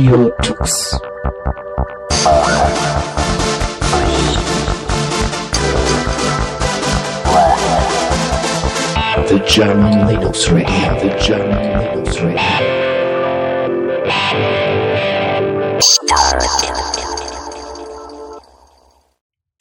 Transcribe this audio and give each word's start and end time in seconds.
Radio 0.00 0.30
Tux. 0.40 0.96
The 9.28 9.38
German 9.46 10.08
Linux 10.08 10.50
Radio, 10.50 10.98
the 11.00 11.10
German 11.22 11.80
Linux 11.80 12.18
Radio. 12.22 12.40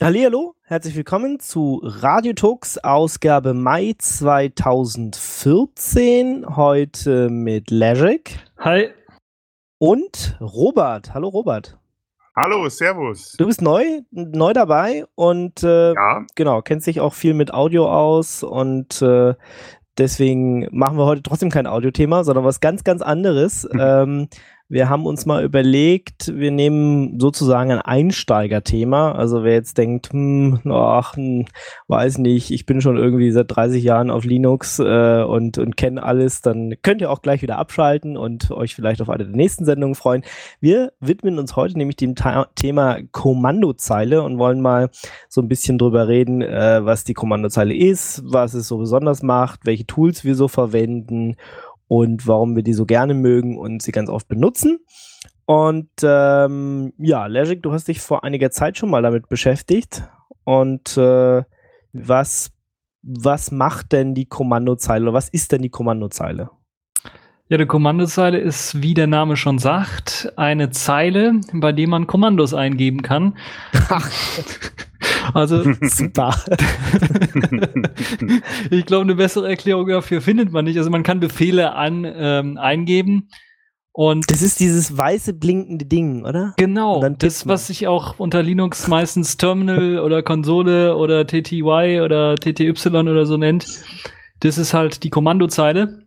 Hallo, 0.01 0.55
herzlich 0.63 0.95
willkommen 0.95 1.41
zu 1.41 1.81
Radio 1.83 2.31
Tux 2.31 2.77
Ausgabe 2.77 3.53
Mai 3.53 3.93
2014. 3.97 6.56
Heute 6.56 7.28
mit 7.29 7.71
Legic 7.71 8.39
Hi. 8.59 8.92
Und 9.79 10.38
Robert. 10.39 11.14
Hallo 11.14 11.29
Robert. 11.29 11.78
Hallo, 12.36 12.70
Servus. 12.70 13.33
Du 13.37 13.47
bist 13.47 13.61
neu, 13.61 14.01
neu 14.11 14.54
dabei 14.54 15.06
und 15.15 15.64
äh, 15.64 15.93
Ja, 15.93 16.25
genau, 16.36 16.61
kennst 16.61 16.87
dich 16.87 17.01
auch 17.01 17.14
viel 17.14 17.33
mit 17.33 17.54
Audio 17.54 17.89
aus 17.92 18.43
und 18.43 19.01
äh, 19.01 19.34
deswegen 19.97 20.68
machen 20.71 20.97
wir 20.97 21.06
heute 21.06 21.23
trotzdem 21.23 21.50
kein 21.50 21.68
Audiothema, 21.68 22.23
sondern 22.23 22.46
was 22.46 22.60
ganz, 22.60 22.84
ganz 22.84 23.01
anderes. 23.01 23.68
ähm, 23.78 24.29
wir 24.69 24.87
haben 24.87 25.07
uns 25.07 25.25
mal 25.25 25.43
überlegt, 25.43 26.32
wir 26.36 26.51
nehmen 26.51 27.19
sozusagen 27.19 27.71
ein 27.71 27.82
Einsteigerthema. 27.82 29.14
Also 29.14 29.43
wer 29.43 29.54
jetzt 29.54 29.79
denkt, 29.79 30.14
hm, 30.14 30.59
ach, 30.69 31.15
hm, 31.15 31.45
weiß 31.87 32.19
nicht, 32.19 32.52
ich 32.52 32.67
bin 32.67 32.80
schon 32.80 32.95
irgendwie 32.95 33.31
seit 33.31 33.55
30 33.55 33.83
Jahren 33.83 34.11
auf 34.11 34.25
Linux 34.25 34.78
äh, 34.78 35.23
und, 35.23 35.58
und 35.58 35.75
kenne 35.75 36.03
alles, 36.03 36.42
dann 36.42 36.75
könnt 36.84 37.02
ihr 37.02 37.09
auch 37.09 37.23
gleich 37.23 37.42
wieder 37.42 37.58
abschalten 37.58 38.16
und 38.16 38.52
euch 38.52 38.75
vielleicht 38.75 39.02
auf 39.02 39.09
eine 39.09 39.25
der 39.25 39.36
nächsten 39.36 39.66
Sendungen 39.66 39.95
freuen. 39.95 40.23
Wir 40.62 40.94
widmen 41.00 41.40
uns 41.40 41.56
heute 41.56 41.75
nämlich 41.75 41.95
dem 41.95 42.14
Ta 42.14 42.47
Thema 42.53 43.00
Kommandozeile 43.12 44.22
und 44.22 44.38
wollen 44.38 44.62
mal 44.62 44.92
so 45.30 45.42
ein 45.42 45.47
bisschen 45.47 45.80
drüber 45.80 46.08
reden, 46.08 46.44
äh, 46.44 46.86
was 46.86 47.03
die 47.03 47.16
Kommandozeile 47.16 47.75
ist, 47.75 48.22
was 48.23 48.53
es 48.53 48.67
so 48.67 48.78
besonders 48.78 49.23
macht, 49.23 49.62
welche 49.66 49.88
Tools 49.88 50.23
wir 50.23 50.36
so 50.36 50.47
verwenden 50.47 51.38
und 51.90 52.28
warum 52.28 52.56
wir 52.56 52.62
die 52.62 52.73
so 52.73 52.86
gerne 52.86 53.16
mögen 53.16 53.58
und 53.58 53.82
sie 53.82 53.92
ganz 53.92 54.09
oft 54.09 54.28
benutzen. 54.28 54.80
Und 55.45 55.90
ähm, 56.04 56.94
ja, 57.00 57.26
Legic, 57.26 57.64
du 57.64 57.73
hast 57.73 57.88
dich 57.88 58.00
vor 58.00 58.23
einiger 58.23 58.52
Zeit 58.52 58.78
schon 58.78 58.92
mal 58.92 59.02
damit 59.02 59.28
beschäftigt. 59.28 60.04
Und 60.44 60.96
äh, 60.98 61.42
was, 61.92 62.52
was 63.02 63.50
macht 63.50 63.92
denn 63.92 64.14
die 64.14 64.28
Kommandozeile 64.28 65.06
oder 65.06 65.14
was 65.14 65.30
ist 65.30 65.52
denn 65.52 65.64
die 65.64 65.72
Kommandozeile? 65.72 66.52
Ja, 67.48 67.58
die 67.58 67.66
Kommandozeile 67.66 68.38
ist, 68.38 68.84
wie 68.84 68.94
der 68.94 69.08
Name 69.08 69.36
schon 69.36 69.58
sagt, 69.58 70.31
eine 70.36 70.70
Zeile, 70.70 71.42
bei 71.52 71.72
der 71.72 71.88
man 71.88 72.06
Kommandos 72.06 72.53
eingeben 72.53 73.02
kann. 73.02 73.36
also, 75.33 75.63
Super. 75.81 76.35
ich 78.72 78.85
glaube, 78.85 79.03
eine 79.03 79.16
bessere 79.16 79.49
Erklärung 79.49 79.88
dafür 79.88 80.22
findet 80.22 80.52
man 80.52 80.66
nicht. 80.66 80.77
Also, 80.77 80.89
man 80.89 81.03
kann 81.03 81.19
Befehle 81.19 81.73
an, 81.73 82.05
ähm, 82.05 82.58
eingeben. 82.58 83.30
Und 83.91 84.31
Das 84.31 84.41
ist 84.41 84.59
dieses 84.59 84.97
weiße 84.97 85.33
blinkende 85.33 85.85
Ding, 85.85 86.23
oder? 86.23 86.53
genau, 86.57 87.03
das, 87.17 87.44
man. 87.44 87.53
was 87.53 87.67
sich 87.67 87.88
auch 87.88 88.19
unter 88.19 88.44
Linux 88.44 88.88
meistens 88.88 89.35
Terminal 89.35 90.00
oder 90.00 90.23
Konsole 90.23 90.95
oder 90.95 91.25
TTY 91.25 92.00
oder 92.02 92.35
TTY 92.35 92.72
oder 92.72 93.25
so 93.25 93.35
nennt, 93.35 93.66
das 94.39 94.57
ist 94.57 94.73
halt 94.73 95.03
die 95.03 95.09
Kommandozeile. 95.09 96.05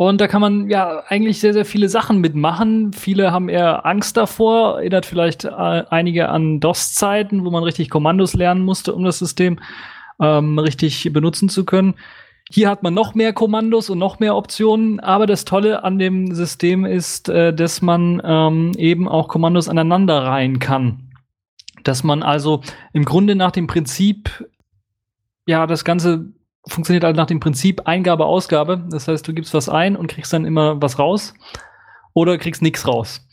Und 0.00 0.22
da 0.22 0.28
kann 0.28 0.40
man 0.40 0.70
ja 0.70 1.02
eigentlich 1.08 1.40
sehr, 1.40 1.52
sehr 1.52 1.66
viele 1.66 1.90
Sachen 1.90 2.22
mitmachen. 2.22 2.94
Viele 2.94 3.32
haben 3.32 3.50
eher 3.50 3.84
Angst 3.84 4.16
davor, 4.16 4.78
erinnert 4.78 5.04
vielleicht 5.04 5.44
äh, 5.44 5.50
einige 5.50 6.30
an 6.30 6.58
DOS-Zeiten, 6.58 7.44
wo 7.44 7.50
man 7.50 7.64
richtig 7.64 7.90
Kommandos 7.90 8.32
lernen 8.32 8.64
musste, 8.64 8.94
um 8.94 9.04
das 9.04 9.18
System 9.18 9.58
ähm, 10.18 10.58
richtig 10.58 11.12
benutzen 11.12 11.50
zu 11.50 11.66
können. 11.66 11.96
Hier 12.50 12.70
hat 12.70 12.82
man 12.82 12.94
noch 12.94 13.14
mehr 13.14 13.34
Kommandos 13.34 13.90
und 13.90 13.98
noch 13.98 14.20
mehr 14.20 14.36
Optionen, 14.36 15.00
aber 15.00 15.26
das 15.26 15.44
Tolle 15.44 15.84
an 15.84 15.98
dem 15.98 16.34
System 16.34 16.86
ist, 16.86 17.28
äh, 17.28 17.52
dass 17.52 17.82
man 17.82 18.22
ähm, 18.24 18.72
eben 18.78 19.06
auch 19.06 19.28
Kommandos 19.28 19.68
aneinander 19.68 20.22
reihen 20.22 20.60
kann. 20.60 21.10
Dass 21.84 22.04
man 22.04 22.22
also 22.22 22.62
im 22.94 23.04
Grunde 23.04 23.34
nach 23.36 23.50
dem 23.50 23.66
Prinzip, 23.66 24.48
ja, 25.44 25.66
das 25.66 25.84
Ganze 25.84 26.32
funktioniert 26.66 27.04
halt 27.04 27.16
nach 27.16 27.26
dem 27.26 27.40
Prinzip 27.40 27.86
Eingabe, 27.86 28.26
Ausgabe. 28.26 28.86
Das 28.90 29.08
heißt, 29.08 29.26
du 29.26 29.32
gibst 29.32 29.54
was 29.54 29.68
ein 29.68 29.96
und 29.96 30.08
kriegst 30.08 30.32
dann 30.32 30.44
immer 30.44 30.80
was 30.80 30.98
raus 30.98 31.34
oder 32.12 32.38
kriegst 32.38 32.62
nichts 32.62 32.86
raus. 32.86 33.26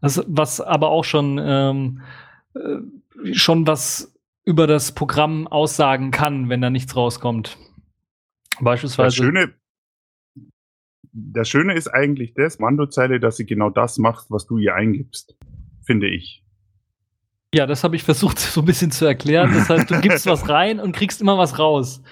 Das, 0.00 0.24
was 0.28 0.60
aber 0.60 0.90
auch 0.90 1.04
schon, 1.04 1.40
ähm, 1.42 2.02
äh, 2.54 3.32
schon 3.34 3.66
was 3.66 4.14
über 4.44 4.66
das 4.66 4.92
Programm 4.92 5.46
aussagen 5.48 6.10
kann, 6.10 6.48
wenn 6.48 6.60
da 6.60 6.70
nichts 6.70 6.94
rauskommt. 6.94 7.58
das 8.50 8.64
Beispielsweise. 8.64 9.16
Schöne, 9.16 9.54
das 11.12 11.48
Schöne 11.48 11.74
ist 11.74 11.88
eigentlich 11.88 12.34
das, 12.34 12.58
Mandozeile, 12.58 13.20
dass 13.20 13.36
sie 13.36 13.46
genau 13.46 13.70
das 13.70 13.98
macht, 13.98 14.30
was 14.30 14.46
du 14.46 14.58
ihr 14.58 14.74
eingibst. 14.74 15.36
Finde 15.84 16.08
ich. 16.08 16.44
Ja, 17.52 17.66
das 17.66 17.82
habe 17.82 17.96
ich 17.96 18.04
versucht 18.04 18.38
so 18.38 18.60
ein 18.60 18.66
bisschen 18.66 18.90
zu 18.90 19.04
erklären. 19.04 19.52
Das 19.52 19.68
heißt, 19.68 19.90
du 19.90 20.00
gibst 20.00 20.26
was 20.26 20.48
rein 20.48 20.80
und 20.80 20.92
kriegst 20.92 21.20
immer 21.20 21.38
was 21.38 21.58
raus. 21.58 22.02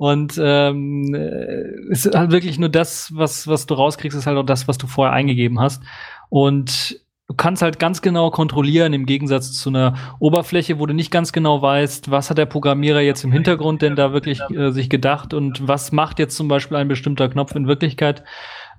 Und 0.00 0.40
ähm, 0.42 1.14
äh, 1.14 1.90
es 1.92 2.06
ist 2.06 2.14
halt 2.14 2.30
wirklich 2.30 2.58
nur 2.58 2.70
das, 2.70 3.12
was, 3.14 3.46
was 3.46 3.66
du 3.66 3.74
rauskriegst, 3.74 4.16
ist 4.16 4.26
halt 4.26 4.38
auch 4.38 4.46
das, 4.46 4.66
was 4.66 4.78
du 4.78 4.86
vorher 4.86 5.12
eingegeben 5.12 5.60
hast. 5.60 5.82
Und 6.30 7.02
du 7.28 7.34
kannst 7.34 7.60
halt 7.60 7.78
ganz 7.78 8.00
genau 8.00 8.30
kontrollieren, 8.30 8.94
im 8.94 9.04
Gegensatz 9.04 9.52
zu 9.52 9.68
einer 9.68 9.96
Oberfläche, 10.18 10.78
wo 10.78 10.86
du 10.86 10.94
nicht 10.94 11.10
ganz 11.10 11.32
genau 11.32 11.60
weißt, 11.60 12.10
was 12.10 12.30
hat 12.30 12.38
der 12.38 12.46
Programmierer 12.46 13.02
jetzt 13.02 13.24
im 13.24 13.30
Hintergrund 13.30 13.82
denn 13.82 13.94
da 13.94 14.14
wirklich 14.14 14.40
äh, 14.48 14.70
sich 14.70 14.88
gedacht 14.88 15.34
und 15.34 15.68
was 15.68 15.92
macht 15.92 16.18
jetzt 16.18 16.34
zum 16.34 16.48
Beispiel 16.48 16.78
ein 16.78 16.88
bestimmter 16.88 17.28
Knopf 17.28 17.54
in 17.54 17.66
Wirklichkeit 17.66 18.24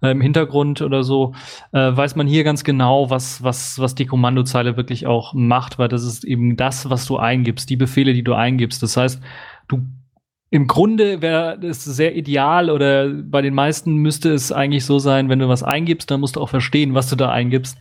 äh, 0.01 0.09
im 0.09 0.21
Hintergrund 0.21 0.81
oder 0.81 1.03
so, 1.03 1.35
äh, 1.71 1.95
weiß 1.95 2.15
man 2.15 2.25
hier 2.25 2.43
ganz 2.43 2.63
genau, 2.63 3.11
was, 3.11 3.43
was, 3.43 3.77
was 3.77 3.93
die 3.93 4.07
Kommandozeile 4.07 4.75
wirklich 4.75 5.05
auch 5.05 5.35
macht, 5.35 5.77
weil 5.77 5.87
das 5.87 6.03
ist 6.03 6.23
eben 6.23 6.57
das, 6.57 6.89
was 6.89 7.05
du 7.05 7.17
eingibst, 7.17 7.69
die 7.69 7.77
Befehle, 7.77 8.15
die 8.15 8.23
du 8.23 8.33
eingibst. 8.33 8.81
Das 8.81 8.97
heißt, 8.97 9.21
du 9.67 9.85
im 10.53 10.67
Grunde 10.67 11.21
wäre 11.21 11.57
es 11.65 11.85
sehr 11.85 12.13
ideal 12.15 12.69
oder 12.69 13.07
bei 13.07 13.41
den 13.41 13.53
meisten 13.53 13.95
müsste 13.95 14.33
es 14.33 14.51
eigentlich 14.51 14.85
so 14.85 14.99
sein, 14.99 15.29
wenn 15.29 15.39
du 15.39 15.47
was 15.47 15.63
eingibst, 15.63 16.11
dann 16.11 16.19
musst 16.19 16.35
du 16.35 16.41
auch 16.41 16.49
verstehen, 16.49 16.93
was 16.93 17.09
du 17.09 17.15
da 17.15 17.31
eingibst, 17.31 17.77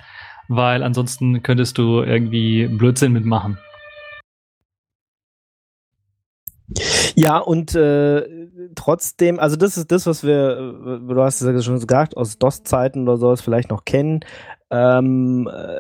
weil 0.47 0.85
ansonsten 0.85 1.43
könntest 1.43 1.79
du 1.79 2.01
irgendwie 2.03 2.69
Blödsinn 2.69 3.13
mitmachen. 3.13 3.59
Ja, 7.15 7.39
und 7.39 7.75
äh, 7.75 8.49
trotzdem, 8.75 9.39
also 9.39 9.57
das 9.57 9.77
ist 9.77 9.91
das, 9.91 10.07
was 10.07 10.23
wir, 10.23 10.75
äh, 11.05 11.15
du 11.15 11.23
hast 11.23 11.41
es 11.41 11.47
ja 11.47 11.63
schon 11.63 11.81
gesagt, 11.81 12.17
aus 12.17 12.39
DOS-Zeiten 12.39 13.03
oder 13.03 13.17
sowas 13.17 13.41
vielleicht 13.41 13.71
noch 13.71 13.85
kennen. 13.85 14.21
Ähm, 14.71 15.51
äh, 15.53 15.79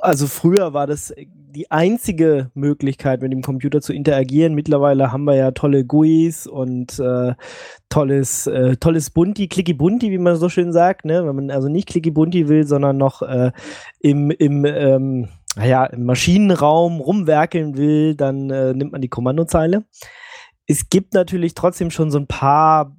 also 0.00 0.26
früher 0.26 0.72
war 0.72 0.86
das 0.86 1.14
die 1.54 1.70
einzige 1.70 2.50
Möglichkeit, 2.54 3.22
mit 3.22 3.30
dem 3.30 3.42
Computer 3.42 3.80
zu 3.80 3.92
interagieren. 3.92 4.54
Mittlerweile 4.54 5.12
haben 5.12 5.24
wir 5.24 5.36
ja 5.36 5.50
tolle 5.52 5.84
GUIs 5.84 6.46
und 6.46 6.98
äh, 6.98 7.34
tolles, 7.88 8.46
äh, 8.46 8.76
tolles 8.76 9.10
Bunti, 9.10 9.48
Clicky 9.48 9.74
Bunti, 9.74 10.10
wie 10.10 10.18
man 10.18 10.36
so 10.36 10.48
schön 10.48 10.72
sagt, 10.72 11.04
ne? 11.04 11.26
Wenn 11.26 11.36
man 11.36 11.50
also 11.50 11.68
nicht 11.68 11.88
Clicky 11.88 12.10
Bunti 12.10 12.48
will, 12.48 12.66
sondern 12.66 12.96
noch 12.96 13.22
äh, 13.22 13.52
im, 14.00 14.30
im 14.30 14.64
ähm, 14.64 15.28
naja, 15.54 15.84
im 15.84 16.06
Maschinenraum 16.06 17.00
rumwerkeln 17.00 17.76
will, 17.76 18.14
dann 18.14 18.48
äh, 18.50 18.72
nimmt 18.72 18.92
man 18.92 19.02
die 19.02 19.10
Kommandozeile 19.10 19.84
es 20.72 20.88
gibt 20.88 21.12
natürlich 21.12 21.54
trotzdem 21.54 21.90
schon 21.90 22.10
so 22.10 22.18
ein 22.18 22.26
paar 22.26 22.96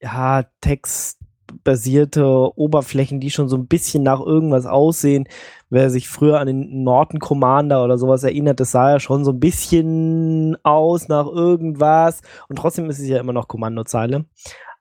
ja, 0.00 0.44
textbasierte 0.60 2.26
Oberflächen, 2.56 3.18
die 3.18 3.30
schon 3.30 3.48
so 3.48 3.56
ein 3.56 3.66
bisschen 3.66 4.02
nach 4.02 4.20
irgendwas 4.20 4.66
aussehen. 4.66 5.26
Wer 5.70 5.88
sich 5.88 6.08
früher 6.08 6.38
an 6.38 6.46
den 6.46 6.82
Norton 6.82 7.20
Commander 7.20 7.82
oder 7.82 7.96
sowas 7.96 8.22
erinnert, 8.24 8.60
das 8.60 8.72
sah 8.72 8.90
ja 8.90 9.00
schon 9.00 9.24
so 9.24 9.32
ein 9.32 9.40
bisschen 9.40 10.58
aus 10.64 11.08
nach 11.08 11.26
irgendwas. 11.26 12.20
Und 12.48 12.56
trotzdem 12.56 12.90
ist 12.90 12.98
es 12.98 13.08
ja 13.08 13.18
immer 13.18 13.32
noch 13.32 13.48
Kommandozeile. 13.48 14.26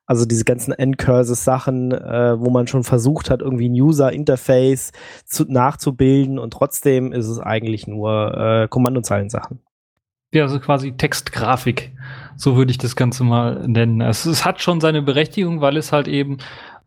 Also 0.06 0.26
diese 0.26 0.44
ganzen 0.44 0.74
N-Curses-Sachen, 0.74 1.94
äh, 1.94 2.38
wo 2.38 2.50
man 2.50 2.68
schon 2.68 2.84
versucht 2.84 3.30
hat, 3.30 3.42
irgendwie 3.42 3.70
ein 3.70 3.82
User-Interface 3.82 4.92
zu, 5.24 5.46
nachzubilden 5.46 6.40
und 6.40 6.52
trotzdem 6.52 7.14
ist 7.14 7.30
es 7.30 7.40
eigentlich 7.40 7.88
nur 7.88 8.38
äh, 8.38 8.68
Kommandozeilen-Sachen. 8.68 9.62
Ja, 10.34 10.44
also 10.44 10.60
quasi 10.60 10.94
Textgrafik. 10.94 11.94
So 12.36 12.56
würde 12.56 12.72
ich 12.72 12.78
das 12.78 12.96
Ganze 12.96 13.24
mal 13.24 13.68
nennen. 13.68 14.02
Es, 14.02 14.26
es 14.26 14.46
hat 14.46 14.62
schon 14.62 14.82
seine 14.82 15.02
Berechtigung, 15.02 15.62
weil 15.62 15.78
es 15.78 15.92
halt 15.92 16.08
eben 16.08 16.38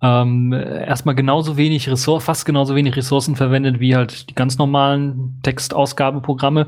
ähm, 0.02 0.52
erstmal 0.52 1.14
genauso 1.14 1.56
wenig 1.56 1.88
Ressourcen, 1.88 2.24
fast 2.24 2.44
genauso 2.44 2.74
wenig 2.74 2.96
Ressourcen 2.96 3.34
verwendet 3.34 3.80
wie 3.80 3.96
halt 3.96 4.28
die 4.28 4.34
ganz 4.34 4.58
normalen 4.58 5.38
Textausgabeprogramme. 5.42 6.66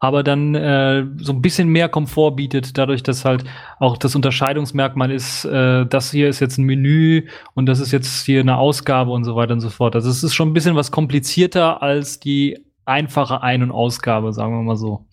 aber 0.00 0.22
dann 0.22 0.54
äh, 0.54 1.06
so 1.16 1.32
ein 1.32 1.42
bisschen 1.42 1.68
mehr 1.68 1.88
Komfort 1.88 2.32
bietet, 2.36 2.78
dadurch, 2.78 3.02
dass 3.02 3.24
halt 3.24 3.44
auch 3.80 3.96
das 3.96 4.14
Unterscheidungsmerkmal 4.14 5.10
ist, 5.10 5.44
äh, 5.44 5.86
das 5.86 6.10
hier 6.12 6.28
ist 6.28 6.40
jetzt 6.40 6.58
ein 6.58 6.64
Menü 6.64 7.26
und 7.54 7.66
das 7.66 7.80
ist 7.80 7.90
jetzt 7.92 8.24
hier 8.24 8.40
eine 8.40 8.58
Ausgabe 8.58 9.10
und 9.10 9.24
so 9.24 9.34
weiter 9.34 9.54
und 9.54 9.60
so 9.60 9.70
fort. 9.70 9.96
Also 9.96 10.08
es 10.08 10.22
ist 10.22 10.34
schon 10.34 10.50
ein 10.50 10.54
bisschen 10.54 10.76
was 10.76 10.92
komplizierter 10.92 11.82
als 11.82 12.20
die 12.20 12.64
einfache 12.84 13.42
Ein- 13.42 13.62
und 13.64 13.72
Ausgabe, 13.72 14.32
sagen 14.32 14.54
wir 14.54 14.62
mal 14.62 14.76
so. 14.76 15.07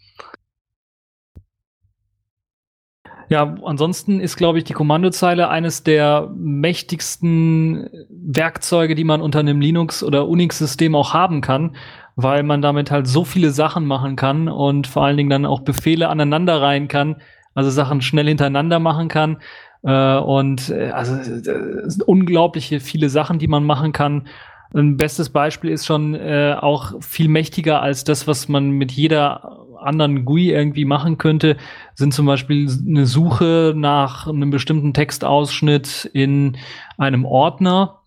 Ja, 3.29 3.55
ansonsten 3.63 4.19
ist, 4.19 4.35
glaube 4.37 4.59
ich, 4.59 4.63
die 4.63 4.73
Kommandozeile 4.73 5.49
eines 5.49 5.83
der 5.83 6.29
mächtigsten 6.35 7.89
Werkzeuge, 8.09 8.95
die 8.95 9.03
man 9.03 9.21
unter 9.21 9.39
einem 9.39 9.61
Linux- 9.61 10.03
oder 10.03 10.27
Unix-System 10.27 10.95
auch 10.95 11.13
haben 11.13 11.41
kann, 11.41 11.75
weil 12.15 12.43
man 12.43 12.61
damit 12.61 12.91
halt 12.91 13.07
so 13.07 13.25
viele 13.25 13.51
Sachen 13.51 13.85
machen 13.85 14.15
kann 14.15 14.47
und 14.47 14.87
vor 14.87 15.03
allen 15.05 15.17
Dingen 15.17 15.29
dann 15.29 15.45
auch 15.45 15.61
Befehle 15.61 16.09
aneinander 16.09 16.61
rein 16.61 16.87
kann, 16.87 17.17
also 17.55 17.69
Sachen 17.69 18.01
schnell 18.01 18.27
hintereinander 18.27 18.79
machen 18.79 19.07
kann. 19.07 19.37
Äh, 19.83 20.17
und 20.17 20.69
äh, 20.69 20.89
also 20.89 21.15
äh, 21.15 21.87
unglaubliche 22.05 22.79
viele 22.79 23.09
Sachen, 23.09 23.39
die 23.39 23.47
man 23.47 23.63
machen 23.63 23.91
kann. 23.91 24.27
Ein 24.75 24.97
bestes 24.97 25.29
Beispiel 25.29 25.71
ist 25.71 25.85
schon 25.85 26.15
äh, 26.15 26.55
auch 26.59 27.01
viel 27.01 27.29
mächtiger 27.29 27.81
als 27.81 28.03
das, 28.03 28.27
was 28.27 28.49
man 28.49 28.71
mit 28.71 28.91
jeder 28.91 29.65
anderen 29.79 30.25
GUI 30.25 30.51
irgendwie 30.51 30.83
machen 30.83 31.17
könnte, 31.17 31.55
sind 31.93 32.13
zum 32.13 32.25
Beispiel 32.25 32.69
eine 32.85 33.05
Suche 33.05 33.73
nach 33.75 34.27
einem 34.27 34.49
bestimmten 34.49 34.93
Textausschnitt 34.93 36.09
in 36.11 36.57
einem 36.97 37.23
Ordner 37.23 38.01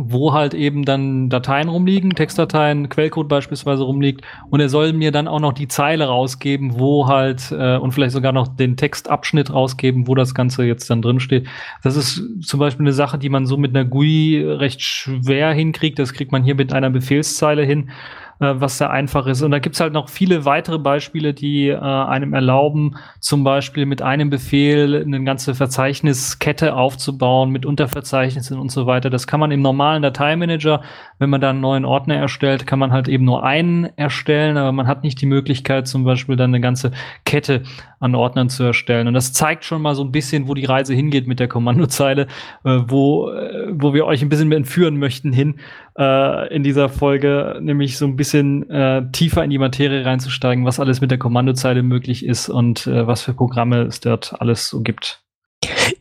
wo 0.00 0.32
halt 0.32 0.54
eben 0.54 0.84
dann 0.84 1.28
Dateien 1.28 1.68
rumliegen, 1.68 2.10
Textdateien, 2.14 2.88
Quellcode 2.88 3.26
beispielsweise 3.26 3.82
rumliegt 3.82 4.24
und 4.48 4.60
er 4.60 4.68
soll 4.68 4.92
mir 4.92 5.10
dann 5.10 5.26
auch 5.26 5.40
noch 5.40 5.52
die 5.52 5.66
Zeile 5.66 6.04
rausgeben, 6.06 6.78
wo 6.78 7.08
halt 7.08 7.50
äh, 7.50 7.76
und 7.76 7.90
vielleicht 7.90 8.12
sogar 8.12 8.30
noch 8.30 8.46
den 8.46 8.76
Textabschnitt 8.76 9.52
rausgeben, 9.52 10.06
wo 10.06 10.14
das 10.14 10.36
Ganze 10.36 10.62
jetzt 10.62 10.88
dann 10.88 11.02
drin 11.02 11.18
steht. 11.18 11.48
Das 11.82 11.96
ist 11.96 12.22
zum 12.42 12.60
Beispiel 12.60 12.84
eine 12.84 12.92
Sache, 12.92 13.18
die 13.18 13.28
man 13.28 13.44
so 13.44 13.56
mit 13.56 13.76
einer 13.76 13.84
GUI 13.84 14.44
recht 14.46 14.82
schwer 14.82 15.52
hinkriegt. 15.52 15.98
Das 15.98 16.12
kriegt 16.12 16.30
man 16.30 16.44
hier 16.44 16.54
mit 16.54 16.72
einer 16.72 16.90
Befehlszeile 16.90 17.64
hin 17.64 17.90
äh, 18.40 18.54
was 18.56 18.78
sehr 18.78 18.90
einfach 18.90 19.26
ist. 19.26 19.42
Und 19.42 19.50
da 19.50 19.58
gibt's 19.58 19.80
halt 19.80 19.92
noch 19.92 20.08
viele 20.08 20.44
weitere 20.44 20.78
Beispiele, 20.78 21.34
die 21.34 21.68
äh, 21.68 21.78
einem 21.78 22.34
erlauben, 22.34 22.96
zum 23.20 23.44
Beispiel 23.44 23.86
mit 23.86 24.02
einem 24.02 24.30
Befehl 24.30 25.02
eine 25.04 25.22
ganze 25.24 25.54
Verzeichniskette 25.54 26.74
aufzubauen 26.74 27.50
mit 27.50 27.66
Unterverzeichnissen 27.66 28.58
und 28.58 28.70
so 28.70 28.86
weiter. 28.86 29.10
Das 29.10 29.26
kann 29.26 29.40
man 29.40 29.50
im 29.50 29.62
normalen 29.62 30.02
Dateimanager, 30.02 30.82
wenn 31.18 31.30
man 31.30 31.40
da 31.40 31.50
einen 31.50 31.60
neuen 31.60 31.84
Ordner 31.84 32.16
erstellt, 32.16 32.66
kann 32.66 32.78
man 32.78 32.92
halt 32.92 33.08
eben 33.08 33.24
nur 33.24 33.44
einen 33.44 33.84
erstellen, 33.96 34.56
aber 34.56 34.72
man 34.72 34.86
hat 34.86 35.02
nicht 35.02 35.20
die 35.20 35.26
Möglichkeit, 35.26 35.88
zum 35.88 36.04
Beispiel 36.04 36.36
dann 36.36 36.50
eine 36.50 36.60
ganze 36.60 36.92
Kette 37.24 37.62
an 38.00 38.14
Ordnern 38.14 38.48
zu 38.48 38.62
erstellen. 38.62 39.08
Und 39.08 39.14
das 39.14 39.32
zeigt 39.32 39.64
schon 39.64 39.82
mal 39.82 39.94
so 39.94 40.04
ein 40.04 40.12
bisschen, 40.12 40.46
wo 40.46 40.54
die 40.54 40.64
Reise 40.64 40.94
hingeht 40.94 41.26
mit 41.26 41.40
der 41.40 41.48
Kommandozeile, 41.48 42.28
äh, 42.64 42.78
wo, 42.86 43.30
äh, 43.30 43.68
wo 43.72 43.94
wir 43.94 44.06
euch 44.06 44.22
ein 44.22 44.28
bisschen 44.28 44.52
entführen 44.52 44.98
möchten 44.98 45.32
hin 45.32 45.56
äh, 45.98 46.54
in 46.54 46.62
dieser 46.62 46.88
Folge, 46.88 47.58
nämlich 47.60 47.98
so 47.98 48.06
ein 48.06 48.16
bisschen 48.16 48.27
äh, 48.34 49.10
tiefer 49.12 49.44
in 49.44 49.50
die 49.50 49.58
Materie 49.58 50.04
reinzusteigen, 50.04 50.64
was 50.64 50.80
alles 50.80 51.00
mit 51.00 51.10
der 51.10 51.18
Kommandozeile 51.18 51.82
möglich 51.82 52.24
ist 52.24 52.48
und 52.48 52.86
äh, 52.86 53.06
was 53.06 53.22
für 53.22 53.34
Programme 53.34 53.82
es 53.82 54.00
dort 54.00 54.40
alles 54.40 54.68
so 54.68 54.82
gibt. 54.82 55.22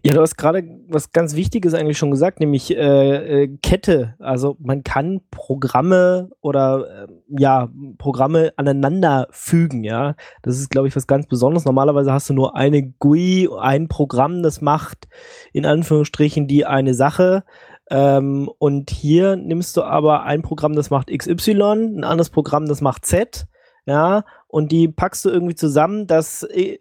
Ja, 0.04 0.14
du 0.14 0.22
hast 0.22 0.38
gerade 0.38 0.64
was 0.88 1.12
ganz 1.12 1.36
Wichtiges 1.36 1.74
eigentlich 1.74 1.98
schon 1.98 2.12
gesagt, 2.12 2.40
nämlich 2.40 2.76
äh, 2.76 3.44
äh, 3.44 3.58
Kette. 3.62 4.16
Also 4.20 4.56
man 4.60 4.84
kann 4.84 5.22
Programme 5.32 6.30
oder 6.42 7.08
äh, 7.08 7.08
ja, 7.40 7.70
Programme 7.98 8.54
aneinander 8.56 9.28
fügen, 9.32 9.84
ja. 9.84 10.16
Das 10.44 10.60
ist, 10.60 10.70
glaube 10.70 10.88
ich, 10.88 10.96
was 10.96 11.08
ganz 11.08 11.28
Besonderes. 11.28 11.66
Normalerweise 11.66 12.14
hast 12.14 12.30
du 12.30 12.34
nur 12.34 12.56
eine 12.56 12.84
GUI, 12.84 13.50
ein 13.60 13.88
Programm, 13.88 14.44
das 14.44 14.62
macht 14.62 15.08
in 15.54 15.66
Anführungsstrichen 15.66 16.48
die 16.48 16.66
eine 16.66 16.94
Sache. 16.94 17.44
Ähm, 17.90 18.50
und 18.60 18.90
hier 18.90 19.36
nimmst 19.36 19.78
du 19.78 19.84
aber 19.84 20.24
ein 20.24 20.42
Programm, 20.42 20.76
das 20.76 20.90
macht 20.90 21.10
XY, 21.10 21.52
ein 21.62 22.04
anderes 22.04 22.30
Programm, 22.30 22.66
das 22.68 22.82
macht 22.82 23.06
Z, 23.06 23.48
ja, 23.86 24.26
und 24.48 24.72
die 24.72 24.90
packst 24.90 25.24
du 25.24 25.30
irgendwie 25.30 25.56
zusammen, 25.56 26.08
dass 26.08 26.44
äh, 26.44 26.80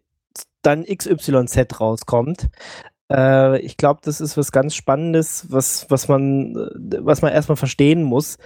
dann 0.63 0.85
XYZ 0.85 1.81
rauskommt. 1.81 2.49
Äh, 3.11 3.61
ich 3.61 3.77
glaube, 3.77 4.01
das 4.03 4.21
ist 4.21 4.37
was 4.37 4.51
ganz 4.51 4.75
Spannendes, 4.75 5.47
was, 5.51 5.87
was 5.91 6.09
man, 6.09 6.55
was 7.01 7.23
man 7.23 7.33
erstmal 7.33 7.57
verstehen 7.57 8.03
muss, 8.03 8.37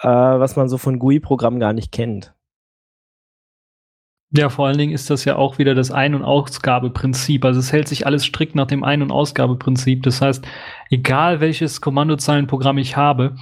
äh, 0.00 0.08
was 0.08 0.56
man 0.56 0.68
so 0.68 0.78
von 0.78 0.98
GUI-Programmen 0.98 1.60
gar 1.60 1.74
nicht 1.74 1.92
kennt. 1.92 2.34
Ja, 4.30 4.50
vor 4.50 4.66
allen 4.66 4.76
Dingen 4.76 4.92
ist 4.92 5.08
das 5.08 5.24
ja 5.24 5.36
auch 5.36 5.56
wieder 5.56 5.74
das 5.74 5.90
Ein- 5.90 6.14
und 6.14 6.22
Ausgabeprinzip. 6.22 7.46
Also 7.46 7.60
es 7.60 7.72
hält 7.72 7.88
sich 7.88 8.06
alles 8.06 8.26
strikt 8.26 8.54
nach 8.54 8.66
dem 8.66 8.84
Ein- 8.84 9.00
und 9.00 9.10
Ausgabeprinzip. 9.10 10.02
Das 10.02 10.20
heißt, 10.20 10.46
egal 10.90 11.40
welches 11.40 11.80
Kommandozeilenprogramm 11.80 12.76
ich 12.76 12.96
habe, 12.96 13.36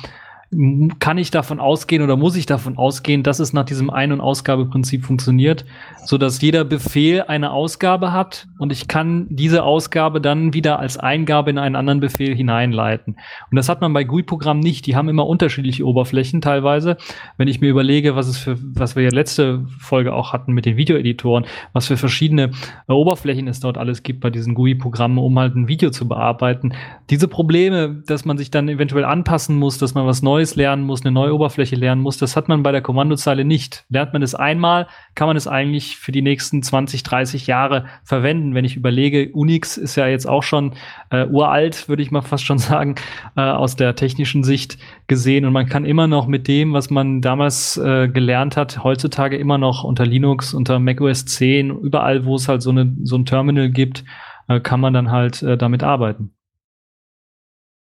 kann 1.01 1.19
ich 1.19 1.33
davon 1.33 1.59
ausgehen 1.59 2.03
oder 2.03 2.17
muss 2.17 2.37
ich 2.37 2.47
davon 2.47 2.79
ausgehen, 2.79 3.25
dass 3.25 3.41
es 3.41 3.53
nach 3.53 3.65
diesem 3.65 3.91
Ein- 3.91 4.13
und 4.13 4.21
Ausgabeprinzip 4.21 5.05
funktioniert, 5.05 5.65
so 6.05 6.19
dass 6.19 6.41
jeder 6.41 6.65
Befehl 6.65 7.23
eine 7.23 7.51
Ausgabe 7.51 8.13
hat 8.13 8.47
und 8.59 8.71
ich 8.71 8.87
kann 8.87 9.27
diese 9.29 9.65
Ausgabe 9.65 10.21
dann 10.21 10.55
wieder 10.55 10.79
als 10.79 10.99
Eingabe 10.99 11.51
in 11.51 11.59
einen 11.59 11.75
anderen 11.75 11.99
Befehl 11.99 12.35
hineinleiten. 12.35 13.17
Und 13.51 13.57
das 13.57 13.69
hat 13.69 13.81
man 13.81 13.93
bei 13.93 14.05
GUI-Programmen 14.05 14.61
nicht. 14.61 14.87
Die 14.87 14.95
haben 14.95 15.09
immer 15.09 15.27
unterschiedliche 15.27 15.85
Oberflächen 15.85 16.41
teilweise. 16.41 16.97
Wenn 17.37 17.49
ich 17.49 17.61
mir 17.61 17.71
überlege, 17.71 18.15
was 18.15 18.29
es 18.29 18.39
für, 18.39 18.57
was 18.61 18.95
wir 18.95 19.03
ja 19.03 19.11
letzte 19.11 19.67
Folge 19.81 20.15
auch 20.15 20.33
hatten 20.33 20.53
mit 20.53 20.65
den 20.65 20.77
Videoeditoren, 20.77 21.45
was 21.73 21.89
für 21.89 21.97
verschiedene 21.97 22.53
äh, 22.89 22.93
Oberflächen 22.93 23.49
es 23.49 23.59
dort 23.59 23.79
alles 23.79 24.05
gibt 24.05 24.21
bei 24.21 24.31
diesen 24.31 24.55
GUI-Programmen, 24.55 25.19
um 25.19 25.37
halt 25.39 25.57
ein 25.57 25.67
Video 25.67 25.91
zu 25.91 26.07
bearbeiten. 26.07 26.73
Diese 27.11 27.27
Probleme, 27.27 28.03
dass 28.07 28.25
man 28.25 28.39
sich 28.39 28.53
dann 28.53 28.69
eventuell 28.69 29.05
anpassen 29.05 29.57
muss, 29.57 29.79
dass 29.79 29.95
man 29.95 30.07
was 30.07 30.23
Neues 30.23 30.36
Neues 30.37 30.55
lernen 30.55 30.85
muss, 30.85 31.03
eine 31.03 31.13
neue 31.13 31.35
Oberfläche 31.35 31.77
lernen 31.77 32.03
muss. 32.03 32.19
Das 32.19 32.37
hat 32.37 32.47
man 32.47 32.63
bei 32.63 32.71
der 32.71 32.83
Kommandozeile 32.83 33.43
nicht. 33.43 33.87
Lernt 33.89 34.13
man 34.13 34.21
es 34.21 34.35
einmal, 34.35 34.87
kann 35.15 35.29
man 35.29 35.37
es 35.39 35.49
eigentlich 35.49 35.97
für 35.97 36.13
die 36.13 36.21
nächsten 36.21 36.63
20, 36.63 37.03
30 37.05 37.47
Jahre 37.47 37.87
verwenden. 38.05 38.55
Wenn 38.55 38.67
ich 38.67 38.77
überlege, 38.77 39.31
Unix 39.33 39.79
ist 39.79 39.97
ja 39.97 40.07
jetzt 40.07 40.29
auch 40.29 40.43
schon 40.43 40.75
äh, 41.09 41.27
uralt, 41.27 41.89
würde 41.89 42.03
ich 42.03 42.11
mal 42.11 42.21
fast 42.21 42.45
schon 42.45 42.59
sagen, 42.59 42.97
äh, 43.35 43.41
aus 43.41 43.77
der 43.77 43.97
technischen 43.97 44.45
Sicht 44.45 44.77
gesehen. 45.07 45.47
Und 45.47 45.55
man 45.55 45.71
kann 45.71 45.87
immer 45.87 46.07
noch 46.07 46.27
mit 46.27 46.49
dem, 46.49 46.75
was 46.75 46.91
man 46.91 47.23
damals 47.23 47.79
äh, 47.79 48.07
gelernt 48.07 48.59
hat, 48.59 48.85
heutzutage 48.85 49.39
immer 49.39 49.57
noch 49.57 49.85
unter 49.85 50.05
Linux, 50.05 50.53
unter 50.53 50.79
macOS 50.79 51.25
10, 51.25 51.71
überall, 51.71 52.27
wo 52.27 52.35
es 52.35 52.47
halt 52.47 52.61
so, 52.61 52.69
eine, 52.69 52.95
so 53.05 53.17
ein 53.17 53.25
Terminal 53.25 53.71
gibt, 53.71 54.05
äh, 54.49 54.61
kann 54.61 54.81
man 54.81 54.93
dann 54.93 55.11
halt 55.11 55.43
äh, 55.43 55.57
damit 55.57 55.83
arbeiten. 55.83 56.36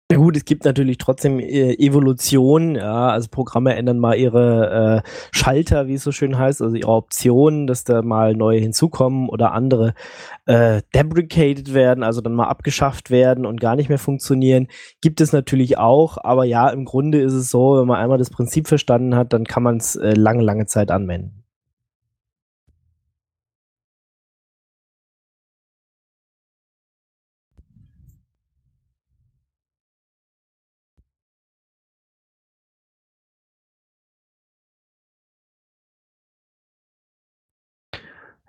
Ja 0.10 0.18
gut, 0.18 0.38
es 0.38 0.46
gibt 0.46 0.64
natürlich 0.64 0.98
trotzdem 1.00 1.38
äh, 1.40 1.74
Evolution, 1.74 2.76
ja, 2.76 3.10
also 3.10 3.28
Programme 3.30 3.76
ändern 3.76 4.00
mal 4.00 4.16
ihre 4.16 5.04
äh, 5.04 5.10
Schalter, 5.34 5.88
wie 5.88 5.96
es 5.96 6.04
so 6.04 6.14
schön 6.14 6.38
heißt, 6.38 6.62
also 6.62 6.78
ihre 6.78 6.92
Optionen, 6.92 7.68
dass 7.68 7.84
da 7.84 8.02
mal 8.02 8.34
neue 8.34 8.58
hinzukommen 8.62 9.28
oder 9.28 9.52
andere 9.52 9.94
äh, 10.46 10.82
deprecated 10.96 11.74
werden, 11.74 12.06
also 12.06 12.22
dann 12.22 12.36
mal 12.36 12.48
abgeschafft 12.48 13.12
werden 13.12 13.46
und 13.46 13.60
gar 13.60 13.76
nicht 13.76 13.90
mehr 13.90 14.00
funktionieren. 14.00 14.70
Gibt 15.02 15.20
es 15.20 15.34
natürlich 15.34 15.78
auch, 15.78 16.18
aber 16.24 16.46
ja, 16.46 16.70
im 16.70 16.86
Grunde 16.86 17.20
ist 17.20 17.34
es 17.34 17.52
so, 17.52 17.78
wenn 17.78 17.88
man 17.88 17.98
einmal 17.98 18.18
das 18.18 18.30
Prinzip 18.30 18.70
verstanden 18.70 19.14
hat, 19.14 19.34
dann 19.34 19.44
kann 19.44 19.64
man 19.64 19.76
es 19.76 19.98
äh, 19.98 20.14
lange, 20.14 20.42
lange 20.42 20.68
Zeit 20.68 20.90
anwenden. 20.90 21.37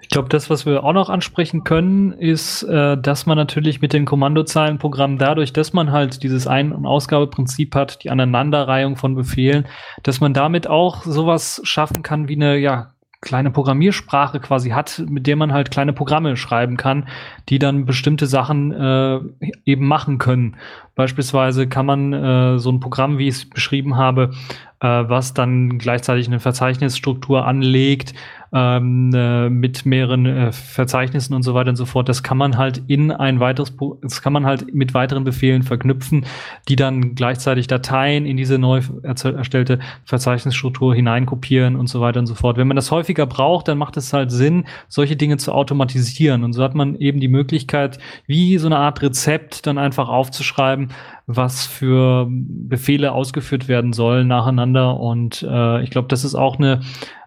Ich 0.00 0.11
glaube, 0.11 0.28
das, 0.28 0.49
was 0.49 0.64
wir 0.64 0.85
auch 0.85 0.93
noch 0.93 1.11
ansprechen 1.11 1.64
können, 1.64 2.12
ist, 2.12 2.62
äh, 2.62 2.97
dass 2.97 3.26
man 3.26 3.37
natürlich 3.37 3.81
mit 3.81 3.93
den 3.93 4.05
Kommandozeilenprogrammen 4.05 5.19
dadurch, 5.19 5.52
dass 5.52 5.73
man 5.73 5.90
halt 5.90 6.23
dieses 6.23 6.47
Ein- 6.47 6.73
und 6.73 6.87
Ausgabeprinzip 6.87 7.75
hat, 7.75 8.05
die 8.05 8.11
Aneinanderreihung 8.11 8.97
von 8.97 9.17
Befehlen, 9.17 9.67
dass 10.05 10.21
man 10.21 10.35
damit 10.35 10.69
auch 10.69 11.02
sowas 11.02 11.61
schaffen 11.64 12.02
kann 12.02 12.28
wie 12.28 12.37
eine, 12.37 12.59
ja, 12.59 12.93
kleine 13.21 13.50
Programmiersprache 13.50 14.38
quasi 14.38 14.71
hat, 14.71 15.02
mit 15.09 15.26
der 15.26 15.35
man 15.35 15.52
halt 15.52 15.73
kleine 15.73 15.93
Programme 15.93 16.37
schreiben 16.37 16.76
kann, 16.76 17.09
die 17.49 17.59
dann 17.59 17.85
bestimmte 17.85 18.26
Sachen 18.26 18.73
äh, 18.73 19.19
eben 19.64 19.87
machen 19.88 20.19
können. 20.19 20.57
Beispielsweise 20.95 21.69
kann 21.69 21.87
man 21.87 22.12
äh, 22.12 22.59
so 22.59 22.71
ein 22.71 22.78
Programm, 22.78 23.19
wie 23.19 23.26
ich 23.26 23.35
es 23.35 23.50
beschrieben 23.50 23.97
habe, 23.97 24.31
was 24.80 25.35
dann 25.35 25.78
gleichzeitig 25.78 26.28
eine 26.28 26.40
Verzeichnisstruktur 26.40 27.47
anlegt 27.47 28.14
ähm, 28.52 29.12
äh, 29.14 29.50
mit 29.50 29.85
mehreren 29.85 30.26
äh, 30.26 30.52
Verzeichnissen 30.52 31.35
und 31.35 31.42
so 31.42 31.54
weiter 31.54 31.70
und 31.70 31.76
so 31.76 31.85
fort. 31.85 32.08
Das 32.08 32.23
kann 32.23 32.38
man 32.38 32.56
halt 32.56 32.82
in 32.87 33.11
ein 33.11 33.40
weiteres, 33.40 33.75
das 34.00 34.23
kann 34.23 34.32
man 34.32 34.47
halt 34.47 34.75
mit 34.75 34.94
weiteren 34.94 35.25
Befehlen 35.25 35.62
verknüpfen, 35.62 36.25
die 36.68 36.76
dann 36.76 37.14
gleichzeitig 37.14 37.66
Dateien 37.66 38.26
in 38.26 38.37
diese 38.37 38.58
neu 38.58 38.80
erstellte 39.02 39.78
Verzeichnisstruktur 40.04 40.94
hineinkopieren 40.94 41.76
und 41.76 41.88
so 41.88 42.00
weiter 42.00 42.20
und 42.20 42.26
so 42.26 42.35
fort. 42.35 42.56
Wenn 42.56 42.68
man 42.68 42.76
das 42.76 42.90
häufiger 42.90 43.26
braucht, 43.26 43.68
dann 43.68 43.78
macht 43.78 43.97
es 43.97 44.12
halt 44.12 44.30
Sinn, 44.30 44.64
solche 44.88 45.16
Dinge 45.16 45.37
zu 45.37 45.52
automatisieren. 45.52 46.44
Und 46.44 46.52
so 46.52 46.62
hat 46.62 46.75
man 46.75 46.97
eben 46.97 47.20
die 47.20 47.28
Möglichkeit, 47.28 47.99
wie 48.26 48.56
so 48.58 48.66
eine 48.68 48.78
Art 48.78 49.02
Rezept 49.02 49.66
dann 49.66 49.78
einfach 49.78 50.08
aufzuschreiben, 50.08 50.90
was 51.30 51.66
für 51.66 52.26
Befehle 52.30 53.12
ausgeführt 53.12 53.68
werden 53.68 53.92
sollen 53.92 54.28
nacheinander. 54.28 54.99
Und 54.99 55.47
äh, 55.49 55.82
ich 55.82 55.90
glaube, 55.90 56.08
das 56.08 56.25
ist 56.25 56.35
auch 56.35 56.58
eine 56.58 56.80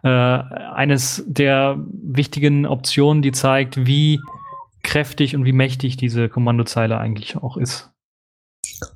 äh, 0.04 0.08
eines 0.10 1.24
der 1.28 1.78
wichtigen 1.88 2.66
Optionen, 2.66 3.22
die 3.22 3.32
zeigt, 3.32 3.86
wie 3.86 4.20
kräftig 4.82 5.36
und 5.36 5.46
wie 5.46 5.54
mächtig 5.54 5.98
diese 5.98 6.30
Kommandozeile 6.30 6.98
eigentlich 6.98 7.38
auch 7.38 7.58
ist. 7.58 7.92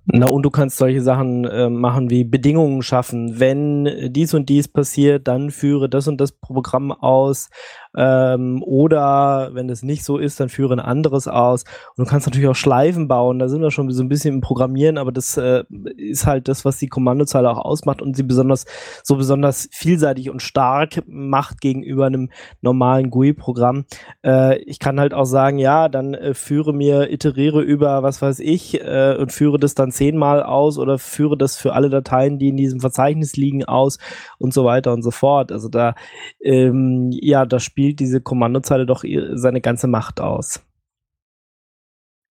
Na, 0.05 0.27
und 0.27 0.41
du 0.41 0.49
kannst 0.49 0.77
solche 0.77 1.01
Sachen 1.01 1.45
äh, 1.45 1.69
machen 1.69 2.09
wie 2.09 2.23
Bedingungen 2.23 2.81
schaffen. 2.81 3.39
Wenn 3.39 4.11
dies 4.11 4.33
und 4.33 4.49
dies 4.49 4.67
passiert, 4.67 5.27
dann 5.27 5.51
führe 5.51 5.87
das 5.87 6.07
und 6.07 6.19
das 6.19 6.31
Programm 6.31 6.91
aus. 6.91 7.49
Ähm, 7.97 8.61
oder 8.63 9.49
wenn 9.53 9.69
es 9.69 9.83
nicht 9.83 10.03
so 10.03 10.17
ist, 10.17 10.39
dann 10.39 10.49
führe 10.49 10.73
ein 10.73 10.79
anderes 10.79 11.27
aus. 11.27 11.63
Und 11.95 12.05
du 12.05 12.09
kannst 12.09 12.27
natürlich 12.27 12.49
auch 12.49 12.55
Schleifen 12.55 13.07
bauen. 13.07 13.39
Da 13.39 13.47
sind 13.47 13.61
wir 13.61 13.71
schon 13.71 13.89
so 13.91 14.03
ein 14.03 14.09
bisschen 14.09 14.35
im 14.35 14.41
Programmieren, 14.41 14.97
aber 14.97 15.11
das 15.11 15.37
äh, 15.37 15.63
ist 15.97 16.25
halt 16.25 16.47
das, 16.47 16.65
was 16.65 16.77
die 16.77 16.87
Kommandozeile 16.87 17.49
auch 17.49 17.63
ausmacht 17.63 18.01
und 18.01 18.15
sie 18.15 18.23
besonders 18.23 18.65
so 19.03 19.15
besonders 19.15 19.69
vielseitig 19.71 20.29
und 20.29 20.41
stark 20.41 21.03
macht 21.07 21.61
gegenüber 21.61 22.05
einem 22.05 22.29
normalen 22.61 23.09
GUI-Programm. 23.09 23.85
Äh, 24.23 24.59
ich 24.63 24.79
kann 24.79 24.99
halt 24.99 25.13
auch 25.13 25.25
sagen, 25.25 25.57
ja, 25.57 25.89
dann 25.89 26.13
äh, 26.13 26.33
führe 26.33 26.73
mir, 26.73 27.11
iteriere 27.11 27.61
über 27.61 28.03
was 28.03 28.21
weiß 28.21 28.39
ich 28.39 28.81
äh, 28.81 29.15
und 29.17 29.31
führe 29.31 29.59
das 29.59 29.75
dann 29.75 29.91
zehnmal 29.91 30.43
aus 30.43 30.77
oder 30.77 30.97
führe 30.97 31.37
das 31.37 31.57
für 31.57 31.73
alle 31.73 31.89
Dateien, 31.89 32.39
die 32.39 32.49
in 32.49 32.57
diesem 32.57 32.79
Verzeichnis 32.79 33.35
liegen, 33.35 33.65
aus 33.65 33.97
und 34.37 34.53
so 34.53 34.65
weiter 34.65 34.93
und 34.93 35.03
so 35.03 35.11
fort. 35.11 35.51
Also 35.51 35.69
da, 35.69 35.95
ähm, 36.41 37.09
ja, 37.11 37.45
da 37.45 37.59
spielt 37.59 37.84
spielt 37.85 37.99
diese 37.99 38.19
Kommandozeile 38.19 38.87
doch 38.87 39.03
seine 39.33 39.61
ganze 39.61 39.85
Macht 39.85 40.19
aus. 40.19 40.59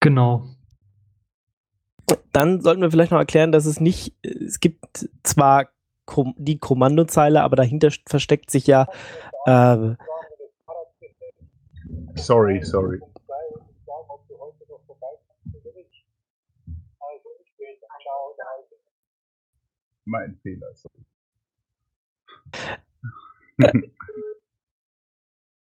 Genau. 0.01 0.49
Dann 2.33 2.61
sollten 2.61 2.83
wir 2.83 2.91
vielleicht 2.91 3.13
noch 3.13 3.21
erklären, 3.21 3.53
dass 3.53 3.65
es 3.65 3.79
nicht, 3.79 4.17
es 4.25 4.59
gibt 4.59 5.09
zwar 5.23 5.69
die 6.37 6.59
Kommandozeile, 6.59 7.43
aber 7.43 7.55
dahinter 7.55 7.91
versteckt 8.09 8.51
sich 8.51 8.67
ja. 8.67 8.89
Äh, 9.47 9.95
sorry, 12.17 12.61
sorry. 12.65 13.01
Mein 20.05 20.37
Fehler. 20.43 20.75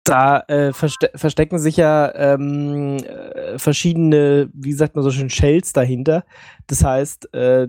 Da 0.08 0.40
äh, 0.48 0.74
verste 0.74 1.12
verstecken 1.16 1.60
sich 1.60 1.78
ja 1.78 2.14
ähm, 2.16 2.98
äh, 2.98 3.58
verschiedene, 3.58 4.50
wie 4.54 4.74
sagt 4.74 4.96
man 4.96 5.04
so 5.04 5.12
schön, 5.12 5.30
Shells 5.30 5.74
dahinter. 5.74 6.24
Das 6.68 6.84
heißt, 6.84 7.34
äh, 7.34 7.68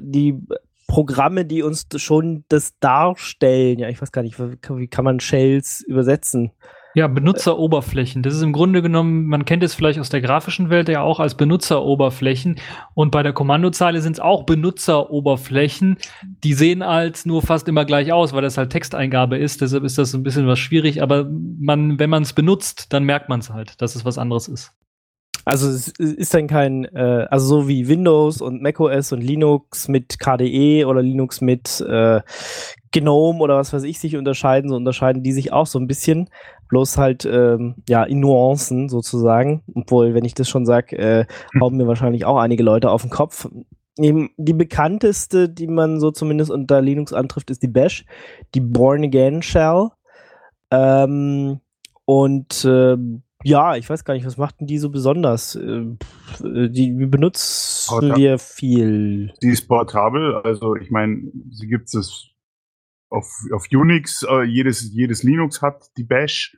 die 0.00 0.38
Programme, 0.86 1.44
die 1.44 1.62
uns 1.62 1.86
schon 1.96 2.44
das 2.48 2.78
darstellen, 2.80 3.78
ja, 3.78 3.88
ich 3.88 4.00
weiß 4.00 4.12
gar 4.12 4.22
nicht, 4.22 4.38
wie 4.38 4.88
kann 4.88 5.04
man 5.04 5.20
Shells 5.20 5.82
übersetzen? 5.82 6.52
Ja, 6.94 7.06
Benutzeroberflächen. 7.06 8.22
Das 8.22 8.34
ist 8.34 8.42
im 8.42 8.52
Grunde 8.52 8.82
genommen, 8.82 9.26
man 9.26 9.44
kennt 9.44 9.62
es 9.62 9.74
vielleicht 9.74 10.00
aus 10.00 10.08
der 10.08 10.20
grafischen 10.20 10.70
Welt 10.70 10.88
ja 10.88 11.02
auch 11.02 11.20
als 11.20 11.36
Benutzeroberflächen. 11.36 12.56
Und 12.94 13.12
bei 13.12 13.22
der 13.22 13.32
Kommandozeile 13.32 14.00
sind 14.00 14.14
es 14.14 14.20
auch 14.20 14.44
Benutzeroberflächen. 14.44 15.98
Die 16.42 16.54
sehen 16.54 16.84
halt 16.84 17.26
nur 17.26 17.42
fast 17.42 17.68
immer 17.68 17.84
gleich 17.84 18.12
aus, 18.12 18.32
weil 18.32 18.42
das 18.42 18.58
halt 18.58 18.70
Texteingabe 18.70 19.38
ist. 19.38 19.60
Deshalb 19.60 19.84
ist 19.84 19.98
das 19.98 20.14
ein 20.14 20.24
bisschen 20.24 20.48
was 20.48 20.58
schwierig. 20.58 21.00
Aber 21.00 21.28
man, 21.30 22.00
wenn 22.00 22.10
man 22.10 22.24
es 22.24 22.32
benutzt, 22.32 22.92
dann 22.92 23.04
merkt 23.04 23.28
man 23.28 23.40
es 23.40 23.50
halt, 23.50 23.80
dass 23.80 23.94
es 23.94 24.04
was 24.04 24.18
anderes 24.18 24.48
ist. 24.48 24.72
Also 25.44 25.68
es 25.68 25.88
ist 25.88 26.34
dann 26.34 26.46
kein, 26.46 26.84
äh, 26.84 27.26
also 27.30 27.46
so 27.46 27.68
wie 27.68 27.88
Windows 27.88 28.40
und 28.40 28.62
macOS 28.62 29.12
und 29.12 29.22
Linux 29.22 29.88
mit 29.88 30.18
KDE 30.18 30.84
oder 30.84 31.02
Linux 31.02 31.40
mit 31.40 31.80
äh, 31.80 32.20
Gnome 32.92 33.40
oder 33.40 33.56
was 33.56 33.72
weiß 33.72 33.84
ich 33.84 34.00
sich 34.00 34.16
unterscheiden, 34.16 34.68
so 34.68 34.76
unterscheiden 34.76 35.22
die 35.22 35.32
sich 35.32 35.52
auch 35.52 35.66
so 35.66 35.78
ein 35.78 35.86
bisschen 35.86 36.28
bloß 36.68 36.98
halt 36.98 37.24
ähm, 37.24 37.76
ja 37.88 38.04
in 38.04 38.20
Nuancen 38.20 38.88
sozusagen. 38.88 39.62
Obwohl, 39.74 40.14
wenn 40.14 40.24
ich 40.24 40.34
das 40.34 40.48
schon 40.48 40.66
sage, 40.66 40.96
äh, 40.98 41.24
hm. 41.52 41.60
hauen 41.60 41.76
mir 41.76 41.86
wahrscheinlich 41.86 42.24
auch 42.24 42.38
einige 42.38 42.62
Leute 42.62 42.90
auf 42.90 43.02
den 43.02 43.10
Kopf. 43.10 43.48
Die 43.98 44.54
bekannteste, 44.54 45.50
die 45.50 45.66
man 45.66 46.00
so 46.00 46.10
zumindest 46.10 46.50
unter 46.50 46.80
Linux 46.80 47.12
antrifft, 47.12 47.50
ist 47.50 47.62
die 47.62 47.68
Bash, 47.68 48.06
die 48.54 48.60
Born 48.60 49.04
Again 49.04 49.42
Shell. 49.42 49.88
Ähm, 50.70 51.60
und 52.06 52.64
äh, 52.64 52.96
ja, 53.42 53.76
ich 53.76 53.88
weiß 53.88 54.04
gar 54.04 54.14
nicht, 54.14 54.26
was 54.26 54.36
macht 54.36 54.60
denn 54.60 54.66
die 54.66 54.78
so 54.78 54.90
besonders? 54.90 55.54
Äh, 55.54 55.96
die, 56.40 56.92
benutzen 57.06 57.88
Porta 57.88 58.16
wir 58.16 58.38
viel. 58.38 59.32
Die 59.42 59.48
ist 59.48 59.66
portabel, 59.66 60.36
also 60.36 60.76
ich 60.76 60.90
meine, 60.90 61.30
sie 61.50 61.66
gibt 61.66 61.94
es 61.94 62.28
auf, 63.08 63.26
auf 63.52 63.66
Unix, 63.72 64.24
äh, 64.28 64.42
jedes, 64.42 64.92
jedes 64.92 65.22
Linux 65.22 65.62
hat 65.62 65.90
die 65.96 66.04
Bash. 66.04 66.56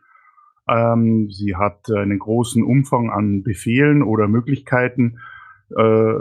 Ähm, 0.68 1.28
sie 1.30 1.56
hat 1.56 1.90
einen 1.90 2.18
großen 2.18 2.62
Umfang 2.62 3.10
an 3.10 3.42
Befehlen 3.42 4.02
oder 4.02 4.28
Möglichkeiten, 4.28 5.18
äh, 5.76 6.14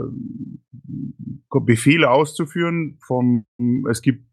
Befehle 1.49 2.09
auszuführen. 2.09 2.97
Vom, 3.05 3.45
es 3.89 4.01
gibt 4.01 4.25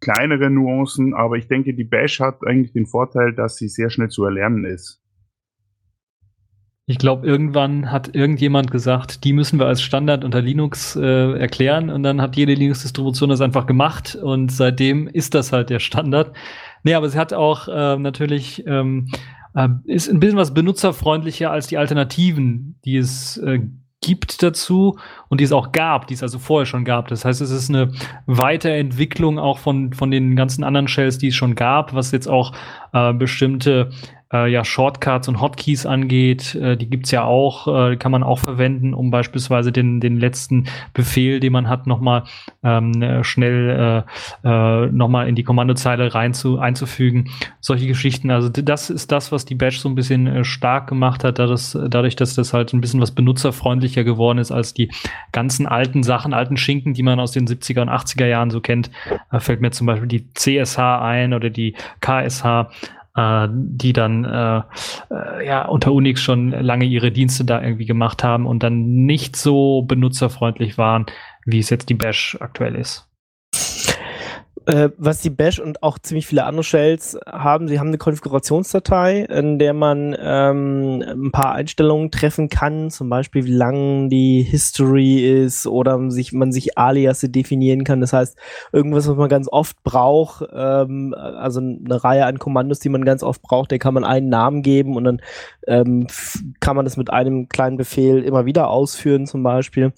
kleinere 0.00 0.50
Nuancen, 0.50 1.14
aber 1.14 1.36
ich 1.36 1.48
denke, 1.48 1.74
die 1.74 1.84
Bash 1.84 2.20
hat 2.20 2.46
eigentlich 2.46 2.72
den 2.72 2.86
Vorteil, 2.86 3.34
dass 3.34 3.56
sie 3.56 3.68
sehr 3.68 3.90
schnell 3.90 4.08
zu 4.08 4.24
erlernen 4.24 4.64
ist. 4.64 5.02
Ich 6.88 6.98
glaube, 6.98 7.26
irgendwann 7.26 7.90
hat 7.90 8.14
irgendjemand 8.14 8.70
gesagt, 8.70 9.24
die 9.24 9.32
müssen 9.32 9.58
wir 9.58 9.66
als 9.66 9.82
Standard 9.82 10.24
unter 10.24 10.40
Linux 10.40 10.94
äh, 10.94 11.32
erklären 11.36 11.90
und 11.90 12.04
dann 12.04 12.22
hat 12.22 12.36
jede 12.36 12.54
Linux-Distribution 12.54 13.28
das 13.28 13.40
einfach 13.40 13.66
gemacht 13.66 14.14
und 14.14 14.52
seitdem 14.52 15.08
ist 15.08 15.34
das 15.34 15.52
halt 15.52 15.68
der 15.68 15.80
Standard. 15.80 16.32
Nee, 16.84 16.94
aber 16.94 17.08
sie 17.08 17.18
hat 17.18 17.32
auch 17.32 17.66
äh, 17.66 17.96
natürlich 17.96 18.64
ähm, 18.68 19.08
äh, 19.56 19.68
ist 19.86 20.08
ein 20.08 20.20
bisschen 20.20 20.38
was 20.38 20.54
benutzerfreundlicher 20.54 21.50
als 21.50 21.66
die 21.66 21.76
Alternativen, 21.76 22.78
die 22.84 22.98
es 22.98 23.36
äh, 23.38 23.62
gibt 24.00 24.44
dazu 24.44 24.96
und 25.28 25.40
die 25.40 25.44
es 25.44 25.50
auch 25.50 25.72
gab, 25.72 26.06
die 26.06 26.14
es 26.14 26.22
also 26.22 26.38
vorher 26.38 26.66
schon 26.66 26.84
gab. 26.84 27.08
Das 27.08 27.24
heißt, 27.24 27.40
es 27.40 27.50
ist 27.50 27.68
eine 27.68 27.90
Weiterentwicklung 28.26 29.40
auch 29.40 29.58
von, 29.58 29.92
von 29.92 30.12
den 30.12 30.36
ganzen 30.36 30.62
anderen 30.62 30.86
Shells, 30.86 31.18
die 31.18 31.28
es 31.28 31.34
schon 31.34 31.56
gab, 31.56 31.94
was 31.94 32.12
jetzt 32.12 32.28
auch 32.28 32.52
äh, 32.92 33.12
bestimmte 33.12 33.90
äh, 34.32 34.50
ja, 34.50 34.64
Shortcuts 34.64 35.28
und 35.28 35.40
Hotkeys 35.40 35.86
angeht. 35.86 36.54
Äh, 36.54 36.76
die 36.76 36.88
gibt's 36.90 37.10
ja 37.10 37.24
auch, 37.24 37.68
äh, 37.68 37.96
kann 37.96 38.12
man 38.12 38.22
auch 38.22 38.40
verwenden, 38.40 38.94
um 38.94 39.10
beispielsweise 39.10 39.72
den, 39.72 40.00
den 40.00 40.18
letzten 40.18 40.66
Befehl, 40.94 41.40
den 41.40 41.52
man 41.52 41.68
hat, 41.68 41.86
nochmal 41.86 42.24
ähm, 42.62 43.00
äh, 43.02 43.22
schnell 43.22 44.04
äh, 44.44 44.48
äh, 44.48 44.86
nochmal 44.90 45.28
in 45.28 45.34
die 45.34 45.44
Kommandozeile 45.44 46.14
rein 46.14 46.34
zu, 46.34 46.58
einzufügen. 46.58 47.30
Solche 47.60 47.86
Geschichten. 47.86 48.30
Also 48.30 48.48
das 48.48 48.90
ist 48.90 49.12
das, 49.12 49.30
was 49.30 49.44
die 49.44 49.54
Bash 49.54 49.80
so 49.80 49.88
ein 49.88 49.94
bisschen 49.94 50.26
äh, 50.26 50.44
stark 50.44 50.88
gemacht 50.88 51.22
hat, 51.22 51.38
da 51.38 51.46
das, 51.46 51.78
dadurch, 51.88 52.16
dass 52.16 52.34
das 52.34 52.52
halt 52.52 52.72
ein 52.72 52.80
bisschen 52.80 53.00
was 53.00 53.12
benutzerfreundlicher 53.12 54.04
geworden 54.04 54.38
ist 54.38 54.50
als 54.50 54.74
die 54.74 54.90
ganzen 55.32 55.66
alten 55.66 56.02
Sachen, 56.02 56.34
alten 56.34 56.56
Schinken, 56.56 56.94
die 56.94 57.02
man 57.02 57.20
aus 57.20 57.32
den 57.32 57.46
70er 57.46 57.82
und 57.82 57.90
80er 57.90 58.26
Jahren 58.26 58.50
so 58.50 58.60
kennt. 58.60 58.90
Da 59.30 59.40
fällt 59.40 59.60
mir 59.60 59.70
zum 59.70 59.86
Beispiel 59.86 60.08
die 60.08 60.32
CSH 60.34 60.78
ein 60.78 61.32
oder 61.32 61.50
die 61.50 61.74
KSH 62.00 62.68
äh, 63.16 63.48
die 63.50 63.92
dann 63.92 64.24
äh, 64.24 64.62
äh, 65.10 65.46
ja 65.46 65.66
unter 65.66 65.92
Unix 65.92 66.20
schon 66.20 66.50
lange 66.50 66.84
ihre 66.84 67.10
Dienste 67.10 67.44
da 67.44 67.62
irgendwie 67.62 67.86
gemacht 67.86 68.22
haben 68.22 68.46
und 68.46 68.62
dann 68.62 69.06
nicht 69.06 69.36
so 69.36 69.82
benutzerfreundlich 69.82 70.78
waren, 70.78 71.06
wie 71.44 71.58
es 71.58 71.70
jetzt 71.70 71.88
die 71.88 71.94
Bash 71.94 72.36
aktuell 72.40 72.74
ist. 72.74 73.05
Äh, 74.66 74.90
was 74.98 75.20
die 75.22 75.30
Bash 75.30 75.60
und 75.60 75.84
auch 75.84 75.96
ziemlich 76.00 76.26
viele 76.26 76.44
andere 76.44 76.64
Shells 76.64 77.16
haben, 77.24 77.68
sie 77.68 77.78
haben 77.78 77.86
eine 77.88 77.98
Konfigurationsdatei, 77.98 79.20
in 79.20 79.60
der 79.60 79.74
man 79.74 80.16
ähm, 80.18 81.04
ein 81.06 81.30
paar 81.30 81.52
Einstellungen 81.52 82.10
treffen 82.10 82.48
kann, 82.48 82.90
zum 82.90 83.08
Beispiel 83.08 83.44
wie 83.44 83.52
lang 83.52 84.10
die 84.10 84.42
History 84.42 85.44
ist 85.44 85.68
oder 85.68 86.10
sich, 86.10 86.32
man 86.32 86.50
sich 86.50 86.76
Aliasse 86.76 87.28
definieren 87.28 87.84
kann. 87.84 88.00
Das 88.00 88.12
heißt, 88.12 88.36
irgendwas, 88.72 89.06
was 89.06 89.16
man 89.16 89.28
ganz 89.28 89.46
oft 89.48 89.80
braucht, 89.84 90.44
ähm, 90.52 91.14
also 91.16 91.60
eine 91.60 92.02
Reihe 92.02 92.26
an 92.26 92.40
Kommandos, 92.40 92.80
die 92.80 92.88
man 92.88 93.04
ganz 93.04 93.22
oft 93.22 93.42
braucht, 93.42 93.70
der 93.70 93.78
kann 93.78 93.94
man 93.94 94.02
einen 94.02 94.28
Namen 94.28 94.62
geben 94.62 94.96
und 94.96 95.04
dann 95.04 95.22
ähm, 95.68 96.08
kann 96.58 96.74
man 96.74 96.84
das 96.84 96.96
mit 96.96 97.10
einem 97.10 97.48
kleinen 97.48 97.76
Befehl 97.76 98.24
immer 98.24 98.46
wieder 98.46 98.68
ausführen, 98.68 99.26
zum 99.26 99.44
Beispiel. 99.44 99.92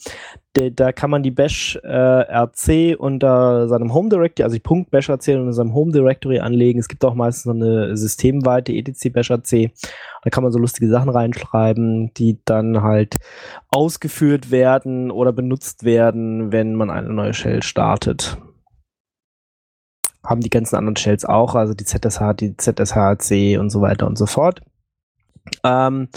De, 0.56 0.70
da 0.70 0.92
kann 0.92 1.10
man 1.10 1.22
die 1.22 1.30
Bash 1.30 1.78
äh, 1.82 1.88
RC 1.88 2.96
unter 2.98 3.68
seinem 3.68 3.92
Home 3.92 4.08
Directory, 4.08 4.44
also 4.44 4.56
die 4.56 4.62
Punkt 4.62 4.90
Bash 4.90 5.10
RC 5.10 5.36
unter 5.36 5.52
seinem 5.52 5.74
Home 5.74 5.92
Directory 5.92 6.40
anlegen. 6.40 6.80
Es 6.80 6.88
gibt 6.88 7.04
auch 7.04 7.14
meistens 7.14 7.44
noch 7.44 7.54
eine 7.54 7.96
systemweite 7.96 8.72
etc 8.72 9.12
Bash 9.12 9.30
RC. 9.30 9.70
Da 10.22 10.30
kann 10.30 10.42
man 10.42 10.52
so 10.52 10.58
lustige 10.58 10.88
Sachen 10.88 11.10
reinschreiben, 11.10 12.12
die 12.14 12.38
dann 12.44 12.82
halt 12.82 13.16
ausgeführt 13.70 14.50
werden 14.50 15.10
oder 15.10 15.32
benutzt 15.32 15.84
werden, 15.84 16.50
wenn 16.50 16.74
man 16.74 16.90
eine 16.90 17.12
neue 17.12 17.34
Shell 17.34 17.62
startet 17.62 18.38
haben 20.24 20.40
die 20.42 20.50
ganzen 20.50 20.76
anderen 20.76 20.96
Shells 20.96 21.24
auch, 21.24 21.54
also 21.54 21.74
die 21.74 21.84
ZSH, 21.84 22.34
die 22.38 22.56
ZSHC 22.56 23.56
und 23.58 23.70
so 23.70 23.80
weiter 23.80 24.06
und 24.06 24.18
so 24.18 24.26
fort. 24.26 24.60
Ähm, 25.64 26.08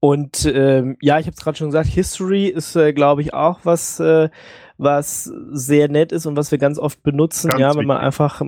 und 0.00 0.44
ähm, 0.46 0.96
ja, 1.00 1.18
ich 1.18 1.26
habe 1.26 1.34
es 1.34 1.42
gerade 1.42 1.58
schon 1.58 1.68
gesagt, 1.68 1.88
History 1.88 2.46
ist, 2.46 2.76
äh, 2.76 2.92
glaube 2.92 3.22
ich, 3.22 3.34
auch 3.34 3.60
was, 3.64 3.98
äh, 3.98 4.28
was 4.76 5.24
sehr 5.24 5.88
nett 5.88 6.12
ist 6.12 6.26
und 6.26 6.36
was 6.36 6.52
wir 6.52 6.58
ganz 6.58 6.78
oft 6.78 7.02
benutzen, 7.02 7.50
ganz 7.50 7.60
ja, 7.60 7.74
wenn 7.74 7.86
man 7.86 7.98
einfach 7.98 8.40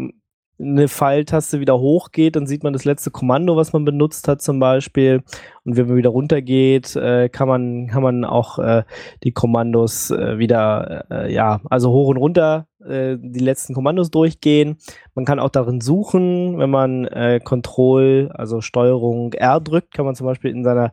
eine 0.61 0.89
Pfeiltaste 0.89 1.61
wieder 1.61 1.79
hochgeht, 1.79 2.37
dann 2.37 2.47
sieht 2.47 2.63
man 2.63 2.73
das 2.73 2.85
letzte 2.85 3.11
Kommando, 3.11 3.57
was 3.57 3.73
man 3.73 3.85
benutzt 3.85 4.29
hat 4.29 4.43
zum 4.43 4.59
Beispiel. 4.59 5.23
Und 5.65 5.77
wenn 5.77 5.89
man 5.89 5.97
wieder 5.97 6.11
runtergeht, 6.11 6.97
äh, 6.97 7.29
kann 7.29 7.49
man 7.49 7.87
kann 7.87 8.03
man 8.03 8.25
auch 8.25 8.59
äh, 8.59 8.85
die 9.25 9.33
Kommandos 9.33 10.11
äh, 10.11 10.39
wieder 10.39 11.05
äh, 11.11 11.33
ja 11.33 11.61
also 11.71 11.91
hoch 11.91 12.09
und 12.09 12.19
runter 12.19 12.67
äh, 12.85 13.17
die 13.19 13.41
letzten 13.41 13.75
Kommandos 13.75 14.11
durchgehen. 14.11 14.77
Man 15.15 15.25
kann 15.25 15.39
auch 15.39 15.51
darin 15.51 15.81
suchen, 15.81 16.59
wenn 16.59 16.71
man 16.71 17.07
äh, 17.07 17.41
Control 17.43 18.31
also 18.35 18.61
Steuerung 18.61 19.33
R 19.33 19.61
drückt, 19.61 19.95
kann 19.95 20.05
man 20.05 20.15
zum 20.15 20.27
Beispiel 20.27 20.51
in 20.51 20.65
seiner 20.65 20.93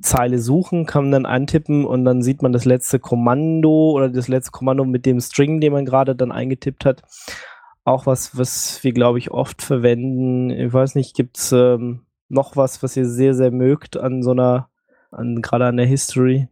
Zeile 0.00 0.38
suchen, 0.38 0.86
kann 0.86 1.04
man 1.04 1.12
dann 1.12 1.26
antippen 1.26 1.84
und 1.84 2.04
dann 2.04 2.22
sieht 2.22 2.42
man 2.42 2.52
das 2.52 2.64
letzte 2.64 2.98
Kommando 2.98 3.90
oder 3.92 4.08
das 4.08 4.28
letzte 4.28 4.50
Kommando 4.50 4.84
mit 4.84 5.06
dem 5.06 5.20
String, 5.20 5.60
den 5.60 5.72
man 5.72 5.84
gerade 5.84 6.14
dann 6.14 6.32
eingetippt 6.32 6.84
hat 6.84 7.02
auch 7.84 8.06
was, 8.06 8.36
was 8.36 8.82
wir, 8.82 8.92
glaube 8.92 9.18
ich, 9.18 9.30
oft 9.30 9.62
verwenden. 9.62 10.50
Ich 10.50 10.72
weiß 10.72 10.94
nicht, 10.94 11.14
gibt 11.14 11.36
es 11.36 11.52
ähm, 11.52 12.00
noch 12.28 12.56
was, 12.56 12.82
was 12.82 12.96
ihr 12.96 13.06
sehr, 13.06 13.34
sehr 13.34 13.50
mögt 13.50 13.96
an 13.96 14.22
so 14.22 14.32
einer, 14.32 14.70
an, 15.10 15.42
gerade 15.42 15.66
an 15.66 15.76
der 15.76 15.86
History? 15.86 16.48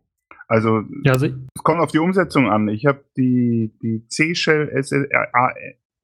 Also, 0.46 0.82
ja, 1.04 1.12
also 1.12 1.26
es 1.26 1.62
kommt 1.62 1.80
auf 1.80 1.90
die 1.90 1.98
Umsetzung 1.98 2.50
an. 2.50 2.68
Ich 2.68 2.84
habe 2.84 3.04
die, 3.16 3.72
die 3.82 4.06
C-Shell 4.08 4.70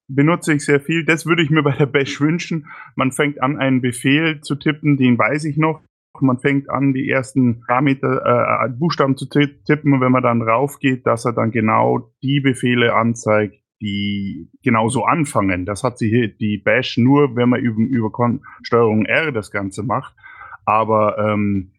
benutze 0.09 0.55
ich 0.55 0.65
sehr 0.65 0.81
viel. 0.81 1.05
Das 1.05 1.27
würde 1.27 1.43
ich 1.43 1.51
mir 1.51 1.63
bei 1.63 1.73
der 1.73 1.87
Bash 1.87 2.21
wünschen. 2.21 2.67
Man 2.97 3.13
fängt 3.13 3.43
an, 3.43 3.59
einen 3.59 3.83
Befehl 3.83 4.41
zu 4.41 4.55
tippen, 4.55 4.97
den 4.97 5.19
weiß 5.19 5.45
ich 5.45 5.59
noch. 5.59 5.83
Man 6.21 6.39
fängt 6.39 6.69
an, 6.71 6.95
die 6.95 7.09
ersten 7.09 7.61
Parameter, 7.61 8.65
äh, 8.65 8.69
Buchstaben 8.71 9.17
zu 9.17 9.27
tippen 9.27 9.93
und 9.93 10.01
wenn 10.01 10.11
man 10.11 10.23
dann 10.23 10.43
raufgeht, 10.43 11.07
dass 11.07 11.27
er 11.27 11.33
dann 11.33 11.53
genau 11.53 12.11
die 12.23 12.41
Befehle 12.41 12.95
anzeigt, 12.95 13.63
die 13.81 14.49
genauso 14.63 15.05
anfangen. 15.05 15.67
Das 15.67 15.85
hat 15.85 15.99
sie 15.99 16.09
hier 16.09 16.29
die 16.29 16.59
Bash 16.59 16.99
nur, 16.99 17.37
wenn 17.37 17.49
man 17.49 17.61
über, 17.61 17.81
über 17.81 18.39
Steuerung 18.63 19.05
R 19.05 19.33
das 19.33 19.51
Ganze 19.51 19.83
macht. 19.83 20.15
Aber 20.65 21.19
ähm, 21.19 21.71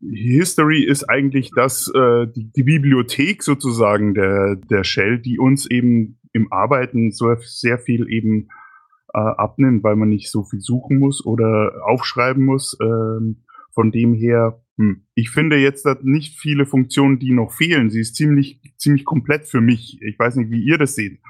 History 0.00 0.84
ist 0.84 1.04
eigentlich 1.04 1.50
das, 1.54 1.92
äh, 1.94 2.26
die, 2.28 2.50
die, 2.50 2.62
Bibliothek 2.62 3.42
sozusagen 3.42 4.14
der, 4.14 4.56
der 4.56 4.84
Shell, 4.84 5.18
die 5.18 5.38
uns 5.38 5.70
eben 5.70 6.18
im 6.32 6.50
Arbeiten 6.52 7.12
so 7.12 7.34
sehr 7.40 7.78
viel 7.78 8.10
eben 8.10 8.48
äh, 9.12 9.18
abnimmt, 9.18 9.84
weil 9.84 9.96
man 9.96 10.08
nicht 10.08 10.30
so 10.30 10.44
viel 10.44 10.60
suchen 10.60 10.98
muss 10.98 11.24
oder 11.26 11.72
aufschreiben 11.84 12.44
muss. 12.44 12.78
Ähm, 12.80 13.42
von 13.80 13.90
dem 13.90 14.12
her 14.12 14.60
hm. 14.80 15.02
Ich 15.14 15.28
finde 15.28 15.56
jetzt 15.56 15.86
nicht 16.02 16.38
viele 16.38 16.64
Funktionen, 16.64 17.18
die 17.18 17.32
noch 17.32 17.52
fehlen. 17.52 17.90
Sie 17.90 18.00
ist 18.00 18.16
ziemlich, 18.16 18.60
ziemlich 18.78 19.04
komplett 19.04 19.46
für 19.46 19.60
mich. 19.60 20.00
Ich 20.00 20.18
weiß 20.18 20.36
nicht, 20.36 20.50
wie 20.50 20.62
ihr 20.62 20.78
das 20.78 20.94
seht. 20.94 21.20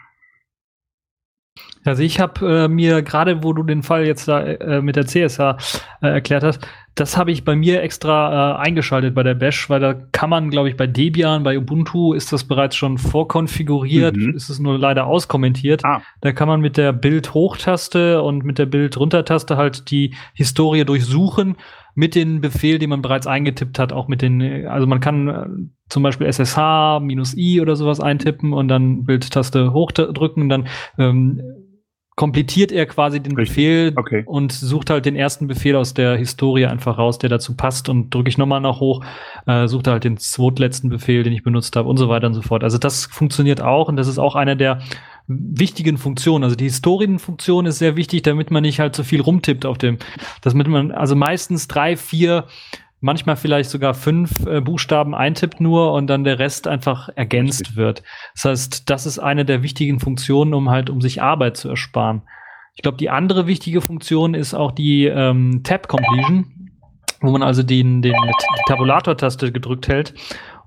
Also 1.85 2.03
ich 2.03 2.21
habe 2.21 2.65
äh, 2.65 2.69
mir 2.69 3.03
gerade, 3.03 3.43
wo 3.43 3.53
du 3.53 3.65
den 3.65 3.83
Fall 3.83 4.07
jetzt 4.07 4.29
da 4.29 4.41
äh, 4.43 4.83
mit 4.83 4.95
der 4.97 5.07
CSH 5.07 5.41
äh, 6.03 6.09
erklärt 6.09 6.45
hast, 6.45 6.67
das 6.95 7.17
habe 7.17 7.33
ich 7.33 7.45
bei 7.45 7.57
mir 7.57 7.83
extra 7.83 8.53
äh, 8.53 8.59
eingeschaltet 8.59 9.15
bei 9.15 9.23
der 9.23 9.35
Bash, 9.35 9.71
weil 9.71 9.81
da 9.81 9.95
kann 9.95 10.31
man, 10.31 10.51
glaube 10.51 10.69
ich, 10.69 10.77
bei 10.77 10.87
Debian, 10.87 11.43
bei 11.43 11.59
Ubuntu 11.59 12.13
ist 12.13 12.33
das 12.33 12.45
bereits 12.45 12.77
schon 12.77 12.99
vorkonfiguriert, 12.99 14.17
mhm. 14.17 14.35
ist 14.37 14.51
es 14.51 14.59
nur 14.59 14.79
leider 14.79 15.07
auskommentiert. 15.07 15.85
Ah. 15.85 16.03
Da 16.21 16.33
kann 16.33 16.49
man 16.49 16.61
mit 16.61 16.77
der 16.77 16.93
Bild-Hochtaste 16.93 18.23
und 18.23 18.45
mit 18.45 18.59
der 18.59 18.67
Bild-Runtertaste 18.67 19.57
halt 19.57 19.91
die 19.91 20.15
Historie 20.35 20.85
durchsuchen 20.85 21.57
mit 22.01 22.15
dem 22.15 22.41
Befehl, 22.41 22.79
den 22.79 22.89
man 22.89 23.03
bereits 23.03 23.27
eingetippt 23.27 23.79
hat, 23.79 23.93
auch 23.93 24.09
mit 24.09 24.23
den, 24.23 24.67
also 24.67 24.87
man 24.87 25.01
kann 25.01 25.29
äh, 25.29 25.47
zum 25.91 26.03
Beispiel 26.03 26.27
SSH 26.27 26.99
minus 27.01 27.37
i 27.37 27.61
oder 27.61 27.77
sowas 27.77 28.01
eintippen 28.01 28.55
und 28.55 28.69
dann 28.69 29.05
Bildtaste 29.05 29.75
hochdrücken, 29.75 30.49
dann 30.49 30.67
ähm, 30.97 31.43
komplettiert 32.21 32.71
er 32.71 32.85
quasi 32.85 33.19
den 33.19 33.35
Richtig. 33.35 33.57
Befehl 33.57 33.93
okay. 33.97 34.25
und 34.27 34.53
sucht 34.53 34.91
halt 34.91 35.07
den 35.07 35.17
ersten 35.17 35.47
Befehl 35.47 35.75
aus 35.75 35.95
der 35.95 36.19
Historie 36.19 36.67
einfach 36.67 36.99
raus, 36.99 37.17
der 37.17 37.31
dazu 37.31 37.57
passt 37.57 37.89
und 37.89 38.11
drücke 38.13 38.29
ich 38.29 38.37
nochmal 38.37 38.61
nach 38.61 38.79
hoch, 38.79 39.03
äh, 39.47 39.67
sucht 39.67 39.89
halt 39.89 40.05
den 40.05 40.19
zweitletzten 40.19 40.91
Befehl, 40.91 41.23
den 41.23 41.33
ich 41.33 41.43
benutzt 41.43 41.77
habe 41.77 41.89
und 41.89 41.97
so 41.97 42.11
weiter 42.11 42.27
und 42.27 42.35
so 42.35 42.43
fort. 42.43 42.63
Also 42.63 42.77
das 42.77 43.07
funktioniert 43.07 43.63
auch 43.63 43.89
und 43.89 43.97
das 43.97 44.07
ist 44.07 44.19
auch 44.19 44.35
einer 44.35 44.55
der 44.55 44.83
wichtigen 45.29 45.97
Funktionen. 45.97 46.45
Also 46.45 46.57
die 46.57 46.65
Historienfunktion 46.65 47.65
ist 47.65 47.79
sehr 47.79 47.97
wichtig, 47.97 48.21
damit 48.21 48.51
man 48.51 48.65
nicht 48.65 48.81
halt 48.81 48.95
so 48.95 49.03
viel 49.03 49.23
rumtippt 49.23 49.65
auf 49.65 49.79
dem, 49.79 49.97
damit 50.43 50.69
man 50.69 50.93
also 50.93 51.17
meistens 51.17 51.69
drei, 51.69 51.97
vier 51.97 52.45
manchmal 53.01 53.37
vielleicht 53.37 53.71
sogar 53.71 53.95
fünf 53.95 54.47
äh, 54.47 54.61
Buchstaben 54.61 55.15
eintippt 55.15 55.61
nur 55.61 55.93
und 55.93 56.07
dann 56.07 56.25
der 56.25 56.39
Rest 56.39 56.69
einfach 56.69 57.09
ergänzt 57.15 57.61
Richtig. 57.61 57.77
wird. 57.77 58.03
Das 58.35 58.45
heißt, 58.45 58.91
das 58.91 59.07
ist 59.07 59.19
eine 59.19 59.45
der 59.45 59.63
wichtigen 59.63 60.01
Funktionen, 60.01 60.55
um 60.55 60.71
halt, 60.71 60.91
um 60.91 61.01
sich 61.01 61.23
Arbeit 61.23 61.57
zu 61.57 61.69
ersparen. 61.69 62.23
Ich 62.75 62.83
glaube, 62.83 62.99
die 62.99 63.11
andere 63.11 63.47
wichtige 63.47 63.81
Funktion 63.81 64.35
ist 64.35 64.55
auch 64.55 64.73
die 64.73 65.07
ähm, 65.07 65.63
Tab 65.65 65.89
Completion, 65.89 66.71
wo 67.21 67.31
man 67.31 67.43
also 67.43 67.63
den, 67.63 68.01
den 68.01 68.15
die 68.15 68.63
Tabulator-Taste 68.67 69.53
gedrückt 69.53 69.89
hält 69.89 70.15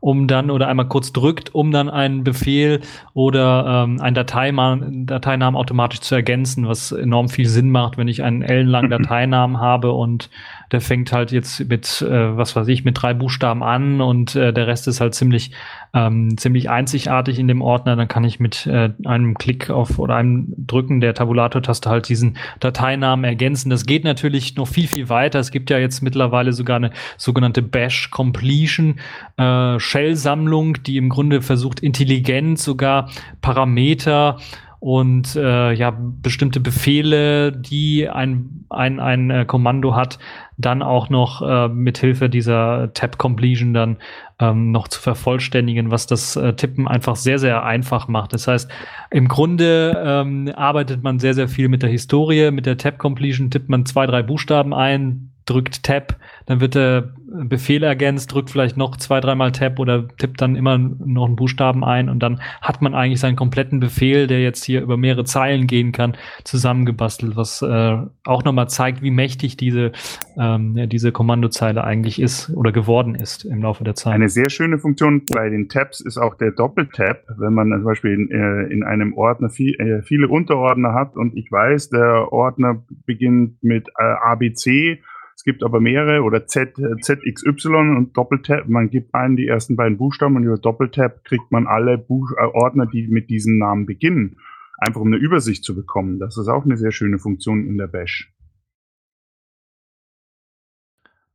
um 0.03 0.27
dann 0.27 0.51
oder 0.51 0.67
einmal 0.67 0.89
kurz 0.89 1.13
drückt, 1.13 1.55
um 1.55 1.71
dann 1.71 1.89
einen 1.89 2.25
Befehl 2.25 2.81
oder 3.13 3.85
ähm, 3.85 4.01
einen 4.01 4.15
Dateinamen, 4.15 5.05
Dateinamen 5.05 5.55
automatisch 5.55 6.01
zu 6.01 6.13
ergänzen, 6.13 6.67
was 6.67 6.91
enorm 6.91 7.29
viel 7.29 7.47
Sinn 7.47 7.71
macht, 7.71 7.97
wenn 7.97 8.09
ich 8.09 8.21
einen 8.21 8.41
ellenlangen 8.41 8.89
Dateinamen 8.91 9.61
habe 9.61 9.93
und 9.93 10.29
der 10.71 10.81
fängt 10.81 11.11
halt 11.11 11.31
jetzt 11.31 11.67
mit, 11.69 12.01
äh, 12.01 12.37
was 12.37 12.55
weiß 12.55 12.67
ich, 12.67 12.83
mit 12.83 13.01
drei 13.01 13.13
Buchstaben 13.13 13.63
an 13.63 14.01
und 14.01 14.35
äh, 14.35 14.53
der 14.53 14.67
Rest 14.67 14.87
ist 14.87 15.01
halt 15.01 15.13
ziemlich, 15.13 15.51
ähm, 15.93 16.37
ziemlich 16.37 16.69
einzigartig 16.69 17.39
in 17.39 17.47
dem 17.47 17.61
Ordner. 17.61 17.95
Dann 17.95 18.07
kann 18.07 18.23
ich 18.23 18.39
mit 18.39 18.65
äh, 18.67 18.91
einem 19.05 19.37
Klick 19.37 19.69
auf 19.69 19.99
oder 19.99 20.15
einem 20.15 20.53
Drücken 20.57 21.01
der 21.01 21.13
Tabulator-Taste 21.13 21.89
halt 21.89 22.09
diesen 22.09 22.37
Dateinamen 22.59 23.25
ergänzen. 23.25 23.69
Das 23.69 23.85
geht 23.85 24.03
natürlich 24.03 24.55
noch 24.55 24.67
viel, 24.67 24.87
viel 24.87 25.09
weiter. 25.09 25.39
Es 25.39 25.51
gibt 25.51 25.69
ja 25.69 25.77
jetzt 25.77 26.01
mittlerweile 26.01 26.53
sogar 26.53 26.77
eine 26.77 26.91
sogenannte 27.17 27.61
Bash 27.61 28.09
Completion 28.09 28.99
äh, 29.37 29.79
Shell-Sammlung, 29.79 30.83
die 30.83 30.97
im 30.97 31.09
Grunde 31.09 31.41
versucht, 31.41 31.79
intelligent 31.81 32.59
sogar 32.59 33.09
Parameter 33.41 34.37
und 34.83 35.37
äh, 35.37 35.71
ja 35.71 35.97
bestimmte 35.97 36.59
Befehle, 36.59 37.53
die 37.53 38.09
ein 38.09 38.65
ein 38.69 38.99
ein 38.99 39.29
äh, 39.29 39.45
Kommando 39.45 39.95
hat, 39.95 40.19
dann 40.57 40.81
auch 40.81 41.09
noch 41.09 41.41
äh, 41.41 41.69
mit 41.69 41.99
Hilfe 41.99 42.29
dieser 42.29 42.91
Tab 42.93 43.17
Completion 43.17 43.73
dann 43.73 43.99
ähm, 44.39 44.71
noch 44.71 44.89
zu 44.89 44.99
vervollständigen, 44.99 45.89
was 45.89 46.05
das 46.05 46.35
äh, 46.35 46.55
Tippen 46.55 46.85
einfach 46.85 47.15
sehr 47.15 47.39
sehr 47.39 47.63
einfach 47.63 48.09
macht. 48.09 48.33
Das 48.33 48.49
heißt, 48.49 48.69
im 49.09 49.29
Grunde 49.29 50.03
ähm, 50.05 50.51
arbeitet 50.53 51.01
man 51.01 51.17
sehr 51.17 51.33
sehr 51.33 51.47
viel 51.47 51.69
mit 51.69 51.81
der 51.81 51.89
Historie, 51.89 52.51
mit 52.51 52.65
der 52.65 52.75
Tab 52.75 52.97
Completion 52.97 53.51
tippt 53.51 53.69
man 53.69 53.85
zwei 53.85 54.05
drei 54.05 54.21
Buchstaben 54.21 54.73
ein, 54.73 55.31
drückt 55.45 55.83
Tab, 55.83 56.15
dann 56.45 56.61
wird 56.61 56.75
der 56.75 57.13
Befehl 57.25 57.83
ergänzt, 57.83 58.31
drückt 58.31 58.49
vielleicht 58.49 58.77
noch 58.77 58.95
zwei, 58.97 59.19
dreimal 59.19 59.51
Tab 59.51 59.79
oder 59.79 60.07
tippt 60.17 60.41
dann 60.41 60.55
immer 60.55 60.77
noch 60.77 61.25
einen 61.25 61.35
Buchstaben 61.35 61.83
ein 61.83 62.09
und 62.09 62.19
dann 62.19 62.41
hat 62.61 62.81
man 62.81 62.93
eigentlich 62.93 63.19
seinen 63.19 63.35
kompletten 63.35 63.79
Befehl, 63.79 64.27
der 64.27 64.41
jetzt 64.41 64.63
hier 64.63 64.81
über 64.81 64.97
mehrere 64.97 65.25
Zeilen 65.25 65.67
gehen 65.67 65.91
kann, 65.91 66.15
zusammengebastelt, 66.43 67.35
was 67.35 67.61
äh, 67.61 67.97
auch 68.23 68.43
nochmal 68.43 68.69
zeigt, 68.69 69.01
wie 69.01 69.11
mächtig 69.11 69.57
diese, 69.57 69.91
ähm, 70.37 70.77
ja, 70.77 70.85
diese 70.85 71.11
Kommandozeile 71.11 71.83
eigentlich 71.83 72.21
ist 72.21 72.51
oder 72.51 72.71
geworden 72.71 73.15
ist 73.15 73.45
im 73.45 73.61
Laufe 73.61 73.83
der 73.83 73.95
Zeit. 73.95 74.13
Eine 74.13 74.29
sehr 74.29 74.49
schöne 74.49 74.77
Funktion 74.77 75.23
bei 75.33 75.49
den 75.49 75.69
Tabs 75.69 76.01
ist 76.01 76.17
auch 76.17 76.35
der 76.35 76.51
Doppeltab, 76.51 77.23
wenn 77.37 77.53
man 77.53 77.71
zum 77.71 77.83
Beispiel 77.83 78.13
in, 78.13 78.31
äh, 78.31 78.63
in 78.71 78.83
einem 78.83 79.13
Ordner 79.13 79.49
viel, 79.49 79.73
äh, 79.79 80.03
viele 80.03 80.27
Unterordner 80.27 80.93
hat 80.93 81.15
und 81.15 81.35
ich 81.35 81.51
weiß, 81.51 81.89
der 81.89 82.31
Ordner 82.31 82.83
beginnt 83.05 83.63
mit 83.63 83.89
äh, 83.97 84.03
ABC 84.03 85.01
es 85.43 85.45
gibt 85.45 85.61
aber 85.61 85.81
mehrere 85.81 86.21
oder 86.21 86.47
Z, 86.47 86.77
ZXY 87.01 87.67
und 87.97 88.15
Doppeltap. 88.15 88.69
Man 88.69 88.89
gibt 88.89 89.13
ein 89.13 89.35
die 89.35 89.45
ersten 89.45 89.75
beiden 89.75 89.97
Buchstaben 89.97 90.37
und 90.37 90.45
über 90.45 90.57
Doppeltap 90.57 91.25
kriegt 91.25 91.51
man 91.51 91.67
alle 91.67 91.97
Buch 91.97 92.31
äh, 92.37 92.45
Ordner, 92.45 92.85
die 92.85 93.09
mit 93.09 93.29
diesem 93.29 93.57
Namen 93.57 93.85
beginnen. 93.85 94.37
Einfach 94.77 95.01
um 95.01 95.07
eine 95.07 95.17
Übersicht 95.17 95.65
zu 95.65 95.75
bekommen. 95.75 96.17
Das 96.17 96.37
ist 96.37 96.47
auch 96.47 96.63
eine 96.63 96.77
sehr 96.77 96.93
schöne 96.93 97.19
Funktion 97.19 97.67
in 97.67 97.77
der 97.77 97.87
Bash. 97.87 98.33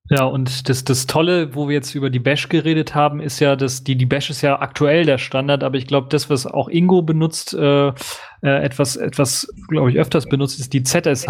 Ja, 0.09 0.25
und 0.25 0.71
das, 0.71 0.85
das 0.85 1.07
Tolle, 1.07 1.55
wo 1.55 1.69
wir 1.69 1.75
jetzt 1.75 1.95
über 1.95 2.09
die 2.09 2.19
Bash 2.19 2.49
geredet 2.49 2.95
haben, 2.95 3.21
ist 3.21 3.41
ja, 3.41 3.57
dass 3.57 3.85
die, 3.85 3.97
die 3.97 4.07
Bash 4.07 4.31
ist 4.31 4.41
ja 4.41 4.59
aktuell 4.59 5.05
der 5.05 5.19
Standard, 5.19 5.63
aber 5.63 5.77
ich 5.77 5.87
glaube, 5.87 6.09
das, 6.09 6.31
was 6.31 6.47
auch 6.47 6.71
Ingo 6.71 7.03
benutzt, 7.03 7.53
äh, 7.53 7.89
äh, 7.89 7.93
etwas, 8.41 8.97
etwas, 8.97 9.53
glaube 9.69 9.91
ich, 9.91 9.99
öfters 9.99 10.25
benutzt, 10.25 10.61
ist 10.61 10.73
die 10.73 10.83
ZSH. 10.83 11.29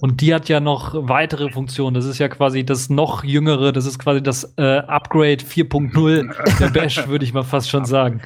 Und 0.00 0.20
die 0.20 0.34
hat 0.34 0.48
ja 0.48 0.60
noch 0.60 0.94
weitere 1.08 1.50
Funktionen. 1.50 1.94
Das 1.94 2.04
ist 2.04 2.18
ja 2.18 2.28
quasi 2.28 2.64
das 2.64 2.90
noch 2.90 3.24
jüngere, 3.24 3.72
das 3.72 3.86
ist 3.86 3.98
quasi 3.98 4.22
das 4.22 4.54
äh, 4.56 4.78
Upgrade 4.78 5.38
4.0 5.38 6.58
der 6.58 6.68
Bash, 6.68 7.08
würde 7.08 7.24
ich 7.24 7.32
mal 7.32 7.44
fast 7.44 7.70
schon 7.70 7.84
sagen. 7.84 8.20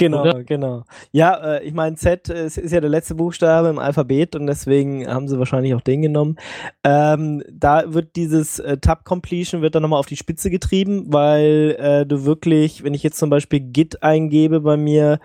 Genau, 0.00 0.22
Oder? 0.22 0.44
genau. 0.44 0.84
Ja, 1.12 1.56
äh, 1.56 1.62
ich 1.62 1.74
meine, 1.74 1.94
Z 1.96 2.30
äh, 2.30 2.46
ist, 2.46 2.56
ist 2.56 2.72
ja 2.72 2.80
der 2.80 2.88
letzte 2.88 3.14
Buchstabe 3.16 3.68
im 3.68 3.78
Alphabet 3.78 4.34
und 4.34 4.46
deswegen 4.46 5.06
haben 5.06 5.28
sie 5.28 5.38
wahrscheinlich 5.38 5.74
auch 5.74 5.82
den 5.82 6.00
genommen. 6.00 6.36
Ähm, 6.84 7.42
da 7.52 7.92
wird 7.92 8.16
dieses 8.16 8.58
äh, 8.60 8.78
Tab 8.78 9.04
Completion 9.04 9.60
wird 9.60 9.74
dann 9.74 9.82
nochmal 9.82 10.00
auf 10.00 10.06
die 10.06 10.16
Spitze 10.16 10.48
getrieben, 10.48 11.12
weil 11.12 11.76
äh, 11.78 12.06
du 12.06 12.24
wirklich, 12.24 12.82
wenn 12.82 12.94
ich 12.94 13.02
jetzt 13.02 13.18
zum 13.18 13.28
Beispiel 13.28 13.60
Git 13.60 14.02
eingebe 14.02 14.60
bei 14.60 14.78
mir, 14.78 15.20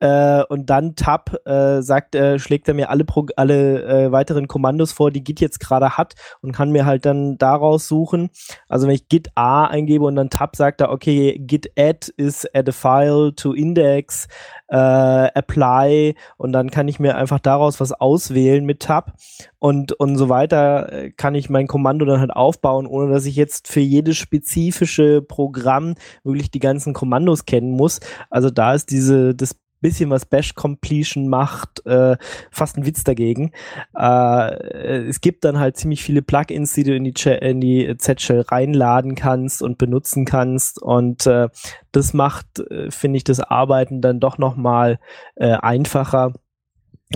äh, 0.00 0.42
und 0.48 0.70
dann 0.70 0.96
Tab 0.96 1.36
äh, 1.46 1.82
sagt, 1.82 2.14
äh, 2.14 2.38
schlägt 2.38 2.66
er 2.68 2.74
mir 2.74 2.90
alle, 2.90 3.04
Pro 3.04 3.26
alle 3.36 3.84
äh, 3.84 4.12
weiteren 4.12 4.48
Kommandos 4.48 4.92
vor, 4.92 5.10
die 5.10 5.22
Git 5.22 5.40
jetzt 5.40 5.60
gerade 5.60 5.96
hat 5.96 6.14
und 6.40 6.52
kann 6.52 6.72
mir 6.72 6.86
halt 6.86 7.06
dann 7.06 7.38
daraus 7.38 7.86
suchen. 7.86 8.30
Also 8.68 8.86
wenn 8.86 8.94
ich 8.94 9.08
Git 9.08 9.28
A 9.34 9.66
eingebe 9.66 10.04
und 10.04 10.16
dann 10.16 10.30
Tab 10.30 10.56
sagt 10.56 10.80
er, 10.80 10.90
okay, 10.90 11.38
Git 11.38 11.70
add 11.78 12.12
is 12.16 12.46
add 12.54 12.68
a 12.68 12.72
file 12.72 13.32
to 13.34 13.52
index, 13.52 14.26
äh, 14.68 14.76
apply 14.76 16.14
und 16.36 16.52
dann 16.52 16.70
kann 16.70 16.88
ich 16.88 17.00
mir 17.00 17.16
einfach 17.16 17.40
daraus 17.40 17.80
was 17.80 17.92
auswählen 17.92 18.64
mit 18.64 18.80
Tab 18.80 19.14
und, 19.58 19.92
und 19.92 20.16
so 20.16 20.28
weiter 20.28 20.92
äh, 20.92 21.10
kann 21.10 21.34
ich 21.34 21.50
mein 21.50 21.66
Kommando 21.66 22.04
dann 22.06 22.20
halt 22.20 22.30
aufbauen, 22.30 22.86
ohne 22.86 23.12
dass 23.12 23.26
ich 23.26 23.36
jetzt 23.36 23.68
für 23.68 23.80
jedes 23.80 24.16
spezifische 24.16 25.22
Programm 25.22 25.94
wirklich 26.24 26.50
die 26.50 26.60
ganzen 26.60 26.94
Kommandos 26.94 27.44
kennen 27.44 27.72
muss. 27.72 28.00
Also 28.30 28.50
da 28.50 28.74
ist 28.74 28.90
diese, 28.90 29.34
das 29.34 29.54
bisschen 29.80 30.10
was 30.10 30.26
Bash 30.26 30.54
Completion 30.54 31.28
macht, 31.28 31.84
äh, 31.86 32.16
fast 32.50 32.76
ein 32.76 32.86
Witz 32.86 33.04
dagegen. 33.04 33.52
Äh, 33.96 35.06
es 35.08 35.20
gibt 35.20 35.44
dann 35.44 35.58
halt 35.58 35.76
ziemlich 35.76 36.02
viele 36.02 36.22
Plugins, 36.22 36.72
die 36.74 36.84
du 36.84 36.94
in 36.94 37.04
die, 37.04 37.14
Ch 37.14 37.26
in 37.26 37.60
die 37.60 37.96
Z-Shell 37.96 38.42
reinladen 38.42 39.14
kannst 39.14 39.62
und 39.62 39.78
benutzen 39.78 40.24
kannst 40.24 40.80
und 40.80 41.26
äh, 41.26 41.48
das 41.92 42.12
macht, 42.14 42.60
äh, 42.70 42.90
finde 42.90 43.16
ich, 43.18 43.24
das 43.24 43.40
Arbeiten 43.40 44.00
dann 44.00 44.20
doch 44.20 44.38
nochmal 44.38 44.98
äh, 45.36 45.52
einfacher. 45.52 46.34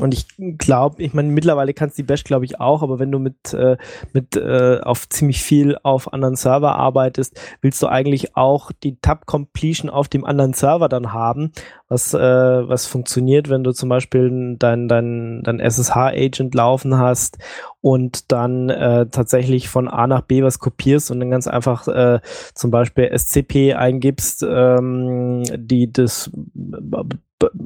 Und 0.00 0.12
ich 0.12 0.26
glaube, 0.58 1.00
ich 1.00 1.14
meine, 1.14 1.28
mittlerweile 1.28 1.72
kannst 1.72 1.96
du 1.96 2.02
die 2.02 2.06
Bash, 2.06 2.24
glaube 2.24 2.44
ich, 2.44 2.58
auch, 2.58 2.82
aber 2.82 2.98
wenn 2.98 3.12
du 3.12 3.20
mit, 3.20 3.54
äh, 3.54 3.76
mit 4.12 4.34
äh, 4.34 4.80
auf 4.80 5.08
ziemlich 5.08 5.40
viel 5.40 5.78
auf 5.84 6.12
anderen 6.12 6.34
Server 6.34 6.74
arbeitest, 6.74 7.40
willst 7.60 7.80
du 7.80 7.86
eigentlich 7.86 8.36
auch 8.36 8.72
die 8.82 8.96
Tab 9.00 9.26
Completion 9.26 9.88
auf 9.88 10.08
dem 10.08 10.24
anderen 10.24 10.52
Server 10.52 10.88
dann 10.88 11.12
haben, 11.12 11.52
was, 11.94 12.12
äh, 12.12 12.68
was 12.68 12.84
funktioniert, 12.86 13.48
wenn 13.48 13.64
du 13.64 13.72
zum 13.72 13.88
Beispiel 13.88 14.56
dein, 14.58 14.88
dein, 14.88 15.42
dein 15.44 15.60
SSH-Agent 15.60 16.54
laufen 16.54 16.98
hast 16.98 17.38
und 17.80 18.32
dann 18.32 18.68
äh, 18.68 19.06
tatsächlich 19.06 19.68
von 19.68 19.88
A 19.88 20.06
nach 20.06 20.20
B 20.22 20.42
was 20.42 20.58
kopierst 20.58 21.10
und 21.10 21.20
dann 21.20 21.30
ganz 21.30 21.46
einfach 21.46 21.88
äh, 21.88 22.20
zum 22.54 22.70
Beispiel 22.70 23.10
SCP 23.16 23.72
eingibst, 23.74 24.44
ähm, 24.46 25.44
die 25.56 25.90
das 25.90 26.30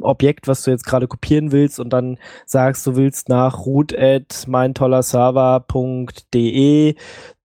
Objekt, 0.01 0.47
was 0.49 0.63
du 0.63 0.71
jetzt 0.71 0.85
gerade 0.85 1.09
kopieren 1.09 1.53
willst 1.53 1.81
und 1.81 1.93
dann 1.93 2.19
sagst, 2.47 2.87
du 2.87 2.97
willst 2.97 3.29
nach 3.29 3.65
root 3.65 3.95
at 3.97 4.45
meintollerserver.de 4.47 6.95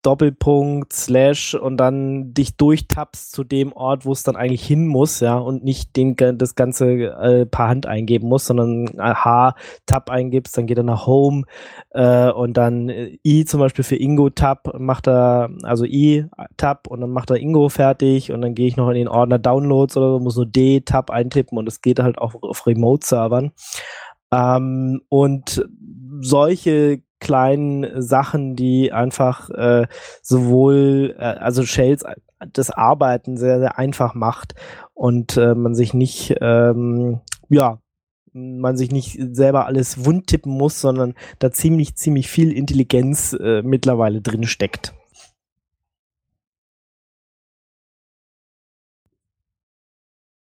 Doppelpunkt, 0.07 0.93
Slash 0.93 1.53
und 1.53 1.75
dann 1.75 2.33
dich 2.33 2.55
durchtappst 2.55 3.29
zu 3.29 3.43
dem 3.43 3.73
Ort, 3.73 4.05
wo 4.05 4.13
es 4.13 4.23
dann 4.23 4.37
eigentlich 4.37 4.65
hin 4.65 4.87
muss, 4.87 5.19
ja, 5.19 5.37
und 5.37 5.65
nicht 5.65 5.97
den, 5.97 6.15
das 6.15 6.55
Ganze 6.55 6.87
äh, 6.87 7.45
per 7.45 7.67
Hand 7.67 7.87
eingeben 7.87 8.29
muss, 8.29 8.45
sondern 8.45 8.87
H-Tab 8.97 10.09
eingibst, 10.09 10.57
dann 10.57 10.65
geht 10.65 10.77
er 10.77 10.85
nach 10.85 11.07
Home 11.07 11.43
äh, 11.89 12.31
und 12.31 12.55
dann 12.55 12.87
äh, 12.87 13.17
I 13.25 13.43
zum 13.43 13.59
Beispiel 13.59 13.83
für 13.83 13.97
Ingo-Tab 13.97 14.79
macht 14.79 15.09
er, 15.09 15.49
also 15.63 15.83
I-Tab 15.83 16.87
und 16.87 17.01
dann 17.01 17.11
macht 17.11 17.29
er 17.29 17.35
Ingo 17.35 17.67
fertig 17.67 18.31
und 18.31 18.41
dann 18.41 18.55
gehe 18.55 18.67
ich 18.67 18.77
noch 18.77 18.87
in 18.87 18.95
den 18.95 19.09
Ordner 19.09 19.39
Downloads 19.39 19.97
oder 19.97 20.13
so, 20.13 20.19
muss 20.19 20.37
nur 20.37 20.45
D-Tab 20.45 21.09
eintippen 21.09 21.57
und 21.57 21.67
es 21.67 21.81
geht 21.81 21.99
halt 21.99 22.17
auch 22.17 22.33
auf 22.41 22.65
Remote-Servern. 22.65 23.51
Ähm, 24.31 25.01
und 25.09 25.67
solche 26.21 27.01
kleinen 27.27 28.01
Sachen, 28.01 28.55
die 28.55 28.93
einfach 28.93 29.49
äh, 29.49 29.87
sowohl, 30.21 31.13
äh, 31.19 31.23
also 31.23 31.65
Shells 31.65 32.03
äh, 32.03 32.15
das 32.53 32.71
Arbeiten 32.71 33.35
sehr, 33.35 33.59
sehr 33.59 33.77
einfach 33.77 34.13
macht 34.13 34.55
und 34.93 35.35
äh, 35.35 35.55
man 35.55 35.75
sich 35.75 35.93
nicht, 35.93 36.37
ähm, 36.39 37.19
ja, 37.49 37.79
man 38.31 38.77
sich 38.77 38.91
nicht 38.91 39.19
selber 39.31 39.65
alles 39.65 40.05
wundtippen 40.05 40.53
muss, 40.53 40.79
sondern 40.79 41.15
da 41.39 41.51
ziemlich, 41.51 41.95
ziemlich 41.97 42.29
viel 42.29 42.53
Intelligenz 42.53 43.33
äh, 43.33 43.61
mittlerweile 43.61 44.21
drin 44.21 44.43
steckt. 44.43 44.93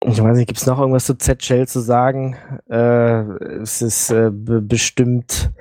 Ich 0.05 0.21
weiß 0.21 0.37
nicht, 0.37 0.49
gibt 0.49 0.59
es 0.59 0.66
noch 0.66 0.81
irgendwas 0.81 1.07
zu 1.07 1.16
Z-Shell 1.16 1.68
zu 1.68 1.79
sagen? 1.79 2.37
Äh, 2.68 3.21
es 3.62 3.83
ist 3.83 4.11
äh, 4.11 4.31
bestimmt 4.33 5.53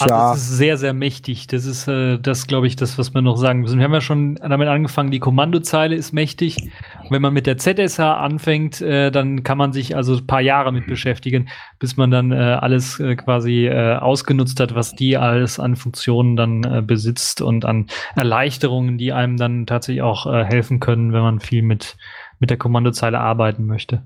also 0.00 0.14
ja. 0.14 0.32
es 0.32 0.42
ist 0.42 0.56
sehr, 0.56 0.76
sehr 0.78 0.92
mächtig. 0.92 1.46
Das 1.46 1.66
ist 1.66 1.86
äh, 1.86 2.18
das, 2.18 2.46
glaube 2.46 2.66
ich, 2.66 2.76
das, 2.76 2.98
was 2.98 3.12
wir 3.12 3.22
noch 3.22 3.36
sagen 3.36 3.60
müssen. 3.60 3.78
Wir 3.78 3.84
haben 3.84 3.92
ja 3.92 4.00
schon 4.00 4.36
damit 4.36 4.68
angefangen, 4.68 5.10
die 5.10 5.18
Kommandozeile 5.18 5.94
ist 5.94 6.12
mächtig. 6.12 6.70
Wenn 7.10 7.22
man 7.22 7.34
mit 7.34 7.46
der 7.46 7.58
ZSH 7.58 8.00
anfängt, 8.00 8.80
äh, 8.80 9.10
dann 9.10 9.42
kann 9.42 9.58
man 9.58 9.72
sich 9.72 9.96
also 9.96 10.16
ein 10.16 10.26
paar 10.26 10.40
Jahre 10.40 10.72
mit 10.72 10.86
beschäftigen, 10.86 11.48
bis 11.78 11.96
man 11.96 12.10
dann 12.10 12.32
äh, 12.32 12.36
alles 12.36 12.98
äh, 13.00 13.16
quasi 13.16 13.66
äh, 13.66 13.96
ausgenutzt 13.96 14.60
hat, 14.60 14.74
was 14.74 14.94
die 14.94 15.16
alles 15.16 15.58
an 15.58 15.76
Funktionen 15.76 16.36
dann 16.36 16.64
äh, 16.64 16.82
besitzt 16.82 17.42
und 17.42 17.64
an 17.64 17.86
Erleichterungen, 18.16 18.96
die 18.96 19.12
einem 19.12 19.36
dann 19.36 19.66
tatsächlich 19.66 20.02
auch 20.02 20.26
äh, 20.26 20.44
helfen 20.44 20.80
können, 20.80 21.12
wenn 21.12 21.22
man 21.22 21.40
viel 21.40 21.62
mit, 21.62 21.96
mit 22.38 22.50
der 22.50 22.56
Kommandozeile 22.56 23.20
arbeiten 23.20 23.66
möchte. 23.66 24.02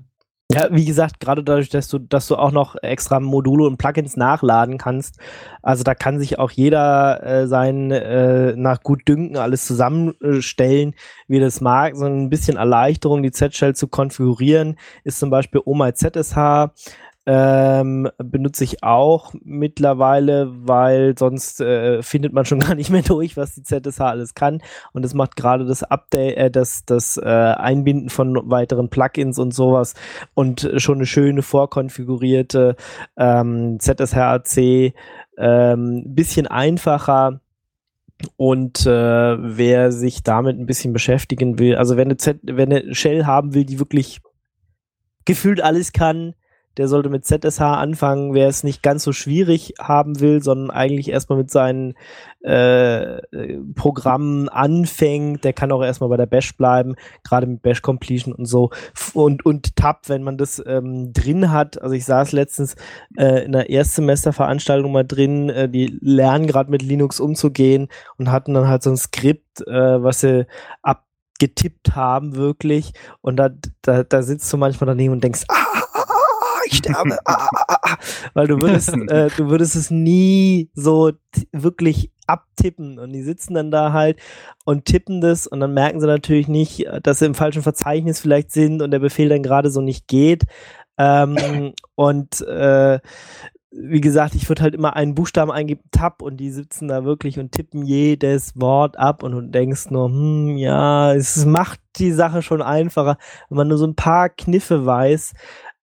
Ja, 0.51 0.67
wie 0.69 0.85
gesagt, 0.85 1.19
gerade 1.19 1.43
dadurch, 1.43 1.69
dass 1.69 1.87
du, 1.87 1.97
dass 1.97 2.27
du 2.27 2.35
auch 2.35 2.51
noch 2.51 2.75
extra 2.83 3.19
Module 3.19 3.65
und 3.65 3.77
Plugins 3.77 4.15
nachladen 4.15 4.77
kannst. 4.77 5.17
Also 5.63 5.83
da 5.83 5.95
kann 5.95 6.19
sich 6.19 6.37
auch 6.37 6.51
jeder 6.51 7.23
äh, 7.23 7.47
sein 7.47 7.89
äh, 7.89 8.55
nach 8.55 8.81
gut 8.83 9.07
Dünken 9.07 9.37
alles 9.37 9.65
zusammenstellen, 9.65 10.93
wie 11.27 11.39
das 11.39 11.61
mag. 11.61 11.95
So 11.95 12.05
ein 12.05 12.29
bisschen 12.29 12.57
Erleichterung, 12.57 13.23
die 13.23 13.31
Z-Shell 13.31 13.75
zu 13.75 13.87
konfigurieren, 13.87 14.77
ist 15.03 15.17
zum 15.17 15.31
Beispiel 15.31 15.61
OMyZSH 15.65 16.69
ähm, 17.27 18.07
benutze 18.17 18.63
ich 18.63 18.83
auch 18.83 19.33
mittlerweile, 19.43 20.51
weil 20.67 21.17
sonst 21.17 21.59
äh, 21.59 22.03
findet 22.03 22.33
man 22.33 22.45
schon 22.45 22.59
gar 22.61 22.75
nicht 22.75 22.91
mehr 22.91 23.01
durch, 23.01 23.35
was 23.35 23.55
die 23.55 23.63
ZSH 23.63 24.01
alles 24.01 24.35
kann. 24.35 24.61
Und 24.93 25.03
es 25.05 25.13
macht 25.13 25.35
gerade 25.35 25.65
das 25.65 25.83
Update, 25.83 26.37
äh, 26.37 26.51
das, 26.51 26.85
das 26.85 27.17
äh, 27.17 27.23
Einbinden 27.23 28.09
von 28.09 28.49
weiteren 28.49 28.89
Plugins 28.89 29.39
und 29.39 29.53
sowas 29.53 29.95
und 30.35 30.69
schon 30.77 30.97
eine 30.97 31.05
schöne 31.07 31.41
vorkonfigurierte 31.41 32.75
ähm, 33.17 33.79
ZSHAC 33.79 34.93
ähm, 35.37 36.03
bisschen 36.15 36.47
einfacher. 36.47 37.41
Und 38.37 38.85
äh, 38.85 38.89
wer 38.89 39.91
sich 39.91 40.23
damit 40.23 40.57
ein 40.57 40.65
bisschen 40.65 40.93
beschäftigen 40.93 41.59
will, 41.59 41.75
also 41.75 41.97
wenn 41.97 42.07
eine, 42.07 42.17
Z 42.17 42.39
wenn 42.43 42.71
eine 42.71 42.95
Shell 42.95 43.25
haben 43.25 43.53
will, 43.53 43.65
die 43.65 43.79
wirklich 43.79 44.21
gefühlt 45.25 45.61
alles 45.61 45.91
kann, 45.91 46.33
der 46.77 46.87
sollte 46.87 47.09
mit 47.09 47.25
ZSH 47.25 47.61
anfangen, 47.61 48.33
wer 48.33 48.47
es 48.47 48.63
nicht 48.63 48.83
ganz 48.83 49.03
so 49.03 49.11
schwierig 49.11 49.73
haben 49.79 50.19
will, 50.19 50.41
sondern 50.43 50.71
eigentlich 50.71 51.09
erstmal 51.09 51.39
mit 51.39 51.51
seinen 51.51 51.95
äh, 52.41 53.21
Programmen 53.75 54.49
anfängt, 54.49 55.43
der 55.43 55.53
kann 55.53 55.71
auch 55.71 55.83
erstmal 55.83 56.09
bei 56.09 56.17
der 56.17 56.27
Bash 56.27 56.55
bleiben, 56.55 56.95
gerade 57.23 57.47
mit 57.47 57.61
Bash 57.63 57.81
Completion 57.81 58.33
und 58.33 58.45
so. 58.45 58.69
Und, 59.13 59.45
und 59.45 59.75
Tab, 59.75 60.07
wenn 60.09 60.23
man 60.23 60.37
das 60.37 60.61
ähm, 60.65 61.11
drin 61.11 61.51
hat, 61.51 61.81
also 61.81 61.95
ich 61.95 62.05
saß 62.05 62.33
letztens 62.33 62.75
äh, 63.17 63.45
in 63.45 63.55
einer 63.55 63.69
Erstsemesterveranstaltung 63.69 64.91
mal 64.91 65.05
drin, 65.05 65.49
äh, 65.49 65.67
die 65.67 65.97
lernen 66.01 66.45
gerade 66.45 66.69
mit 66.69 66.83
Linux 66.83 67.19
umzugehen 67.19 67.87
und 68.17 68.31
hatten 68.31 68.53
dann 68.53 68.67
halt 68.67 68.83
so 68.83 68.91
ein 68.91 68.97
Skript, 68.97 69.61
äh, 69.67 70.03
was 70.03 70.19
sie 70.19 70.45
abgetippt 70.83 71.95
haben, 71.95 72.35
wirklich. 72.35 72.93
Und 73.21 73.37
da, 73.37 73.49
da, 73.81 74.03
da 74.03 74.21
sitzt 74.21 74.51
du 74.53 74.57
manchmal 74.57 74.87
daneben 74.87 75.13
und 75.13 75.23
denkst, 75.23 75.45
ah, 75.47 75.64
ich 76.75 76.79
sterbe. 76.79 77.17
Ah, 77.25 77.49
ah, 77.53 77.77
ah, 77.81 77.97
Weil 78.33 78.47
du 78.47 78.61
würdest, 78.61 78.89
äh, 79.09 79.29
du 79.35 79.49
würdest 79.49 79.75
es 79.75 79.91
nie 79.91 80.69
so 80.73 81.11
wirklich 81.51 82.11
abtippen 82.27 82.97
und 82.99 83.13
die 83.13 83.21
sitzen 83.21 83.53
dann 83.53 83.71
da 83.71 83.93
halt 83.93 84.19
und 84.63 84.85
tippen 84.85 85.21
das 85.21 85.47
und 85.47 85.59
dann 85.59 85.73
merken 85.73 86.01
sie 86.01 86.07
natürlich 86.07 86.47
nicht, 86.47 86.85
dass 87.03 87.19
sie 87.19 87.25
im 87.25 87.35
falschen 87.35 87.61
Verzeichnis 87.61 88.19
vielleicht 88.19 88.51
sind 88.51 88.81
und 88.81 88.91
der 88.91 88.99
Befehl 88.99 89.29
dann 89.29 89.43
gerade 89.43 89.69
so 89.69 89.81
nicht 89.81 90.07
geht. 90.07 90.43
Ähm, 90.97 91.73
und 91.95 92.41
äh, 92.41 92.99
wie 93.77 94.01
gesagt, 94.01 94.35
ich 94.35 94.47
würde 94.47 94.61
halt 94.61 94.73
immer 94.73 94.95
einen 94.95 95.15
Buchstaben 95.15 95.51
eingeben, 95.51 95.81
Tab, 95.91 96.21
und 96.21 96.37
die 96.37 96.49
sitzen 96.49 96.87
da 96.87 97.03
wirklich 97.03 97.39
und 97.39 97.51
tippen 97.51 97.83
jedes 97.83 98.59
Wort 98.59 98.97
ab 98.97 99.21
und 99.21 99.33
du 99.33 99.41
denkst 99.41 99.91
nur, 99.91 100.07
hm, 100.07 100.57
ja, 100.57 101.13
es 101.13 101.45
macht 101.45 101.81
die 101.97 102.11
Sache 102.11 102.41
schon 102.41 102.61
einfacher, 102.61 103.17
wenn 103.49 103.57
man 103.57 103.67
nur 103.67 103.77
so 103.77 103.85
ein 103.85 103.95
paar 103.95 104.29
Kniffe 104.29 104.85
weiß, 104.85 105.33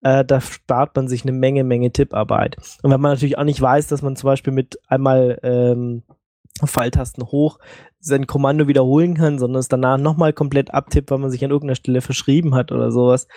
äh, 0.02 0.24
da 0.24 0.40
spart 0.40 0.96
man 0.96 1.08
sich 1.08 1.22
eine 1.22 1.32
Menge, 1.32 1.64
Menge 1.64 1.90
Tipparbeit. 1.92 2.56
Und 2.82 2.90
wenn 2.90 3.00
man 3.00 3.12
natürlich 3.12 3.38
auch 3.38 3.44
nicht 3.44 3.60
weiß, 3.60 3.88
dass 3.88 4.02
man 4.02 4.16
zum 4.16 4.28
Beispiel 4.28 4.52
mit 4.52 4.78
einmal 4.88 5.38
ähm, 5.42 6.02
Pfeiltasten 6.64 7.24
hoch 7.24 7.58
sein 8.02 8.26
Kommando 8.26 8.66
wiederholen 8.66 9.14
kann, 9.14 9.38
sondern 9.38 9.60
es 9.60 9.68
danach 9.68 9.98
nochmal 9.98 10.32
komplett 10.32 10.72
abtippt, 10.72 11.10
weil 11.10 11.18
man 11.18 11.30
sich 11.30 11.44
an 11.44 11.50
irgendeiner 11.50 11.74
Stelle 11.74 12.00
verschrieben 12.00 12.54
hat 12.54 12.72
oder 12.72 12.90
sowas. 12.90 13.28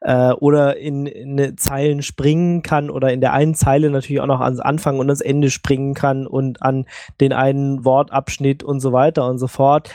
Äh, 0.00 0.32
oder 0.34 0.76
in, 0.76 1.06
in 1.06 1.56
Zeilen 1.58 2.02
springen 2.02 2.62
kann 2.62 2.88
oder 2.88 3.12
in 3.12 3.20
der 3.20 3.32
einen 3.32 3.56
Zeile 3.56 3.90
natürlich 3.90 4.20
auch 4.20 4.26
noch 4.26 4.40
ans 4.40 4.60
Anfang 4.60 5.00
und 5.00 5.08
ans 5.08 5.20
Ende 5.20 5.50
springen 5.50 5.94
kann 5.94 6.28
und 6.28 6.62
an 6.62 6.86
den 7.20 7.32
einen 7.32 7.84
Wortabschnitt 7.84 8.62
und 8.62 8.78
so 8.78 8.92
weiter 8.92 9.28
und 9.28 9.38
so 9.38 9.48
fort. 9.48 9.90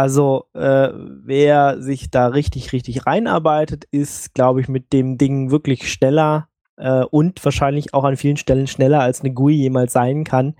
Also 0.00 0.46
äh, 0.54 0.88
wer 0.94 1.82
sich 1.82 2.10
da 2.10 2.28
richtig, 2.28 2.72
richtig 2.72 3.04
reinarbeitet, 3.04 3.84
ist, 3.90 4.32
glaube 4.32 4.62
ich, 4.62 4.66
mit 4.66 4.94
dem 4.94 5.18
Ding 5.18 5.50
wirklich 5.50 5.92
schneller 5.92 6.48
äh, 6.78 7.04
und 7.04 7.44
wahrscheinlich 7.44 7.92
auch 7.92 8.04
an 8.04 8.16
vielen 8.16 8.38
Stellen 8.38 8.66
schneller 8.66 9.02
als 9.02 9.20
eine 9.20 9.34
GUI 9.34 9.56
jemals 9.56 9.92
sein 9.92 10.24
kann. 10.24 10.54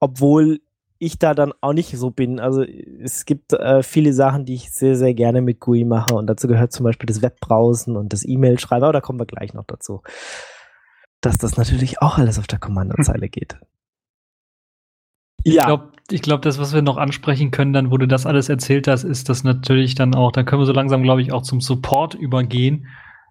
Obwohl 0.00 0.58
ich 0.98 1.20
da 1.20 1.34
dann 1.34 1.52
auch 1.60 1.72
nicht 1.72 1.96
so 1.96 2.10
bin. 2.10 2.40
Also 2.40 2.64
es 2.64 3.26
gibt 3.26 3.52
äh, 3.52 3.84
viele 3.84 4.12
Sachen, 4.12 4.44
die 4.44 4.54
ich 4.54 4.72
sehr, 4.72 4.96
sehr 4.96 5.14
gerne 5.14 5.40
mit 5.40 5.60
GUI 5.60 5.84
mache 5.84 6.16
und 6.16 6.26
dazu 6.26 6.48
gehört 6.48 6.72
zum 6.72 6.82
Beispiel 6.82 7.06
das 7.06 7.22
Webbrowsen 7.22 7.96
und 7.96 8.12
das 8.12 8.26
E-Mail-Schreiben, 8.26 8.82
aber 8.82 8.92
da 8.92 9.00
kommen 9.00 9.20
wir 9.20 9.26
gleich 9.26 9.54
noch 9.54 9.66
dazu, 9.68 10.02
dass 11.20 11.38
das 11.38 11.56
natürlich 11.56 12.02
auch 12.02 12.18
alles 12.18 12.40
auf 12.40 12.48
der 12.48 12.58
Kommandozeile 12.58 13.28
geht. 13.28 13.56
Ich 15.44 15.54
ja. 15.54 15.64
glaube, 15.64 15.88
ich 16.10 16.22
glaub, 16.22 16.42
das, 16.42 16.58
was 16.58 16.74
wir 16.74 16.82
noch 16.82 16.96
ansprechen 16.96 17.50
können, 17.50 17.72
dann, 17.72 17.90
wo 17.90 17.96
du 17.96 18.06
das 18.06 18.26
alles 18.26 18.48
erzählt 18.48 18.88
hast, 18.88 19.04
ist 19.04 19.28
das 19.28 19.44
natürlich 19.44 19.94
dann 19.94 20.14
auch, 20.14 20.32
da 20.32 20.42
können 20.42 20.62
wir 20.62 20.66
so 20.66 20.72
langsam, 20.72 21.02
glaube 21.02 21.22
ich, 21.22 21.32
auch 21.32 21.42
zum 21.42 21.60
Support 21.60 22.14
übergehen, 22.14 22.86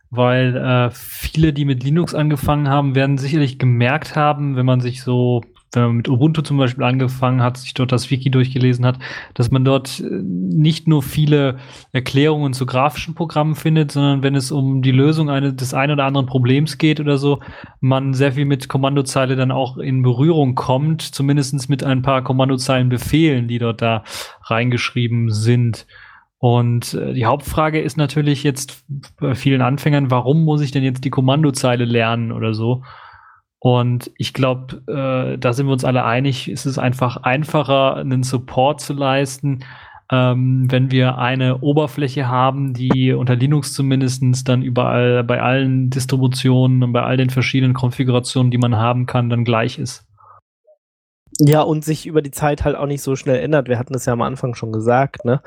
weil 0.09 0.55
äh, 0.55 0.89
viele, 0.91 1.53
die 1.53 1.65
mit 1.65 1.83
Linux 1.83 2.15
angefangen 2.15 2.69
haben, 2.69 2.95
werden 2.95 3.17
sicherlich 3.17 3.59
gemerkt 3.59 4.15
haben, 4.15 4.55
wenn 4.55 4.65
man 4.65 4.81
sich 4.81 5.03
so 5.03 5.43
wenn 5.71 5.83
man 5.83 5.97
mit 5.97 6.09
Ubuntu 6.09 6.41
zum 6.41 6.57
Beispiel 6.57 6.83
angefangen 6.83 7.43
hat, 7.43 7.57
sich 7.57 7.73
dort 7.73 7.91
das 7.91 8.09
Wiki 8.09 8.31
durchgelesen 8.31 8.85
hat, 8.85 8.97
dass 9.33 9.51
man 9.51 9.63
dort 9.63 9.99
äh, 9.99 10.03
nicht 10.03 10.87
nur 10.87 11.03
viele 11.03 11.57
Erklärungen 11.91 12.53
zu 12.53 12.65
grafischen 12.65 13.15
Programmen 13.15 13.55
findet, 13.55 13.91
sondern 13.91 14.23
wenn 14.23 14.35
es 14.35 14.51
um 14.51 14.81
die 14.81 14.91
Lösung 14.91 15.29
eine, 15.29 15.53
des 15.53 15.73
einen 15.73 15.93
oder 15.93 16.05
anderen 16.05 16.25
Problems 16.25 16.77
geht 16.77 16.99
oder 16.99 17.17
so, 17.17 17.39
man 17.79 18.13
sehr 18.13 18.33
viel 18.33 18.45
mit 18.45 18.67
Kommandozeile 18.67 19.35
dann 19.35 19.51
auch 19.51 19.77
in 19.77 20.01
Berührung 20.01 20.55
kommt, 20.55 21.01
zumindestens 21.01 21.69
mit 21.69 21.83
ein 21.83 22.01
paar 22.01 22.23
Kommandozeilenbefehlen, 22.23 23.47
die 23.47 23.59
dort 23.59 23.81
da 23.81 24.03
reingeschrieben 24.43 25.31
sind. 25.31 25.85
Und 26.39 26.93
äh, 26.93 27.13
die 27.13 27.25
Hauptfrage 27.25 27.81
ist 27.81 27.97
natürlich 27.97 28.43
jetzt 28.43 28.85
bei 29.19 29.35
vielen 29.35 29.61
Anfängern, 29.61 30.09
warum 30.09 30.45
muss 30.45 30.61
ich 30.61 30.71
denn 30.71 30.83
jetzt 30.83 31.03
die 31.03 31.09
Kommandozeile 31.09 31.85
lernen 31.85 32.31
oder 32.31 32.53
so? 32.53 32.81
Und 33.59 34.11
ich 34.17 34.33
glaube, 34.33 34.81
äh, 34.87 35.37
da 35.37 35.53
sind 35.53 35.67
wir 35.67 35.73
uns 35.73 35.83
alle 35.83 36.05
einig, 36.05 36.49
ist 36.49 36.65
es 36.65 36.77
einfach 36.77 37.17
einfacher, 37.17 37.97
einen 37.97 38.23
Support 38.23 38.79
zu 38.79 38.93
leisten, 38.93 39.65
ähm, 40.11 40.67
wenn 40.69 40.91
wir 40.91 41.17
eine 41.17 41.59
Oberfläche 41.59 42.27
haben, 42.27 42.73
die 42.73 43.13
unter 43.13 43.35
Linux 43.35 43.73
zumindestens 43.73 44.43
dann 44.43 44.61
überall 44.61 45.23
bei 45.23 45.41
allen 45.41 45.89
Distributionen 45.89 46.81
und 46.83 46.93
bei 46.93 47.03
all 47.03 47.17
den 47.17 47.29
verschiedenen 47.29 47.73
Konfigurationen, 47.73 48.49
die 48.49 48.57
man 48.57 48.77
haben 48.77 49.05
kann, 49.05 49.29
dann 49.29 49.43
gleich 49.43 49.77
ist. 49.77 50.05
Ja, 51.41 51.61
und 51.61 51.85
sich 51.85 52.05
über 52.05 52.21
die 52.21 52.31
Zeit 52.31 52.65
halt 52.65 52.75
auch 52.75 52.87
nicht 52.87 53.01
so 53.01 53.15
schnell 53.15 53.39
ändert. 53.39 53.69
Wir 53.69 53.77
hatten 53.77 53.93
das 53.93 54.05
ja 54.05 54.13
am 54.13 54.21
Anfang 54.21 54.55
schon 54.55 54.71
gesagt, 54.73 55.25
ne? 55.25 55.41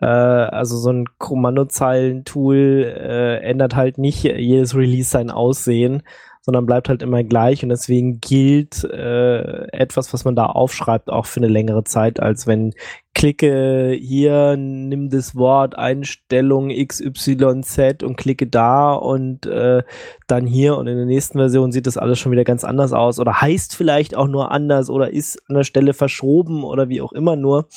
Äh, 0.00 0.06
also 0.06 0.76
so 0.76 0.90
ein 0.90 1.06
Kommandozeilen-Tool 1.18 2.56
äh, 2.96 3.36
ändert 3.38 3.74
halt 3.74 3.98
nicht 3.98 4.22
jedes 4.24 4.76
Release 4.76 5.10
sein 5.10 5.30
Aussehen, 5.30 6.02
sondern 6.42 6.66
bleibt 6.66 6.88
halt 6.88 7.02
immer 7.02 7.22
gleich 7.22 7.62
und 7.62 7.68
deswegen 7.68 8.20
gilt 8.20 8.84
äh, 8.84 9.68
etwas, 9.68 10.12
was 10.12 10.24
man 10.24 10.36
da 10.36 10.46
aufschreibt, 10.46 11.08
auch 11.08 11.26
für 11.26 11.40
eine 11.40 11.48
längere 11.48 11.84
Zeit, 11.84 12.20
als 12.20 12.46
wenn 12.46 12.74
klicke 13.14 13.96
hier, 13.98 14.56
nimm 14.56 15.08
das 15.08 15.36
Wort 15.36 15.78
Einstellung 15.78 16.70
XYZ 16.70 18.02
und 18.02 18.16
klicke 18.16 18.48
da 18.48 18.92
und 18.92 19.46
äh, 19.46 19.84
dann 20.26 20.46
hier 20.46 20.76
und 20.76 20.88
in 20.88 20.96
der 20.96 21.06
nächsten 21.06 21.38
Version 21.38 21.70
sieht 21.70 21.86
das 21.86 21.96
alles 21.96 22.18
schon 22.18 22.32
wieder 22.32 22.44
ganz 22.44 22.64
anders 22.64 22.92
aus 22.92 23.20
oder 23.20 23.40
heißt 23.40 23.76
vielleicht 23.76 24.16
auch 24.16 24.28
nur 24.28 24.50
anders 24.50 24.90
oder 24.90 25.12
ist 25.12 25.38
an 25.48 25.54
der 25.54 25.64
Stelle 25.64 25.94
verschoben 25.94 26.64
oder 26.64 26.88
wie 26.88 27.00
auch 27.00 27.12
immer 27.12 27.36
nur. 27.36 27.68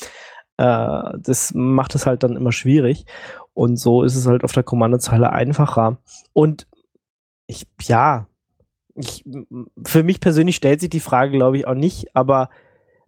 Äh, 0.58 1.04
das 1.20 1.54
macht 1.54 1.96
es 1.96 2.06
halt 2.06 2.24
dann 2.24 2.36
immer 2.36 2.52
schwierig. 2.52 3.06
Und 3.54 3.78
so 3.78 4.04
ist 4.04 4.16
es 4.16 4.28
halt 4.28 4.44
auf 4.44 4.52
der 4.52 4.64
Kommandozeile 4.64 5.32
einfacher. 5.32 5.98
Und 6.34 6.68
ich, 7.48 7.68
ja, 7.84 8.28
ich, 8.96 9.26
für 9.86 10.04
mich 10.04 10.20
persönlich 10.20 10.56
stellt 10.56 10.80
sich 10.80 10.90
die 10.90 11.00
Frage, 11.00 11.32
glaube 11.32 11.58
ich, 11.58 11.68
auch 11.68 11.76
nicht, 11.76 12.16
aber 12.16 12.50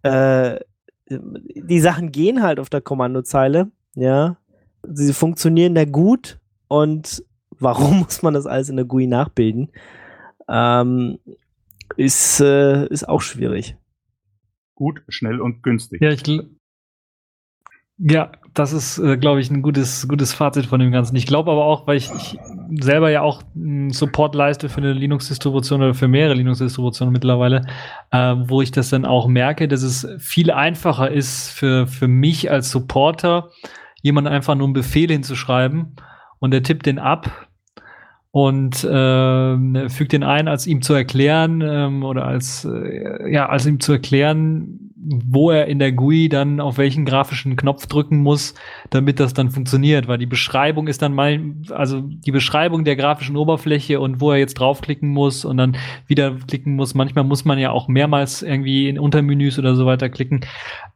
äh, 0.02 0.60
die 1.08 1.80
Sachen 1.80 2.12
gehen 2.12 2.42
halt 2.42 2.60
auf 2.60 2.70
der 2.70 2.82
Kommandozeile, 2.82 3.70
ja. 3.94 4.36
Sie 4.82 5.12
funktionieren 5.12 5.74
da 5.74 5.84
gut 5.84 6.38
und 6.68 7.24
warum 7.58 7.98
muss 8.04 8.22
man 8.22 8.34
das 8.34 8.46
alles 8.46 8.68
in 8.68 8.76
der 8.76 8.84
GUI 8.84 9.06
nachbilden? 9.06 9.70
Ähm, 10.48 11.18
ist, 11.96 12.40
äh, 12.40 12.86
ist 12.88 13.08
auch 13.08 13.22
schwierig. 13.22 13.76
Gut, 14.74 15.02
schnell 15.08 15.40
und 15.40 15.62
günstig. 15.62 16.00
Ja, 16.00 16.10
ich, 16.10 16.22
ja, 17.98 18.30
das 18.54 18.72
ist, 18.72 18.98
äh, 18.98 19.16
glaube 19.16 19.40
ich, 19.40 19.50
ein 19.50 19.62
gutes, 19.62 20.06
gutes 20.08 20.32
Fazit 20.32 20.66
von 20.66 20.80
dem 20.80 20.92
Ganzen. 20.92 21.16
Ich 21.16 21.26
glaube 21.26 21.50
aber 21.50 21.64
auch, 21.64 21.86
weil 21.86 21.96
ich, 21.96 22.10
ich 22.16 22.38
selber 22.80 23.10
ja 23.10 23.22
auch 23.22 23.42
Support 23.90 24.34
leiste 24.34 24.68
für 24.68 24.78
eine 24.78 24.92
Linux-Distribution 24.92 25.82
oder 25.82 25.94
für 25.94 26.08
mehrere 26.08 26.34
Linux-Distributionen 26.34 27.12
mittlerweile, 27.12 27.66
äh, 28.10 28.34
wo 28.36 28.62
ich 28.62 28.70
das 28.70 28.90
dann 28.90 29.04
auch 29.04 29.26
merke, 29.26 29.68
dass 29.68 29.82
es 29.82 30.06
viel 30.18 30.50
einfacher 30.50 31.10
ist 31.10 31.50
für, 31.50 31.86
für 31.86 32.08
mich 32.08 32.50
als 32.50 32.70
Supporter, 32.70 33.50
jemand 34.02 34.28
einfach 34.28 34.54
nur 34.54 34.66
einen 34.66 34.74
Befehl 34.74 35.10
hinzuschreiben 35.10 35.96
und 36.38 36.52
der 36.52 36.62
tippt 36.62 36.86
den 36.86 36.98
ab 36.98 37.48
und 38.30 38.84
äh, 38.84 39.88
fügt 39.88 40.12
den 40.12 40.22
ein, 40.22 40.46
als 40.46 40.66
ihm 40.66 40.82
zu 40.82 40.94
erklären 40.94 41.62
ähm, 41.64 42.04
oder 42.04 42.26
als 42.26 42.64
äh, 42.64 43.32
ja 43.32 43.48
als 43.48 43.66
ihm 43.66 43.80
zu 43.80 43.92
erklären, 43.92 44.87
wo 45.00 45.50
er 45.50 45.66
in 45.66 45.78
der 45.78 45.92
GUI 45.92 46.28
dann 46.28 46.60
auf 46.60 46.76
welchen 46.78 47.04
grafischen 47.04 47.56
Knopf 47.56 47.86
drücken 47.86 48.18
muss, 48.18 48.54
damit 48.90 49.20
das 49.20 49.32
dann 49.32 49.50
funktioniert, 49.50 50.08
weil 50.08 50.18
die 50.18 50.26
Beschreibung 50.26 50.88
ist 50.88 51.02
dann 51.02 51.14
mal 51.14 51.40
also 51.70 52.00
die 52.00 52.32
Beschreibung 52.32 52.84
der 52.84 52.96
grafischen 52.96 53.36
Oberfläche 53.36 54.00
und 54.00 54.20
wo 54.20 54.32
er 54.32 54.38
jetzt 54.38 54.54
draufklicken 54.54 55.08
muss 55.08 55.44
und 55.44 55.56
dann 55.56 55.76
wieder 56.06 56.36
klicken 56.48 56.74
muss. 56.74 56.94
Manchmal 56.94 57.24
muss 57.24 57.44
man 57.44 57.58
ja 57.58 57.70
auch 57.70 57.88
mehrmals 57.88 58.42
irgendwie 58.42 58.88
in 58.88 58.98
Untermenüs 58.98 59.58
oder 59.58 59.76
so 59.76 59.86
weiter 59.86 60.08
klicken, 60.08 60.44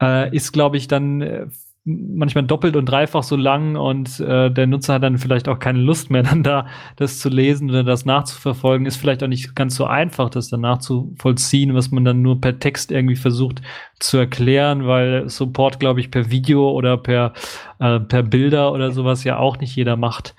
äh, 0.01 0.35
ist 0.35 0.53
glaube 0.53 0.77
ich 0.77 0.89
dann 0.89 1.23
äh, 1.23 1.47
manchmal 1.85 2.45
doppelt 2.45 2.77
und 2.77 2.87
dreifach 2.87 3.25
so 3.25 3.35
lang 3.35 3.75
und 3.75 4.21
äh, 4.21 4.51
der 4.51 4.69
Nutzer 4.69 4.95
hat 4.95 5.03
dann 5.03 5.19
vielleicht 5.19 5.49
auch 5.49 5.59
keine 5.59 5.81
Lust 5.81 6.11
mehr, 6.11 6.23
dann 6.23 6.43
da 6.43 6.67
das 6.97 7.19
zu 7.19 7.29
lesen 7.29 7.71
oder 7.71 7.83
das 7.83 8.05
nachzuverfolgen. 8.05 8.87
Ist 8.87 8.97
vielleicht 8.97 9.23
auch 9.23 9.29
nicht 9.29 9.57
ganz 9.57 9.75
so 9.75 9.87
einfach, 9.87 10.31
das 10.31 10.49
dann 10.49 10.61
nachzuvollziehen, 10.61 11.75
was 11.75 11.91
man 11.91 12.05
dann 12.05 12.23
nur 12.23 12.41
per 12.41 12.59
Text 12.59 12.93
irgendwie 12.93 13.17
versucht 13.17 13.63
zu 13.99 14.17
erklären, 14.19 14.87
weil 14.87 15.29
Support, 15.29 15.81
glaube 15.81 16.01
ich, 16.01 16.11
per 16.11 16.31
Video 16.31 16.71
oder 16.71 16.97
per, 16.97 17.33
äh, 17.81 17.99
per 17.99 18.23
Bilder 18.23 18.73
oder 18.73 18.93
sowas 18.93 19.25
ja 19.25 19.39
auch 19.39 19.59
nicht 19.59 19.75
jeder 19.75 19.97
macht. 19.97 20.37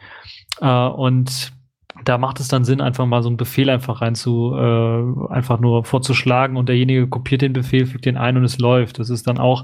Äh, 0.62 0.67
und 0.67 1.51
da 2.06 2.17
macht 2.17 2.39
es 2.39 2.47
dann 2.47 2.65
Sinn, 2.65 2.82
einfach 2.82 3.06
mal 3.06 3.21
so 3.21 3.29
einen 3.29 3.38
Befehl 3.38 3.69
einfach 3.69 4.01
rein 4.01 4.15
zu, 4.15 4.53
äh, 4.56 5.34
einfach 5.34 5.60
nur 5.60 5.86
vorzuschlagen 5.86 6.58
und 6.58 6.67
derjenige 6.69 7.08
kopiert 7.08 7.41
den 7.41 7.53
Befehl, 7.53 7.86
fügt 7.86 8.06
den 8.06 8.17
ein 8.17 8.38
und 8.38 8.43
es 8.43 8.60
läuft. 8.60 8.99
Das 8.99 9.10
ist 9.10 9.27
dann 9.27 9.38
auch 9.38 9.63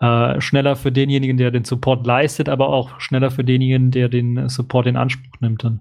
äh, 0.00 0.40
schneller 0.40 0.76
für 0.76 0.92
denjenigen, 0.92 1.36
der 1.36 1.50
den 1.50 1.64
Support 1.64 2.06
leistet, 2.06 2.48
aber 2.48 2.68
auch 2.68 3.00
schneller 3.00 3.30
für 3.30 3.44
denjenigen, 3.44 3.90
der 3.90 4.08
den 4.08 4.48
Support 4.48 4.86
in 4.86 4.96
Anspruch 4.96 5.40
nimmt 5.40 5.64
dann. 5.64 5.80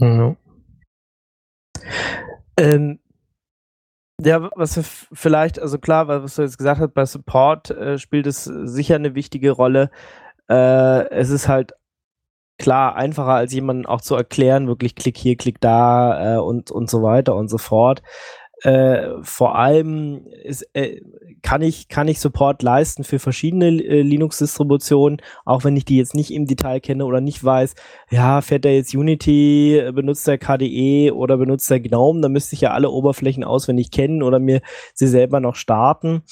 Ja. 0.00 0.36
Ähm, 2.56 2.98
ja, 4.22 4.48
was 4.54 5.08
vielleicht, 5.12 5.58
also 5.58 5.78
klar, 5.78 6.08
was 6.08 6.36
du 6.36 6.42
jetzt 6.42 6.56
gesagt 6.58 6.80
hast, 6.80 6.94
bei 6.94 7.04
Support 7.04 7.70
äh, 7.70 7.98
spielt 7.98 8.26
es 8.26 8.44
sicher 8.44 8.94
eine 8.94 9.14
wichtige 9.14 9.50
Rolle. 9.50 9.90
Äh, 10.48 11.08
es 11.10 11.30
ist 11.30 11.48
halt 11.48 11.72
klar 12.58 12.96
einfacher 12.96 13.34
als 13.34 13.52
jemanden 13.52 13.86
auch 13.86 14.00
zu 14.00 14.14
erklären, 14.14 14.68
wirklich 14.68 14.94
klick 14.94 15.18
hier, 15.18 15.36
klick 15.36 15.60
da 15.60 16.36
äh, 16.36 16.38
und, 16.38 16.70
und 16.70 16.88
so 16.88 17.02
weiter 17.02 17.34
und 17.34 17.48
so 17.48 17.58
fort. 17.58 18.02
Äh, 18.64 19.22
vor 19.22 19.56
allem 19.56 20.26
ist, 20.42 20.66
äh, 20.72 21.02
kann 21.42 21.60
ich, 21.60 21.88
kann 21.88 22.08
ich 22.08 22.18
Support 22.18 22.62
leisten 22.62 23.04
für 23.04 23.18
verschiedene 23.18 23.66
äh, 23.66 24.00
Linux-Distributionen, 24.00 25.20
auch 25.44 25.64
wenn 25.64 25.76
ich 25.76 25.84
die 25.84 25.98
jetzt 25.98 26.14
nicht 26.14 26.32
im 26.32 26.46
Detail 26.46 26.80
kenne 26.80 27.04
oder 27.04 27.20
nicht 27.20 27.44
weiß, 27.44 27.74
ja, 28.10 28.40
fährt 28.40 28.64
der 28.64 28.74
jetzt 28.74 28.94
Unity, 28.94 29.90
benutzt 29.92 30.26
der 30.26 30.38
KDE 30.38 31.12
oder 31.12 31.36
benutzt 31.36 31.70
der 31.70 31.80
GNOME, 31.80 32.22
dann 32.22 32.32
müsste 32.32 32.54
ich 32.54 32.62
ja 32.62 32.70
alle 32.70 32.88
Oberflächen 32.88 33.44
auswendig 33.44 33.90
kennen 33.90 34.22
oder 34.22 34.38
mir 34.38 34.62
sie 34.94 35.08
selber 35.08 35.40
noch 35.40 35.56
starten 35.56 36.22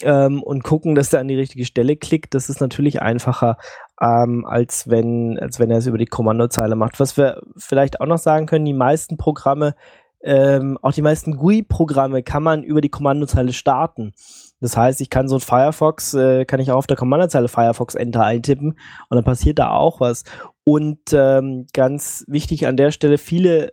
ähm, 0.00 0.42
und 0.42 0.64
gucken, 0.64 0.94
dass 0.94 1.10
der 1.10 1.20
an 1.20 1.28
die 1.28 1.36
richtige 1.36 1.66
Stelle 1.66 1.96
klickt. 1.96 2.32
Das 2.32 2.48
ist 2.48 2.62
natürlich 2.62 3.02
einfacher, 3.02 3.58
ähm, 4.00 4.46
als, 4.46 4.88
wenn, 4.88 5.38
als 5.38 5.60
wenn 5.60 5.70
er 5.70 5.76
es 5.76 5.86
über 5.86 5.98
die 5.98 6.06
Kommandozeile 6.06 6.74
macht. 6.74 7.00
Was 7.00 7.18
wir 7.18 7.42
vielleicht 7.58 8.00
auch 8.00 8.06
noch 8.06 8.16
sagen 8.16 8.46
können, 8.46 8.64
die 8.64 8.72
meisten 8.72 9.18
Programme 9.18 9.74
ähm, 10.22 10.78
auch 10.82 10.92
die 10.92 11.02
meisten 11.02 11.36
GUI-Programme 11.36 12.22
kann 12.22 12.42
man 12.42 12.62
über 12.62 12.80
die 12.80 12.88
Kommandozeile 12.88 13.52
starten. 13.52 14.12
Das 14.60 14.76
heißt, 14.76 15.00
ich 15.00 15.10
kann 15.10 15.28
so 15.28 15.36
ein 15.36 15.40
Firefox, 15.40 16.14
äh, 16.14 16.44
kann 16.44 16.60
ich 16.60 16.70
auch 16.70 16.76
auf 16.76 16.86
der 16.86 16.96
Kommandozeile 16.96 17.48
Firefox 17.48 17.96
Enter 17.96 18.24
eintippen 18.24 18.78
und 19.08 19.16
dann 19.16 19.24
passiert 19.24 19.58
da 19.58 19.70
auch 19.70 20.00
was. 20.00 20.22
Und 20.64 21.00
ähm, 21.12 21.66
ganz 21.72 22.24
wichtig 22.28 22.66
an 22.66 22.76
der 22.76 22.92
Stelle, 22.92 23.18
viele 23.18 23.72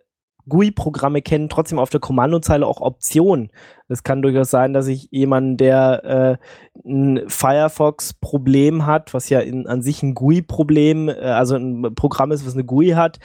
GUI-Programme 0.50 1.22
kennen 1.22 1.48
trotzdem 1.48 1.80
auf 1.80 1.92
der 1.92 2.00
Kommandozeile 2.00 2.66
auch 2.66 2.82
Optionen. 2.82 3.52
Es 3.88 4.04
kann 4.04 4.22
durchaus 4.22 4.50
sein, 4.50 4.74
dass 4.74 4.88
ich 4.88 5.08
jemanden, 5.12 5.58
der 5.58 6.40
äh, 6.84 6.90
ein 6.90 7.24
Firefox-Problem 7.28 8.86
hat, 8.86 9.14
was 9.14 9.30
ja 9.30 9.40
in, 9.40 9.68
an 9.68 9.82
sich 9.82 10.04
ein 10.04 10.16
GUI-Problem, 10.16 11.10
äh, 11.10 11.14
also 11.14 11.56
ein 11.56 11.94
Programm 11.96 12.32
ist, 12.32 12.46
was 12.46 12.54
eine 12.54 12.66
GUI 12.66 12.90
hat, 12.90 13.20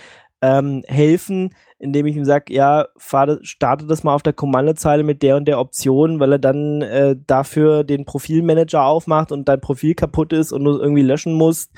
ähm, 0.44 0.82
helfen, 0.86 1.54
indem 1.78 2.04
ich 2.04 2.16
ihm 2.16 2.26
sage, 2.26 2.52
ja, 2.52 2.86
fahr, 2.98 3.38
starte 3.40 3.86
das 3.86 4.04
mal 4.04 4.14
auf 4.14 4.22
der 4.22 4.34
Kommandozeile 4.34 5.02
mit 5.02 5.22
der 5.22 5.36
und 5.36 5.46
der 5.46 5.58
Option, 5.58 6.20
weil 6.20 6.32
er 6.32 6.38
dann 6.38 6.82
äh, 6.82 7.16
dafür 7.26 7.82
den 7.82 8.04
Profilmanager 8.04 8.84
aufmacht 8.84 9.32
und 9.32 9.48
dein 9.48 9.62
Profil 9.62 9.94
kaputt 9.94 10.34
ist 10.34 10.52
und 10.52 10.64
du 10.64 10.78
irgendwie 10.78 11.02
löschen 11.02 11.32
musst 11.32 11.72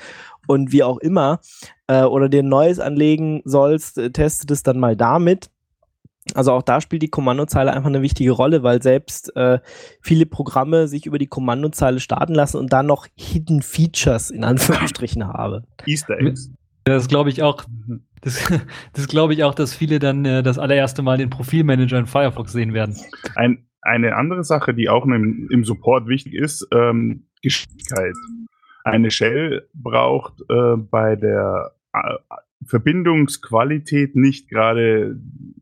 und 0.47 0.73
wie 0.73 0.83
auch 0.83 0.97
immer, 0.97 1.39
äh, 1.87 2.03
oder 2.03 2.27
dir 2.27 2.43
ein 2.43 2.49
neues 2.49 2.81
anlegen 2.81 3.41
sollst, 3.45 3.97
äh, 3.97 4.11
teste 4.11 4.45
das 4.47 4.63
dann 4.63 4.79
mal 4.79 4.97
damit. 4.97 5.49
Also 6.33 6.51
auch 6.51 6.61
da 6.61 6.81
spielt 6.81 7.03
die 7.03 7.09
Kommandozeile 7.09 7.71
einfach 7.71 7.87
eine 7.87 8.01
wichtige 8.01 8.31
Rolle, 8.31 8.61
weil 8.61 8.81
selbst 8.81 9.33
äh, 9.37 9.59
viele 10.01 10.25
Programme 10.25 10.89
sich 10.89 11.05
über 11.05 11.19
die 11.19 11.27
Kommandozeile 11.27 12.01
starten 12.01 12.35
lassen 12.35 12.57
und 12.57 12.73
dann 12.73 12.85
noch 12.85 13.07
Hidden 13.15 13.61
Features 13.61 14.29
in 14.29 14.43
Anführungsstrichen 14.43 15.25
habe. 15.25 15.63
Easter 15.85 16.17
Eggs. 16.19 16.51
Das 16.87 17.07
glaube 17.07 17.29
ich 17.29 17.43
auch. 17.43 17.63
Das, 18.21 18.51
das 18.93 19.07
glaube 19.07 19.33
ich 19.33 19.43
auch, 19.43 19.53
dass 19.53 19.73
viele 19.73 19.99
dann 19.99 20.25
äh, 20.25 20.43
das 20.43 20.57
allererste 20.57 21.01
Mal 21.01 21.17
den 21.17 21.29
Profilmanager 21.29 21.97
in 21.99 22.05
Firefox 22.05 22.51
sehen 22.51 22.73
werden. 22.73 22.95
Ein, 23.35 23.65
eine 23.81 24.15
andere 24.15 24.43
Sache, 24.43 24.73
die 24.73 24.89
auch 24.89 25.05
im, 25.05 25.47
im 25.51 25.63
Support 25.63 26.07
wichtig 26.07 26.33
ist, 26.33 26.67
ähm, 26.73 27.27
Geschwindigkeit. 27.41 28.15
Eine 28.83 29.11
Shell 29.11 29.67
braucht 29.73 30.41
äh, 30.49 30.77
bei 30.77 31.15
der 31.15 31.73
äh, 31.93 32.15
Verbindungsqualität 32.65 34.15
nicht 34.15 34.49
gerade 34.49 35.19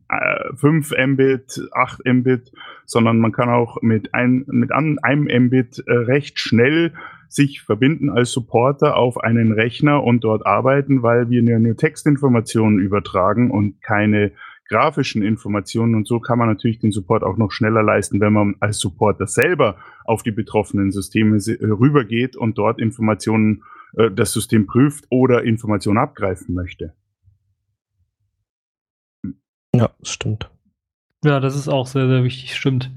äh, 0.08 0.54
5 0.56 0.92
Mbit, 1.08 1.68
8 1.72 2.06
Mbit, 2.06 2.52
sondern 2.84 3.18
man 3.18 3.32
kann 3.32 3.48
auch 3.48 3.82
mit, 3.82 4.14
ein, 4.14 4.44
mit 4.46 4.72
einem 4.72 4.98
Mbit 5.46 5.84
äh, 5.86 5.92
recht 5.92 6.38
schnell 6.38 6.94
sich 7.28 7.62
verbinden 7.62 8.10
als 8.10 8.32
Supporter 8.32 8.96
auf 8.96 9.18
einen 9.18 9.52
Rechner 9.52 10.02
und 10.02 10.24
dort 10.24 10.46
arbeiten, 10.46 11.02
weil 11.02 11.30
wir 11.30 11.42
ja 11.42 11.58
nur 11.58 11.76
Textinformationen 11.76 12.78
übertragen 12.78 13.50
und 13.50 13.82
keine 13.82 14.32
grafischen 14.68 15.22
Informationen 15.22 15.94
und 15.94 16.06
so 16.06 16.20
kann 16.20 16.38
man 16.38 16.48
natürlich 16.48 16.78
den 16.78 16.90
Support 16.90 17.22
auch 17.22 17.36
noch 17.36 17.52
schneller 17.52 17.82
leisten, 17.82 18.20
wenn 18.20 18.32
man 18.32 18.56
als 18.60 18.78
Supporter 18.78 19.26
selber 19.26 19.76
auf 20.04 20.22
die 20.22 20.32
betroffenen 20.32 20.90
Systeme 20.90 21.36
äh, 21.36 21.66
rübergeht 21.66 22.36
und 22.36 22.58
dort 22.58 22.80
Informationen 22.80 23.62
äh, 23.96 24.10
das 24.10 24.32
System 24.32 24.66
prüft 24.66 25.06
oder 25.10 25.44
Informationen 25.44 25.98
abgreifen 25.98 26.54
möchte. 26.54 26.94
Ja, 29.74 29.90
stimmt. 30.02 30.50
Ja, 31.24 31.40
das 31.40 31.54
ist 31.54 31.68
auch 31.68 31.86
sehr, 31.86 32.08
sehr 32.08 32.24
wichtig, 32.24 32.54
stimmt. 32.54 32.90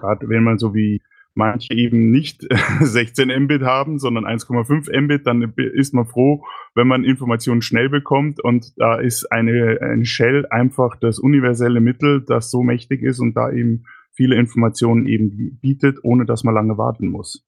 Gerade 0.00 0.28
wenn 0.28 0.44
man 0.44 0.58
so 0.58 0.74
wie 0.74 1.02
manche 1.36 1.74
eben 1.74 2.10
nicht 2.10 2.46
16 2.80 3.28
Mbit 3.44 3.62
haben, 3.62 3.98
sondern 3.98 4.24
1,5 4.24 5.00
Mbit, 5.00 5.26
dann 5.26 5.52
ist 5.56 5.94
man 5.94 6.06
froh, 6.06 6.44
wenn 6.74 6.88
man 6.88 7.04
Informationen 7.04 7.62
schnell 7.62 7.88
bekommt 7.88 8.40
und 8.42 8.72
da 8.76 8.96
ist 8.96 9.30
eine, 9.30 9.78
eine 9.80 10.04
Shell 10.04 10.46
einfach 10.50 10.96
das 10.96 11.18
universelle 11.18 11.80
Mittel, 11.80 12.24
das 12.26 12.50
so 12.50 12.62
mächtig 12.62 13.02
ist 13.02 13.20
und 13.20 13.34
da 13.34 13.50
eben 13.50 13.84
viele 14.12 14.36
Informationen 14.36 15.06
eben 15.06 15.58
bietet, 15.60 15.98
ohne 16.02 16.24
dass 16.24 16.42
man 16.42 16.54
lange 16.54 16.78
warten 16.78 17.08
muss. 17.08 17.44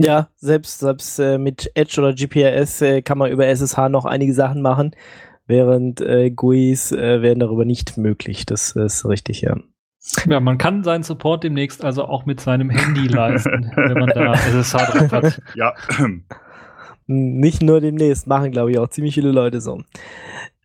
Ja, 0.00 0.28
selbst, 0.36 0.78
selbst 0.78 1.18
äh, 1.18 1.38
mit 1.38 1.72
Edge 1.74 2.00
oder 2.00 2.14
GPRS 2.14 2.82
äh, 2.82 3.02
kann 3.02 3.18
man 3.18 3.32
über 3.32 3.46
SSH 3.46 3.88
noch 3.88 4.04
einige 4.04 4.32
Sachen 4.32 4.62
machen, 4.62 4.94
während 5.46 6.00
äh, 6.00 6.30
GUIs 6.30 6.92
äh, 6.92 7.20
wären 7.20 7.40
darüber 7.40 7.64
nicht 7.64 7.96
möglich. 7.98 8.46
Das 8.46 8.76
ist 8.76 9.04
richtig, 9.04 9.40
ja. 9.40 9.56
Ja, 10.26 10.40
man 10.40 10.58
kann 10.58 10.84
seinen 10.84 11.02
Support 11.02 11.44
demnächst 11.44 11.84
also 11.84 12.04
auch 12.04 12.24
mit 12.24 12.40
seinem 12.40 12.70
Handy 12.70 13.08
leisten, 13.08 13.70
wenn 13.74 13.98
man 13.98 14.08
da 14.10 14.32
SSH 14.62 14.74
drauf 14.74 15.12
hat. 15.12 15.42
Ja. 15.54 15.74
Nicht 17.06 17.62
nur 17.62 17.80
demnächst, 17.80 18.26
machen 18.26 18.50
glaube 18.52 18.70
ich 18.70 18.78
auch 18.78 18.88
ziemlich 18.88 19.14
viele 19.14 19.32
Leute 19.32 19.60
so. 19.60 19.82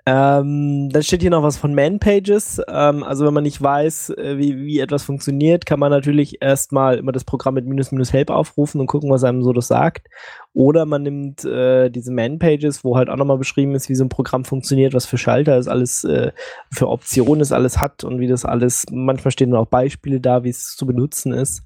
Ähm, 0.05 0.89
dann 0.89 1.01
steht 1.01 1.21
hier 1.21 1.29
noch 1.29 1.43
was 1.43 1.55
von 1.55 1.73
Man-Pages. 1.73 2.61
Ähm, 2.67 3.03
also 3.03 3.25
wenn 3.25 3.33
man 3.33 3.43
nicht 3.43 3.61
weiß, 3.61 4.09
äh, 4.09 4.37
wie, 4.37 4.57
wie 4.57 4.79
etwas 4.79 5.03
funktioniert, 5.03 5.65
kann 5.65 5.79
man 5.79 5.91
natürlich 5.91 6.41
erstmal 6.41 6.97
immer 6.97 7.13
das 7.13 7.23
Programm 7.23 7.53
mit 7.53 7.65
minus 7.65 7.93
minus 7.93 8.11
help 8.11 8.29
aufrufen 8.29 8.81
und 8.81 8.87
gucken, 8.87 9.09
was 9.09 9.23
einem 9.23 9.43
so 9.43 9.53
das 9.53 9.67
sagt. 9.67 10.09
Oder 10.53 10.85
man 10.85 11.03
nimmt 11.03 11.45
äh, 11.45 11.89
diese 11.89 12.11
Man-Pages, 12.11 12.83
wo 12.83 12.97
halt 12.97 13.09
auch 13.09 13.15
nochmal 13.15 13.37
beschrieben 13.37 13.75
ist, 13.75 13.87
wie 13.87 13.95
so 13.95 14.03
ein 14.03 14.09
Programm 14.09 14.43
funktioniert, 14.43 14.93
was 14.93 15.05
für 15.05 15.17
Schalter 15.17 15.57
es 15.57 15.69
alles, 15.69 16.03
äh, 16.03 16.33
für 16.69 16.89
Optionen 16.89 17.39
es 17.39 17.53
alles 17.53 17.79
hat 17.79 18.03
und 18.03 18.19
wie 18.19 18.27
das 18.27 18.43
alles, 18.43 18.85
manchmal 18.91 19.31
stehen 19.31 19.51
dann 19.51 19.61
auch 19.61 19.67
Beispiele 19.67 20.19
da, 20.19 20.43
wie 20.43 20.49
es 20.49 20.75
zu 20.75 20.85
benutzen 20.85 21.31
ist. 21.31 21.63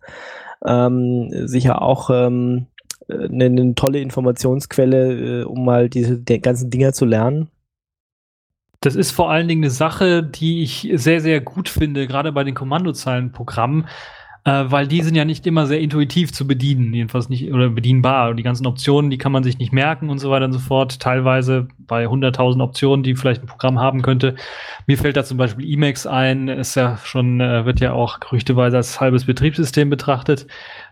Ähm, 0.63 1.31
sicher 1.47 1.81
auch 1.81 2.11
ähm, 2.11 2.67
eine, 3.09 3.45
eine 3.45 3.73
tolle 3.73 3.99
Informationsquelle, 3.99 5.41
äh, 5.41 5.43
um 5.43 5.65
mal 5.65 5.89
diese 5.89 6.19
die 6.19 6.39
ganzen 6.39 6.69
Dinger 6.69 6.93
zu 6.93 7.05
lernen. 7.05 7.49
Das 8.81 8.95
ist 8.95 9.11
vor 9.11 9.31
allen 9.31 9.47
Dingen 9.47 9.63
eine 9.63 9.71
Sache, 9.71 10.23
die 10.23 10.61
ich 10.61 10.89
sehr, 10.93 11.21
sehr 11.21 11.41
gut 11.41 11.69
finde, 11.69 12.07
gerade 12.07 12.31
bei 12.31 12.43
den 12.43 12.53
Kommandozeilenprogrammen, 12.53 13.87
äh, 14.43 14.65
weil 14.67 14.87
die 14.87 15.01
sind 15.01 15.15
ja 15.15 15.25
nicht 15.25 15.47
immer 15.47 15.65
sehr 15.65 15.79
intuitiv 15.79 16.31
zu 16.31 16.45
bedienen, 16.45 16.93
jedenfalls 16.93 17.27
nicht 17.27 17.51
oder 17.51 17.69
bedienbar. 17.69 18.35
Die 18.35 18.43
ganzen 18.43 18.67
Optionen, 18.67 19.09
die 19.09 19.17
kann 19.17 19.31
man 19.31 19.43
sich 19.43 19.57
nicht 19.57 19.73
merken 19.73 20.09
und 20.09 20.19
so 20.19 20.29
weiter 20.29 20.45
und 20.45 20.53
so 20.53 20.59
fort. 20.59 20.99
Teilweise 20.99 21.67
bei 21.79 22.05
100.000 22.05 22.61
Optionen, 22.61 23.03
die 23.03 23.15
vielleicht 23.15 23.43
ein 23.43 23.47
Programm 23.47 23.79
haben 23.79 24.03
könnte. 24.03 24.35
Mir 24.85 24.97
fällt 24.97 25.17
da 25.17 25.23
zum 25.23 25.37
Beispiel 25.37 25.67
Emacs 25.67 26.05
ein, 26.05 26.47
ist 26.47 26.75
ja 26.75 26.97
schon, 27.03 27.41
äh, 27.41 27.65
wird 27.65 27.79
ja 27.79 27.93
auch 27.93 28.19
gerüchteweise 28.19 28.77
als 28.77 29.01
halbes 29.01 29.25
Betriebssystem 29.25 29.89
betrachtet 29.89 30.45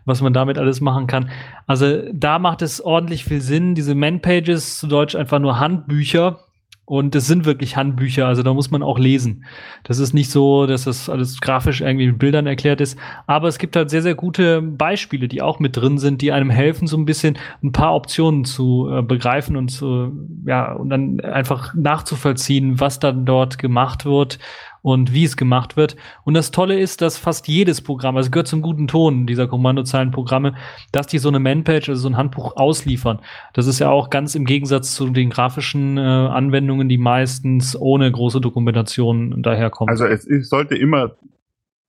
was 0.06 0.22
man 0.22 0.34
damit 0.34 0.58
alles 0.58 0.82
machen 0.82 1.08
kann. 1.08 1.30
Also 1.68 2.04
da 2.14 2.40
macht 2.40 2.62
es 2.62 2.80
ordentlich 2.80 3.26
viel 3.26 3.42
Sinn, 3.42 3.76
diese 3.76 3.96
Man-Pages, 3.96 4.78
zu 4.78 4.88
Deutsch 4.88 5.16
einfach 5.16 5.40
nur 5.40 5.60
Handbücher, 5.60 6.45
und 6.86 7.16
es 7.16 7.26
sind 7.26 7.46
wirklich 7.46 7.76
Handbücher, 7.76 8.28
also 8.28 8.44
da 8.44 8.54
muss 8.54 8.70
man 8.70 8.84
auch 8.84 9.00
lesen. 9.00 9.46
Das 9.84 9.98
ist 9.98 10.14
nicht 10.14 10.30
so, 10.30 10.68
dass 10.68 10.84
das 10.84 11.10
alles 11.10 11.42
grafisch 11.42 11.82
irgendwie 11.82 12.08
mit 12.08 12.20
Bildern 12.20 12.46
erklärt 12.46 12.80
ist. 12.80 12.98
Aber 13.26 13.48
es 13.48 13.58
gibt 13.58 13.76
halt 13.76 13.90
sehr, 13.90 14.04
sehr 14.04 14.14
gute 14.14 14.62
Beispiele, 14.62 15.28
die 15.28 15.42
auch 15.42 15.60
mit 15.60 15.76
drin 15.76 15.98
sind, 15.98 16.22
die 16.22 16.32
einem 16.32 16.52
helfen, 16.52 16.88
so 16.88 16.96
ein 16.96 17.06
bisschen 17.06 17.40
ein 17.64 17.72
paar 17.72 17.96
Optionen 17.96 18.46
zu 18.46 18.88
äh, 18.92 19.02
begreifen 19.02 19.58
und 19.58 19.70
zu, 19.70 20.12
ja, 20.46 20.74
und 20.74 20.92
dann 20.92 21.20
einfach 21.22 21.74
nachzuvollziehen, 21.74 22.80
was 22.80 23.00
dann 23.00 23.26
dort 23.26 23.58
gemacht 23.58 24.06
wird 24.06 24.38
und 24.86 25.16
wie 25.16 25.24
es 25.24 25.36
gemacht 25.36 25.78
wird. 25.78 25.96
Und 26.26 26.36
das 26.36 26.52
Tolle 26.52 26.80
ist, 26.80 27.02
dass 27.02 27.18
fast 27.18 27.48
jedes 27.48 27.82
Programm, 27.82 28.18
also 28.18 28.30
gehört 28.30 28.48
zum 28.48 28.62
guten 28.62 28.88
Ton 28.88 29.26
dieser 29.26 29.48
Kommandozeilenprogramme, 29.48 30.54
dass 30.92 31.08
die 31.08 31.18
so 31.18 31.28
eine 31.28 31.40
Manpage, 31.40 31.90
also 31.90 32.04
so 32.04 32.10
ein 32.10 32.18
Handbuch 32.18 32.56
ausliefern. 32.56 33.18
Das 33.54 33.66
ist 33.66 33.80
ja 33.80 33.90
auch 33.90 34.12
ganz 34.12 34.36
im 34.36 34.46
Gegensatz 34.46 34.94
zu 34.94 35.10
den 35.10 35.32
grafischen 35.32 35.98
äh, 35.98 36.02
Anwendungen, 36.02 36.88
die 36.88 37.00
meistens 37.00 37.76
ohne 37.76 38.12
große 38.12 38.40
Dokumentation 38.40 39.42
daherkommen. 39.42 39.90
Also 39.90 40.06
es, 40.06 40.28
es 40.28 40.50
sollte 40.50 40.76
immer 40.76 41.16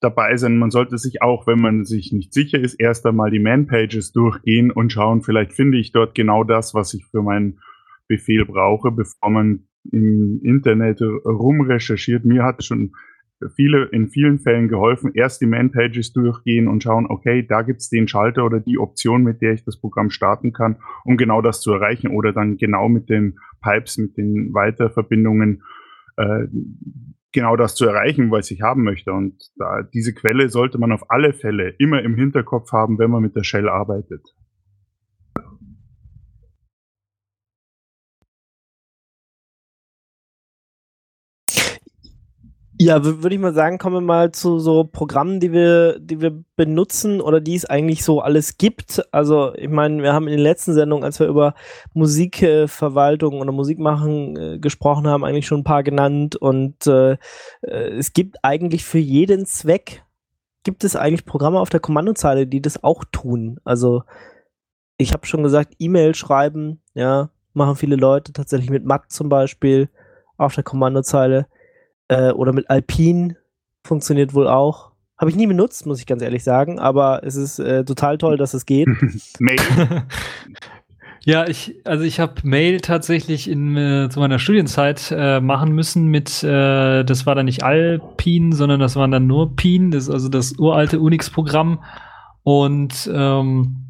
dabei 0.00 0.34
sein. 0.38 0.56
Man 0.56 0.70
sollte 0.70 0.96
sich 0.96 1.20
auch, 1.20 1.46
wenn 1.46 1.60
man 1.60 1.84
sich 1.84 2.12
nicht 2.12 2.32
sicher 2.32 2.58
ist, 2.58 2.80
erst 2.80 3.04
einmal 3.04 3.30
die 3.30 3.40
Man-Pages 3.40 4.12
durchgehen 4.12 4.70
und 4.70 4.90
schauen, 4.90 5.20
vielleicht 5.20 5.52
finde 5.52 5.76
ich 5.76 5.92
dort 5.92 6.14
genau 6.14 6.44
das, 6.44 6.72
was 6.72 6.94
ich 6.94 7.04
für 7.04 7.20
meinen 7.20 7.58
Befehl 8.08 8.46
brauche, 8.46 8.90
bevor 8.90 9.28
man 9.28 9.66
im 9.92 10.40
Internet 10.42 11.00
rumrecherchiert. 11.00 12.24
Mir 12.24 12.44
hat 12.44 12.64
schon 12.64 12.92
viele, 13.54 13.84
in 13.86 14.08
vielen 14.08 14.38
Fällen 14.38 14.68
geholfen, 14.68 15.12
erst 15.14 15.40
die 15.40 15.46
Man-Pages 15.46 16.12
durchgehen 16.12 16.68
und 16.68 16.82
schauen, 16.82 17.06
okay, 17.08 17.46
da 17.46 17.62
gibt's 17.62 17.90
den 17.90 18.08
Schalter 18.08 18.44
oder 18.44 18.60
die 18.60 18.78
Option, 18.78 19.22
mit 19.22 19.42
der 19.42 19.52
ich 19.52 19.64
das 19.64 19.78
Programm 19.78 20.10
starten 20.10 20.52
kann, 20.52 20.76
um 21.04 21.16
genau 21.16 21.42
das 21.42 21.60
zu 21.60 21.72
erreichen 21.72 22.08
oder 22.08 22.32
dann 22.32 22.56
genau 22.56 22.88
mit 22.88 23.10
den 23.10 23.38
Pipes, 23.62 23.98
mit 23.98 24.16
den 24.16 24.54
Weiterverbindungen 24.54 25.62
äh, 26.16 26.46
genau 27.32 27.56
das 27.56 27.74
zu 27.74 27.86
erreichen, 27.86 28.30
was 28.30 28.50
ich 28.50 28.62
haben 28.62 28.82
möchte. 28.82 29.12
Und 29.12 29.34
da, 29.56 29.82
diese 29.82 30.14
Quelle 30.14 30.48
sollte 30.48 30.78
man 30.78 30.92
auf 30.92 31.10
alle 31.10 31.34
Fälle 31.34 31.74
immer 31.78 32.02
im 32.02 32.14
Hinterkopf 32.14 32.72
haben, 32.72 32.98
wenn 32.98 33.10
man 33.10 33.22
mit 33.22 33.36
der 33.36 33.44
Shell 33.44 33.68
arbeitet. 33.68 34.22
Ja, 42.78 43.02
würde 43.02 43.34
ich 43.34 43.40
mal 43.40 43.54
sagen, 43.54 43.78
kommen 43.78 43.96
wir 43.96 44.00
mal 44.02 44.32
zu 44.32 44.58
so 44.58 44.84
Programmen, 44.84 45.40
die 45.40 45.50
wir, 45.50 45.98
die 45.98 46.20
wir 46.20 46.44
benutzen 46.56 47.22
oder 47.22 47.40
die 47.40 47.54
es 47.54 47.64
eigentlich 47.64 48.04
so 48.04 48.20
alles 48.20 48.58
gibt. 48.58 49.02
Also, 49.12 49.54
ich 49.54 49.70
meine, 49.70 50.02
wir 50.02 50.12
haben 50.12 50.26
in 50.26 50.32
den 50.32 50.42
letzten 50.42 50.74
Sendungen, 50.74 51.02
als 51.02 51.18
wir 51.18 51.26
über 51.26 51.54
Musikverwaltung 51.94 53.40
oder 53.40 53.50
Musikmachen 53.50 54.36
äh, 54.36 54.58
gesprochen 54.58 55.06
haben, 55.06 55.24
eigentlich 55.24 55.46
schon 55.46 55.60
ein 55.60 55.64
paar 55.64 55.82
genannt. 55.84 56.36
Und 56.36 56.86
äh, 56.86 57.12
äh, 57.62 57.96
es 57.96 58.12
gibt 58.12 58.36
eigentlich 58.42 58.84
für 58.84 58.98
jeden 58.98 59.46
Zweck, 59.46 60.04
gibt 60.62 60.84
es 60.84 60.96
eigentlich 60.96 61.24
Programme 61.24 61.60
auf 61.60 61.70
der 61.70 61.80
Kommandozeile, 61.80 62.46
die 62.46 62.60
das 62.60 62.84
auch 62.84 63.04
tun. 63.10 63.58
Also, 63.64 64.02
ich 64.98 65.14
habe 65.14 65.26
schon 65.26 65.42
gesagt, 65.42 65.74
E-Mail 65.78 66.14
schreiben, 66.14 66.82
ja, 66.92 67.30
machen 67.54 67.76
viele 67.76 67.96
Leute 67.96 68.34
tatsächlich 68.34 68.68
mit 68.68 68.84
Matt 68.84 69.10
zum 69.10 69.30
Beispiel 69.30 69.88
auf 70.36 70.54
der 70.54 70.64
Kommandozeile 70.64 71.46
äh, 72.08 72.30
oder 72.30 72.52
mit 72.52 72.70
Alpine 72.70 73.36
funktioniert 73.86 74.34
wohl 74.34 74.48
auch. 74.48 74.92
Habe 75.18 75.30
ich 75.30 75.36
nie 75.36 75.46
benutzt, 75.46 75.86
muss 75.86 75.98
ich 75.98 76.06
ganz 76.06 76.22
ehrlich 76.22 76.44
sagen, 76.44 76.78
aber 76.78 77.22
es 77.24 77.36
ist 77.36 77.58
äh, 77.58 77.84
total 77.84 78.18
toll, 78.18 78.36
dass 78.36 78.54
es 78.54 78.66
geht. 78.66 78.88
Mail. 79.38 79.58
Ja, 81.28 81.48
ich, 81.48 81.74
also 81.84 82.04
ich 82.04 82.20
habe 82.20 82.34
Mail 82.44 82.80
tatsächlich 82.80 83.50
in, 83.50 83.76
äh, 83.76 84.08
zu 84.08 84.20
meiner 84.20 84.38
Studienzeit 84.38 85.10
äh, 85.10 85.40
machen 85.40 85.72
müssen 85.72 86.06
mit, 86.06 86.44
äh, 86.44 87.02
das 87.02 87.26
war 87.26 87.34
dann 87.34 87.46
nicht 87.46 87.64
Alpine, 87.64 88.54
sondern 88.54 88.78
das 88.78 88.94
waren 88.94 89.10
dann 89.10 89.26
nur 89.26 89.56
Pin, 89.56 89.90
das 89.90 90.04
ist 90.04 90.10
also 90.10 90.28
das 90.28 90.56
uralte 90.56 91.00
Unix-Programm. 91.00 91.82
Und 92.44 93.10
ähm, 93.12 93.85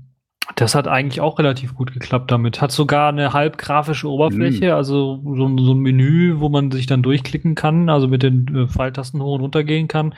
das 0.54 0.74
hat 0.74 0.86
eigentlich 0.88 1.20
auch 1.20 1.38
relativ 1.38 1.74
gut 1.74 1.92
geklappt 1.92 2.30
damit. 2.30 2.60
Hat 2.62 2.70
sogar 2.72 3.08
eine 3.08 3.32
halb 3.32 3.58
grafische 3.58 4.08
Oberfläche, 4.08 4.66
Mhm. 4.66 4.72
also 4.72 5.20
so, 5.36 5.46
ein- 5.46 5.58
so 5.58 5.72
ein 5.74 5.80
Menü, 5.80 6.36
wo 6.38 6.48
man 6.48 6.70
sich 6.70 6.86
dann 6.86 7.02
durchklicken 7.02 7.54
kann, 7.54 7.88
also 7.90 8.08
mit 8.08 8.22
den 8.22 8.46
äh, 8.54 8.66
Pfeiltasten 8.68 9.20
hoch 9.20 9.34
und 9.34 9.40
runter 9.42 9.64
gehen 9.64 9.88
kann. 9.88 10.14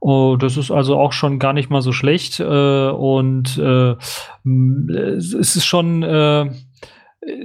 Oh, 0.00 0.36
das 0.40 0.56
ist 0.56 0.70
also 0.70 0.98
auch 0.98 1.12
schon 1.12 1.38
gar 1.38 1.52
nicht 1.52 1.68
mal 1.68 1.82
so 1.82 1.92
schlecht. 1.92 2.40
Äh, 2.40 2.88
und 2.88 3.58
äh, 3.58 3.96
es 5.18 5.34
ist 5.34 5.66
schon, 5.66 6.02
äh, 6.02 6.46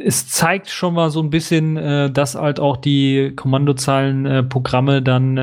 es 0.05 0.29
zeigt 0.29 0.69
schon 0.69 0.93
mal 0.93 1.09
so 1.09 1.19
ein 1.21 1.29
bisschen, 1.29 1.75
äh, 1.75 2.09
dass 2.09 2.35
halt 2.35 2.61
auch 2.61 2.77
die 2.77 3.33
Kommandozeilen-Programme 3.35 5.01
dann 5.01 5.37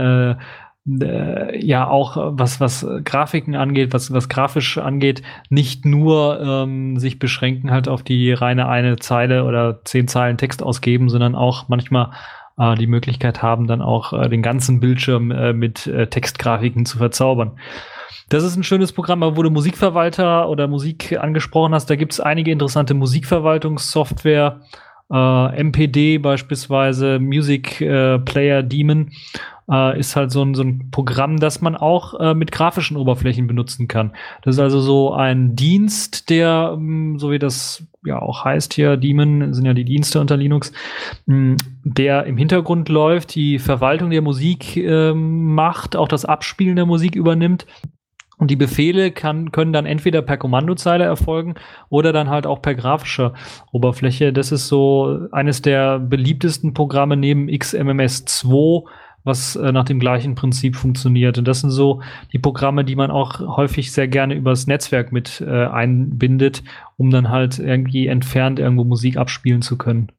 äh, 0.89 1.65
ja 1.65 1.87
auch 1.87 2.17
äh, 2.17 2.21
was 2.39 2.61
was 2.61 2.83
äh, 2.83 3.03
Grafiken 3.03 3.55
angeht, 3.55 3.93
was 3.93 4.13
was 4.13 4.29
grafisch 4.29 4.79
angeht, 4.79 5.23
nicht 5.49 5.85
nur 5.85 6.41
ähm, 6.41 6.99
sich 6.99 7.19
beschränken 7.19 7.71
halt 7.71 7.89
auf 7.89 8.03
die 8.03 8.33
reine 8.33 8.69
eine 8.69 8.97
Zeile 8.97 9.45
oder 9.45 9.85
zehn 9.85 10.09
Zeilen 10.09 10.39
Text 10.39 10.63
ausgeben, 10.63 11.09
sondern 11.09 11.35
auch 11.35 11.69
manchmal 11.69 12.11
äh, 12.59 12.75
die 12.75 12.87
Möglichkeit 12.89 13.43
haben, 13.43 13.67
dann 13.67 13.83
auch 13.83 14.13
äh, 14.13 14.29
den 14.29 14.43
ganzen 14.43 14.81
Bildschirm 14.81 15.31
äh, 15.31 15.53
mit 15.53 15.87
äh, 15.87 16.09
Textgrafiken 16.09 16.85
zu 16.85 16.99
verzaubern. 16.99 17.53
Das 18.29 18.45
ist 18.45 18.57
ein 18.57 18.65
schönes 18.65 18.93
Programm, 18.93 19.23
aber 19.23 19.37
wo 19.37 19.43
du 19.43 19.51
Musikverwalter 19.51 20.49
oder 20.49 20.67
Musik 20.67 21.19
angesprochen 21.21 21.75
hast, 21.75 21.91
da 21.91 21.97
gibt 21.97 22.13
es 22.13 22.21
einige 22.21 22.51
interessante 22.51 22.95
Musikverwaltungssoftware, 22.95 24.61
äh, 25.13 25.63
MPD 25.63 26.19
beispielsweise, 26.19 27.19
Music 27.19 27.81
äh, 27.83 28.19
Player 28.19 28.63
Demon 28.63 29.11
äh, 29.73 29.99
ist 29.99 30.15
halt 30.15 30.31
so 30.31 30.43
ein, 30.43 30.55
so 30.55 30.63
ein 30.63 30.91
Programm, 30.91 31.39
das 31.39 31.63
man 31.63 31.77
auch 31.77 32.21
äh, 32.21 32.35
mit 32.35 32.53
grafischen 32.53 32.97
Oberflächen 32.97 33.47
benutzen 33.47 33.89
kann. 33.89 34.13
Das 34.43 34.57
ist 34.57 34.61
also 34.61 34.81
so 34.81 35.13
ein 35.13 35.57
Dienst, 35.57 36.29
der, 36.29 36.77
mh, 36.79 37.19
so 37.19 37.31
wie 37.31 37.39
das 37.39 37.85
ja 38.05 38.21
auch 38.21 38.45
heißt 38.45 38.75
hier, 38.75 38.97
Daemon 38.97 39.55
sind 39.55 39.65
ja 39.65 39.75
die 39.75 39.85
Dienste 39.85 40.21
unter 40.21 40.37
Linux, 40.37 40.73
mh, 41.27 41.57
der 41.85 42.25
im 42.25 42.37
Hintergrund 42.37 42.89
läuft, 42.89 43.35
die 43.35 43.59
Verwaltung 43.59 44.11
der 44.11 44.23
Musik 44.23 44.77
ähm, 44.77 45.55
macht, 45.55 45.97
auch 45.97 46.09
das 46.09 46.25
Abspielen 46.25 46.77
der 46.77 46.87
Musik 46.87 47.17
übernimmt. 47.17 47.67
Und 48.39 48.51
die 48.51 48.57
Befehle 48.57 49.13
kann, 49.13 49.53
können 49.53 49.73
dann 49.73 49.87
entweder 49.87 50.21
per 50.21 50.37
Kommandozeile 50.37 51.05
erfolgen 51.05 51.55
oder 51.91 52.13
dann 52.13 52.29
halt 52.29 52.45
auch 52.45 52.61
per 52.61 52.75
grafischer 52.75 53.35
Oberfläche. 53.71 54.33
Das 54.33 54.51
ist 54.51 54.67
so 54.67 55.29
eines 55.31 55.63
der 55.63 56.01
beliebtesten 56.01 56.75
Programme 56.75 57.17
neben 57.17 57.49
XMMS2, 57.49 58.83
was 59.25 59.57
äh, 59.57 59.73
nach 59.73 59.85
dem 59.85 60.01
gleichen 60.01 60.35
Prinzip 60.35 60.77
funktioniert. 60.77 61.39
Und 61.39 61.47
das 61.47 61.61
sind 61.61 61.71
so 61.71 62.03
die 62.33 62.39
Programme, 62.39 62.85
die 62.85 62.97
man 62.97 63.11
auch 63.11 63.41
häufig 63.57 63.93
sehr 63.93 64.09
gerne 64.09 64.35
übers 64.35 64.67
Netzwerk 64.67 65.13
mit 65.13 65.41
äh, 65.41 65.67
einbindet, 65.67 66.63
um 66.97 67.11
dann 67.11 67.29
halt 67.31 67.59
irgendwie 67.59 68.07
entfernt 68.07 68.59
irgendwo 68.59 68.85
Musik 68.85 69.17
abspielen 69.17 69.63
zu 69.63 69.79
können. 69.79 70.11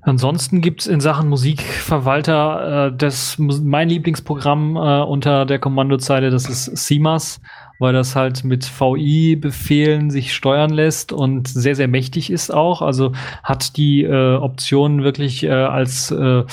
Ansonsten 0.00 0.62
gibt 0.62 0.80
es 0.80 0.86
in 0.86 1.00
Sachen 1.00 1.28
Musikverwalter 1.28 2.86
äh, 2.86 2.96
das 2.96 3.36
mein 3.38 3.88
Lieblingsprogramm 3.88 4.76
äh, 4.76 5.02
unter 5.02 5.44
der 5.44 5.58
Kommandozeile, 5.58 6.30
das 6.30 6.48
ist 6.48 6.76
CMAS, 6.76 7.40
weil 7.78 7.92
das 7.92 8.16
halt 8.16 8.44
mit 8.44 8.64
VI-Befehlen 8.64 10.10
sich 10.10 10.34
steuern 10.34 10.70
lässt 10.70 11.12
und 11.12 11.48
sehr, 11.48 11.74
sehr 11.74 11.88
mächtig 11.88 12.30
ist 12.30 12.52
auch. 12.52 12.82
Also 12.82 13.12
hat 13.42 13.76
die 13.76 14.04
äh, 14.04 14.36
Option 14.36 15.04
wirklich 15.04 15.44
äh, 15.44 15.50
als 15.50 16.10
äh, 16.10 16.44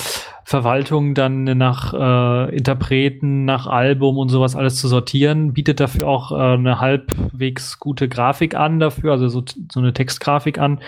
Verwaltung 0.43 1.15
dann 1.15 1.43
nach 1.43 1.93
äh, 1.93 2.55
Interpreten, 2.55 3.45
nach 3.45 3.65
Album 3.65 4.17
und 4.17 4.29
sowas 4.29 4.55
alles 4.55 4.75
zu 4.75 4.87
sortieren, 4.87 5.53
bietet 5.53 5.79
dafür 5.79 6.07
auch 6.07 6.31
äh, 6.31 6.35
eine 6.35 6.79
halbwegs 6.79 7.79
gute 7.79 8.07
Grafik 8.07 8.55
an 8.55 8.79
dafür, 8.79 9.13
also 9.13 9.27
so, 9.27 9.43
so 9.71 9.79
eine 9.79 9.93
Textgrafik 9.93 10.59
an 10.59 10.81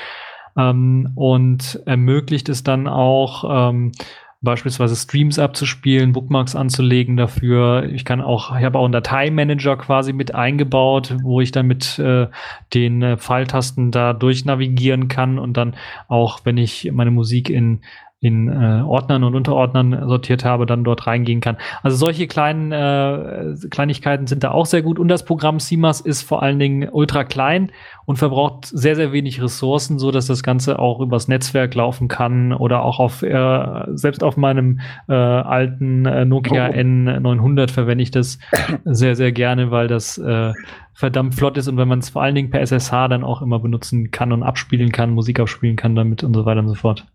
ähm, 0.55 1.11
und 1.15 1.81
ermöglicht 1.85 2.49
es 2.49 2.63
dann 2.63 2.87
auch 2.87 3.69
ähm, 3.69 3.93
beispielsweise 4.41 4.95
Streams 4.95 5.39
abzuspielen, 5.39 6.13
Bookmarks 6.13 6.55
anzulegen 6.55 7.17
dafür. 7.17 7.89
Ich 7.91 8.05
kann 8.05 8.21
auch, 8.21 8.55
ich 8.55 8.63
habe 8.63 8.77
auch 8.77 8.85
einen 8.85 8.91
Dateimanager 8.91 9.77
quasi 9.77 10.13
mit 10.13 10.35
eingebaut, 10.35 11.15
wo 11.23 11.41
ich 11.41 11.51
dann 11.51 11.65
mit 11.65 11.97
äh, 11.97 12.27
den 12.73 13.01
äh, 13.01 13.17
Pfeiltasten 13.17 13.91
da 13.91 14.13
durchnavigieren 14.13 15.07
kann 15.07 15.39
und 15.39 15.57
dann 15.57 15.75
auch, 16.07 16.41
wenn 16.43 16.57
ich 16.57 16.91
meine 16.91 17.11
Musik 17.11 17.49
in 17.49 17.81
in 18.19 18.49
äh, 18.49 18.81
Ordnern 18.81 19.23
und 19.23 19.35
Unterordnern 19.35 20.07
sortiert 20.07 20.43
habe, 20.43 20.65
dann 20.65 20.83
dort 20.83 21.05
reingehen 21.07 21.39
kann. 21.39 21.57
Also 21.83 21.97
solche 21.97 22.27
kleinen 22.27 22.71
äh, 22.71 23.55
Kleinigkeiten 23.69 24.27
sind 24.27 24.43
da 24.43 24.51
auch 24.51 24.65
sehr 24.65 24.81
gut. 24.81 24.99
Und 24.99 25.07
das 25.07 25.23
Programm 25.23 25.59
CMAS 25.59 26.01
ist 26.01 26.23
vor 26.23 26.41
allen 26.41 26.59
Dingen 26.59 26.89
ultra 26.89 27.23
klein 27.23 27.71
und 28.05 28.17
verbraucht 28.17 28.65
sehr, 28.65 28.95
sehr 28.95 29.11
wenig 29.11 29.41
Ressourcen, 29.41 29.99
so 29.99 30.11
dass 30.11 30.27
das 30.27 30.41
Ganze 30.41 30.79
auch 30.79 30.99
übers 30.99 31.27
Netzwerk 31.27 31.75
laufen 31.75 32.07
kann 32.07 32.53
oder 32.53 32.83
auch 32.83 32.99
auf, 32.99 33.21
äh, 33.21 33.83
selbst 33.93 34.23
auf 34.23 34.35
meinem 34.35 34.79
äh, 35.07 35.13
alten 35.13 36.05
äh, 36.05 36.25
Nokia 36.25 36.57
Oh. 36.57 36.71
N900 36.71 37.71
verwende 37.71 38.01
ich 38.03 38.11
das 38.11 38.39
sehr, 38.85 39.15
sehr 39.15 39.31
gerne, 39.31 39.71
weil 39.71 39.87
das 39.87 40.17
äh, 40.17 40.53
verdammt 40.93 41.35
flott 41.35 41.57
ist 41.57 41.67
und 41.67 41.77
wenn 41.77 41.87
man 41.87 41.99
es 41.99 42.09
vor 42.09 42.23
allen 42.23 42.35
Dingen 42.35 42.49
per 42.49 42.61
SSH 42.61 43.07
dann 43.09 43.23
auch 43.23 43.41
immer 43.41 43.59
benutzen 43.59 44.11
kann 44.11 44.31
und 44.31 44.43
abspielen 44.43 44.91
kann, 44.91 45.11
Musik 45.11 45.39
abspielen 45.39 45.75
kann 45.75 45.95
damit 45.95 46.23
und 46.23 46.33
so 46.33 46.45
weiter 46.45 46.61
und 46.61 46.69
so 46.69 46.75
fort. 46.75 47.05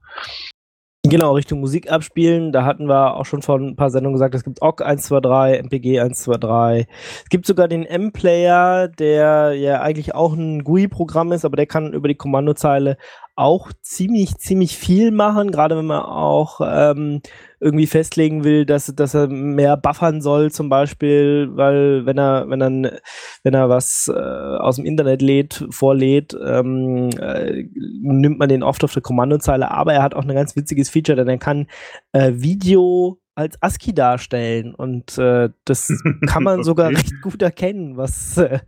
Genau, 1.04 1.32
Richtung 1.34 1.58
Musik 1.58 1.90
abspielen. 1.90 2.52
Da 2.52 2.64
hatten 2.64 2.86
wir 2.86 3.16
auch 3.16 3.26
schon 3.26 3.42
vor 3.42 3.58
ein 3.58 3.74
paar 3.74 3.90
Sendungen 3.90 4.14
gesagt, 4.14 4.36
es 4.36 4.44
gibt 4.44 4.62
OGG 4.62 4.84
123, 4.84 5.64
MPG 5.64 5.98
123. 5.98 6.86
Es 7.24 7.28
gibt 7.28 7.44
sogar 7.44 7.66
den 7.66 7.84
M-Player, 7.84 8.86
der 8.86 9.52
ja 9.54 9.80
eigentlich 9.80 10.14
auch 10.14 10.32
ein 10.32 10.62
GUI-Programm 10.62 11.32
ist, 11.32 11.44
aber 11.44 11.56
der 11.56 11.66
kann 11.66 11.92
über 11.92 12.06
die 12.06 12.14
Kommandozeile 12.14 12.98
auch 13.34 13.72
ziemlich, 13.80 14.36
ziemlich 14.36 14.76
viel 14.76 15.10
machen, 15.10 15.50
gerade 15.50 15.76
wenn 15.76 15.86
man 15.86 16.02
auch 16.02 16.60
ähm, 16.62 17.22
irgendwie 17.60 17.86
festlegen 17.86 18.44
will, 18.44 18.66
dass, 18.66 18.86
dass 18.94 19.14
er 19.14 19.28
mehr 19.28 19.76
buffern 19.76 20.20
soll, 20.20 20.50
zum 20.50 20.68
Beispiel, 20.68 21.48
weil 21.52 22.04
wenn 22.04 22.18
er, 22.18 22.48
wenn 22.50 22.60
er, 22.60 23.00
wenn 23.42 23.54
er 23.54 23.68
was 23.68 24.10
äh, 24.14 24.18
aus 24.18 24.76
dem 24.76 24.84
Internet 24.84 25.22
lädt, 25.22 25.66
vorlädt, 25.70 26.36
ähm, 26.44 27.10
äh, 27.18 27.64
nimmt 27.74 28.38
man 28.38 28.48
den 28.48 28.62
oft 28.62 28.84
auf 28.84 28.92
der 28.92 29.02
Kommandozeile, 29.02 29.70
aber 29.70 29.94
er 29.94 30.02
hat 30.02 30.14
auch 30.14 30.22
ein 30.22 30.34
ganz 30.34 30.54
witziges 30.54 30.90
Feature, 30.90 31.16
denn 31.16 31.28
er 31.28 31.38
kann 31.38 31.66
äh, 32.12 32.32
Video 32.34 33.18
als 33.34 33.56
ASCII 33.62 33.94
darstellen 33.94 34.74
und 34.74 35.16
äh, 35.16 35.48
das 35.64 35.90
kann 36.26 36.42
man 36.42 36.64
sogar 36.64 36.90
recht 36.90 37.22
gut 37.22 37.40
erkennen, 37.40 37.96
was 37.96 38.36
äh, 38.36 38.58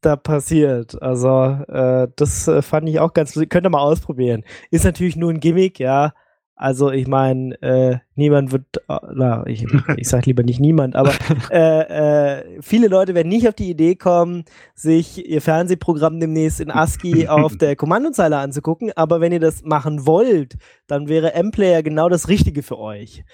da 0.00 0.16
passiert. 0.16 1.00
Also 1.02 1.58
äh, 1.68 2.08
das 2.16 2.48
äh, 2.48 2.62
fand 2.62 2.88
ich 2.88 3.00
auch 3.00 3.12
ganz 3.12 3.34
lustig. 3.34 3.50
Könnt 3.50 3.66
ihr 3.66 3.70
mal 3.70 3.80
ausprobieren. 3.80 4.44
Ist 4.70 4.84
natürlich 4.84 5.16
nur 5.16 5.30
ein 5.30 5.40
Gimmick, 5.40 5.78
ja, 5.80 6.12
Also 6.54 6.90
ich 6.90 7.06
meine, 7.06 7.60
äh, 7.62 7.98
niemand 8.16 8.50
wird, 8.52 8.64
äh, 8.88 8.98
na, 9.14 9.46
ich, 9.46 9.64
ich 9.96 10.08
sage 10.08 10.26
lieber 10.26 10.42
nicht 10.42 10.60
niemand, 10.60 10.96
aber 10.96 11.12
äh, 11.50 12.38
äh, 12.38 12.62
viele 12.62 12.88
Leute 12.88 13.14
werden 13.14 13.28
nicht 13.28 13.48
auf 13.48 13.54
die 13.54 13.70
Idee 13.70 13.94
kommen, 13.94 14.44
sich 14.74 15.24
ihr 15.28 15.40
Fernsehprogramm 15.40 16.20
demnächst 16.20 16.60
in 16.60 16.70
ASCII 16.70 17.28
auf 17.28 17.56
der 17.56 17.76
Kommandozeile 17.76 18.38
anzugucken. 18.38 18.92
Aber 18.96 19.20
wenn 19.20 19.32
ihr 19.32 19.40
das 19.40 19.62
machen 19.62 20.06
wollt, 20.06 20.56
dann 20.88 21.08
wäre 21.08 21.34
M-Player 21.34 21.82
genau 21.82 22.08
das 22.08 22.28
Richtige 22.28 22.62
für 22.62 22.78
euch. 22.78 23.24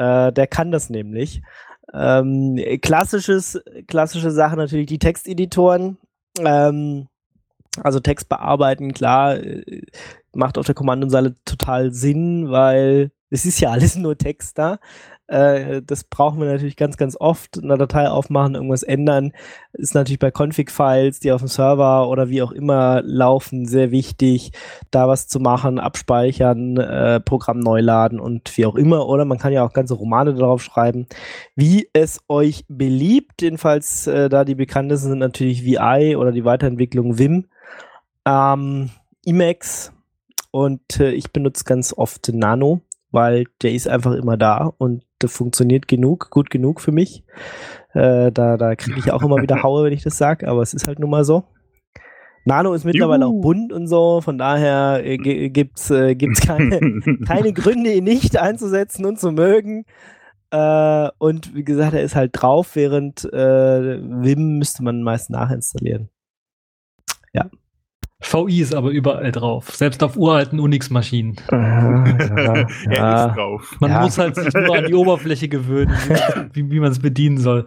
Der 0.00 0.46
kann 0.46 0.70
das 0.70 0.90
nämlich. 0.90 1.42
Ähm, 1.92 2.60
klassisches, 2.82 3.60
klassische 3.86 4.30
Sache 4.30 4.56
natürlich 4.56 4.86
die 4.86 4.98
Texteditoren. 4.98 5.96
Ähm, 6.38 7.08
also 7.82 8.00
Text 8.00 8.28
bearbeiten, 8.28 8.92
klar, 8.92 9.36
äh, 9.36 9.82
macht 10.34 10.58
auf 10.58 10.66
der 10.66 10.74
Kommandoseite 10.74 11.36
total 11.44 11.92
Sinn, 11.92 12.50
weil 12.50 13.10
es 13.30 13.44
ist 13.44 13.60
ja 13.60 13.70
alles 13.72 13.96
nur 13.96 14.16
Text 14.16 14.58
da. 14.58 14.78
Äh, 15.28 15.82
das 15.82 16.04
brauchen 16.04 16.40
wir 16.40 16.46
natürlich 16.46 16.76
ganz, 16.76 16.96
ganz 16.96 17.16
oft. 17.18 17.62
Eine 17.62 17.76
Datei 17.78 18.08
aufmachen, 18.08 18.54
irgendwas 18.54 18.82
ändern. 18.82 19.32
Ist 19.74 19.94
natürlich 19.94 20.18
bei 20.18 20.30
Config-Files, 20.30 21.20
die 21.20 21.32
auf 21.32 21.42
dem 21.42 21.48
Server 21.48 22.08
oder 22.08 22.30
wie 22.30 22.42
auch 22.42 22.50
immer 22.50 23.02
laufen, 23.04 23.66
sehr 23.66 23.90
wichtig, 23.90 24.52
da 24.90 25.06
was 25.06 25.28
zu 25.28 25.38
machen, 25.38 25.78
abspeichern, 25.78 26.78
äh, 26.78 27.20
Programm 27.20 27.60
neu 27.60 27.80
laden 27.80 28.18
und 28.18 28.56
wie 28.56 28.66
auch 28.66 28.74
immer. 28.74 29.06
Oder 29.06 29.26
man 29.26 29.38
kann 29.38 29.52
ja 29.52 29.64
auch 29.64 29.72
ganze 29.72 29.94
Romane 29.94 30.34
darauf 30.34 30.62
schreiben, 30.62 31.06
wie 31.54 31.88
es 31.92 32.20
euch 32.28 32.64
beliebt. 32.68 33.42
Jedenfalls, 33.42 34.06
äh, 34.06 34.28
da 34.28 34.44
die 34.44 34.54
bekanntesten 34.54 35.10
sind 35.10 35.18
natürlich 35.18 35.64
VI 35.64 36.16
oder 36.16 36.32
die 36.32 36.44
Weiterentwicklung 36.44 37.18
Vim. 37.18 37.46
Ähm, 38.24 38.90
Emacs 39.26 39.92
und 40.50 41.00
äh, 41.00 41.10
ich 41.12 41.32
benutze 41.32 41.64
ganz 41.64 41.92
oft 41.92 42.32
Nano, 42.32 42.80
weil 43.10 43.46
der 43.62 43.72
ist 43.72 43.88
einfach 43.88 44.12
immer 44.12 44.36
da 44.36 44.72
und 44.78 45.04
der 45.22 45.28
funktioniert 45.28 45.88
genug, 45.88 46.30
gut 46.30 46.50
genug 46.50 46.80
für 46.80 46.92
mich. 46.92 47.24
Äh, 47.94 48.30
da 48.32 48.56
da 48.56 48.76
kriege 48.76 48.98
ich 48.98 49.10
auch 49.10 49.22
immer 49.22 49.42
wieder 49.42 49.62
Haue, 49.62 49.84
wenn 49.84 49.92
ich 49.92 50.02
das 50.02 50.18
sage, 50.18 50.48
aber 50.48 50.62
es 50.62 50.74
ist 50.74 50.86
halt 50.86 50.98
nun 50.98 51.10
mal 51.10 51.24
so. 51.24 51.44
Nano 52.44 52.72
ist 52.72 52.84
mittlerweile 52.84 53.26
Juhu. 53.26 53.38
auch 53.38 53.42
bunt 53.42 53.72
und 53.72 53.88
so, 53.88 54.20
von 54.20 54.38
daher 54.38 55.04
äh, 55.04 55.18
gibt 55.18 55.78
es 55.78 55.90
äh, 55.90 56.14
gibt's 56.14 56.40
keine, 56.40 56.80
keine 57.26 57.52
Gründe, 57.52 57.92
ihn 57.92 58.04
nicht 58.04 58.38
einzusetzen 58.38 59.04
und 59.04 59.18
zu 59.18 59.32
mögen. 59.32 59.84
Äh, 60.50 61.08
und 61.18 61.54
wie 61.54 61.64
gesagt, 61.64 61.94
er 61.94 62.02
ist 62.02 62.14
halt 62.16 62.30
drauf, 62.32 62.74
während 62.74 63.24
äh, 63.32 64.00
Vim 64.00 64.58
müsste 64.58 64.82
man 64.82 65.02
meist 65.02 65.30
nachinstallieren. 65.30 66.08
Ja. 67.32 67.50
VI 68.20 68.60
ist 68.60 68.74
aber 68.74 68.90
überall 68.90 69.30
drauf, 69.30 69.70
selbst 69.70 70.02
auf 70.02 70.16
uralten 70.16 70.58
Unix-Maschinen. 70.58 71.36
Ja, 71.52 72.04
ja, 72.04 72.66
er 72.90 73.26
ist 73.28 73.36
drauf. 73.36 73.76
Man 73.78 73.92
ja. 73.92 74.02
muss 74.02 74.18
halt 74.18 74.34
sich 74.34 74.52
nur 74.52 74.76
an 74.76 74.86
die 74.86 74.94
Oberfläche 74.94 75.48
gewöhnen, 75.48 75.92
wie, 76.52 76.68
wie 76.68 76.80
man 76.80 76.90
es 76.90 76.98
bedienen 76.98 77.38
soll. 77.38 77.64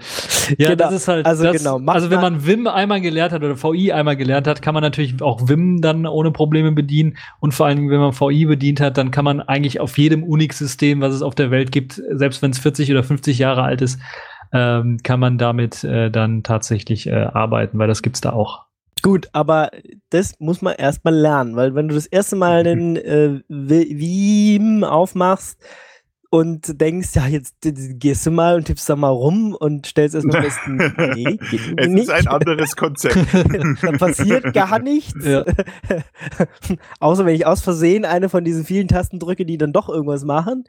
Ja, 0.58 0.72
genau. 0.72 0.76
das 0.76 0.93
ist 0.93 1.08
halt. 1.08 1.26
Also, 1.26 1.45
das, 1.45 1.58
genau. 1.64 1.80
also 1.86 2.10
wenn 2.10 2.20
man 2.20 2.45
Vim 2.45 2.68
einmal 2.68 2.99
gelernt 2.99 3.32
hat 3.32 3.43
oder 3.43 3.56
VI 3.64 3.93
einmal 3.93 4.18
gelernt 4.18 4.45
hat, 4.45 4.62
kann 4.62 4.74
man 4.74 4.84
natürlich 4.84 5.22
auch 5.22 5.47
Vim 5.47 5.80
dann 5.80 6.06
ohne 6.06 6.32
Probleme 6.32 6.74
bedienen. 6.74 7.16
Und 7.39 7.54
vor 7.54 7.68
allen 7.68 7.78
Dingen, 7.78 7.89
wenn 7.89 8.02
man 8.02 8.12
VI 8.12 8.45
bedient 8.45 8.82
hat, 8.82 8.97
dann 8.97 9.10
kann 9.12 9.24
man 9.24 9.39
eigentlich 9.39 9.80
auf 9.80 9.97
jedem 9.97 10.22
Unix-System, 10.22 10.99
was 10.99 11.14
es 11.14 11.22
auf 11.22 11.34
der 11.34 11.49
Welt 11.52 11.72
gibt, 11.72 12.02
selbst 12.12 12.41
wenn 12.41 12.52
es 12.52 12.60
40 12.60 12.91
oder 12.91 13.04
50 13.04 13.39
Jahre 13.39 13.64
alt 13.64 13.82
ist, 13.82 14.02
ähm, 14.52 14.97
kann 15.02 15.22
man 15.22 15.38
damit 15.38 15.86
äh, 15.86 16.12
dann 16.12 16.43
tatsächlich 16.43 17.08
äh, 17.08 17.14
arbeiten, 17.14 17.80
weil 17.80 17.88
das 17.88 18.02
gibt's 18.02 18.20
da 18.20 18.34
auch. 18.34 18.66
Gut, 19.02 19.30
aber 19.34 19.72
das 20.10 20.39
muss 20.39 20.62
man 20.62 20.76
erstmal 20.76 21.16
lernen, 21.16 21.56
weil 21.56 21.76
wenn 21.76 21.88
du 21.88 21.95
das 21.95 22.06
erste 22.06 22.36
Mal 22.36 22.64
den 22.64 22.95
äh, 22.97 23.41
Veeam 23.47 24.84
aufmachst 24.84 25.58
und 26.30 26.80
denkst, 26.80 27.10
ja, 27.16 27.28
jetzt 27.28 27.58
gehst 27.62 28.26
du 28.26 28.32
mal 28.32 28.56
und 28.56 28.66
tippst 28.66 28.89
da 28.89 28.95
mal 28.95 29.10
rum 29.10 29.54
und 29.54 29.86
stellst 29.86 30.16
erstmal 30.16 30.43
fest, 30.49 30.60
nee, 30.68 31.38
geht 31.38 31.62
es 31.78 31.88
nicht. 31.88 32.04
ist 32.04 32.10
ein 32.10 32.28
anderes 32.28 32.76
Konzept. 32.76 33.18
da 33.82 33.91
passiert 33.91 34.54
gar 34.54 34.80
nichts. 34.80 35.26
Ja. 35.26 35.43
Außer 36.99 37.26
wenn 37.26 37.36
ich 37.36 37.45
aus 37.45 37.62
Versehen 37.62 38.06
eine 38.06 38.30
von 38.30 38.45
diesen 38.45 38.66
vielen 38.66 38.88
Tasten 38.88 39.20
drücke, 39.20 39.45
die 39.45 39.58
dann 39.58 39.74
doch 39.74 39.89
irgendwas 39.89 40.24
machen, 40.24 40.64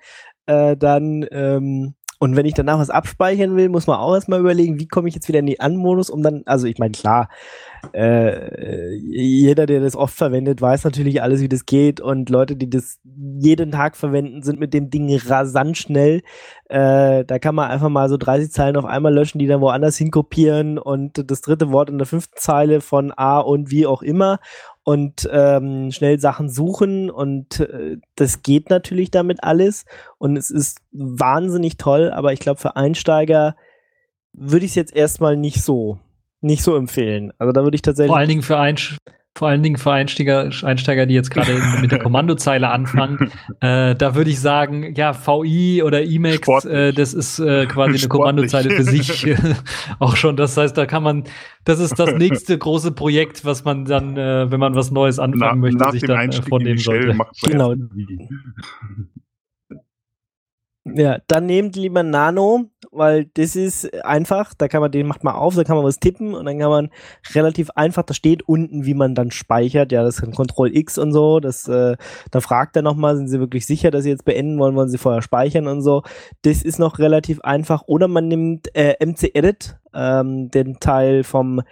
äh, 0.46 0.76
dann 0.76 1.24
ähm, 1.30 1.94
und 2.22 2.36
wenn 2.36 2.46
ich 2.46 2.54
danach 2.54 2.78
was 2.78 2.88
abspeichern 2.88 3.56
will, 3.56 3.68
muss 3.68 3.88
man 3.88 3.98
auch 3.98 4.14
erstmal 4.14 4.38
überlegen, 4.38 4.78
wie 4.78 4.86
komme 4.86 5.08
ich 5.08 5.14
jetzt 5.16 5.26
wieder 5.26 5.40
in 5.40 5.46
die 5.46 5.58
An-Modus, 5.58 6.08
um 6.08 6.22
dann, 6.22 6.42
also 6.46 6.68
ich 6.68 6.78
meine, 6.78 6.92
klar, 6.92 7.28
äh, 7.92 8.94
jeder, 8.94 9.66
der 9.66 9.80
das 9.80 9.96
oft 9.96 10.14
verwendet, 10.14 10.62
weiß 10.62 10.84
natürlich 10.84 11.20
alles, 11.20 11.40
wie 11.40 11.48
das 11.48 11.66
geht. 11.66 12.00
Und 12.00 12.30
Leute, 12.30 12.54
die 12.54 12.70
das 12.70 13.00
jeden 13.40 13.72
Tag 13.72 13.96
verwenden, 13.96 14.44
sind 14.44 14.60
mit 14.60 14.72
dem 14.72 14.88
Ding 14.88 15.12
rasant 15.26 15.76
schnell. 15.76 16.22
Äh, 16.68 17.24
da 17.24 17.40
kann 17.40 17.56
man 17.56 17.72
einfach 17.72 17.88
mal 17.88 18.08
so 18.08 18.16
30 18.16 18.52
Zeilen 18.52 18.76
auf 18.76 18.84
einmal 18.84 19.12
löschen, 19.12 19.40
die 19.40 19.48
dann 19.48 19.60
woanders 19.60 19.96
hinkopieren 19.96 20.78
und 20.78 21.28
das 21.28 21.40
dritte 21.40 21.72
Wort 21.72 21.90
in 21.90 21.98
der 21.98 22.06
fünften 22.06 22.36
Zeile 22.36 22.80
von 22.80 23.12
A 23.16 23.40
und 23.40 23.72
wie 23.72 23.84
auch 23.84 24.00
immer 24.00 24.38
und 24.84 25.28
ähm, 25.30 25.92
schnell 25.92 26.18
Sachen 26.18 26.48
suchen 26.48 27.10
und 27.10 27.60
äh, 27.60 27.98
das 28.16 28.42
geht 28.42 28.70
natürlich 28.70 29.10
damit 29.10 29.44
alles 29.44 29.84
und 30.18 30.36
es 30.36 30.50
ist 30.50 30.78
wahnsinnig 30.90 31.76
toll, 31.76 32.10
aber 32.10 32.32
ich 32.32 32.40
glaube 32.40 32.60
für 32.60 32.76
Einsteiger 32.76 33.56
würde 34.32 34.64
ich 34.64 34.72
es 34.72 34.76
jetzt 34.76 34.94
erstmal 34.94 35.36
nicht 35.36 35.62
so 35.62 35.98
nicht 36.40 36.64
so 36.64 36.74
empfehlen. 36.74 37.32
Also 37.38 37.52
da 37.52 37.62
würde 37.62 37.76
ich 37.76 37.82
tatsächlich 37.82 38.10
vor 38.10 38.18
allen 38.18 38.28
Dingen 38.28 38.42
für 38.42 38.58
Einsch 38.58 38.96
vor 39.34 39.48
allen 39.48 39.62
Dingen 39.62 39.76
für 39.76 39.92
Einsteiger, 39.92 40.50
Einsteiger 40.62 41.06
die 41.06 41.14
jetzt 41.14 41.30
gerade 41.30 41.60
mit 41.80 41.90
der 41.90 41.98
Kommandozeile 41.98 42.68
anfangen, 42.68 43.30
äh, 43.60 43.94
da 43.94 44.14
würde 44.14 44.30
ich 44.30 44.40
sagen, 44.40 44.94
ja, 44.94 45.14
VI 45.14 45.82
oder 45.82 46.02
Emacs, 46.02 46.64
äh, 46.64 46.92
das 46.92 47.14
ist 47.14 47.38
äh, 47.38 47.66
quasi 47.66 47.98
eine 47.98 48.08
Kommandozeile 48.08 48.70
für 48.70 48.84
sich 48.84 49.34
auch 49.98 50.16
schon. 50.16 50.36
Das 50.36 50.56
heißt, 50.56 50.76
da 50.76 50.86
kann 50.86 51.02
man, 51.02 51.24
das 51.64 51.80
ist 51.80 51.98
das 51.98 52.14
nächste 52.16 52.58
große 52.58 52.92
Projekt, 52.92 53.44
was 53.44 53.64
man 53.64 53.86
dann, 53.86 54.16
äh, 54.16 54.50
wenn 54.50 54.60
man 54.60 54.74
was 54.74 54.90
Neues 54.90 55.18
anfangen 55.18 55.60
Na, 55.60 55.70
möchte, 55.70 55.90
sich 55.92 56.02
dann 56.02 56.30
äh, 56.30 56.42
vornehmen 56.42 56.78
sollte. 56.78 57.16
Genau. 57.42 57.74
Ja, 60.84 61.18
dann 61.28 61.46
nehmt 61.46 61.76
lieber 61.76 62.02
Nano, 62.02 62.70
weil 62.92 63.24
das 63.34 63.56
ist 63.56 63.92
einfach, 64.04 64.54
da 64.54 64.68
kann 64.68 64.82
man, 64.82 64.92
den 64.92 65.06
macht 65.06 65.24
man 65.24 65.34
auf, 65.34 65.56
da 65.56 65.64
kann 65.64 65.76
man 65.76 65.84
was 65.84 65.98
tippen 65.98 66.34
und 66.34 66.44
dann 66.44 66.58
kann 66.58 66.70
man 66.70 66.90
relativ 67.34 67.70
einfach, 67.70 68.02
da 68.02 68.12
steht 68.12 68.46
unten, 68.46 68.84
wie 68.84 68.92
man 68.94 69.14
dann 69.14 69.30
speichert, 69.30 69.92
ja, 69.92 70.02
das 70.02 70.18
ist 70.18 70.30
Ctrl 70.30 70.76
X 70.76 70.98
und 70.98 71.12
so, 71.12 71.40
das, 71.40 71.66
äh, 71.68 71.96
da 72.30 72.40
fragt 72.40 72.76
er 72.76 72.82
nochmal, 72.82 73.16
sind 73.16 73.28
Sie 73.28 73.40
wirklich 73.40 73.64
sicher, 73.66 73.90
dass 73.90 74.04
Sie 74.04 74.10
jetzt 74.10 74.26
beenden 74.26 74.58
wollen, 74.58 74.76
wollen 74.76 74.90
Sie 74.90 74.98
vorher 74.98 75.22
speichern 75.22 75.68
und 75.68 75.80
so, 75.80 76.02
das 76.42 76.62
ist 76.62 76.78
noch 76.78 76.98
relativ 76.98 77.40
einfach, 77.40 77.84
oder 77.86 78.08
man 78.08 78.28
nimmt 78.28 78.68
äh, 78.76 78.94
MC-Edit, 79.04 79.78
ähm, 79.94 80.50
den 80.50 80.78
Teil 80.78 81.24
vom 81.24 81.62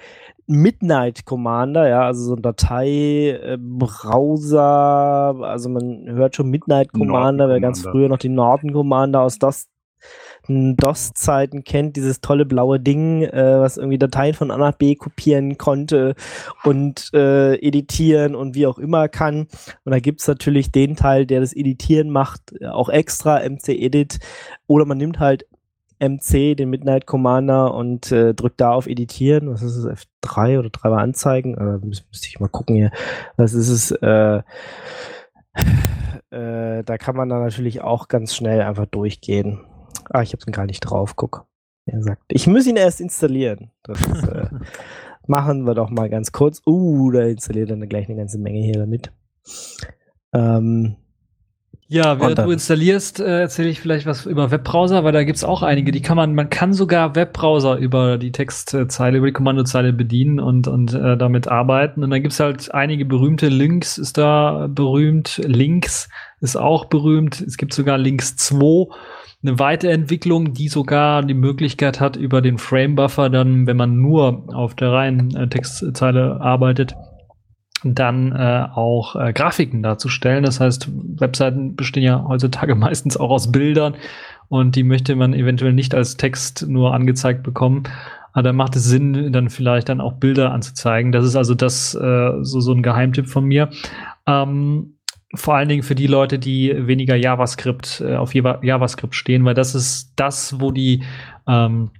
Midnight 0.46 1.26
Commander, 1.26 1.88
ja, 1.88 2.06
also 2.06 2.24
so 2.24 2.34
ein 2.34 2.42
Dateibrowser, 2.42 5.36
äh, 5.38 5.44
also 5.44 5.68
man 5.68 6.08
hört 6.08 6.34
schon 6.34 6.48
Midnight 6.48 6.92
Commander, 6.92 7.48
wer 7.48 7.60
ganz 7.60 7.82
früher 7.82 8.08
noch 8.08 8.18
die 8.18 8.30
Norton 8.30 8.72
Commander 8.72 9.20
aus 9.20 9.38
DOS, 9.38 9.68
DOS-Zeiten 10.76 11.64
kennt, 11.64 11.96
dieses 11.96 12.20
tolle 12.20 12.44
blaue 12.44 12.80
Ding, 12.80 13.22
äh, 13.22 13.60
was 13.60 13.76
irgendwie 13.76 13.98
Dateien 13.98 14.34
von 14.34 14.50
A 14.50 14.56
nach 14.56 14.72
B 14.72 14.94
kopieren 14.94 15.58
konnte 15.58 16.14
und 16.64 17.10
äh, 17.14 17.54
editieren 17.56 18.34
und 18.34 18.54
wie 18.54 18.66
auch 18.66 18.78
immer 18.78 19.08
kann. 19.08 19.46
Und 19.84 19.92
da 19.92 20.00
gibt 20.00 20.20
es 20.20 20.28
natürlich 20.28 20.70
den 20.70 20.96
Teil, 20.96 21.26
der 21.26 21.40
das 21.40 21.54
Editieren 21.54 22.10
macht, 22.10 22.40
auch 22.64 22.88
extra, 22.88 23.40
MC-Edit. 23.40 24.18
Oder 24.66 24.84
man 24.84 24.98
nimmt 24.98 25.18
halt 25.18 25.46
MC, 26.00 26.56
den 26.56 26.70
Midnight 26.70 27.06
Commander, 27.06 27.74
und 27.74 28.10
äh, 28.10 28.34
drückt 28.34 28.60
da 28.60 28.72
auf 28.72 28.86
Editieren. 28.86 29.50
Was 29.52 29.62
ist 29.62 29.76
es? 29.76 29.86
F3 30.24 30.58
oder 30.58 30.70
3 30.70 30.88
mal 30.88 31.02
anzeigen? 31.02 31.54
Äh, 31.56 31.84
müsste 31.84 32.28
ich 32.28 32.40
mal 32.40 32.48
gucken 32.48 32.76
hier. 32.76 32.90
Was 33.36 33.52
ist 33.52 33.68
es? 33.68 33.90
Äh, 33.92 34.42
äh, 36.30 36.82
da 36.84 36.98
kann 36.98 37.16
man 37.16 37.28
dann 37.28 37.42
natürlich 37.42 37.82
auch 37.82 38.08
ganz 38.08 38.34
schnell 38.34 38.62
einfach 38.62 38.86
durchgehen. 38.86 39.60
Ah, 40.10 40.22
ich 40.22 40.32
habe 40.32 40.42
ihn 40.46 40.52
gar 40.52 40.66
nicht 40.66 40.80
drauf. 40.80 41.16
Guck. 41.16 41.46
Er 41.86 42.02
sagt, 42.02 42.22
ich 42.28 42.46
muss 42.46 42.66
ihn 42.66 42.76
erst 42.76 43.00
installieren. 43.00 43.70
Das 43.82 44.00
äh, 44.28 44.48
machen 45.26 45.66
wir 45.66 45.74
doch 45.74 45.90
mal 45.90 46.10
ganz 46.10 46.32
kurz. 46.32 46.62
Uh, 46.66 47.10
da 47.10 47.22
installiert 47.22 47.70
er 47.70 47.76
gleich 47.86 48.08
eine 48.08 48.18
ganze 48.18 48.38
Menge 48.38 48.60
hier 48.60 48.78
damit. 48.78 49.10
Ähm, 50.32 50.96
ja, 51.92 52.20
während 52.20 52.38
du 52.38 52.52
installierst, 52.52 53.18
äh, 53.18 53.40
erzähle 53.40 53.68
ich 53.68 53.80
vielleicht 53.80 54.06
was 54.06 54.24
über 54.24 54.52
Webbrowser, 54.52 55.02
weil 55.02 55.10
da 55.10 55.24
gibt's 55.24 55.42
auch 55.42 55.64
einige, 55.64 55.90
die 55.90 56.02
kann 56.02 56.16
man, 56.16 56.36
man 56.36 56.48
kann 56.48 56.72
sogar 56.72 57.16
Webbrowser 57.16 57.78
über 57.78 58.16
die 58.16 58.30
Textzeile, 58.30 59.18
über 59.18 59.26
die 59.26 59.32
Kommandozeile 59.32 59.92
bedienen 59.92 60.38
und, 60.38 60.68
und 60.68 60.94
äh, 60.94 61.16
damit 61.16 61.48
arbeiten. 61.48 62.04
Und 62.04 62.10
dann 62.10 62.22
gibt's 62.22 62.38
halt 62.38 62.72
einige 62.72 63.04
berühmte 63.04 63.48
Links, 63.48 63.98
ist 63.98 64.18
da 64.18 64.68
berühmt, 64.70 65.40
Links 65.44 66.08
ist 66.40 66.54
auch 66.54 66.84
berühmt, 66.84 67.40
es 67.40 67.56
gibt 67.56 67.74
sogar 67.74 67.98
Links 67.98 68.36
2, 68.36 68.94
eine 69.42 69.58
Weiterentwicklung, 69.58 70.52
die 70.52 70.68
sogar 70.68 71.22
die 71.22 71.34
Möglichkeit 71.34 72.00
hat, 72.00 72.16
über 72.16 72.42
den 72.42 72.58
Frame 72.58 72.94
Buffer 72.94 73.30
dann, 73.30 73.66
wenn 73.66 73.76
man 73.76 73.96
nur 73.96 74.44
auf 74.54 74.74
der 74.74 74.92
reinen 74.92 75.34
äh, 75.34 75.48
Textzeile 75.48 76.40
arbeitet, 76.40 76.94
dann 77.82 78.32
äh, 78.32 78.66
auch 78.74 79.16
äh, 79.16 79.32
Grafiken 79.32 79.82
darzustellen. 79.82 80.44
Das 80.44 80.60
heißt, 80.60 80.90
Webseiten 81.18 81.74
bestehen 81.74 82.02
ja 82.02 82.24
heutzutage 82.28 82.74
meistens 82.76 83.16
auch 83.16 83.30
aus 83.30 83.50
Bildern 83.50 83.94
und 84.48 84.76
die 84.76 84.82
möchte 84.82 85.16
man 85.16 85.32
eventuell 85.32 85.72
nicht 85.72 85.94
als 85.94 86.16
Text 86.16 86.66
nur 86.68 86.92
angezeigt 86.92 87.42
bekommen. 87.42 87.84
Aber 88.32 88.42
da 88.42 88.52
macht 88.52 88.76
es 88.76 88.84
Sinn, 88.84 89.32
dann 89.32 89.50
vielleicht 89.50 89.88
dann 89.88 90.00
auch 90.00 90.14
Bilder 90.14 90.52
anzuzeigen. 90.52 91.12
Das 91.12 91.24
ist 91.24 91.34
also 91.34 91.54
das 91.54 91.94
äh, 91.94 92.32
so, 92.42 92.60
so 92.60 92.72
ein 92.72 92.82
Geheimtipp 92.82 93.26
von 93.26 93.44
mir. 93.44 93.70
Ähm, 94.26 94.94
vor 95.34 95.54
allen 95.54 95.68
Dingen 95.68 95.82
für 95.82 95.94
die 95.94 96.06
Leute, 96.06 96.38
die 96.38 96.74
weniger 96.86 97.14
JavaScript 97.14 98.02
äh, 98.04 98.16
auf 98.16 98.34
JavaScript 98.34 99.14
stehen, 99.14 99.44
weil 99.44 99.54
das 99.54 99.74
ist 99.74 100.12
das, 100.16 100.60
wo 100.60 100.70
die 100.72 101.04
ähm, 101.46 101.90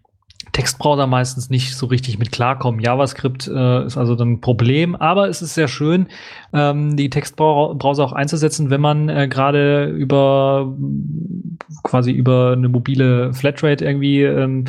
Textbrowser 0.52 1.06
meistens 1.06 1.50
nicht 1.50 1.76
so 1.76 1.86
richtig 1.86 2.18
mit 2.18 2.32
klarkommen. 2.32 2.80
JavaScript 2.80 3.48
äh, 3.48 3.84
ist 3.86 3.96
also 3.96 4.14
dann 4.14 4.32
ein 4.32 4.40
Problem, 4.40 4.96
aber 4.96 5.28
es 5.28 5.42
ist 5.42 5.54
sehr 5.54 5.68
schön, 5.68 6.06
ähm, 6.52 6.96
die 6.96 7.10
Textbrowser 7.10 8.04
auch 8.04 8.12
einzusetzen, 8.12 8.70
wenn 8.70 8.80
man 8.80 9.08
äh, 9.08 9.28
gerade 9.28 9.86
über 9.86 10.74
quasi 11.82 12.10
über 12.10 12.54
eine 12.56 12.68
mobile 12.68 13.32
Flatrate 13.32 13.84
irgendwie 13.84 14.22
ähm, 14.22 14.64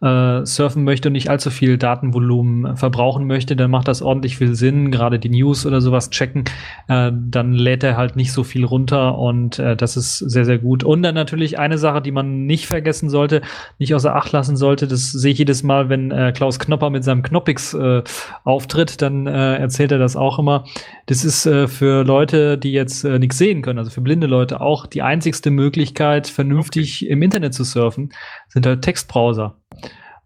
äh, 0.00 0.44
surfen 0.44 0.84
möchte 0.84 1.08
und 1.08 1.12
nicht 1.12 1.28
allzu 1.28 1.50
viel 1.50 1.78
Datenvolumen 1.78 2.76
verbrauchen 2.76 3.26
möchte, 3.26 3.56
dann 3.56 3.70
macht 3.70 3.88
das 3.88 4.02
ordentlich 4.02 4.36
viel 4.36 4.54
Sinn. 4.54 4.90
Gerade 4.90 5.18
die 5.18 5.28
News 5.28 5.66
oder 5.66 5.80
sowas 5.80 6.10
checken, 6.10 6.44
äh, 6.88 7.12
dann 7.12 7.52
lädt 7.52 7.84
er 7.84 7.96
halt 7.96 8.16
nicht 8.16 8.32
so 8.32 8.44
viel 8.44 8.64
runter 8.64 9.18
und 9.18 9.58
äh, 9.58 9.76
das 9.76 9.96
ist 9.96 10.18
sehr, 10.18 10.44
sehr 10.44 10.58
gut. 10.58 10.84
Und 10.84 11.02
dann 11.02 11.14
natürlich 11.14 11.58
eine 11.58 11.78
Sache, 11.78 12.00
die 12.00 12.12
man 12.12 12.46
nicht 12.46 12.66
vergessen 12.66 13.10
sollte, 13.10 13.42
nicht 13.78 13.94
außer 13.94 14.14
Acht 14.14 14.32
lassen 14.32 14.56
sollte, 14.56 14.86
das 14.86 15.12
sehe 15.26 15.32
ich 15.32 15.38
jedes 15.40 15.64
Mal, 15.64 15.88
wenn 15.88 16.12
äh, 16.12 16.30
Klaus 16.32 16.60
Knopper 16.60 16.88
mit 16.88 17.02
seinem 17.02 17.24
Knoppix 17.24 17.74
äh, 17.74 18.04
auftritt, 18.44 19.02
dann 19.02 19.26
äh, 19.26 19.56
erzählt 19.56 19.90
er 19.90 19.98
das 19.98 20.14
auch 20.14 20.38
immer. 20.38 20.64
Das 21.06 21.24
ist 21.24 21.46
äh, 21.46 21.66
für 21.66 22.04
Leute, 22.04 22.56
die 22.56 22.70
jetzt 22.70 23.02
äh, 23.02 23.18
nichts 23.18 23.36
sehen 23.36 23.60
können, 23.60 23.80
also 23.80 23.90
für 23.90 24.02
blinde 24.02 24.28
Leute 24.28 24.60
auch 24.60 24.86
die 24.86 25.02
einzigste 25.02 25.50
Möglichkeit, 25.50 26.28
vernünftig 26.28 27.02
okay. 27.02 27.12
im 27.12 27.22
Internet 27.22 27.54
zu 27.54 27.64
surfen, 27.64 28.10
sind 28.50 28.66
halt 28.66 28.82
Textbrowser. 28.82 29.56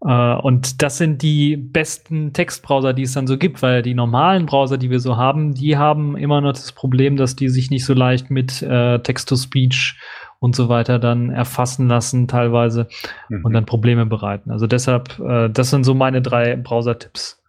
Uh, 0.03 0.39
und 0.41 0.81
das 0.81 0.97
sind 0.97 1.21
die 1.21 1.57
besten 1.57 2.33
Textbrowser, 2.33 2.93
die 2.93 3.03
es 3.03 3.13
dann 3.13 3.27
so 3.27 3.37
gibt, 3.37 3.61
weil 3.61 3.83
die 3.83 3.93
normalen 3.93 4.47
Browser, 4.47 4.79
die 4.79 4.89
wir 4.89 4.99
so 4.99 5.15
haben, 5.15 5.53
die 5.53 5.77
haben 5.77 6.17
immer 6.17 6.41
noch 6.41 6.53
das 6.53 6.71
Problem, 6.71 7.17
dass 7.17 7.35
die 7.35 7.49
sich 7.49 7.69
nicht 7.69 7.85
so 7.85 7.93
leicht 7.93 8.31
mit 8.31 8.63
äh, 8.63 8.97
Text-to-Speech 8.99 9.99
und 10.41 10.55
so 10.55 10.69
weiter 10.69 10.97
dann 10.97 11.29
erfassen 11.29 11.87
lassen 11.87 12.27
teilweise 12.27 12.87
mhm. 13.29 13.45
und 13.45 13.53
dann 13.53 13.65
Probleme 13.65 14.07
bereiten. 14.07 14.49
Also 14.49 14.65
deshalb, 14.65 15.19
äh, 15.19 15.49
das 15.49 15.69
sind 15.69 15.83
so 15.83 15.93
meine 15.93 16.21
drei 16.21 16.55
Browser-Tipps. 16.55 17.41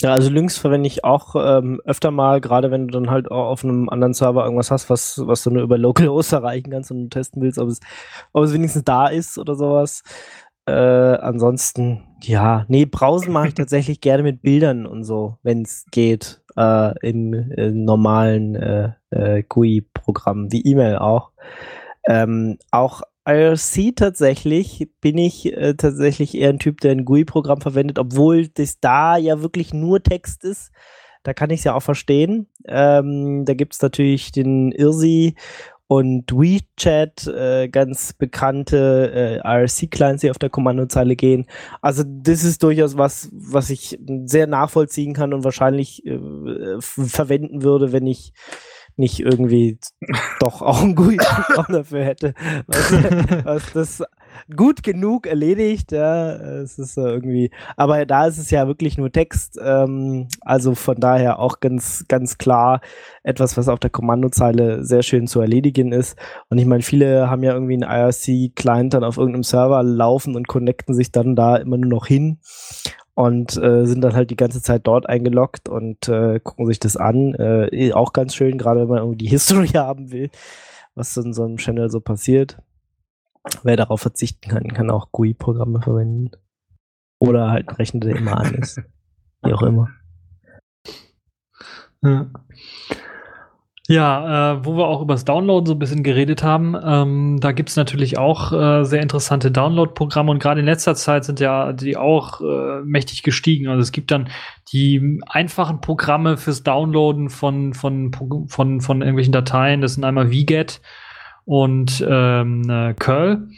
Ja, 0.00 0.12
also 0.12 0.30
Lynx 0.30 0.58
verwende 0.58 0.88
ich 0.88 1.04
auch 1.04 1.36
ähm, 1.36 1.80
öfter 1.84 2.10
mal, 2.10 2.40
gerade 2.40 2.70
wenn 2.70 2.88
du 2.88 2.92
dann 2.92 3.10
halt 3.10 3.30
auch 3.30 3.46
auf 3.46 3.64
einem 3.64 3.88
anderen 3.88 4.14
Server 4.14 4.44
irgendwas 4.44 4.70
hast, 4.70 4.90
was, 4.90 5.20
was 5.24 5.42
du 5.44 5.50
nur 5.50 5.62
über 5.62 5.78
Localhost 5.78 6.32
erreichen 6.32 6.70
kannst 6.70 6.90
und 6.90 7.10
testen 7.10 7.40
willst, 7.40 7.58
ob 7.58 7.68
es, 7.68 7.80
ob 8.32 8.44
es 8.44 8.52
wenigstens 8.52 8.84
da 8.84 9.06
ist 9.06 9.38
oder 9.38 9.54
sowas. 9.54 10.02
Äh, 10.66 10.72
ansonsten, 10.72 12.02
ja, 12.20 12.64
nee, 12.68 12.84
Browsen 12.84 13.32
mache 13.32 13.48
ich 13.48 13.54
tatsächlich 13.54 14.00
gerne 14.00 14.24
mit 14.24 14.42
Bildern 14.42 14.86
und 14.86 15.04
so, 15.04 15.38
wenn 15.42 15.62
es 15.62 15.86
geht, 15.92 16.42
äh, 16.56 17.08
im, 17.08 17.32
im, 17.32 17.84
normalen 17.84 18.56
äh, 18.56 18.92
äh 19.10 19.42
GUI-Programm, 19.48 20.52
wie 20.52 20.62
E-Mail 20.62 20.96
auch. 20.96 21.32
Ähm, 22.06 22.58
auch 22.70 23.02
IRC 23.26 23.94
tatsächlich 23.94 24.88
bin 25.00 25.18
ich 25.18 25.52
äh, 25.54 25.74
tatsächlich 25.74 26.34
eher 26.34 26.48
ein 26.48 26.58
Typ, 26.58 26.80
der 26.80 26.92
ein 26.92 27.04
GUI-Programm 27.04 27.60
verwendet, 27.60 27.98
obwohl 27.98 28.48
das 28.48 28.80
da 28.80 29.18
ja 29.18 29.42
wirklich 29.42 29.74
nur 29.74 30.02
Text 30.02 30.44
ist. 30.44 30.72
Da 31.24 31.34
kann 31.34 31.50
ich 31.50 31.60
es 31.60 31.64
ja 31.64 31.74
auch 31.74 31.82
verstehen. 31.82 32.46
Ähm, 32.66 33.44
da 33.44 33.52
gibt 33.52 33.74
es 33.74 33.82
natürlich 33.82 34.32
den 34.32 34.72
IRSI 34.72 35.34
und 35.88 36.30
WeChat, 36.32 37.26
äh, 37.26 37.68
ganz 37.68 38.12
bekannte 38.12 39.10
äh, 39.14 39.36
IRC-Clients, 39.38 40.20
die 40.20 40.30
auf 40.30 40.38
der 40.38 40.50
Kommandozeile 40.50 41.16
gehen. 41.16 41.46
Also 41.82 42.04
das 42.06 42.44
ist 42.44 42.62
durchaus 42.62 42.96
was, 42.96 43.30
was 43.32 43.68
ich 43.70 43.98
sehr 44.24 44.46
nachvollziehen 44.46 45.14
kann 45.14 45.34
und 45.34 45.44
wahrscheinlich 45.44 46.04
äh, 46.06 46.18
verwenden 46.80 47.62
würde, 47.62 47.92
wenn 47.92 48.06
ich 48.06 48.32
nicht 48.98 49.20
irgendwie 49.20 49.78
doch 50.40 50.60
auch 50.62 50.82
ein 50.82 50.94
GUI-Programm 50.94 51.66
dafür 51.68 52.04
hätte, 52.04 52.34
was, 52.66 52.92
was, 53.44 53.72
das 53.72 54.02
gut 54.54 54.82
genug 54.82 55.26
erledigt. 55.26 55.92
Ja, 55.92 56.32
es 56.32 56.78
ist 56.78 56.96
irgendwie, 56.96 57.50
aber 57.76 58.04
da 58.06 58.26
ist 58.26 58.38
es 58.38 58.50
ja 58.50 58.66
wirklich 58.66 58.98
nur 58.98 59.10
Text, 59.10 59.58
ähm, 59.62 60.28
also 60.40 60.74
von 60.74 60.96
daher 60.96 61.38
auch 61.38 61.60
ganz, 61.60 62.04
ganz 62.08 62.38
klar 62.38 62.80
etwas, 63.22 63.56
was 63.56 63.68
auf 63.68 63.78
der 63.78 63.90
Kommandozeile 63.90 64.84
sehr 64.84 65.02
schön 65.02 65.26
zu 65.26 65.40
erledigen 65.40 65.92
ist. 65.92 66.18
Und 66.48 66.58
ich 66.58 66.66
meine, 66.66 66.82
viele 66.82 67.30
haben 67.30 67.42
ja 67.42 67.52
irgendwie 67.52 67.82
einen 67.82 67.90
IRC-Client 67.90 68.94
dann 68.94 69.04
auf 69.04 69.16
irgendeinem 69.16 69.44
Server 69.44 69.82
laufen 69.82 70.34
und 70.34 70.48
connecten 70.48 70.94
sich 70.94 71.12
dann 71.12 71.36
da 71.36 71.56
immer 71.56 71.76
nur 71.76 71.90
noch 71.90 72.06
hin 72.06 72.38
und 73.18 73.56
äh, 73.56 73.84
sind 73.84 74.02
dann 74.02 74.14
halt 74.14 74.30
die 74.30 74.36
ganze 74.36 74.62
Zeit 74.62 74.86
dort 74.86 75.08
eingeloggt 75.08 75.68
und 75.68 76.08
äh, 76.08 76.38
gucken 76.38 76.66
sich 76.66 76.78
das 76.78 76.96
an. 76.96 77.34
Äh, 77.34 77.66
eh, 77.66 77.92
auch 77.92 78.12
ganz 78.12 78.32
schön, 78.32 78.58
gerade 78.58 78.82
wenn 78.82 78.88
man 78.88 78.98
irgendwie 78.98 79.18
die 79.18 79.28
History 79.30 79.66
haben 79.70 80.12
will, 80.12 80.30
was 80.94 81.16
in 81.16 81.32
so 81.32 81.42
einem 81.42 81.56
Channel 81.56 81.90
so 81.90 81.98
passiert. 81.98 82.62
Wer 83.64 83.74
darauf 83.74 84.02
verzichten 84.02 84.48
kann, 84.48 84.72
kann 84.72 84.88
auch 84.88 85.10
GUI-Programme 85.10 85.82
verwenden. 85.82 86.30
Oder 87.18 87.50
halt 87.50 87.68
einen 87.68 87.76
Rechner, 87.76 88.00
der 88.00 88.14
immer 88.14 88.38
an 88.38 88.54
ist. 88.54 88.80
Wie 89.42 89.52
auch 89.52 89.62
immer. 89.62 89.88
Ja. 92.02 92.30
Ja, 93.90 94.52
äh, 94.52 94.64
wo 94.66 94.76
wir 94.76 94.86
auch 94.86 95.00
über 95.00 95.14
das 95.14 95.24
Downloaden 95.24 95.64
so 95.64 95.72
ein 95.72 95.78
bisschen 95.78 96.02
geredet 96.02 96.42
haben, 96.42 96.76
ähm, 96.84 97.38
da 97.40 97.52
gibt's 97.52 97.74
natürlich 97.74 98.18
auch 98.18 98.52
äh, 98.52 98.84
sehr 98.84 99.00
interessante 99.00 99.50
Download-Programme 99.50 100.30
und 100.30 100.40
gerade 100.40 100.60
in 100.60 100.66
letzter 100.66 100.94
Zeit 100.94 101.24
sind 101.24 101.40
ja 101.40 101.72
die 101.72 101.96
auch 101.96 102.42
äh, 102.42 102.82
mächtig 102.84 103.22
gestiegen. 103.22 103.66
Also 103.66 103.80
es 103.80 103.90
gibt 103.90 104.10
dann 104.10 104.28
die 104.72 105.22
einfachen 105.26 105.80
Programme 105.80 106.36
fürs 106.36 106.62
Downloaden 106.62 107.30
von, 107.30 107.72
von, 107.72 108.12
von, 108.12 108.82
von 108.82 109.00
irgendwelchen 109.00 109.32
Dateien. 109.32 109.80
Das 109.80 109.94
sind 109.94 110.04
einmal 110.04 110.28
VGET 110.28 110.82
und 111.46 112.04
ähm, 112.06 112.68
äh, 112.68 112.92
Curl. 112.92 113.48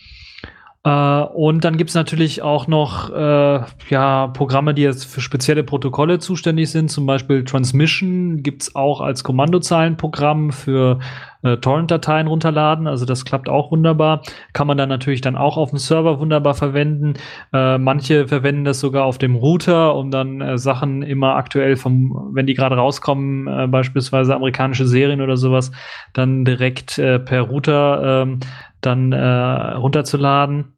Uh, 0.87 1.27
und 1.35 1.63
dann 1.63 1.77
gibt 1.77 1.91
es 1.91 1.95
natürlich 1.95 2.41
auch 2.41 2.67
noch 2.67 3.11
uh, 3.11 3.65
ja, 3.91 4.29
Programme, 4.29 4.73
die 4.73 4.81
jetzt 4.81 5.05
für 5.05 5.21
spezielle 5.21 5.63
Protokolle 5.63 6.21
zuständig 6.21 6.71
sind. 6.71 6.91
Zum 6.91 7.05
Beispiel 7.05 7.45
Transmission 7.45 8.43
gibt 8.43 8.63
es 8.63 8.75
auch 8.75 9.03
als 9.03 9.23
Kommandozeilenprogramm 9.23 10.53
für 10.53 10.99
uh, 11.45 11.57
Torrent-Dateien 11.57 12.27
runterladen. 12.27 12.87
Also 12.87 13.05
das 13.05 13.25
klappt 13.25 13.49
auch 13.49 13.71
wunderbar. 13.71 14.23
Kann 14.53 14.67
man 14.67 14.77
dann 14.79 14.89
natürlich 14.89 15.21
dann 15.21 15.37
auch 15.37 15.57
auf 15.57 15.71
dem 15.71 15.79
Server 15.79 16.21
wunderbar 16.21 16.55
verwenden. 16.55 17.15
manche 17.53 18.29
verwenden 18.29 18.65
das 18.65 18.81
sogar 18.81 19.05
auf 19.05 19.19
dem 19.19 19.35
Router, 19.35 19.95
um 19.95 20.11
dann 20.11 20.59
Sachen 20.59 21.03
immer 21.03 21.37
aktuell 21.37 21.77
vom, 21.77 22.31
wenn 22.33 22.47
die 22.47 22.55
gerade 22.55 22.77
rauskommen, 22.77 23.71
beispielsweise 23.71 24.35
amerikanische 24.35 24.87
Serien 24.87 25.21
oder 25.21 25.37
sowas, 25.37 25.73
dann 26.13 26.45
direkt 26.45 26.97
per 26.97 27.41
Router 27.43 28.23
ähm, 28.23 28.41
dann 28.81 29.13
äh, 29.13 29.75
runterzuladen. 29.75 30.77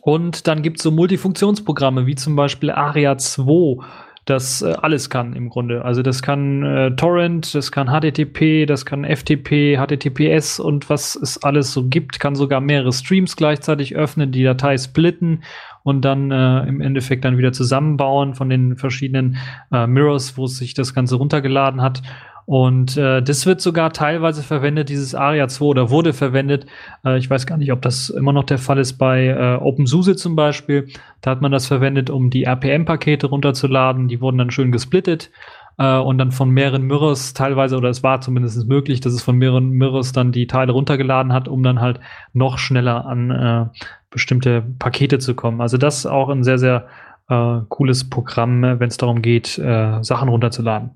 Und 0.00 0.46
dann 0.46 0.62
gibt 0.62 0.78
es 0.78 0.82
so 0.84 0.90
Multifunktionsprogramme 0.90 2.06
wie 2.06 2.14
zum 2.14 2.36
Beispiel 2.36 2.70
Aria 2.70 3.18
2, 3.18 3.84
das 4.28 4.62
äh, 4.62 4.74
alles 4.82 5.10
kann 5.10 5.34
im 5.34 5.48
Grunde. 5.48 5.84
Also 5.84 6.02
das 6.02 6.22
kann 6.22 6.62
äh, 6.62 6.94
Torrent, 6.96 7.54
das 7.54 7.72
kann 7.72 7.88
HTTP, 7.88 8.66
das 8.66 8.84
kann 8.84 9.04
FTP, 9.04 9.76
HTTPS 9.78 10.60
und 10.60 10.90
was 10.90 11.16
es 11.16 11.42
alles 11.42 11.72
so 11.72 11.88
gibt, 11.88 12.20
kann 12.20 12.34
sogar 12.34 12.60
mehrere 12.60 12.92
Streams 12.92 13.36
gleichzeitig 13.36 13.96
öffnen, 13.96 14.32
die 14.32 14.42
Datei 14.44 14.76
splitten 14.76 15.42
und 15.82 16.02
dann 16.04 16.30
äh, 16.30 16.60
im 16.66 16.80
Endeffekt 16.80 17.24
dann 17.24 17.38
wieder 17.38 17.52
zusammenbauen 17.52 18.34
von 18.34 18.50
den 18.50 18.76
verschiedenen 18.76 19.38
äh, 19.72 19.86
Mirrors, 19.86 20.36
wo 20.36 20.46
sich 20.46 20.74
das 20.74 20.94
Ganze 20.94 21.16
runtergeladen 21.16 21.80
hat. 21.80 22.02
Und 22.48 22.96
äh, 22.96 23.20
das 23.20 23.44
wird 23.44 23.60
sogar 23.60 23.92
teilweise 23.92 24.42
verwendet, 24.42 24.88
dieses 24.88 25.14
ARIA 25.14 25.48
2, 25.48 25.66
oder 25.66 25.90
wurde 25.90 26.14
verwendet. 26.14 26.64
Äh, 27.04 27.18
ich 27.18 27.28
weiß 27.28 27.44
gar 27.44 27.58
nicht, 27.58 27.72
ob 27.72 27.82
das 27.82 28.08
immer 28.08 28.32
noch 28.32 28.44
der 28.44 28.56
Fall 28.56 28.78
ist 28.78 28.94
bei 28.94 29.26
äh, 29.26 29.56
OpenSUSE 29.62 30.16
zum 30.16 30.34
Beispiel. 30.34 30.88
Da 31.20 31.32
hat 31.32 31.42
man 31.42 31.52
das 31.52 31.66
verwendet, 31.66 32.08
um 32.08 32.30
die 32.30 32.44
RPM-Pakete 32.44 33.26
runterzuladen. 33.26 34.08
Die 34.08 34.22
wurden 34.22 34.38
dann 34.38 34.50
schön 34.50 34.72
gesplittet 34.72 35.30
äh, 35.76 35.98
und 35.98 36.16
dann 36.16 36.32
von 36.32 36.48
mehreren 36.48 36.84
Mirrors 36.86 37.34
teilweise, 37.34 37.76
oder 37.76 37.90
es 37.90 38.02
war 38.02 38.22
zumindest 38.22 38.66
möglich, 38.66 39.00
dass 39.00 39.12
es 39.12 39.22
von 39.22 39.36
mehreren 39.36 39.68
Mirrors 39.68 40.12
dann 40.12 40.32
die 40.32 40.46
Teile 40.46 40.72
runtergeladen 40.72 41.34
hat, 41.34 41.48
um 41.48 41.62
dann 41.62 41.82
halt 41.82 42.00
noch 42.32 42.56
schneller 42.56 43.04
an 43.04 43.30
äh, 43.30 43.66
bestimmte 44.08 44.64
Pakete 44.78 45.18
zu 45.18 45.34
kommen. 45.34 45.60
Also 45.60 45.76
das 45.76 45.98
ist 45.98 46.06
auch 46.06 46.30
ein 46.30 46.44
sehr, 46.44 46.56
sehr 46.56 46.86
äh, 47.28 47.58
cooles 47.68 48.08
Programm, 48.08 48.62
wenn 48.62 48.88
es 48.88 48.96
darum 48.96 49.20
geht, 49.20 49.58
äh, 49.58 50.02
Sachen 50.02 50.30
runterzuladen. 50.30 50.92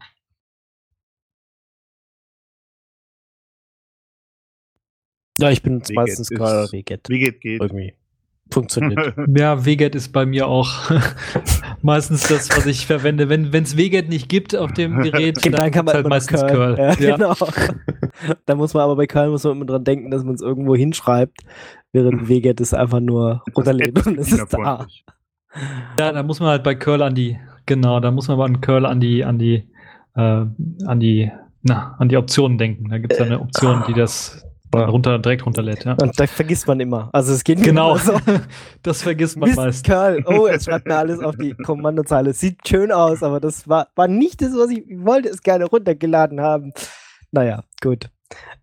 Ja, 5.42 5.50
ich 5.50 5.62
bin 5.62 5.82
meistens 5.94 6.30
gerade 6.30 6.70
WGET. 6.72 7.08
WGET 7.08 7.40
geht. 7.40 7.60
Irgendwie 7.60 7.94
funktioniert. 8.52 9.14
ja, 9.36 9.64
WGET 9.64 9.94
ist 9.94 10.12
bei 10.12 10.26
mir 10.26 10.46
auch 10.46 10.90
meistens 11.82 12.28
das, 12.28 12.48
was 12.50 12.66
ich 12.66 12.86
verwende. 12.86 13.28
Wenn 13.28 13.52
es 13.52 13.76
WGET 13.76 14.08
nicht 14.08 14.28
gibt 14.28 14.54
auf 14.54 14.72
dem 14.72 14.98
Gerät, 15.02 15.38
Dann 15.52 15.70
kann 15.70 15.84
man 15.84 15.94
halt 15.94 16.08
meistens 16.08 16.40
Curl. 16.40 16.76
Curl. 16.76 16.78
Ja, 16.78 16.94
Ja. 17.00 17.16
genau. 17.16 17.34
da 18.46 18.54
muss 18.54 18.74
man 18.74 18.84
aber 18.84 18.96
bei 18.96 19.06
Curl 19.06 19.30
muss 19.30 19.44
man 19.44 19.54
immer 19.56 19.64
dran 19.66 19.84
denken, 19.84 20.10
dass 20.10 20.22
man 20.24 20.34
es 20.34 20.42
irgendwo 20.42 20.76
hinschreibt, 20.76 21.40
während 21.92 22.28
WGET 22.28 22.60
es 22.60 22.74
einfach 22.74 23.00
nur 23.00 23.42
runterlädt 23.56 24.06
und 24.06 24.18
es 24.18 24.32
ist 24.32 24.52
da. 24.52 24.86
Ja, 25.98 26.12
da 26.12 26.22
muss 26.22 26.40
man 26.40 26.50
halt 26.50 26.62
bei 26.62 26.74
Curl 26.74 27.02
an 27.02 27.14
die, 27.14 27.38
genau, 27.66 28.00
da 28.00 28.10
muss 28.10 28.28
man 28.28 28.38
bei 28.38 28.60
Curl 28.60 28.86
an 28.86 29.00
die, 29.00 29.24
an 29.24 29.38
die, 29.38 29.68
äh, 30.14 30.20
an 30.20 31.00
die, 31.00 31.30
na, 31.62 31.94
an 31.98 32.08
die 32.08 32.16
Optionen 32.16 32.58
denken. 32.58 32.88
Da 32.88 32.98
gibt 32.98 33.12
es 33.12 33.18
ja 33.18 33.26
eine 33.26 33.40
Option, 33.40 33.84
die 33.86 33.92
das 33.92 34.44
dann 34.72 34.88
runter, 34.88 35.18
direkt 35.18 35.46
runterlädt, 35.46 35.84
ja. 35.84 35.96
Und 36.00 36.18
da 36.18 36.26
vergisst 36.26 36.66
man 36.66 36.80
immer. 36.80 37.10
Also 37.12 37.32
es 37.32 37.44
geht 37.44 37.62
Genau, 37.62 37.96
so. 37.96 38.18
das 38.82 39.02
vergisst 39.02 39.36
man 39.36 39.48
Mist, 39.50 39.56
meist. 39.58 39.84
Curl. 39.86 40.22
Oh, 40.26 40.46
es 40.46 40.64
schreibt 40.66 40.86
mir 40.86 40.96
alles 40.96 41.20
auf 41.20 41.36
die 41.36 41.54
Kommandozeile. 41.54 42.32
Sieht 42.32 42.66
schön 42.66 42.90
aus, 42.92 43.22
aber 43.22 43.40
das 43.40 43.68
war, 43.68 43.88
war 43.94 44.08
nicht 44.08 44.42
das, 44.42 44.52
was 44.54 44.70
ich, 44.70 44.84
wollte 45.04 45.28
es 45.28 45.42
gerne 45.42 45.66
runtergeladen 45.66 46.40
haben. 46.40 46.72
Naja, 47.30 47.62
gut. 47.80 48.08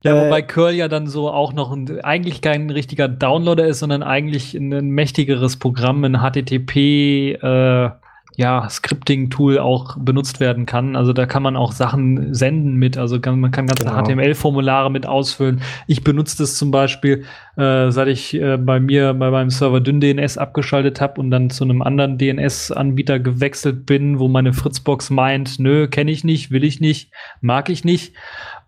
Ja, 0.04 0.16
Äh, 0.16 0.26
wobei 0.26 0.42
Curl 0.42 0.74
ja 0.74 0.88
dann 0.88 1.08
so 1.08 1.30
auch 1.30 1.54
noch 1.54 1.72
ein, 1.72 2.02
eigentlich 2.02 2.42
kein 2.42 2.70
richtiger 2.70 3.08
Downloader 3.08 3.68
ist, 3.68 3.80
sondern 3.80 4.04
eigentlich 4.04 4.54
ein, 4.54 4.74
ein 4.74 4.90
mächtigeres 4.90 5.58
Programm, 5.58 6.04
ein 6.04 6.22
HTTP, 6.22 7.34
äh, 7.34 7.90
ja, 8.40 8.70
Scripting-Tool 8.70 9.60
auch 9.60 9.98
benutzt 9.98 10.40
werden 10.40 10.66
kann. 10.66 10.96
Also 10.96 11.12
da 11.12 11.26
kann 11.26 11.44
man 11.44 11.58
auch 11.58 11.74
Sachen 11.74 12.34
senden 12.34 12.76
mit, 12.76 12.98
also 12.98 13.20
kann, 13.20 13.38
man 13.42 13.52
kann 13.52 13.68
ganze 13.68 13.84
Genau. 13.84 14.02
HTML-Formulare 14.02 14.90
mit 14.90 15.06
ausfüllen. 15.06 15.62
Ich 15.88 16.06
benutze 16.06 16.38
das 16.38 16.56
zum 16.56 16.72
Beispiel, 16.72 17.26
äh, 17.58 17.92
seit 17.92 18.08
ich 18.08 18.34
äh, 18.34 18.56
bei 18.56 18.80
mir 18.80 19.14
bei 19.14 19.30
meinem 19.30 19.50
Server 19.50 19.82
dünn 19.82 20.00
DNS 20.00 20.38
abgeschaltet 20.38 21.02
habe 21.02 21.20
und 21.20 21.32
dann 21.32 21.50
zu 21.50 21.66
einem 21.66 21.82
anderen 21.82 22.18
DNS-Anbieter 22.18 23.20
gewechselt 23.20 23.86
bin, 23.86 24.20
wo 24.20 24.30
meine 24.30 24.54
Fritzbox 24.54 25.10
meint, 25.10 25.60
nö, 25.60 25.90
kenne 25.90 26.10
ich 26.12 26.24
nicht, 26.24 26.50
will 26.50 26.64
ich 26.64 26.80
nicht, 26.80 27.12
mag 27.42 27.70
ich 27.70 27.84
nicht 27.84 28.14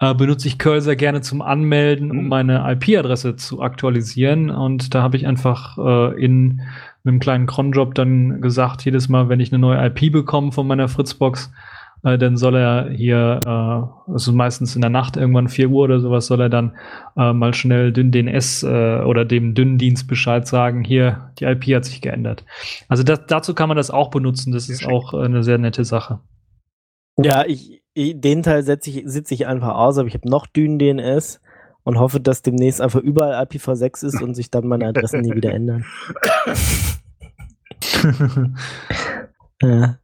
äh, 0.02 0.14
benutze 0.16 0.48
ich 0.48 0.58
Curl 0.58 0.82
sehr 0.82 0.96
gerne 0.96 1.22
zum 1.22 1.42
Anmelden, 1.42 2.12
um 2.12 2.24
Mhm. 2.24 2.28
meine 2.28 2.72
IP-Adresse 2.72 3.36
zu 3.36 3.62
aktualisieren. 3.62 4.50
Und 4.50 4.94
da 4.96 5.04
habe 5.04 5.16
ich 5.16 5.28
einfach 5.28 5.78
äh, 5.78 6.24
in 7.04 7.10
einem 7.10 7.20
kleinen 7.20 7.48
Cronjob 7.48 7.96
dann 7.96 8.42
gesagt, 8.42 8.86
jedes 8.86 9.10
Mal, 9.10 9.30
wenn 9.30 9.40
ich 9.40 9.52
eine 9.52 9.60
neue 9.60 9.86
IP 9.88 10.12
bekomme 10.12 10.52
von 10.52 10.68
meiner 10.68 10.88
Fritzbox, 10.88 11.52
äh, 12.04 12.18
dann 12.18 12.38
soll 12.38 12.56
er 12.56 12.90
hier, 12.90 13.40
äh, 13.46 14.12
also 14.12 14.32
meistens 14.32 14.76
in 14.76 14.82
der 14.82 14.90
Nacht, 14.90 15.18
irgendwann 15.18 15.48
4 15.48 15.70
Uhr 15.70 15.84
oder 15.84 16.00
sowas, 16.00 16.28
soll 16.28 16.42
er 16.42 16.50
dann 16.50 16.76
äh, 17.16 17.34
mal 17.34 17.54
schnell 17.54 17.92
dünn 17.92 18.12
DNS 18.12 18.64
äh, 18.64 19.02
oder 19.02 19.26
dem 19.26 19.54
dünnen 19.54 19.78
Dienst 19.78 20.08
Bescheid 20.08 20.48
sagen, 20.48 20.84
hier, 20.84 21.32
die 21.40 21.46
IP 21.46 21.76
hat 21.76 21.86
sich 21.86 22.02
geändert. 22.02 22.44
Also 22.88 23.04
das, 23.04 23.26
dazu 23.28 23.54
kann 23.54 23.68
man 23.68 23.78
das 23.78 23.92
auch 23.92 24.10
benutzen. 24.10 24.52
Das 24.52 24.70
ist 24.70 24.88
auch 24.88 25.14
äh, 25.14 25.26
eine 25.26 25.44
sehr 25.44 25.58
nette 25.58 25.86
Sache. 25.86 26.20
Ja, 27.18 27.46
ich, 27.46 27.84
ich 27.94 28.20
den 28.20 28.42
Teil 28.44 28.64
setze 28.64 28.90
ich, 28.90 29.04
sitze 29.06 29.34
ich 29.34 29.48
einfach 29.48 29.76
aus, 29.76 29.98
aber 29.98 30.08
ich 30.08 30.14
habe 30.14 30.30
noch 30.30 30.48
Dünen 30.48 30.80
DNS 30.80 31.42
und 31.84 32.00
hoffe, 32.00 32.20
dass 32.20 32.42
demnächst 32.42 32.82
einfach 32.82 33.00
überall 33.02 33.44
IPv6 33.46 34.06
ist 34.06 34.22
und 34.22 34.36
sich 34.36 34.50
dann 34.52 34.68
meine 34.68 34.88
Adressen 34.88 35.22
nie 35.22 35.34
wieder 35.36 35.52
ändern. 35.54 35.86
Ja. 39.64 39.98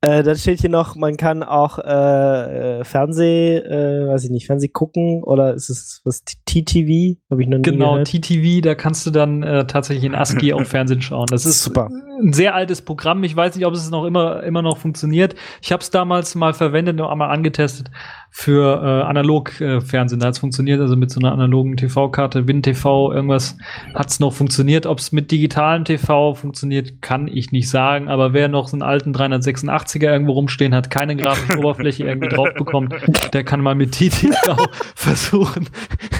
Äh, 0.00 0.22
dann 0.24 0.36
steht 0.36 0.60
hier 0.60 0.70
noch, 0.70 0.96
man 0.96 1.16
kann 1.16 1.42
auch 1.42 1.78
äh, 1.78 2.84
Fernseh, 2.84 3.56
äh, 3.58 4.08
weiß 4.08 4.24
ich 4.24 4.30
nicht, 4.30 4.46
Fernseh 4.46 4.68
gucken 4.68 5.22
oder 5.22 5.54
ist 5.54 5.70
es 5.70 6.00
was 6.04 6.24
TTV? 6.24 7.16
Habe 7.30 7.42
ich 7.42 7.48
noch 7.48 7.58
nie 7.58 7.62
Genau, 7.62 7.92
gehört. 7.92 8.08
TTV, 8.08 8.60
da 8.60 8.74
kannst 8.74 9.06
du 9.06 9.10
dann 9.10 9.42
äh, 9.42 9.66
tatsächlich 9.66 10.04
in 10.04 10.14
ASCII 10.14 10.52
auf 10.52 10.66
Fernsehen 10.68 11.00
schauen. 11.00 11.26
Das 11.30 11.46
ist 11.46 11.62
Super. 11.62 11.88
ein 12.20 12.32
sehr 12.32 12.54
altes 12.54 12.82
Programm. 12.82 13.22
Ich 13.24 13.34
weiß 13.36 13.54
nicht, 13.56 13.66
ob 13.66 13.74
es 13.74 13.88
noch 13.90 14.04
immer, 14.04 14.42
immer 14.42 14.62
noch 14.62 14.78
funktioniert. 14.78 15.34
Ich 15.62 15.72
habe 15.72 15.82
es 15.82 15.90
damals 15.90 16.34
mal 16.34 16.52
verwendet 16.52 17.00
und 17.00 17.06
einmal 17.06 17.30
angetestet 17.30 17.90
für 18.30 18.82
äh, 18.82 19.08
Analog-Fernsehen. 19.08 20.20
Da 20.20 20.26
hat 20.26 20.34
es 20.34 20.38
funktioniert, 20.40 20.80
also 20.80 20.94
mit 20.96 21.10
so 21.10 21.20
einer 21.20 21.32
analogen 21.32 21.76
TV-Karte, 21.76 22.46
WinTV, 22.46 23.12
irgendwas 23.12 23.56
hat 23.94 24.10
es 24.10 24.20
noch 24.20 24.32
funktioniert. 24.32 24.84
Ob 24.86 24.98
es 24.98 25.12
mit 25.12 25.30
digitalem 25.30 25.84
TV 25.84 26.34
funktioniert, 26.34 27.00
kann 27.00 27.28
ich 27.28 27.52
nicht 27.52 27.70
sagen. 27.70 28.08
Aber 28.08 28.32
wer 28.34 28.48
noch 28.48 28.68
so 28.68 28.74
einen 28.74 28.82
alten 28.82 29.14
386er 29.14 30.12
irgendwo 30.12 30.32
rumstehen 30.32 30.74
hat, 30.74 30.90
keine 30.90 31.16
grafische 31.16 31.58
Oberfläche 31.58 32.04
irgendwie 32.04 32.28
drauf 32.28 32.48
bekommt, 32.56 32.94
der 33.32 33.44
kann 33.44 33.60
mal 33.60 33.74
mit 33.74 33.92
TTV 33.92 34.34
versuchen, 34.94 35.68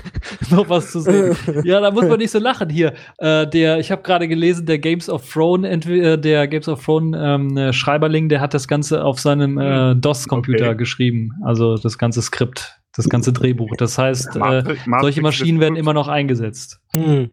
noch 0.51 0.69
was 0.71 0.93
zu 0.93 1.01
sehen. 1.01 1.37
Ja, 1.65 1.81
da 1.81 1.91
muss 1.91 2.07
man 2.07 2.19
nicht 2.19 2.31
so 2.31 2.39
lachen 2.39 2.71
hier. 2.71 2.95
Äh, 3.19 3.47
der, 3.47 3.79
ich 3.79 3.91
habe 3.91 4.03
gerade 4.03 4.27
gelesen, 4.29 4.65
der 4.67 4.79
Games 4.79 5.11
of 5.11 5.29
Thrones, 5.31 5.87
äh, 5.87 6.17
der 6.19 6.49
Games 6.49 6.69
of 6.69 6.85
Thrones 6.85 7.17
ähm, 7.21 7.57
äh, 7.57 7.73
Schreiberling, 7.73 8.29
der 8.29 8.41
hat 8.41 8.55
das 8.55 8.67
Ganze 8.69 9.05
auf 9.05 9.21
seinem 9.21 9.59
äh, 9.59 9.95
DOS-Computer 9.95 10.67
Okay. 10.69 10.77
geschrieben. 10.77 11.33
Also 11.45 11.77
das 11.77 11.99
ganze 11.99 12.06
Skript, 12.13 12.81
das 12.93 13.09
ganze 13.09 13.33
Drehbuch. 13.33 13.77
Das 13.77 13.99
heißt, 13.99 14.37
äh, 14.37 14.39
Matrix- 14.39 14.85
solche 15.01 15.23
Maschinen 15.23 15.61
werden 15.61 15.77
immer 15.77 15.95
noch 15.95 16.09
eingesetzt. 16.09 16.81
Hm. 16.97 17.31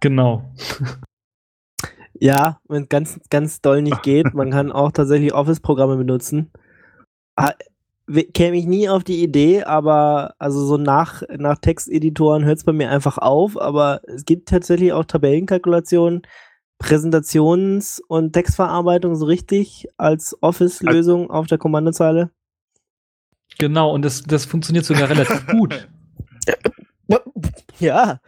Genau. 0.00 0.52
Ja, 2.14 2.60
wenn 2.68 2.84
es 2.84 2.88
ganz, 2.88 3.20
ganz 3.30 3.60
doll 3.60 3.82
nicht 3.82 4.02
geht, 4.02 4.34
man 4.34 4.50
kann 4.50 4.72
auch 4.72 4.92
tatsächlich 4.92 5.32
Office-Programme 5.32 5.96
benutzen. 5.96 6.50
Ah, 7.36 7.52
Käme 8.34 8.56
ich 8.56 8.66
nie 8.66 8.88
auf 8.88 9.04
die 9.04 9.22
Idee, 9.22 9.62
aber 9.62 10.34
also 10.38 10.66
so 10.66 10.76
nach, 10.76 11.22
nach 11.38 11.58
Texteditoren 11.58 12.44
hört 12.44 12.58
es 12.58 12.64
bei 12.64 12.72
mir 12.72 12.90
einfach 12.90 13.16
auf, 13.16 13.58
aber 13.58 14.00
es 14.08 14.24
gibt 14.24 14.48
tatsächlich 14.48 14.92
auch 14.92 15.04
Tabellenkalkulationen, 15.04 16.22
Präsentations- 16.80 18.00
und 18.06 18.32
Textverarbeitung 18.32 19.14
so 19.16 19.26
richtig 19.26 19.88
als 19.96 20.36
Office-Lösung 20.40 21.30
auf 21.30 21.46
der 21.46 21.58
Kommandozeile. 21.58 22.30
Genau, 23.58 23.92
und 23.92 24.02
das, 24.02 24.22
das 24.22 24.44
funktioniert 24.44 24.84
sogar 24.84 25.08
relativ 25.08 25.46
gut. 25.50 25.88
Ja. 27.78 28.20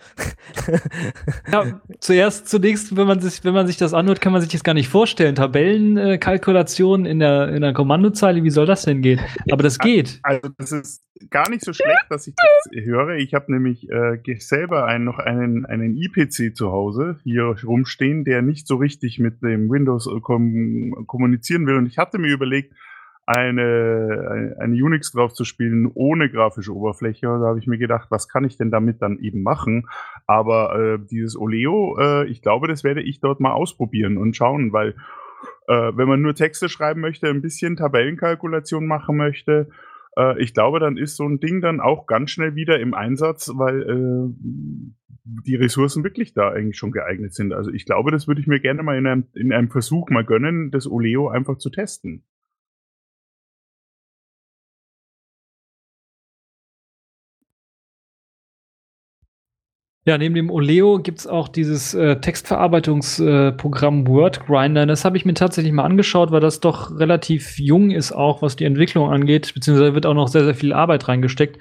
Ja, 1.53 1.81
zuerst, 2.01 2.49
zunächst, 2.49 2.97
wenn 2.97 3.07
man 3.07 3.21
sich, 3.21 3.45
wenn 3.45 3.55
man 3.55 3.67
sich 3.67 3.77
das 3.77 3.95
anhört, 3.95 4.21
kann 4.21 4.33
man 4.33 4.41
sich 4.41 4.51
das 4.51 4.65
gar 4.65 4.75
nicht 4.75 4.89
vorstellen. 4.89 5.35
Tabellenkalkulation 5.35 7.07
in 7.07 7.19
der, 7.19 7.51
in 7.51 7.63
der 7.63 7.73
Kommandozeile, 7.73 8.43
wie 8.43 8.51
soll 8.51 8.67
das 8.67 8.83
denn 8.83 9.01
gehen? 9.03 9.21
Aber 9.51 9.63
das 9.63 9.79
geht. 9.79 10.19
Also 10.23 10.49
das 10.59 10.73
ist 10.73 11.05
gar 11.31 11.49
nicht 11.51 11.65
so 11.65 11.73
schlecht, 11.73 12.07
dass 12.11 12.27
ich 12.27 12.35
das 12.35 12.85
höre. 12.85 13.17
Ich 13.17 13.35
habe 13.35 13.53
nämlich 13.53 13.89
äh, 13.91 14.19
selber 14.39 14.87
einen, 14.87 15.05
noch 15.05 15.19
einen, 15.19 15.65
einen 15.67 15.97
IPC 15.97 16.57
zu 16.57 16.73
Hause 16.73 17.21
hier 17.23 17.55
rumstehen, 17.65 18.25
der 18.25 18.43
nicht 18.43 18.67
so 18.67 18.77
richtig 18.77 19.19
mit 19.19 19.43
dem 19.43 19.71
Windows 19.71 20.07
äh, 20.07 20.21
kom 20.21 21.05
kommunizieren 21.07 21.67
will. 21.67 21.77
Und 21.77 21.87
ich 21.87 21.99
hatte 21.99 22.19
mir 22.19 22.33
überlegt, 22.33 22.75
eine, 23.27 24.57
eine, 24.59 24.85
Unix 24.85 25.13
drauf 25.13 25.33
zu 25.33 25.45
spielen 25.45 25.91
ohne 25.95 26.31
grafische 26.31 26.75
Oberfläche. 26.75 27.27
Da 27.27 27.47
habe 27.47 27.59
ich 27.59 27.67
mir 27.67 27.79
gedacht, 27.79 28.11
was 28.11 28.29
kann 28.29 28.45
ich 28.45 28.57
denn 28.57 28.71
damit 28.71 29.01
dann 29.01 29.19
eben 29.19 29.43
machen? 29.43 29.89
Aber 30.27 30.79
äh, 30.79 30.99
dieses 31.11 31.37
Oleo, 31.37 31.97
äh, 31.99 32.27
ich 32.27 32.43
glaube, 32.43 32.69
das 32.69 32.85
werde 32.85 33.03
ich 33.03 33.21
dort 33.21 33.41
mal 33.41 33.53
ausprobieren 33.53 34.19
und 34.19 34.37
schauen, 34.37 34.73
weil 34.73 34.95
äh, 35.69 35.93
wenn 35.95 36.09
man 36.09 36.21
nur 36.21 36.35
Texte 36.35 36.69
schreiben 36.69 37.01
möchte, 37.01 37.29
ein 37.29 37.43
bisschen 37.43 37.77
Tabellenkalkulation 37.77 38.87
machen 38.87 39.17
möchte, 39.17 39.69
äh, 40.17 40.41
ich 40.43 40.53
glaube, 40.53 40.81
dann 40.81 40.97
ist 40.97 41.17
so 41.17 41.27
ein 41.27 41.41
Ding 41.41 41.61
dann 41.61 41.81
auch 41.81 42.07
ganz 42.07 42.31
schnell 42.31 42.55
wieder 42.55 42.79
im 42.79 42.95
Einsatz, 42.95 43.51
weil 43.55 43.83
äh, 43.83 44.35
die 45.25 45.57
Ressourcen 45.57 46.05
wirklich 46.05 46.35
da 46.35 46.51
eigentlich 46.51 46.77
schon 46.77 46.93
geeignet 46.93 47.33
sind. 47.33 47.55
Also 47.55 47.71
ich 47.71 47.87
glaube, 47.87 48.11
das 48.11 48.29
würde 48.29 48.43
ich 48.43 48.47
mir 48.47 48.61
gerne 48.61 48.83
mal 48.83 48.99
in 48.99 49.07
einem, 49.07 49.25
in 49.35 49.53
einem 49.53 49.71
Versuch 49.71 50.11
mal 50.11 50.25
gönnen, 50.25 50.71
das 50.71 50.87
Oleo 50.87 51.29
einfach 51.29 51.57
zu 51.57 51.71
testen. 51.71 52.23
Ja, 60.07 60.19
neben 60.19 60.35
dem 60.35 60.51
Oleo 60.51 60.99
gibt's 60.99 61.27
auch 61.27 61.49
dieses 61.49 61.95
äh, 61.95 62.21
Textverarbeitungsprogramm 62.21 64.07
WordGrinder. 64.07 64.85
Das 64.85 65.07
habe 65.07 65.17
ich 65.17 65.25
mir 65.25 65.33
tatsächlich 65.33 65.73
mal 65.73 65.85
angeschaut, 65.85 66.31
weil 66.31 66.41
das 66.41 66.61
doch 66.61 66.99
relativ 66.99 67.59
jung 67.59 67.91
ist, 67.91 68.13
auch 68.13 68.43
was 68.43 68.55
die 68.55 68.67
Entwicklung 68.67 69.11
angeht, 69.11 69.55
beziehungsweise 69.55 69.95
wird 69.95 70.05
auch 70.05 70.13
noch 70.13 70.29
sehr, 70.29 70.45
sehr 70.45 70.55
viel 70.55 70.75
Arbeit 70.75 71.09
reingesteckt. 71.09 71.59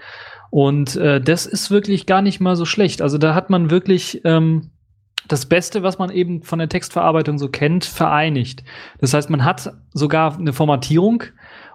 Und 0.49 0.97
äh, 0.97 1.21
das 1.21 1.45
ist 1.45 1.71
wirklich 1.71 2.05
gar 2.05 2.21
nicht 2.21 2.41
mal 2.41 2.57
so 2.57 2.65
schlecht. 2.65 3.01
Also 3.01 3.17
da 3.17 3.33
hat 3.33 3.49
man 3.49 3.69
wirklich 3.71 4.21
ähm, 4.25 4.71
das 5.27 5.45
Beste, 5.45 5.81
was 5.83 5.97
man 5.97 6.11
eben 6.11 6.43
von 6.43 6.59
der 6.59 6.67
Textverarbeitung 6.67 7.37
so 7.37 7.47
kennt, 7.47 7.85
vereinigt. 7.85 8.63
Das 8.99 9.13
heißt, 9.13 9.29
man 9.29 9.45
hat 9.45 9.73
sogar 9.93 10.37
eine 10.37 10.51
Formatierung 10.51 11.23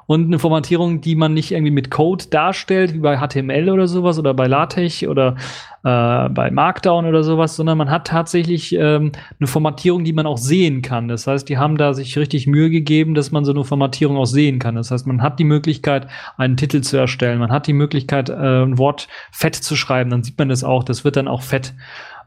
und 0.09 0.25
eine 0.25 0.39
Formatierung, 0.39 1.03
die 1.03 1.15
man 1.15 1.35
nicht 1.35 1.53
irgendwie 1.53 1.71
mit 1.71 1.91
Code 1.91 2.25
darstellt, 2.31 2.95
wie 2.95 2.99
bei 2.99 3.19
HTML 3.19 3.69
oder 3.69 3.87
sowas 3.87 4.19
oder 4.19 4.33
bei 4.33 4.47
LaTeX 4.47 5.03
oder 5.03 5.37
äh, 5.85 6.31
bei 6.31 6.51
Markdown 6.51 7.05
oder 7.05 7.23
sowas, 7.23 7.57
sondern 7.57 7.77
man 7.77 7.91
hat 7.91 8.07
tatsächlich 8.07 8.75
ähm, 8.75 9.13
eine 9.39 9.47
Formatierung, 9.47 10.05
die 10.05 10.15
man 10.15 10.25
auch 10.25 10.39
sehen 10.39 10.81
kann. 10.81 11.09
Das 11.09 11.27
heißt, 11.27 11.47
die 11.47 11.59
haben 11.59 11.77
da 11.77 11.93
sich 11.93 12.17
richtig 12.17 12.47
Mühe 12.47 12.71
gegeben, 12.71 13.15
dass 13.15 13.33
man 13.33 13.45
so 13.45 13.53
eine 13.53 13.65
Formatierung 13.65 14.17
auch 14.17 14.25
sehen 14.25 14.59
kann. 14.59 14.77
Das 14.77 14.91
heißt, 14.91 15.07
man 15.07 15.21
hat 15.21 15.39
die 15.39 15.45
Möglichkeit, 15.45 16.07
einen 16.39 16.57
Titel 16.57 16.81
zu 16.81 16.97
erstellen, 16.97 17.39
man 17.39 17.53
hat 17.53 17.67
die 17.67 17.75
Möglichkeit, 17.75 18.31
äh, 18.31 18.33
ein 18.33 18.79
Wort 18.79 19.09
fett 19.31 19.57
zu 19.57 19.77
schreiben, 19.77 20.09
dann 20.09 20.23
sieht 20.23 20.39
man 20.39 20.49
das 20.49 20.65
auch, 20.65 20.85
das 20.85 21.05
wird 21.05 21.17
dann 21.17 21.29
auch 21.29 21.43
fett. 21.43 21.75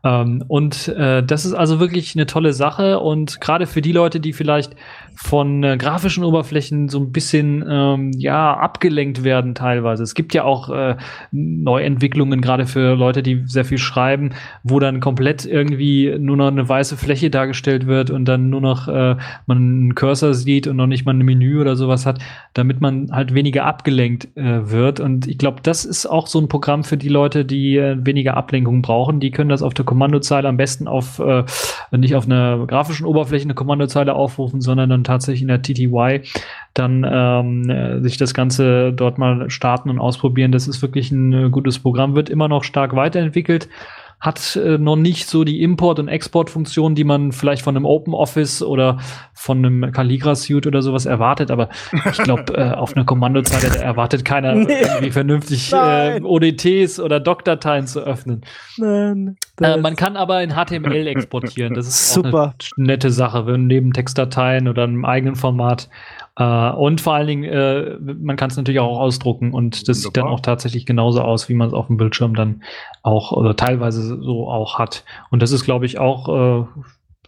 Ähm, 0.03 0.43
und 0.47 0.87
äh, 0.87 1.23
das 1.23 1.45
ist 1.45 1.53
also 1.53 1.79
wirklich 1.79 2.15
eine 2.15 2.25
tolle 2.25 2.53
Sache. 2.53 2.99
Und 2.99 3.41
gerade 3.41 3.67
für 3.67 3.81
die 3.81 3.91
Leute, 3.91 4.19
die 4.19 4.33
vielleicht 4.33 4.75
von 5.15 5.63
äh, 5.63 5.77
grafischen 5.77 6.23
Oberflächen 6.23 6.89
so 6.89 6.99
ein 6.99 7.11
bisschen 7.11 7.63
ähm, 7.67 8.11
ja 8.17 8.55
abgelenkt 8.55 9.23
werden 9.23 9.55
teilweise. 9.55 10.03
Es 10.03 10.15
gibt 10.15 10.33
ja 10.33 10.43
auch 10.43 10.69
äh, 10.69 10.97
Neuentwicklungen 11.31 12.41
gerade 12.41 12.65
für 12.65 12.95
Leute, 12.95 13.23
die 13.23 13.43
sehr 13.45 13.65
viel 13.65 13.77
schreiben, 13.77 14.31
wo 14.63 14.79
dann 14.79 14.99
komplett 14.99 15.45
irgendwie 15.45 16.15
nur 16.19 16.37
noch 16.37 16.47
eine 16.47 16.67
weiße 16.67 16.97
Fläche 16.97 17.29
dargestellt 17.29 17.87
wird 17.87 18.09
und 18.09 18.25
dann 18.25 18.49
nur 18.49 18.61
noch 18.61 18.87
äh, 18.87 19.15
man 19.45 19.57
einen 19.57 19.95
Cursor 19.95 20.33
sieht 20.33 20.67
und 20.67 20.75
noch 20.75 20.87
nicht 20.87 21.05
mal 21.05 21.13
ein 21.13 21.19
Menü 21.19 21.59
oder 21.59 21.75
sowas 21.75 22.05
hat, 22.05 22.19
damit 22.53 22.81
man 22.81 23.11
halt 23.11 23.33
weniger 23.33 23.65
abgelenkt 23.65 24.35
äh, 24.35 24.69
wird. 24.71 24.99
Und 24.99 25.27
ich 25.27 25.37
glaube, 25.37 25.59
das 25.63 25.85
ist 25.85 26.05
auch 26.05 26.27
so 26.27 26.39
ein 26.39 26.47
Programm 26.47 26.83
für 26.83 26.97
die 26.97 27.09
Leute, 27.09 27.45
die 27.45 27.77
äh, 27.77 27.97
weniger 28.05 28.37
Ablenkung 28.37 28.81
brauchen. 28.81 29.19
Die 29.19 29.31
können 29.31 29.49
das 29.49 29.61
auf 29.61 29.73
der 29.73 29.85
Kommandozeile 29.85 30.47
am 30.47 30.57
besten 30.57 30.87
auf 30.87 31.19
äh, 31.19 31.43
nicht 31.91 32.15
auf 32.15 32.25
einer 32.25 32.65
grafischen 32.67 33.05
Oberfläche 33.05 33.45
eine 33.45 33.53
Kommandozeile 33.53 34.13
aufrufen, 34.13 34.61
sondern 34.61 34.89
dann 34.89 35.00
tatsächlich 35.03 35.41
in 35.41 35.47
der 35.47 35.61
TTY 35.61 36.21
dann 36.73 37.05
ähm, 37.09 37.69
äh, 37.69 38.01
sich 38.01 38.17
das 38.17 38.33
Ganze 38.33 38.93
dort 38.93 39.17
mal 39.17 39.49
starten 39.49 39.89
und 39.89 39.99
ausprobieren. 39.99 40.51
Das 40.51 40.67
ist 40.67 40.81
wirklich 40.81 41.11
ein 41.11 41.33
äh, 41.33 41.49
gutes 41.49 41.79
Programm, 41.79 42.15
wird 42.15 42.29
immer 42.29 42.47
noch 42.47 42.63
stark 42.63 42.95
weiterentwickelt 42.95 43.67
hat 44.21 44.55
äh, 44.55 44.77
noch 44.77 44.95
nicht 44.95 45.27
so 45.27 45.43
die 45.43 45.61
Import- 45.63 45.99
und 45.99 46.07
Export-Funktion, 46.07 46.93
die 46.93 47.03
man 47.03 47.31
vielleicht 47.31 47.63
von 47.63 47.75
einem 47.75 47.85
Open 47.85 48.13
Office 48.13 48.61
oder 48.61 48.99
von 49.33 49.57
einem 49.57 49.91
Calligra 49.91 50.35
Suite 50.35 50.67
oder 50.67 50.83
sowas 50.83 51.07
erwartet. 51.07 51.49
Aber 51.49 51.69
ich 51.91 52.19
glaube, 52.19 52.53
äh, 52.55 52.71
auf 52.71 52.95
einer 52.95 53.03
Kommandozeile 53.03 53.79
erwartet 53.79 54.23
keiner 54.23 54.53
nee. 54.53 54.81
irgendwie 54.81 55.11
vernünftig 55.11 55.73
äh, 55.73 56.21
ODTs 56.21 56.99
oder 56.99 57.19
Doc-Dateien 57.19 57.87
zu 57.87 58.01
öffnen. 58.01 58.41
Nein. 58.77 59.37
Äh, 59.59 59.77
man 59.77 59.95
kann 59.95 60.15
aber 60.15 60.43
in 60.43 60.51
HTML 60.51 61.07
exportieren. 61.07 61.73
Das 61.73 61.87
ist 61.87 62.13
super 62.13 62.53
eine 62.77 62.87
nette 62.87 63.09
Sache, 63.09 63.47
wenn 63.47 63.65
neben 63.65 63.91
Textdateien 63.91 64.67
oder 64.67 64.83
einem 64.83 65.03
eigenen 65.03 65.35
Format 65.35 65.89
Uh, 66.39 66.71
und 66.77 67.01
vor 67.01 67.13
allen 67.13 67.27
Dingen, 67.27 67.43
äh, 67.43 67.97
man 67.99 68.37
kann 68.37 68.49
es 68.49 68.55
natürlich 68.55 68.79
auch 68.79 68.99
ausdrucken 68.99 69.53
und 69.53 69.89
das 69.89 69.97
Wunderbar. 69.97 70.03
sieht 70.03 70.17
dann 70.17 70.27
auch 70.27 70.39
tatsächlich 70.39 70.85
genauso 70.85 71.21
aus, 71.21 71.49
wie 71.49 71.53
man 71.53 71.67
es 71.67 71.73
auf 71.73 71.87
dem 71.87 71.97
Bildschirm 71.97 72.35
dann 72.35 72.63
auch 73.03 73.33
oder 73.33 73.57
teilweise 73.57 74.01
so 74.01 74.49
auch 74.49 74.79
hat. 74.79 75.03
Und 75.29 75.41
das 75.41 75.51
ist, 75.51 75.65
glaube 75.65 75.85
ich, 75.85 75.99
auch, 75.99 76.29
äh, 76.29 76.65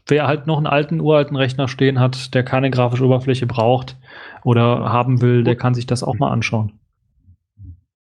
wer 0.07 0.27
halt 0.27 0.47
noch 0.47 0.55
einen 0.57 0.67
alten, 0.67 1.01
uralten 1.01 1.35
Rechner 1.35 1.67
stehen 1.67 1.99
hat, 1.99 2.33
der 2.33 2.43
keine 2.43 2.71
grafische 2.71 3.05
Oberfläche 3.05 3.45
braucht 3.45 3.97
oder 4.45 4.91
haben 4.91 5.21
will, 5.21 5.43
der 5.43 5.57
kann 5.57 5.73
sich 5.73 5.85
das 5.85 6.01
auch 6.01 6.15
mal 6.15 6.31
anschauen. 6.31 6.79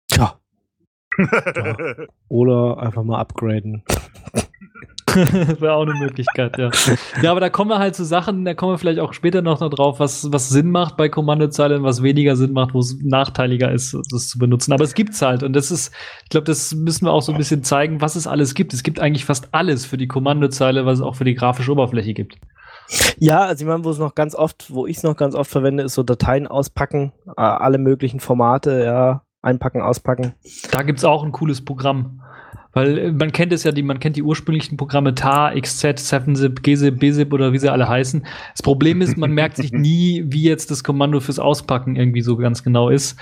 Tja. 0.07 0.33
ja. 1.19 1.95
Oder 2.29 2.79
einfach 2.79 3.03
mal 3.03 3.19
upgraden. 3.19 3.83
Wäre 5.59 5.73
auch 5.73 5.83
eine 5.87 5.95
Möglichkeit, 5.95 6.57
ja. 6.57 6.69
Ja, 7.21 7.31
aber 7.31 7.39
da 7.39 7.49
kommen 7.49 7.69
wir 7.71 7.79
halt 7.79 7.95
zu 7.95 8.05
Sachen, 8.05 8.45
da 8.45 8.53
kommen 8.53 8.73
wir 8.73 8.77
vielleicht 8.77 8.99
auch 8.99 9.13
später 9.13 9.41
noch 9.41 9.59
drauf, 9.69 9.99
was, 9.99 10.31
was 10.31 10.49
Sinn 10.49 10.69
macht 10.71 10.97
bei 10.97 11.09
Kommandozeilen, 11.09 11.83
was 11.83 12.03
weniger 12.03 12.35
Sinn 12.35 12.53
macht, 12.53 12.73
wo 12.73 12.79
es 12.79 12.97
nachteiliger 13.01 13.71
ist, 13.71 13.97
das 14.11 14.29
zu 14.29 14.39
benutzen. 14.39 14.73
Aber 14.73 14.83
es 14.83 14.93
gibt's 14.93 15.21
halt. 15.21 15.43
Und 15.43 15.53
das 15.53 15.71
ist, 15.71 15.93
ich 16.23 16.29
glaube, 16.29 16.45
das 16.45 16.75
müssen 16.75 17.05
wir 17.05 17.11
auch 17.11 17.21
so 17.21 17.31
ein 17.31 17.37
bisschen 17.37 17.63
zeigen, 17.63 18.01
was 18.01 18.15
es 18.15 18.27
alles 18.27 18.53
gibt. 18.53 18.73
Es 18.73 18.83
gibt 18.83 18.99
eigentlich 18.99 19.25
fast 19.25 19.49
alles 19.53 19.85
für 19.85 19.97
die 19.97 20.07
Kommandozeile, 20.07 20.85
was 20.85 20.99
es 20.99 21.01
auch 21.03 21.15
für 21.15 21.25
die 21.25 21.35
grafische 21.35 21.71
Oberfläche 21.71 22.13
gibt. 22.13 22.37
Ja, 23.17 23.41
also 23.41 23.63
ich 23.63 23.67
meine, 23.67 23.83
wo 23.83 23.89
es 23.89 23.99
noch 23.99 24.15
ganz 24.15 24.35
oft, 24.35 24.73
wo 24.73 24.87
ich 24.87 24.97
es 24.97 25.03
noch 25.03 25.17
ganz 25.17 25.35
oft 25.35 25.51
verwende, 25.51 25.83
ist 25.83 25.95
so 25.95 26.03
Dateien 26.03 26.47
auspacken, 26.47 27.11
äh, 27.35 27.41
alle 27.41 27.77
möglichen 27.77 28.19
Formate, 28.19 28.83
ja, 28.83 29.23
einpacken, 29.41 29.81
auspacken. 29.81 30.33
Da 30.71 30.83
gibt's 30.83 31.03
auch 31.03 31.23
ein 31.23 31.31
cooles 31.31 31.63
Programm. 31.63 32.21
Weil 32.77 32.97
äh, 32.99 33.11
man 33.11 33.31
kennt 33.31 33.51
es 33.53 33.63
ja, 33.63 33.71
die, 33.71 33.81
man 33.81 33.99
kennt 33.99 34.17
die 34.17 34.21
ursprünglichen 34.21 34.77
Programme 34.77 35.15
TAR, 35.15 35.59
XZ, 35.59 36.13
7-Zip, 36.13 36.61
GZIP, 36.61 36.99
BZIP 36.99 37.33
oder 37.33 37.51
wie 37.51 37.57
sie 37.57 37.71
alle 37.71 37.89
heißen. 37.89 38.23
Das 38.53 38.61
Problem 38.61 39.01
ist, 39.01 39.17
man 39.17 39.31
merkt 39.31 39.57
sich 39.57 39.71
nie, 39.73 40.23
wie 40.27 40.43
jetzt 40.43 40.69
das 40.69 40.83
Kommando 40.83 41.19
fürs 41.19 41.39
Auspacken 41.39 41.95
irgendwie 41.95 42.21
so 42.21 42.37
ganz 42.37 42.63
genau 42.63 42.89
ist. 42.89 43.17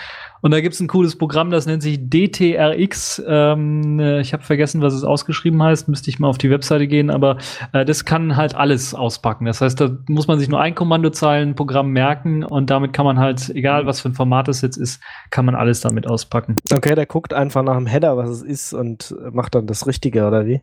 Und 0.46 0.52
da 0.52 0.62
gibt 0.62 0.76
es 0.76 0.80
ein 0.80 0.88
cooles 0.88 1.18
Programm, 1.18 1.50
das 1.50 1.66
nennt 1.66 1.82
sich 1.82 2.00
DTRX. 2.00 3.20
Ähm, 3.28 4.00
äh, 4.00 4.22
ich 4.22 4.32
habe 4.32 4.44
vergessen, 4.44 4.80
was 4.80 4.94
es 4.94 5.04
ausgeschrieben 5.04 5.64
heißt, 5.64 5.88
müsste 5.88 6.12
ich 6.12 6.20
mal 6.20 6.28
auf 6.28 6.38
die 6.38 6.52
Webseite 6.52 6.86
gehen, 6.86 7.10
aber 7.10 7.40
äh, 7.74 7.84
das 7.84 8.06
kann 8.06 8.36
halt 8.36 8.54
alles 8.54 8.94
auspacken. 8.94 9.46
Das 9.46 9.62
heißt, 9.62 9.82
da 9.82 9.98
muss 10.08 10.28
man 10.28 10.38
sich 10.38 10.48
nur 10.48 10.62
ein 10.62 10.76
Kommandozeilenprogramm 10.76 11.90
merken 11.90 12.44
und 12.44 12.70
damit 12.70 12.94
kann 12.94 13.06
man 13.06 13.18
halt, 13.18 13.50
egal 13.56 13.88
was 13.88 14.02
für 14.02 14.10
ein 14.10 14.14
Format 14.14 14.48
es 14.48 14.62
jetzt 14.62 14.78
ist, 14.78 15.02
kann 15.32 15.46
man 15.46 15.56
alles 15.56 15.82
damit 15.82 16.06
auspacken. 16.06 16.58
Okay, 16.72 16.94
der 16.94 17.08
guckt 17.08 17.34
einfach 17.34 17.64
nach 17.64 17.78
dem 17.78 17.88
Header, 17.88 18.16
was 18.16 18.30
es 18.30 18.44
ist 18.44 18.72
und 18.72 19.16
macht 19.32 19.56
dann 19.56 19.66
das 19.66 19.88
Richtige, 19.88 20.28
oder 20.28 20.46
wie? 20.46 20.62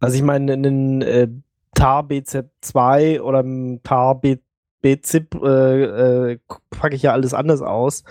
Also 0.00 0.16
ich 0.16 0.22
meine, 0.24 0.52
in 0.52 0.64
den 0.64 1.02
äh, 1.02 1.28
TAR 1.76 2.02
BZ2 2.08 3.20
oder 3.20 3.38
im 3.38 3.84
TAR 3.84 4.20
B 4.20 4.38
BZIP 4.82 5.36
äh, 5.42 6.32
äh, 6.32 6.38
packe 6.70 6.96
ich 6.96 7.02
ja 7.02 7.12
alles 7.12 7.32
anders 7.32 7.62
aus. 7.62 8.04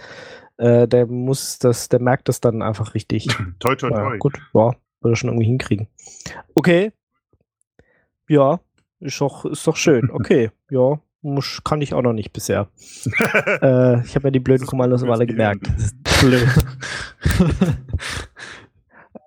Äh, 0.62 0.88
der 0.88 1.08
muss 1.08 1.58
das, 1.58 1.90
der 1.90 2.00
merkt 2.00 2.30
das 2.30 2.40
dann 2.40 2.62
einfach 2.62 2.94
richtig. 2.94 3.28
toi, 3.60 3.76
toi, 3.76 3.90
toi. 3.90 4.12
Ja, 4.12 4.18
gut, 4.18 4.38
ja, 4.54 4.72
würde 5.02 5.14
er 5.14 5.16
schon 5.16 5.30
irgendwie 5.30 5.48
hinkriegen. 5.48 5.88
Okay. 6.54 6.92
Ja, 8.28 8.60
ist 9.00 9.20
doch, 9.20 9.46
ist 9.46 9.66
doch 9.66 9.76
schön. 9.76 10.12
Okay, 10.14 10.52
ja, 10.70 11.00
muss, 11.24 11.62
kann 11.64 11.82
ich 11.82 11.96
auch 11.96 12.04
noch 12.04 12.14
nicht 12.14 12.32
bisher. 12.32 12.68
äh, 13.62 14.02
ich 14.02 14.16
habe 14.16 14.28
ja 14.28 14.30
die 14.30 14.40
blöden 14.40 14.68
Kommandos 14.68 15.02
immer 15.02 15.14
alle 15.14 15.26
gemerkt. 15.26 15.68
Blöd. 16.22 16.48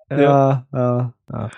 ja, 0.09 0.65
ja, 0.71 1.13
ja. 1.29 1.49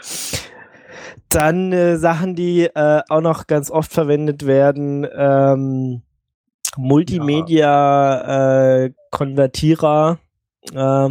Dann 1.29 1.71
äh, 1.71 1.97
Sachen, 1.97 2.33
die 2.33 2.63
äh, 2.63 3.01
auch 3.09 3.21
noch 3.21 3.45
ganz 3.45 3.69
oft 3.69 3.91
verwendet 3.91 4.47
werden. 4.47 5.05
Ähm, 5.15 6.01
Multimedia-Konvertierer, 9.11 10.19
äh, 10.73 11.09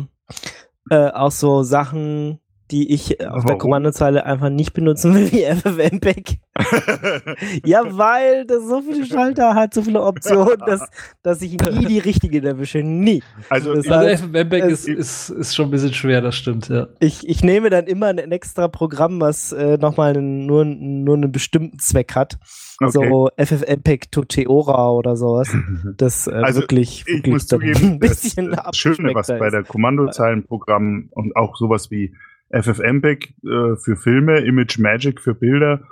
äh, 0.91 1.11
auch 1.11 1.31
so 1.31 1.63
Sachen, 1.63 2.41
die 2.71 2.93
ich 2.93 3.21
auf 3.21 3.29
Warum? 3.29 3.47
der 3.47 3.59
Kommandozeile 3.59 4.27
einfach 4.27 4.51
nicht 4.51 4.73
benutzen 4.73 5.15
will, 5.15 5.31
wie 5.31 5.45
FFmpeg. 5.45 6.39
ja, 7.65 7.83
weil 7.97 8.45
das 8.45 8.67
so 8.67 8.81
viele 8.81 9.07
Schalter 9.07 9.55
hat, 9.55 9.73
so 9.73 9.83
viele 9.83 10.03
Optionen, 10.03 10.59
dass, 10.67 10.89
dass 11.23 11.43
ich 11.43 11.53
nie 11.53 11.85
die 11.85 12.01
richtige 12.01 12.45
erwische. 12.45 12.79
Nie. 12.83 13.23
Also, 13.51 13.73
das 13.73 13.89
also 13.89 14.25
FFmpeg 14.25 14.65
ist, 14.65 14.89
ist, 14.89 15.31
ist 15.31 15.55
schon 15.55 15.69
ein 15.69 15.71
bisschen 15.71 15.95
schwer, 15.95 16.21
das 16.21 16.35
stimmt, 16.35 16.69
ja. 16.69 16.89
Ich, 16.99 17.29
ich 17.29 17.45
nehme 17.45 17.71
dann 17.71 17.87
immer 17.87 18.07
ein 18.09 18.19
extra 18.19 18.67
Programm, 18.67 19.21
was 19.21 19.53
äh, 19.53 19.79
nochmal 19.79 20.21
nur, 20.21 20.65
nur 20.65 21.15
einen 21.15 21.31
bestimmten 21.31 21.79
Zweck 21.79 22.17
hat. 22.17 22.37
Okay. 22.79 23.09
So 23.09 23.31
FFmpeg 23.37 24.13
to 24.13 24.25
Theora 24.25 24.91
oder 24.91 25.17
sowas. 25.17 25.55
Das 25.97 26.27
äh, 26.27 26.33
also 26.33 26.61
wirklich, 26.61 27.05
ich 27.07 27.15
wirklich 27.15 27.33
muss 27.33 27.47
zugeben, 27.47 27.79
ein 27.83 27.99
bisschen 27.99 28.51
das 28.51 28.77
Schöne, 28.77 29.15
was 29.15 29.29
bei 29.29 29.51
der 29.51 29.63
Kommandozeilenprogramm 29.63 31.09
und 31.13 31.37
auch 31.37 31.57
sowas 31.57 31.91
wie 31.91 32.15
FFmpeg 32.51 33.35
äh, 33.45 33.77
für 33.77 33.97
Filme, 33.97 34.41
Image 34.41 34.79
Magic 34.79 35.21
für 35.21 35.35
Bilder. 35.35 35.83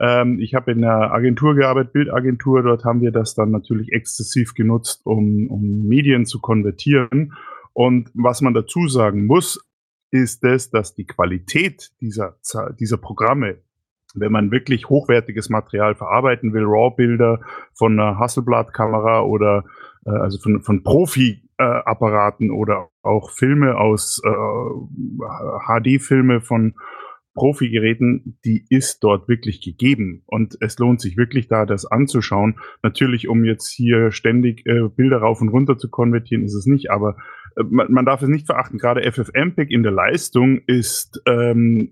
Ähm, 0.00 0.40
ich 0.40 0.54
habe 0.54 0.72
in 0.72 0.84
einer 0.84 1.12
Agentur 1.12 1.54
gearbeitet, 1.54 1.92
Bildagentur. 1.92 2.62
Dort 2.62 2.84
haben 2.84 3.00
wir 3.00 3.12
das 3.12 3.34
dann 3.34 3.50
natürlich 3.50 3.92
exzessiv 3.92 4.54
genutzt, 4.54 5.02
um, 5.04 5.48
um 5.48 5.86
Medien 5.86 6.26
zu 6.26 6.40
konvertieren. 6.40 7.34
Und 7.72 8.10
was 8.14 8.40
man 8.40 8.54
dazu 8.54 8.88
sagen 8.88 9.26
muss, 9.26 9.64
ist 10.10 10.44
es, 10.44 10.70
dass 10.70 10.94
die 10.94 11.06
Qualität 11.06 11.92
dieser, 12.00 12.36
dieser 12.78 12.98
Programme, 12.98 13.58
wenn 14.14 14.32
man 14.32 14.50
wirklich 14.50 14.88
hochwertiges 14.88 15.48
Material 15.48 15.94
verarbeiten 15.94 16.52
will, 16.52 16.64
RAW-Bilder 16.64 17.40
von 17.74 17.98
einer 17.98 18.18
Hasselblad-Kamera 18.18 19.22
oder 19.22 19.64
äh, 20.06 20.10
also 20.10 20.38
von, 20.38 20.62
von 20.62 20.82
Profi 20.82 21.42
äh, 21.58 22.50
oder 22.50 22.88
auch 23.02 23.30
Filme 23.30 23.76
aus 23.76 24.20
äh, 24.24 25.80
HD-Filme 25.80 26.40
von 26.40 26.74
Profi-Geräten, 27.34 28.38
die 28.44 28.64
ist 28.68 29.02
dort 29.02 29.28
wirklich 29.28 29.62
gegeben. 29.62 30.22
Und 30.26 30.56
es 30.60 30.78
lohnt 30.78 31.00
sich 31.00 31.16
wirklich 31.16 31.48
da, 31.48 31.64
das 31.64 31.86
anzuschauen. 31.86 32.58
Natürlich, 32.82 33.28
um 33.28 33.44
jetzt 33.44 33.68
hier 33.68 34.12
ständig 34.12 34.66
äh, 34.66 34.88
Bilder 34.88 35.18
rauf 35.18 35.40
und 35.40 35.48
runter 35.48 35.78
zu 35.78 35.88
konvertieren, 35.88 36.44
ist 36.44 36.54
es 36.54 36.66
nicht, 36.66 36.90
aber 36.90 37.16
äh, 37.56 37.62
man, 37.68 37.90
man 37.90 38.04
darf 38.04 38.22
es 38.22 38.28
nicht 38.28 38.46
verachten. 38.46 38.78
Gerade 38.78 39.10
FFmpeg 39.10 39.70
in 39.70 39.82
der 39.82 39.92
Leistung 39.92 40.60
ist 40.66 41.22
ähm, 41.26 41.90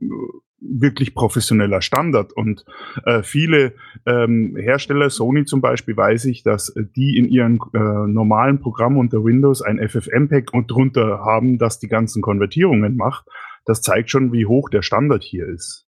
wirklich 0.60 1.14
professioneller 1.14 1.80
Standard. 1.80 2.32
Und 2.32 2.64
äh, 3.04 3.22
viele 3.22 3.74
ähm, 4.06 4.56
Hersteller, 4.56 5.10
Sony 5.10 5.44
zum 5.44 5.60
Beispiel, 5.60 5.96
weiß 5.96 6.26
ich, 6.26 6.42
dass 6.42 6.72
die 6.96 7.16
in 7.16 7.28
ihren 7.28 7.58
äh, 7.74 7.78
normalen 7.78 8.60
Programm 8.60 8.96
unter 8.96 9.24
Windows 9.24 9.62
ein 9.62 9.78
FFmpeg 9.86 10.52
und 10.52 10.70
drunter 10.70 11.20
haben, 11.24 11.58
das 11.58 11.78
die 11.78 11.88
ganzen 11.88 12.22
Konvertierungen 12.22 12.96
macht. 12.96 13.26
Das 13.64 13.82
zeigt 13.82 14.10
schon, 14.10 14.32
wie 14.32 14.46
hoch 14.46 14.68
der 14.70 14.82
Standard 14.82 15.22
hier 15.22 15.46
ist. 15.46 15.86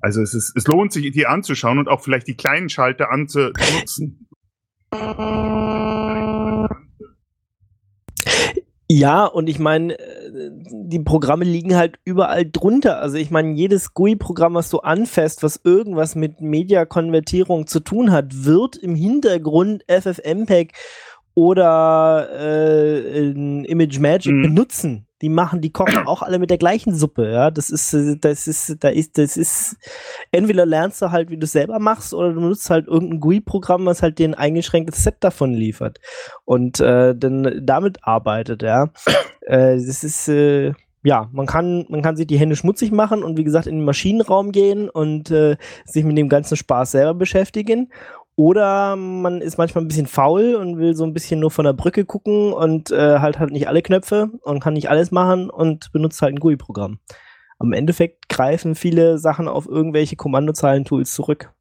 Also 0.00 0.22
es, 0.22 0.34
ist, 0.34 0.56
es 0.56 0.66
lohnt 0.66 0.92
sich, 0.92 1.10
die 1.12 1.26
anzuschauen 1.26 1.78
und 1.78 1.88
auch 1.88 2.02
vielleicht 2.02 2.26
die 2.26 2.36
kleinen 2.36 2.68
Schalter 2.68 3.10
anzunutzen. 3.10 4.26
Ja, 8.92 9.24
und 9.24 9.48
ich 9.48 9.60
meine, 9.60 9.96
äh, 10.00 10.50
die 10.52 10.98
Programme 10.98 11.44
liegen 11.44 11.76
halt 11.76 12.00
überall 12.04 12.44
drunter. 12.44 13.00
Also 13.00 13.18
ich 13.18 13.30
meine, 13.30 13.52
jedes 13.52 13.94
GUI-Programm, 13.94 14.54
was 14.54 14.68
du 14.68 14.80
anfasst, 14.80 15.44
was 15.44 15.60
irgendwas 15.62 16.16
mit 16.16 16.40
Mediakonvertierung 16.40 17.68
zu 17.68 17.78
tun 17.78 18.10
hat, 18.10 18.44
wird 18.44 18.74
im 18.74 18.96
Hintergrund 18.96 19.84
FFmpeg 19.86 20.72
oder 21.34 22.28
äh, 22.32 23.30
Image 23.30 23.98
Magic 23.98 24.32
Mhm. 24.32 24.42
benutzen. 24.42 25.06
Die 25.22 25.28
machen, 25.28 25.60
die 25.60 25.70
kochen 25.70 25.86
auch 26.06 26.22
alle 26.22 26.38
mit 26.38 26.50
der 26.50 26.58
gleichen 26.58 26.94
Suppe, 26.94 27.30
ja. 27.30 27.50
Das 27.50 27.70
ist, 27.70 27.92
äh, 27.94 28.16
das 28.20 28.46
ist, 28.46 28.76
da 28.80 28.88
ist, 28.88 29.18
das 29.18 29.36
ist, 29.36 29.76
entweder 30.32 30.66
lernst 30.66 31.00
du 31.02 31.10
halt, 31.10 31.30
wie 31.30 31.36
du 31.36 31.44
es 31.44 31.52
selber 31.52 31.78
machst, 31.78 32.14
oder 32.14 32.32
du 32.32 32.40
nutzt 32.40 32.70
halt 32.70 32.88
irgendein 32.88 33.20
GUI-Programm, 33.20 33.86
was 33.86 34.02
halt 34.02 34.18
dir 34.18 34.28
ein 34.28 34.34
eingeschränktes 34.34 35.04
Set 35.04 35.16
davon 35.20 35.52
liefert 35.52 35.98
und 36.44 36.80
äh, 36.80 37.14
dann 37.14 37.60
damit 37.62 37.98
arbeitet, 38.02 38.62
ja. 38.62 38.88
äh, 39.42 39.76
das 39.76 40.04
ist, 40.04 40.28
äh, 40.28 40.72
ja, 41.02 41.30
man 41.32 41.46
kann, 41.46 41.86
man 41.88 42.02
kann 42.02 42.16
sich 42.16 42.26
die 42.26 42.38
Hände 42.38 42.56
schmutzig 42.56 42.92
machen 42.92 43.22
und 43.22 43.38
wie 43.38 43.44
gesagt 43.44 43.66
in 43.66 43.76
den 43.76 43.84
Maschinenraum 43.84 44.52
gehen 44.52 44.90
und 44.90 45.30
äh, 45.30 45.56
sich 45.86 46.04
mit 46.04 46.18
dem 46.18 46.28
ganzen 46.28 46.56
Spaß 46.58 46.90
selber 46.90 47.14
beschäftigen. 47.14 47.90
Oder 48.36 48.96
man 48.96 49.40
ist 49.40 49.58
manchmal 49.58 49.84
ein 49.84 49.88
bisschen 49.88 50.06
faul 50.06 50.54
und 50.54 50.78
will 50.78 50.94
so 50.94 51.04
ein 51.04 51.12
bisschen 51.12 51.40
nur 51.40 51.50
von 51.50 51.64
der 51.64 51.74
Brücke 51.74 52.04
gucken 52.04 52.52
und 52.52 52.90
äh, 52.90 53.18
halt 53.18 53.38
halt 53.38 53.50
nicht 53.50 53.68
alle 53.68 53.82
Knöpfe 53.82 54.30
und 54.42 54.60
kann 54.60 54.74
nicht 54.74 54.88
alles 54.88 55.10
machen 55.10 55.50
und 55.50 55.92
benutzt 55.92 56.22
halt 56.22 56.34
ein 56.34 56.40
GUI-Programm. 56.40 56.98
Am 57.58 57.74
Endeffekt 57.74 58.30
greifen 58.30 58.74
viele 58.74 59.18
Sachen 59.18 59.46
auf 59.46 59.66
irgendwelche 59.66 60.16
Kommandozeilen-Tools 60.16 61.12
zurück. 61.12 61.52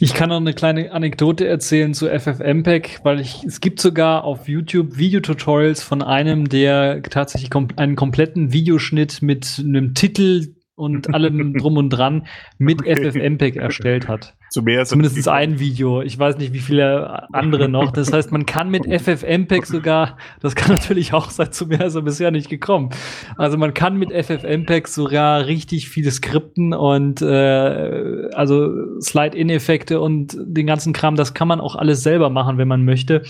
Ich 0.00 0.14
kann 0.14 0.28
noch 0.28 0.36
eine 0.36 0.54
kleine 0.54 0.92
Anekdote 0.92 1.48
erzählen 1.48 1.92
zu 1.92 2.06
FFmpeg, 2.06 3.00
weil 3.02 3.18
ich, 3.18 3.42
es 3.42 3.60
gibt 3.60 3.80
sogar 3.80 4.22
auf 4.22 4.46
YouTube 4.46 4.96
Videotutorials 4.96 5.82
von 5.82 6.02
einem, 6.02 6.48
der 6.48 7.02
tatsächlich 7.02 7.50
kom 7.50 7.66
einen 7.74 7.96
kompletten 7.96 8.52
Videoschnitt 8.52 9.22
mit 9.22 9.56
einem 9.58 9.94
Titel 9.94 10.54
und 10.76 11.12
allem 11.12 11.54
drum 11.58 11.76
und 11.76 11.90
dran 11.90 12.28
mit 12.58 12.82
Okay. 12.82 13.10
FFmpeg 13.10 13.56
erstellt 13.56 14.06
hat. 14.06 14.37
Zu 14.58 14.64
mehr 14.64 14.84
Zumindest 14.84 15.28
ein 15.28 15.60
Video. 15.60 16.02
Ich 16.02 16.18
weiß 16.18 16.36
nicht, 16.38 16.52
wie 16.52 16.58
viele 16.58 17.32
andere 17.32 17.68
noch. 17.68 17.92
Das 17.92 18.12
heißt, 18.12 18.32
man 18.32 18.44
kann 18.44 18.70
mit 18.70 18.86
FFmpeg 18.86 19.66
sogar, 19.66 20.16
das 20.40 20.56
kann 20.56 20.72
natürlich 20.72 21.12
auch 21.12 21.30
seit 21.30 21.54
zu 21.54 21.66
mehr 21.66 21.90
so 21.90 22.02
bisher 22.02 22.32
nicht 22.32 22.50
gekommen. 22.50 22.90
Also 23.36 23.56
man 23.56 23.72
kann 23.72 23.96
mit 23.96 24.10
FFmpeg 24.10 24.88
sogar 24.88 25.46
richtig 25.46 25.88
viele 25.88 26.10
Skripten 26.10 26.74
und 26.74 27.22
äh, 27.22 28.30
also 28.34 29.00
Slide-In-Effekte 29.00 30.00
und 30.00 30.36
den 30.36 30.66
ganzen 30.66 30.92
Kram, 30.92 31.14
das 31.14 31.34
kann 31.34 31.46
man 31.46 31.60
auch 31.60 31.76
alles 31.76 32.02
selber 32.02 32.28
machen, 32.28 32.58
wenn 32.58 32.66
man 32.66 32.84
möchte. 32.84 33.22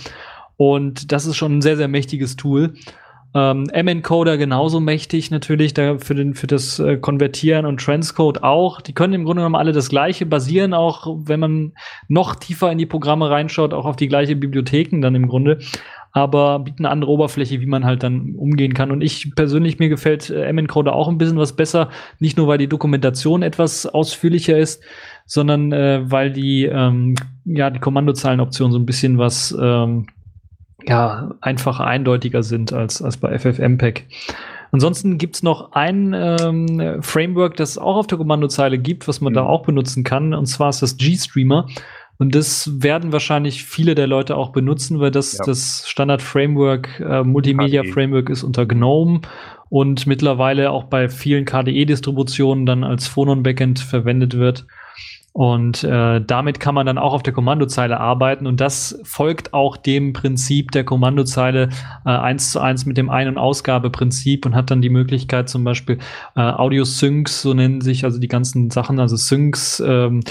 Und 0.57 1.13
das 1.13 1.27
ist 1.27 1.37
schon 1.37 1.59
ein 1.59 1.61
sehr, 1.61 1.77
sehr 1.77 1.89
mächtiges 1.89 2.37
Tool. 2.37 2.73
Ähm, 3.35 3.69
M-Encoder 3.71 4.39
genauso 4.39 4.81
mächtig 4.81 5.31
natürlich, 5.31 5.75
da 5.75 5.99
für, 5.99 6.15
den, 6.15 6.35
für 6.35 6.47
das 6.47 6.79
äh, 6.79 6.97
Konvertieren 6.97 7.67
und 7.67 7.81
Transcode 7.81 8.43
auch. 8.43 8.81
Die 8.81 8.95
können 8.95 9.13
im 9.13 9.25
Grunde 9.25 9.41
genommen 9.41 9.55
alle 9.55 9.73
das 9.73 9.91
Gleiche, 9.91 10.25
basieren 10.25 10.73
auch, 10.73 11.07
wenn 11.25 11.41
man 11.41 11.73
noch 12.09 12.37
tiefer 12.37 12.73
in 12.73 12.79
die 12.79 12.87
Programme 12.87 13.29
reinschaut, 13.29 13.75
auch 13.75 13.85
auf 13.85 13.97
die 13.97 14.09
gleiche 14.09 14.35
Bibliotheken 14.35 15.03
dann 15.03 15.15
im 15.15 15.29
Grunde. 15.29 15.59
Aber 16.13 16.61
bieten 16.61 16.87
eine 16.87 16.91
andere 16.91 17.11
Oberfläche, 17.11 17.61
wie 17.61 17.67
man 17.67 17.85
halt 17.85 18.03
dann 18.03 18.35
umgehen 18.35 18.73
kann. 18.73 18.91
Und 18.91 19.03
ich 19.03 19.35
persönlich, 19.37 19.79
mir 19.79 19.91
gefällt 19.91 20.31
äh, 20.31 20.45
M-Encoder 20.47 20.95
auch 20.95 21.09
ein 21.09 21.19
bisschen 21.19 21.37
was 21.37 21.55
besser. 21.55 21.91
Nicht 22.19 22.39
nur, 22.39 22.49
weil 22.49 22.59
die 22.59 22.67
Dokumentation 22.67 23.43
etwas 23.43 23.85
ausführlicher 23.85 24.57
ist, 24.57 24.83
sondern 25.27 25.71
äh, 25.73 26.01
weil 26.11 26.33
die, 26.33 26.65
ähm, 26.65 27.15
ja, 27.45 27.69
die 27.69 27.79
Kommandozeilenoptionen 27.79 28.73
so 28.73 28.79
ein 28.79 28.87
bisschen 28.87 29.19
was 29.19 29.57
ähm, 29.61 30.07
ja, 30.89 31.35
einfacher, 31.41 31.87
eindeutiger 31.87 32.43
sind 32.43 32.73
als, 32.73 33.03
als 33.03 33.17
bei 33.17 33.39
FFmpeg. 33.39 34.07
Ansonsten 34.71 35.17
gibt's 35.19 35.43
noch 35.43 35.73
ein 35.73 36.15
ähm, 36.15 37.03
Framework, 37.03 37.57
das 37.57 37.71
es 37.71 37.79
auch 37.79 37.97
auf 37.97 38.07
der 38.07 38.19
Kommandozeile 38.19 38.79
gibt, 38.79 39.09
was 39.09 39.21
man 39.21 39.33
da 39.33 39.43
Mhm. 39.43 39.49
auch 39.49 39.63
benutzen 39.65 40.05
kann, 40.05 40.35
und 40.35 40.47
zwar 40.47 40.69
ist 40.71 40.83
das 40.83 40.97
GStreamer. 40.97 41.67
Und 42.21 42.35
das 42.35 42.83
werden 42.83 43.13
wahrscheinlich 43.13 43.65
viele 43.65 43.95
der 43.95 44.09
Leute 44.09 44.37
auch 44.37 44.51
benutzen, 44.51 44.99
weil 44.99 45.13
das 45.13 45.39
Ja. 45.39 45.45
das 45.47 45.85
Standard-Framework, 45.89 47.01
äh, 47.01 47.23
Multimedia-Framework 47.23 48.29
ist 48.29 48.43
unter 48.43 48.67
GNOME 48.67 49.21
und 49.71 50.07
mittlerweile 50.07 50.71
auch 50.73 50.85
bei 50.85 51.09
vielen 51.09 51.45
KDE-Distributionen 51.45 52.67
dann 52.67 52.83
als 52.85 53.07
Phonon-Backend 53.07 53.79
verwendet 53.79 54.37
wird. 54.37 54.67
Und 55.39 55.85
äh, 55.85 56.21
damit 56.21 56.59
kann 56.59 56.75
man 56.75 56.85
dann 56.85 56.99
auch 56.99 57.13
auf 57.13 57.23
der 57.23 57.33
Kommandozeile 57.33 58.01
arbeiten. 58.01 58.45
Und 58.45 58.61
das 58.61 58.99
folgt 59.05 59.55
auch 59.55 59.77
dem 59.77 60.13
Prinzip 60.13 60.73
der 60.73 60.83
Kommandozeile 60.83 61.69
äh, 62.05 62.11
eins 62.11 62.51
zu 62.51 62.59
eins 62.59 62.87
mit 62.87 62.97
dem 62.97 63.09
Ein- 63.09 63.29
und 63.29 63.39
Ausgabeprinzip 63.39 64.47
und 64.47 64.57
hat 64.57 64.73
dann 64.73 64.83
die 64.83 64.89
Möglichkeit 64.89 65.49
zum 65.49 65.63
Beispiel 65.63 65.99
äh, 66.35 66.41
Audio-Syncs, 66.41 67.41
so 67.41 67.55
nennen 67.55 67.83
sich 67.83 68.03
also 68.03 68.19
die 68.19 68.27
ganzen 68.27 68.71
Sachen, 68.71 68.99
also 68.99 69.15
Syncs 69.15 69.79
ähm, 69.79 70.23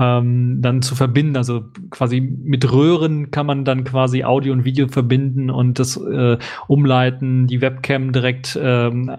ähm, 0.00 0.58
dann 0.62 0.82
zu 0.82 0.96
verbinden. 0.96 1.36
Also 1.36 1.66
quasi 1.90 2.20
mit 2.20 2.72
Röhren 2.72 3.30
kann 3.30 3.46
man 3.46 3.64
dann 3.64 3.84
quasi 3.84 4.24
Audio 4.24 4.52
und 4.52 4.64
Video 4.64 4.88
verbinden 4.88 5.48
und 5.48 5.78
das 5.78 5.96
äh, 5.96 6.38
umleiten, 6.66 7.46
die 7.46 7.60
Webcam 7.60 8.10
direkt 8.10 8.58
ähm, 8.60 9.14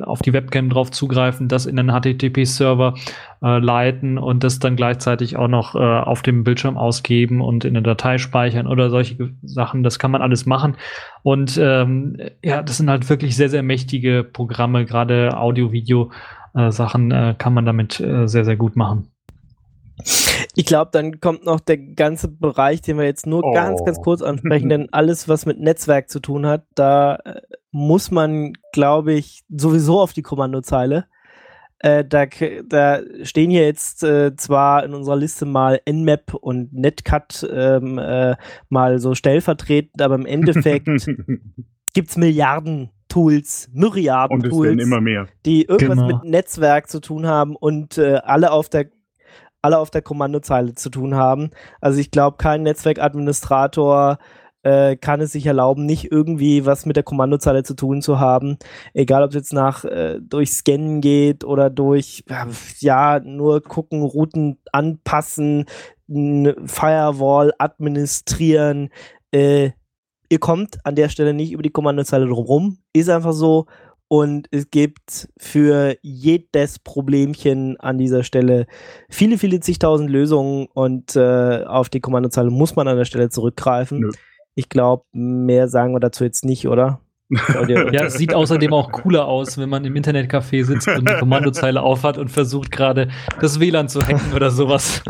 auf 0.00 0.22
die 0.22 0.32
Webcam 0.32 0.70
drauf 0.70 0.90
zugreifen, 0.90 1.48
das 1.48 1.66
in 1.66 1.78
einen 1.78 1.90
HTTP-Server 1.90 2.94
äh, 3.42 3.58
leiten 3.58 4.18
und 4.18 4.44
das 4.44 4.58
dann 4.58 4.76
gleichzeitig 4.76 5.36
auch 5.36 5.48
noch 5.48 5.74
äh, 5.74 5.78
auf 5.78 6.22
dem 6.22 6.44
Bildschirm 6.44 6.76
ausgeben 6.76 7.40
und 7.40 7.64
in 7.64 7.76
eine 7.76 7.82
Datei 7.82 8.18
speichern 8.18 8.66
oder 8.66 8.90
solche 8.90 9.30
Sachen. 9.42 9.82
Das 9.82 9.98
kann 9.98 10.10
man 10.10 10.22
alles 10.22 10.46
machen. 10.46 10.76
Und 11.22 11.58
ähm, 11.62 12.18
ja, 12.42 12.62
das 12.62 12.76
sind 12.76 12.90
halt 12.90 13.08
wirklich 13.08 13.36
sehr, 13.36 13.48
sehr 13.48 13.62
mächtige 13.62 14.24
Programme, 14.24 14.84
gerade 14.84 15.36
Audio-Video-Sachen 15.36 17.10
äh, 17.10 17.34
kann 17.38 17.54
man 17.54 17.64
damit 17.64 18.00
äh, 18.00 18.26
sehr, 18.26 18.44
sehr 18.44 18.56
gut 18.56 18.76
machen. 18.76 19.10
Ich 20.54 20.64
glaube, 20.64 20.90
dann 20.92 21.20
kommt 21.20 21.44
noch 21.44 21.60
der 21.60 21.76
ganze 21.76 22.28
Bereich, 22.28 22.80
den 22.80 22.96
wir 22.96 23.04
jetzt 23.04 23.26
nur 23.26 23.44
Oh. 23.44 23.52
ganz, 23.52 23.84
ganz 23.84 24.00
kurz 24.00 24.22
ansprechen, 24.22 24.68
denn 24.68 24.88
alles, 24.92 25.28
was 25.28 25.46
mit 25.46 25.60
Netzwerk 25.60 26.08
zu 26.08 26.20
tun 26.20 26.46
hat, 26.46 26.64
da 26.74 27.16
äh, 27.16 27.40
muss 27.70 28.10
man, 28.10 28.54
glaube 28.72 29.12
ich, 29.12 29.42
sowieso 29.48 30.00
auf 30.00 30.12
die 30.12 30.22
Kommandozeile. 30.22 31.06
Äh, 31.82 32.04
da, 32.04 32.26
da 32.68 33.00
stehen 33.22 33.50
hier 33.50 33.64
jetzt 33.64 34.02
äh, 34.04 34.36
zwar 34.36 34.84
in 34.84 34.92
unserer 34.94 35.16
Liste 35.16 35.46
mal 35.46 35.80
Nmap 35.88 36.34
und 36.34 36.72
Netcat 36.74 37.46
ähm, 37.50 37.98
äh, 37.98 38.36
mal 38.68 38.98
so 38.98 39.14
stellvertretend, 39.14 40.00
aber 40.02 40.14
im 40.16 40.26
Endeffekt 40.26 40.88
gibt's 41.94 42.16
Milliarden 42.18 42.90
Tools, 43.08 43.68
Myriaden 43.72 44.36
Und 44.36 44.44
es 44.46 44.50
Tools 44.50 44.68
werden 44.68 44.78
immer 44.78 45.00
mehr. 45.00 45.26
die 45.46 45.64
irgendwas 45.64 45.98
Genau. 45.98 46.06
mit 46.18 46.24
Netzwerk 46.24 46.88
zu 46.88 47.00
tun 47.00 47.26
haben 47.26 47.56
und 47.56 47.98
äh, 47.98 48.20
alle 48.24 48.52
auf 48.52 48.68
der 48.68 48.86
alle 49.62 49.78
auf 49.78 49.90
der 49.90 50.00
Kommandozeile 50.00 50.74
zu 50.74 50.88
tun 50.88 51.14
haben. 51.14 51.50
Also 51.82 52.00
ich 52.00 52.10
glaube, 52.10 52.38
kein 52.38 52.62
Netzwerkadministrator 52.62 54.18
äh, 54.62 54.96
kann 54.96 55.20
es 55.20 55.32
sich 55.32 55.46
erlauben, 55.46 55.86
nicht 55.86 56.10
irgendwie 56.10 56.66
was 56.66 56.86
mit 56.86 56.96
der 56.96 57.02
Kommandozeile 57.02 57.62
zu 57.62 57.74
tun 57.74 58.02
zu 58.02 58.18
haben. 58.18 58.58
Egal, 58.92 59.22
ob 59.22 59.30
es 59.30 59.36
jetzt 59.36 59.52
nach 59.52 59.84
äh, 59.84 60.18
durch 60.20 60.52
Scannen 60.52 61.00
geht 61.00 61.44
oder 61.44 61.70
durch 61.70 62.24
ja, 62.78 63.20
nur 63.20 63.62
gucken, 63.62 64.02
Routen 64.02 64.58
anpassen, 64.72 65.64
Firewall 66.08 67.52
administrieren. 67.58 68.90
Äh, 69.32 69.70
ihr 70.28 70.38
kommt 70.38 70.78
an 70.84 70.96
der 70.96 71.08
Stelle 71.08 71.34
nicht 71.34 71.52
über 71.52 71.62
die 71.62 71.70
Kommandozeile 71.70 72.26
drum 72.26 72.44
rum. 72.44 72.78
Ist 72.92 73.08
einfach 73.08 73.32
so. 73.32 73.66
Und 74.12 74.48
es 74.50 74.72
gibt 74.72 75.28
für 75.38 75.96
jedes 76.02 76.80
Problemchen 76.80 77.78
an 77.78 77.96
dieser 77.96 78.24
Stelle 78.24 78.66
viele, 79.08 79.38
viele 79.38 79.60
zigtausend 79.60 80.10
Lösungen 80.10 80.66
und 80.74 81.14
äh, 81.14 81.62
auf 81.64 81.90
die 81.90 82.00
Kommandozeile 82.00 82.50
muss 82.50 82.74
man 82.74 82.88
an 82.88 82.96
der 82.96 83.04
Stelle 83.04 83.28
zurückgreifen. 83.28 84.00
Nö. 84.00 84.10
Ich 84.60 84.68
glaube, 84.68 85.04
mehr 85.12 85.68
sagen 85.68 85.94
wir 85.94 86.00
dazu 86.00 86.22
jetzt 86.22 86.44
nicht, 86.44 86.68
oder? 86.68 87.00
Ja, 87.68 88.04
es 88.04 88.14
sieht 88.14 88.34
außerdem 88.34 88.74
auch 88.74 88.92
cooler 88.92 89.26
aus, 89.26 89.56
wenn 89.56 89.70
man 89.70 89.86
im 89.86 89.94
Internetcafé 89.94 90.64
sitzt 90.64 90.86
und 90.86 91.08
die 91.08 91.14
Kommandozeile 91.14 91.80
aufhat 91.80 92.18
und 92.18 92.28
versucht 92.28 92.70
gerade 92.70 93.08
das 93.40 93.58
WLAN 93.58 93.88
zu 93.88 94.02
hacken 94.02 94.34
oder 94.34 94.50
sowas. 94.50 95.02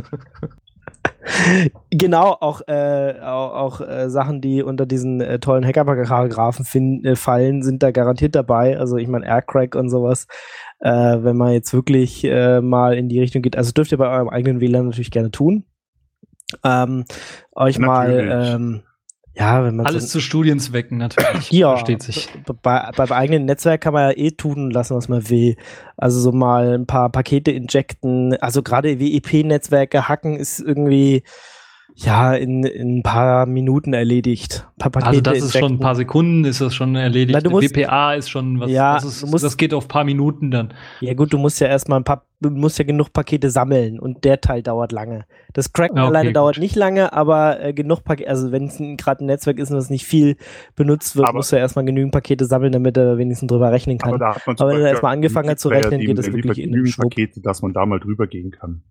Genau, 1.90 2.36
auch, 2.40 2.60
äh, 2.68 3.14
auch, 3.22 3.54
auch 3.54 3.80
äh, 3.80 4.08
Sachen, 4.08 4.40
die 4.40 4.62
unter 4.62 4.86
diesen 4.86 5.20
äh, 5.20 5.40
tollen 5.40 5.66
Hacker-Paragraphen 5.66 7.04
äh, 7.04 7.16
fallen, 7.16 7.62
sind 7.62 7.82
da 7.82 7.90
garantiert 7.90 8.36
dabei. 8.36 8.78
Also 8.78 8.98
ich 8.98 9.08
meine 9.08 9.26
Aircrack 9.26 9.74
und 9.74 9.90
sowas. 9.90 10.28
Äh, 10.78 10.90
wenn 10.90 11.36
man 11.36 11.52
jetzt 11.52 11.72
wirklich 11.72 12.24
äh, 12.24 12.60
mal 12.60 12.96
in 12.96 13.08
die 13.08 13.18
Richtung 13.18 13.42
geht, 13.42 13.56
also 13.56 13.72
dürft 13.72 13.90
ihr 13.90 13.98
bei 13.98 14.08
eurem 14.08 14.28
eigenen 14.28 14.60
WLAN 14.60 14.86
natürlich 14.86 15.10
gerne 15.10 15.30
tun. 15.30 15.64
Ähm, 16.64 17.04
euch 17.52 17.78
mal, 17.78 18.08
Natürlich. 18.08 18.54
ähm, 18.54 18.82
ja, 19.34 19.64
wenn 19.64 19.76
man 19.76 19.86
Alles 19.86 20.04
so, 20.04 20.18
zu 20.18 20.20
Studienzwecken 20.20 20.98
natürlich. 20.98 21.50
ja, 21.50 21.70
Versteht 21.70 22.02
sich. 22.02 22.28
Bei, 22.62 22.90
beim 22.94 23.12
eigenen 23.12 23.44
Netzwerk 23.44 23.80
kann 23.80 23.92
man 23.92 24.10
ja 24.10 24.16
eh 24.16 24.32
tun 24.32 24.70
lassen, 24.70 24.96
was 24.96 25.08
man 25.08 25.28
will. 25.30 25.56
Also 25.96 26.20
so 26.20 26.32
mal 26.32 26.74
ein 26.74 26.86
paar 26.86 27.10
Pakete 27.10 27.50
injecten. 27.50 28.36
Also 28.40 28.62
gerade 28.62 28.98
WEP-Netzwerke 28.98 30.08
hacken 30.08 30.36
ist 30.36 30.60
irgendwie 30.60 31.22
ja, 32.02 32.34
in, 32.34 32.64
in 32.64 32.98
ein 32.98 33.02
paar 33.02 33.44
Minuten 33.46 33.92
erledigt. 33.92 34.66
Ein 34.80 34.90
paar 34.90 35.06
Also 35.06 35.20
das 35.20 35.38
ist 35.38 35.58
schon 35.58 35.72
ein 35.74 35.78
paar 35.80 35.94
Sekunden, 35.94 36.44
ist 36.44 36.60
das 36.60 36.74
schon 36.74 36.96
erledigt. 36.96 37.38
Na, 37.42 37.50
musst- 37.50 37.76
WPA 37.76 38.14
ist 38.14 38.30
schon 38.30 38.58
was, 38.58 38.70
Ja, 38.70 38.94
das, 38.94 39.04
ist, 39.04 39.26
musst- 39.30 39.44
das 39.44 39.56
geht 39.56 39.74
auf 39.74 39.84
ein 39.84 39.88
paar 39.88 40.04
Minuten 40.04 40.50
dann. 40.50 40.72
Ja 41.00 41.12
gut, 41.14 41.32
du 41.32 41.38
musst 41.38 41.60
ja 41.60 41.66
erstmal 41.66 42.00
ein 42.00 42.04
paar, 42.04 42.24
du 42.40 42.48
musst 42.50 42.78
ja 42.78 42.84
genug 42.86 43.12
Pakete 43.12 43.50
sammeln 43.50 44.00
und 44.00 44.24
der 44.24 44.40
Teil 44.40 44.62
dauert 44.62 44.92
lange. 44.92 45.26
Das 45.52 45.72
Cracken 45.74 45.98
Ja, 45.98 46.04
okay, 46.04 46.08
alleine 46.10 46.28
gut. 46.30 46.36
dauert 46.36 46.58
nicht 46.58 46.74
lange, 46.76 47.12
aber 47.12 47.62
äh, 47.62 47.72
genug 47.74 48.02
Pakete, 48.04 48.30
also 48.30 48.50
wenn 48.50 48.64
es 48.64 48.78
gerade 48.96 49.22
ein 49.22 49.26
Netzwerk 49.26 49.58
ist 49.58 49.70
und 49.70 49.76
das 49.76 49.90
nicht 49.90 50.06
viel 50.06 50.36
benutzt 50.76 51.16
wird, 51.16 51.28
Aber- 51.28 51.36
musst 51.38 51.52
du 51.52 51.56
ja 51.56 51.62
erstmal 51.62 51.84
genügend 51.84 52.12
Pakete 52.12 52.46
sammeln, 52.46 52.72
damit 52.72 52.96
er 52.96 53.18
wenigstens 53.18 53.48
drüber 53.48 53.70
rechnen 53.72 53.98
kann. 53.98 54.14
Aber 54.14 54.18
da 54.18 54.36
Aber 54.46 54.70
wenn 54.72 54.80
er 54.80 54.88
erstmal 54.88 55.12
angefangen 55.12 55.50
hat 55.50 55.58
zu 55.60 55.68
rechnen, 55.68 56.00
geht 56.00 56.16
das 56.16 56.24
der 56.26 56.34
wirklich 56.34 56.58
in 56.60 56.72
den. 56.72 56.90
Pakete, 56.96 57.40
dass 57.42 57.60
man 57.60 57.72
da 57.74 57.84
mal 57.84 58.00
drüber 58.00 58.26
gehen 58.26 58.50
kann. 58.52 58.82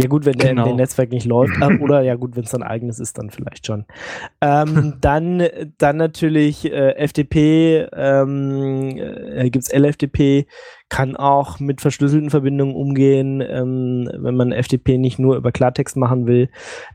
Ja 0.00 0.06
gut, 0.06 0.24
wenn 0.26 0.38
der 0.38 0.50
Genau. 0.50 0.70
im 0.70 0.76
Netzwerk 0.76 1.10
nicht 1.10 1.26
läuft. 1.26 1.60
äh, 1.60 1.66
oder 1.80 2.02
ja 2.02 2.14
gut, 2.14 2.36
wenn 2.36 2.44
es 2.44 2.54
ein 2.54 2.62
eigenes 2.62 3.00
ist, 3.00 3.18
dann 3.18 3.30
vielleicht 3.30 3.66
schon. 3.66 3.84
Ähm, 4.40 4.94
dann, 5.00 5.42
dann 5.78 5.96
natürlich 5.96 6.64
äh, 6.70 6.94
FTP, 7.06 7.88
ähm, 7.92 8.96
äh, 8.96 9.50
gibt's 9.50 9.72
LFTP, 9.72 10.46
kann 10.88 11.16
auch 11.16 11.58
mit 11.60 11.80
verschlüsselten 11.80 12.30
Verbindungen 12.30 12.74
umgehen, 12.76 13.42
ähm, 13.46 14.08
wenn 14.14 14.36
man 14.36 14.52
FTP 14.52 14.98
nicht 14.98 15.18
nur 15.18 15.36
über 15.36 15.52
Klartext 15.52 15.96
machen 15.96 16.26
will. 16.26 16.48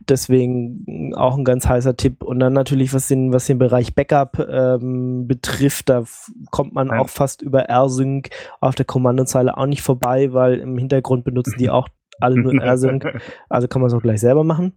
Deswegen 0.07 1.13
auch 1.15 1.37
ein 1.37 1.43
ganz 1.43 1.67
heißer 1.67 1.95
Tipp. 1.97 2.23
Und 2.23 2.39
dann 2.39 2.53
natürlich, 2.53 2.93
was 2.93 3.07
den, 3.07 3.33
was 3.33 3.45
den 3.45 3.57
Bereich 3.59 3.93
Backup 3.95 4.39
ähm, 4.49 5.27
betrifft, 5.27 5.89
da 5.89 6.05
kommt 6.51 6.73
man 6.73 6.87
Ja. 6.87 6.99
auch 6.99 7.09
fast 7.09 7.41
über 7.41 7.63
R-Sync 7.63 8.29
auf 8.61 8.75
der 8.75 8.85
Kommandozeile 8.85 9.57
auch 9.57 9.65
nicht 9.67 9.81
vorbei, 9.81 10.33
weil 10.33 10.59
im 10.59 10.77
Hintergrund 10.77 11.23
benutzen 11.25 11.55
die 11.59 11.69
auch 11.69 11.87
alle 12.19 12.39
nur 12.39 12.53
R-Sync. 12.53 13.05
Also 13.49 13.67
kann 13.67 13.81
man 13.81 13.87
es 13.89 13.93
auch 13.93 14.01
gleich 14.01 14.19
selber 14.21 14.43
machen. 14.43 14.73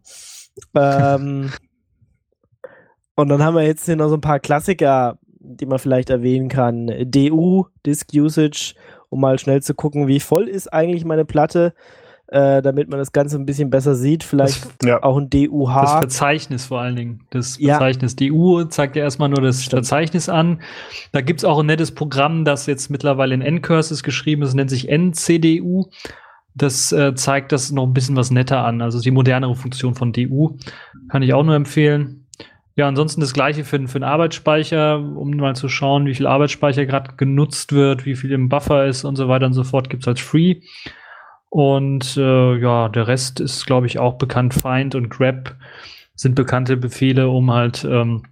Ähm, 0.74 1.50
und 3.14 3.28
dann 3.28 3.42
haben 3.42 3.54
wir 3.56 3.62
jetzt 3.62 3.86
hier 3.86 3.96
noch 3.96 4.08
so 4.08 4.14
ein 4.16 4.20
paar 4.20 4.40
Klassiker, 4.40 5.18
die 5.38 5.66
man 5.66 5.78
vielleicht 5.78 6.10
erwähnen 6.10 6.48
kann. 6.48 6.90
DU, 7.10 7.64
Disk 7.84 8.08
Usage, 8.14 8.74
um 9.08 9.20
mal 9.20 9.38
schnell 9.38 9.62
zu 9.62 9.74
gucken, 9.74 10.06
wie 10.08 10.20
voll 10.20 10.48
ist 10.48 10.72
eigentlich 10.72 11.04
meine 11.04 11.24
Platte, 11.24 11.72
äh, 12.28 12.60
damit 12.60 12.90
man 12.90 12.98
das 12.98 13.12
Ganze 13.12 13.36
ein 13.38 13.46
bisschen 13.46 13.70
besser 13.70 13.94
sieht. 13.94 14.24
Vielleicht 14.24 14.66
Ja. 14.84 15.02
auch 15.02 15.16
ein 15.16 15.30
Das 15.30 15.42
DUH. 15.42 15.98
Verzeichnis 16.00 16.66
vor 16.66 16.80
allen 16.80 16.96
Dingen. 16.96 17.20
Das 17.30 17.56
Ja. 17.58 17.78
Verzeichnis 17.78 18.16
DU 18.16 18.64
zeigt 18.64 18.96
ja 18.96 19.04
erstmal 19.04 19.28
nur 19.28 19.40
das 19.40 19.62
Stimmt. 19.62 19.86
Verzeichnis 19.86 20.28
an. 20.28 20.60
Da 21.12 21.20
gibt 21.20 21.40
es 21.40 21.44
auch 21.44 21.60
ein 21.60 21.66
nettes 21.66 21.92
Programm, 21.92 22.44
das 22.44 22.66
jetzt 22.66 22.90
mittlerweile 22.90 23.34
in 23.34 23.42
N-Curses 23.42 24.02
geschrieben 24.02 24.42
ist, 24.42 24.54
nennt 24.54 24.70
sich 24.70 24.88
NCDU. 24.88 25.86
Das 26.58 26.90
äh, 26.92 27.14
zeigt 27.14 27.52
das 27.52 27.70
noch 27.70 27.84
ein 27.86 27.92
bisschen 27.92 28.16
was 28.16 28.30
netter 28.30 28.64
an. 28.64 28.80
Also 28.80 29.00
die 29.00 29.10
modernere 29.10 29.54
Funktion 29.54 29.94
von 29.94 30.12
DU. 30.12 30.56
Kann 31.10 31.22
ich 31.22 31.34
auch 31.34 31.44
nur 31.44 31.54
empfehlen. 31.54 32.24
Ja, 32.76 32.88
ansonsten 32.88 33.20
das 33.20 33.32
gleiche 33.34 33.64
für, 33.64 33.78
den- 33.78 33.88
für 33.88 33.98
den 33.98 34.04
Arbeitsspeicher, 34.04 34.98
um 34.98 35.30
mal 35.36 35.54
zu 35.56 35.68
schauen, 35.68 36.06
wie 36.06 36.14
viel 36.14 36.26
Arbeitsspeicher 36.26 36.84
gerade 36.86 37.12
genutzt 37.16 37.72
wird, 37.72 38.04
wie 38.06 38.16
viel 38.16 38.32
im 38.32 38.48
Buffer 38.48 38.86
ist 38.86 39.04
und 39.04 39.16
so 39.16 39.28
weiter 39.28 39.46
und 39.46 39.52
so 39.54 39.64
fort, 39.64 39.88
gibt 39.90 40.02
es 40.04 40.08
als 40.08 40.20
Free. 40.20 40.56
Und 41.48 42.16
äh, 42.16 42.56
ja, 42.58 42.88
der 42.88 43.06
Rest 43.08 43.40
ist, 43.40 43.66
glaube 43.66 43.86
ich, 43.86 43.98
auch 43.98 44.14
bekannt. 44.18 44.54
Find 44.54 44.94
und 44.94 45.08
Grab 45.08 45.54
sind 46.14 46.34
bekannte 46.34 46.76
Befehle, 46.76 47.28
um 47.28 47.50
halt 47.52 47.86
ähm, 47.88 48.22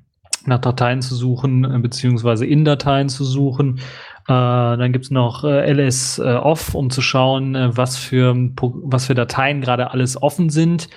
nach 0.46 0.60
Dateien 0.60 1.00
zu 1.00 1.14
suchen, 1.14 1.64
äh, 1.64 1.78
beziehungsweise 1.78 2.44
in 2.46 2.64
Dateien 2.64 3.08
zu 3.08 3.24
suchen. 3.24 3.80
Äh, 4.26 4.32
dann 4.32 4.92
gibt's 4.92 5.10
noch 5.10 5.44
äh, 5.44 5.70
ls 5.70 6.18
äh, 6.18 6.22
off, 6.22 6.74
um 6.74 6.88
zu 6.88 7.02
schauen, 7.02 7.54
was, 7.76 7.98
für, 7.98 8.34
was 8.34 9.06
für 9.06 9.14
Dateien 9.14 9.60
gerade 9.60 9.90
alles 9.90 10.20
offen 10.20 10.50
sind. 10.50 10.88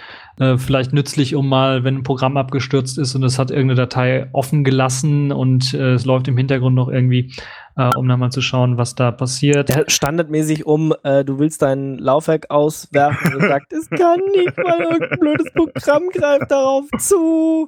Vielleicht 0.57 0.93
nützlich, 0.93 1.33
um 1.33 1.49
mal, 1.49 1.83
wenn 1.83 1.95
ein 1.95 2.03
Programm 2.03 2.37
abgestürzt 2.37 2.99
ist 2.99 3.15
und 3.15 3.23
es 3.23 3.39
hat 3.39 3.49
irgendeine 3.49 3.81
Datei 3.81 4.29
offen 4.33 4.63
gelassen 4.63 5.31
und 5.31 5.73
es 5.73 6.05
läuft 6.05 6.27
im 6.27 6.37
Hintergrund 6.37 6.75
noch 6.75 6.89
irgendwie, 6.89 7.33
äh, 7.77 7.89
um 7.95 8.07
dann 8.07 8.19
mal 8.19 8.31
zu 8.31 8.41
schauen, 8.41 8.77
was 8.77 8.95
da 8.95 9.11
passiert. 9.11 9.69
Ja, 9.69 9.83
standardmäßig 9.87 10.65
um, 10.65 10.93
äh, 11.03 11.23
du 11.23 11.39
willst 11.39 11.61
dein 11.61 11.97
Laufwerk 11.97 12.49
auswerfen 12.49 13.35
und 13.35 13.41
sagt, 13.41 13.71
es 13.71 13.89
kann 13.89 14.19
nicht, 14.35 14.57
weil 14.57 14.81
irgendein 14.81 15.19
blödes 15.19 15.53
Programm 15.53 16.09
greift 16.09 16.51
darauf 16.51 16.85
zu. 16.97 17.67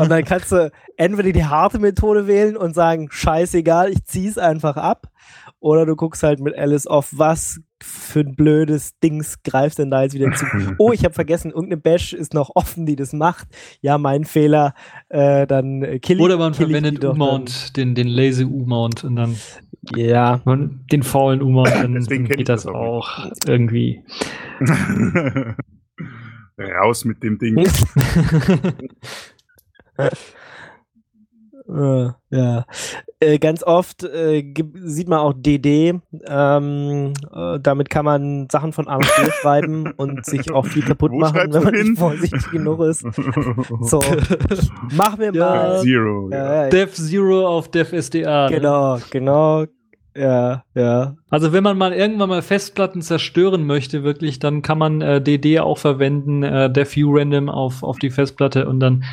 Und 0.00 0.08
dann 0.08 0.24
kannst 0.24 0.52
du 0.52 0.70
entweder 0.96 1.32
die 1.32 1.44
harte 1.44 1.78
Methode 1.78 2.26
wählen 2.26 2.56
und 2.56 2.74
sagen, 2.74 3.08
scheißegal, 3.10 3.90
ich 3.90 4.04
zieh's 4.04 4.38
einfach 4.38 4.76
ab. 4.76 5.08
Oder 5.60 5.86
du 5.86 5.96
guckst 5.96 6.22
halt 6.22 6.38
mit 6.40 6.56
Alice 6.56 6.86
auf, 6.86 7.10
was 7.16 7.60
für 7.82 8.20
ein 8.20 8.36
blödes 8.36 8.98
Dings 9.00 9.42
greift 9.42 9.78
denn 9.78 9.90
da 9.90 10.02
jetzt 10.02 10.14
wieder 10.14 10.30
zu. 10.32 10.46
Oh, 10.78 10.92
ich 10.92 11.04
habe 11.04 11.14
vergessen, 11.14 11.50
irgendeine 11.50 11.80
Bash 11.80 12.12
ist 12.12 12.32
noch 12.34 12.50
offen, 12.54 12.86
die 12.86 12.94
das 12.96 13.12
macht. 13.12 13.48
Ja, 13.80 13.98
mein 13.98 14.24
Fehler. 14.24 14.74
Äh, 15.08 15.46
dann 15.48 15.82
äh, 15.82 15.98
kill 15.98 16.18
ich 16.18 16.22
Oder 16.22 16.36
man 16.38 16.52
kill 16.52 16.66
verwendet. 16.66 17.04
U-Mount, 17.04 17.76
den, 17.76 17.94
den 17.94 18.06
lazy 18.08 18.44
U-Mount 18.44 19.02
und 19.04 19.16
dann 19.16 19.36
Ja, 19.96 20.40
man- 20.44 20.84
den 20.92 21.02
faulen 21.02 21.42
U-Mount, 21.42 21.70
dann, 21.70 21.94
geht 22.06 22.48
das 22.48 22.62
das 22.64 22.72
auch 22.72 23.18
auch 23.18 23.30
irgendwie. 23.46 24.04
Raus 26.58 27.04
mit 27.04 27.22
dem 27.22 27.38
Ding. 27.38 27.56
Äh, 31.68 32.08
ja. 32.30 32.64
Äh, 33.20 33.38
ganz 33.40 33.64
oft 33.64 34.04
äh, 34.04 34.54
sieht 34.74 35.08
man 35.08 35.18
auch 35.18 35.32
DD. 35.36 35.94
Ähm, 36.28 37.12
äh, 37.34 37.58
damit 37.60 37.90
kann 37.90 38.04
man 38.04 38.46
Sachen 38.50 38.72
von 38.72 38.86
A 38.86 38.98
nach 38.98 39.16
B 39.24 39.30
schreiben 39.42 39.90
und 39.96 40.24
sich 40.24 40.52
auch 40.52 40.64
viel 40.66 40.82
kaputt 40.84 41.10
Wo 41.10 41.18
machen, 41.18 41.52
wenn 41.52 41.62
man 41.64 41.74
hin? 41.74 41.88
nicht 41.88 41.98
vorsichtig 41.98 42.50
genug 42.52 42.80
ist. 42.80 43.04
So, 43.80 44.00
mach 44.94 45.16
mir 45.18 45.32
Ja. 45.34 45.44
mal. 45.50 45.80
Zero. 45.80 46.30
Ja. 46.30 46.68
Dev 46.68 46.92
Zero 46.94 47.46
auf 47.46 47.68
Dev 47.70 47.92
SDA. 47.92 48.48
ne? 48.50 48.56
genau, 48.56 48.98
genau. 49.10 49.64
Ja, 50.18 50.64
ja. 50.74 51.16
Also 51.30 51.52
wenn 51.52 51.62
man 51.62 51.78
mal 51.78 51.92
irgendwann 51.92 52.28
mal 52.28 52.42
Festplatten 52.42 53.02
zerstören 53.02 53.66
möchte, 53.66 54.02
wirklich, 54.02 54.40
dann 54.40 54.62
kann 54.62 54.78
man 54.78 55.00
äh, 55.00 55.20
DD 55.22 55.60
auch 55.60 55.78
verwenden, 55.78 56.42
äh, 56.42 56.68
Dev 56.70 56.96
Random 57.06 57.48
auf, 57.48 57.84
auf 57.84 57.98
die 57.98 58.10
Festplatte 58.10 58.68
und 58.68 58.80
dann 58.80 59.04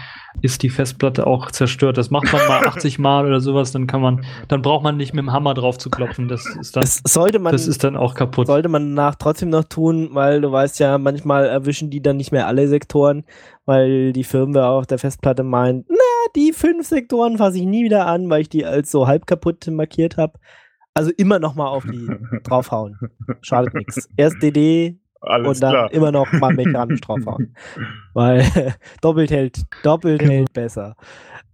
ist 0.41 0.63
die 0.63 0.69
Festplatte 0.69 1.27
auch 1.27 1.51
zerstört. 1.51 1.97
Das 1.97 2.09
macht 2.09 2.33
man 2.33 2.47
mal 2.47 2.61
80 2.67 2.97
Mal 2.97 3.27
oder 3.27 3.39
sowas, 3.39 3.71
dann 3.71 3.85
kann 3.85 4.01
man, 4.01 4.25
dann 4.47 4.63
braucht 4.63 4.83
man 4.83 4.97
nicht 4.97 5.13
mit 5.13 5.21
dem 5.21 5.31
Hammer 5.31 5.53
drauf 5.53 5.77
zu 5.77 5.91
klopfen. 5.91 6.27
Das 6.27 6.45
ist 6.59 6.75
dann, 6.75 6.81
Das 6.81 7.01
sollte 7.05 7.37
man, 7.37 7.51
das 7.51 7.67
ist 7.67 7.83
dann 7.83 7.95
auch 7.95 8.15
kaputt. 8.15 8.47
sollte 8.47 8.69
man 8.69 8.95
danach 8.95 9.15
trotzdem 9.15 9.49
noch 9.49 9.65
tun, 9.65 10.09
weil 10.13 10.41
du 10.41 10.51
weißt 10.51 10.79
ja, 10.79 10.97
manchmal 10.97 11.45
erwischen 11.45 11.91
die 11.91 12.01
dann 12.01 12.17
nicht 12.17 12.31
mehr 12.31 12.47
alle 12.47 12.67
Sektoren, 12.67 13.25
weil 13.65 14.11
die 14.11 14.23
Firmware 14.23 14.69
auf 14.69 14.87
der 14.87 14.97
Festplatte 14.97 15.43
meint, 15.43 15.85
na, 15.87 15.95
die 16.35 16.51
fünf 16.51 16.87
Sektoren 16.87 17.37
fasse 17.37 17.59
ich 17.59 17.65
nie 17.65 17.83
wieder 17.85 18.07
an, 18.07 18.27
weil 18.29 18.41
ich 18.41 18.49
die 18.49 18.65
als 18.65 18.89
so 18.89 19.07
halb 19.07 19.27
kaputt 19.27 19.67
markiert 19.67 20.17
habe. 20.17 20.33
Also 20.95 21.11
immer 21.17 21.39
noch 21.39 21.55
mal 21.55 21.67
auf 21.67 21.83
die 21.83 22.07
draufhauen. 22.43 22.97
Schadet 23.41 23.73
nichts. 23.73 24.07
Erst 24.15 24.41
DD 24.41 24.97
Alles 25.21 25.47
und 25.49 25.61
dann 25.63 25.71
klar. 25.71 25.93
immer 25.93 26.11
noch 26.11 26.31
mal 26.31 26.53
mechanisch 26.53 27.01
draufhauen. 27.01 27.53
Weil 28.13 28.45
doppelt 29.01 29.29
hält, 29.29 29.61
doppelt 29.83 30.19
Genau. 30.21 30.31
hält 30.31 30.53
besser. 30.53 30.95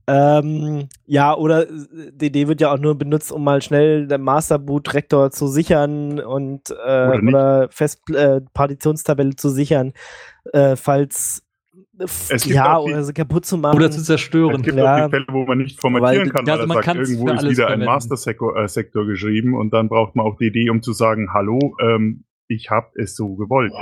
Ähm, 0.07 0.89
ja, 1.05 1.35
oder 1.35 1.65
DD 1.65 2.47
wird 2.47 2.61
ja 2.61 2.71
auch 2.73 2.77
nur 2.79 2.95
benutzt, 2.97 3.31
um 3.31 3.43
mal 3.43 3.61
schnell 3.61 4.07
den 4.07 4.21
Masterboot-Rektor 4.21 5.31
zu 5.31 5.47
sichern 5.47 6.19
und 6.19 6.69
äh, 6.69 6.73
Oder 6.73 7.19
oder, 7.23 7.61
nicht. 7.63 7.73
Fest 7.73 8.01
äh, 8.13 8.41
zu 9.37 9.49
sichern, 9.49 9.93
äh, 10.53 10.75
falls 10.75 11.43
Es 11.99 12.45
ja 12.45 12.77
auch 12.77 12.85
die- 12.85 12.93
oder 12.93 13.03
sie 13.03 13.13
kaputt 13.13 13.45
zu 13.45 13.57
machen. 13.57 13.75
Oder 13.75 13.91
zu 13.91 13.99
Es 13.99 14.05
zerstören. 14.05 14.61
gibt 14.61 14.77
Ja. 14.77 15.05
auch 15.05 15.05
die 15.09 15.11
Fälle, 15.11 15.25
wo 15.29 15.45
man 15.45 15.57
nicht 15.59 15.79
formatieren 15.79 16.25
Weil- 16.27 16.31
kann, 16.31 16.49
also 16.49 16.61
er 16.63 16.67
man 16.67 16.77
sagt, 16.83 16.87
irgendwo 16.97 17.27
ist 17.29 17.43
wieder 17.43 17.47
ein 17.47 17.55
verwenden. 17.55 17.85
Master-Sektor 17.85 18.57
äh, 18.57 18.67
Sektor 18.67 19.05
geschrieben 19.05 19.53
und 19.55 19.71
dann 19.73 19.89
braucht 19.89 20.15
man 20.15 20.25
auch 20.25 20.37
DD, 20.37 20.69
um 20.69 20.81
zu 20.81 20.93
sagen, 20.93 21.33
hallo, 21.33 21.59
ähm, 21.81 22.23
ich 22.47 22.69
habe 22.69 22.87
es 22.95 23.15
so 23.15 23.35
gewollt. 23.35 23.73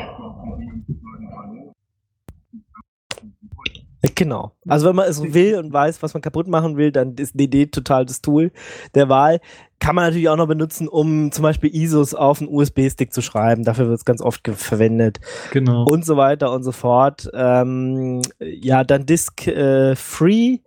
Genau. 4.16 4.54
Also 4.68 4.88
wenn 4.88 4.96
man 4.96 5.08
es 5.10 5.22
will 5.34 5.58
und 5.58 5.74
weiß, 5.74 6.02
was 6.02 6.14
man 6.14 6.22
kaputt 6.22 6.48
machen 6.48 6.78
will, 6.78 6.92
dann 6.92 7.16
ist 7.16 7.38
DD 7.38 7.68
total 7.68 8.06
das 8.06 8.22
Tool 8.22 8.52
der 8.96 9.10
Wahl. 9.10 9.40
Kann 9.80 9.96
man 9.96 10.06
natürlich 10.06 10.30
auch 10.30 10.38
noch 10.38 10.48
benutzen, 10.48 10.88
um 10.88 11.32
zum 11.32 11.44
Beispiel 11.44 11.74
ISOs 11.74 12.14
auf 12.14 12.42
einen 12.42 12.50
USB-Stick 12.50 13.14
zu 13.14 13.22
schreiben. 13.22 13.64
Dafür 13.64 13.88
wird 13.88 13.98
es 13.98 14.06
ganz 14.06 14.22
oft 14.22 14.48
verwendet. 14.48 15.20
Genau. 15.52 15.84
Und 15.84 16.06
so 16.06 16.18
weiter 16.18 16.52
und 16.52 16.64
so 16.64 16.72
fort. 16.72 17.30
Ähm, 17.34 18.22
ja, 18.40 18.84
dann 18.84 19.06
Disk 19.06 19.48
äh, 19.48 19.96
Free. 19.96 20.60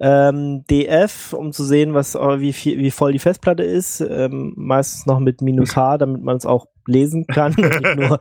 Ähm, 0.00 0.64
DF, 0.68 1.34
um 1.34 1.52
zu 1.52 1.62
sehen, 1.62 1.94
was, 1.94 2.16
äh, 2.16 2.40
wie, 2.40 2.52
viel, 2.52 2.78
wie 2.78 2.90
voll 2.90 3.12
die 3.12 3.20
Festplatte 3.20 3.62
ist. 3.62 4.00
Ähm, 4.00 4.52
meistens 4.56 5.06
noch 5.06 5.20
mit 5.20 5.40
minus 5.40 5.76
H, 5.76 5.98
damit 5.98 6.22
man 6.22 6.36
es 6.36 6.46
auch 6.46 6.66
lesen 6.86 7.26
kann. 7.26 7.54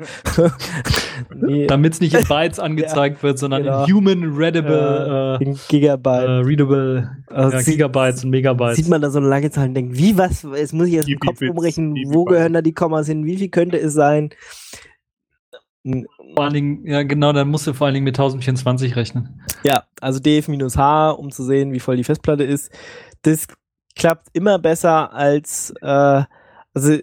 nee, 1.36 1.68
Damit 1.68 1.94
es 1.94 2.02
nicht 2.02 2.14
in 2.14 2.26
Bytes 2.28 2.60
angezeigt 2.60 3.24
wird, 3.24 3.40
sondern 3.40 3.64
genau. 3.64 3.86
in 3.86 3.94
Human 3.94 4.24
Readable, 4.36 5.38
in 5.42 5.54
äh, 5.54 5.58
Gigabyte. 5.68 6.28
äh, 6.28 6.32
Readable 6.32 7.12
Also 7.28 7.58
ja, 7.58 7.64
Gigabytes 7.64 8.24
und 8.24 8.30
Megabytes. 8.32 8.78
Sieht 8.78 8.90
man 8.90 9.02
da 9.02 9.10
so 9.10 9.20
eine 9.20 9.28
lange 9.28 9.52
Zahl 9.52 9.68
und 9.68 9.76
denkt, 9.76 9.98
wie, 9.98 10.18
was, 10.18 10.46
jetzt 10.56 10.74
muss 10.74 10.88
ich 10.88 10.94
jetzt 10.94 11.10
im 11.10 11.20
Kopf 11.20 11.42
umrechnen, 11.42 11.96
wo 12.08 12.26
gehören 12.26 12.54
da 12.54 12.62
die 12.62 12.74
Kommas 12.74 13.08
hin, 13.08 13.26
wie 13.26 13.38
viel 13.38 13.50
könnte 13.50 13.78
es 13.78 13.94
sein? 13.94 14.30
vor 16.36 16.46
allen 16.46 16.54
Dingen, 16.54 16.88
ja 16.88 17.04
genau, 17.04 17.34
dann 17.34 17.50
musst 17.50 17.68
du 17.68 17.74
vor 17.74 17.88
allen 17.88 17.94
Dingen 17.94 18.06
mit 18.06 18.16
1024 18.16 18.96
rechnen. 18.96 19.42
Ja, 19.64 19.84
also 20.00 20.20
DF-H, 20.20 21.12
um 21.12 21.30
zu 21.30 21.44
sehen, 21.44 21.74
wie 21.74 21.80
voll 21.80 21.98
die 21.98 22.04
Festplatte 22.04 22.44
ist. 22.44 22.72
Das 23.24 23.48
klappt 23.96 24.28
immer 24.34 24.60
besser 24.60 25.14
als, 25.14 25.74
äh, 25.82 26.24
also 26.74 26.98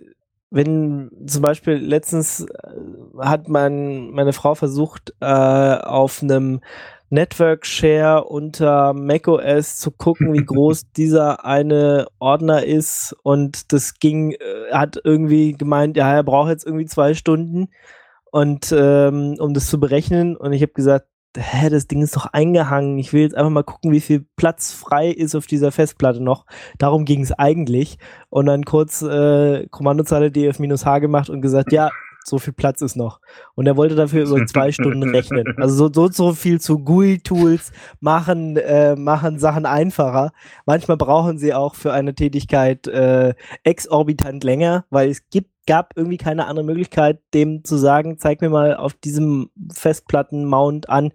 wenn 0.50 1.10
zum 1.26 1.42
Beispiel 1.42 1.74
letztens 1.74 2.40
äh, 2.40 3.18
hat 3.18 3.48
mein, 3.48 4.10
meine 4.10 4.32
Frau 4.32 4.54
versucht, 4.54 5.14
äh, 5.20 5.24
auf 5.24 6.22
einem 6.22 6.60
Network 7.08 7.66
Share 7.66 8.24
unter 8.24 8.92
macOS 8.92 9.76
zu 9.78 9.90
gucken, 9.90 10.32
wie 10.32 10.44
groß 10.44 10.92
dieser 10.92 11.44
eine 11.44 12.06
Ordner 12.18 12.64
ist. 12.64 13.16
Und 13.22 13.72
das 13.72 13.94
ging, 13.98 14.32
äh, 14.32 14.72
hat 14.72 15.00
irgendwie 15.02 15.52
gemeint, 15.52 15.96
ja, 15.96 16.12
er 16.12 16.22
braucht 16.22 16.50
jetzt 16.50 16.66
irgendwie 16.66 16.86
zwei 16.86 17.14
Stunden. 17.14 17.68
Und 18.32 18.72
ähm, 18.76 19.36
um 19.38 19.54
das 19.54 19.66
zu 19.66 19.80
berechnen. 19.80 20.36
Und 20.36 20.52
ich 20.52 20.62
habe 20.62 20.72
gesagt, 20.72 21.08
hä, 21.36 21.68
das 21.70 21.86
Ding 21.86 22.02
ist 22.02 22.16
doch 22.16 22.26
eingehangen. 22.26 22.98
Ich 22.98 23.12
will 23.12 23.22
jetzt 23.22 23.36
einfach 23.36 23.50
mal 23.50 23.62
gucken, 23.62 23.92
wie 23.92 24.00
viel 24.00 24.26
Platz 24.36 24.72
frei 24.72 25.08
ist 25.08 25.34
auf 25.34 25.46
dieser 25.46 25.72
Festplatte 25.72 26.22
noch. 26.22 26.46
Darum 26.78 27.04
ging 27.04 27.22
es 27.22 27.32
eigentlich. 27.32 27.98
Und 28.28 28.46
dann 28.46 28.64
kurz 28.64 29.02
äh, 29.02 29.66
Kommandozeile 29.68 30.30
df-h 30.30 30.98
gemacht 30.98 31.30
und 31.30 31.40
gesagt, 31.40 31.72
ja, 31.72 31.90
so 32.24 32.38
viel 32.38 32.52
Platz 32.52 32.80
ist 32.82 32.96
noch. 32.96 33.20
Und 33.54 33.66
er 33.66 33.76
wollte 33.76 33.94
dafür 33.94 34.26
über 34.26 34.46
zwei 34.46 34.72
Stunden 34.72 35.08
rechnen. 35.10 35.54
Also 35.56 35.88
so, 35.88 35.92
so, 35.92 36.08
so 36.08 36.32
viel 36.32 36.60
zu 36.60 36.78
GUI-Tools 36.78 37.72
machen, 38.00 38.56
äh, 38.56 38.96
machen 38.96 39.38
Sachen 39.38 39.66
einfacher. 39.66 40.32
Manchmal 40.66 40.96
brauchen 40.96 41.38
sie 41.38 41.54
auch 41.54 41.74
für 41.74 41.92
eine 41.92 42.14
Tätigkeit 42.14 42.86
äh, 42.86 43.34
exorbitant 43.64 44.44
länger, 44.44 44.84
weil 44.90 45.10
es 45.10 45.28
gibt, 45.30 45.50
gab 45.66 45.92
irgendwie 45.96 46.16
keine 46.16 46.46
andere 46.46 46.64
Möglichkeit, 46.64 47.20
dem 47.32 47.64
zu 47.64 47.76
sagen, 47.76 48.18
zeig 48.18 48.40
mir 48.40 48.50
mal 48.50 48.76
auf 48.76 48.94
diesem 48.94 49.50
Festplatten-Mount 49.72 50.88
an. 50.88 51.12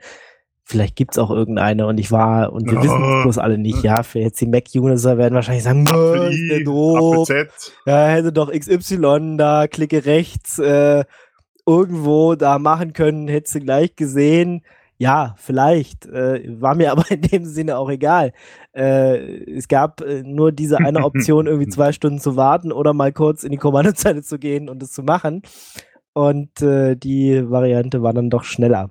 Vielleicht 0.67 0.95
gibt's 0.95 1.19
auch 1.19 1.29
irgendeine 1.29 1.85
und 1.85 1.99
ich 1.99 2.11
war, 2.11 2.51
und 2.51 2.69
wir 2.71 2.79
Oh. 2.79 2.83
wissen 2.83 3.03
es 3.17 3.23
bloß 3.23 3.37
alle 3.37 3.59
nicht, 3.59 3.83
ja, 3.83 4.01
für 4.01 4.19
jetzt 4.19 4.41
die 4.41 4.47
Mac-User 4.47 5.17
werden 5.17 5.35
wahrscheinlich 5.35 5.63
sagen, 5.63 5.83
"Nö, 5.83 6.27
ist 6.29 6.49
der 6.51 6.63
doof. 6.63 7.27
Z. 7.27 7.49
Ja, 7.85 8.07
hätte 8.07 8.33
doch 8.33 8.51
XY 8.51 9.37
da, 9.37 9.67
klicke 9.67 10.05
rechts, 10.05 10.57
äh, 10.57 11.05
irgendwo 11.67 12.33
da 12.35 12.57
machen 12.57 12.93
können, 12.93 13.27
hättest 13.27 13.55
du 13.55 13.59
gleich 13.59 13.95
gesehen. 13.95 14.63
Ja, 14.97 15.35
vielleicht. 15.37 16.05
Äh, 16.07 16.41
war 16.61 16.73
mir 16.73 16.91
aber 16.93 17.11
in 17.11 17.21
dem 17.21 17.45
Sinne 17.45 17.77
auch 17.77 17.89
egal. 17.89 18.31
Äh, 18.73 19.43
es 19.51 19.67
gab 19.67 20.01
äh, 20.01 20.23
nur 20.23 20.51
diese 20.51 20.77
eine 20.79 20.99
Option, 21.05 21.45
irgendwie 21.47 21.67
zwei 21.69 21.91
Stunden 21.91 22.19
zu 22.19 22.35
warten 22.37 22.71
oder 22.71 22.93
mal 22.93 23.11
kurz 23.13 23.43
in 23.43 23.51
die 23.51 23.57
Kommandozeile 23.57 24.23
zu 24.23 24.39
gehen 24.39 24.67
und 24.69 24.81
es 24.81 24.91
zu 24.93 25.03
machen. 25.03 25.43
Und 26.13 26.61
äh, 26.63 26.95
die 26.95 27.47
Variante 27.51 28.01
war 28.01 28.13
dann 28.13 28.29
doch 28.31 28.45
schneller. 28.45 28.89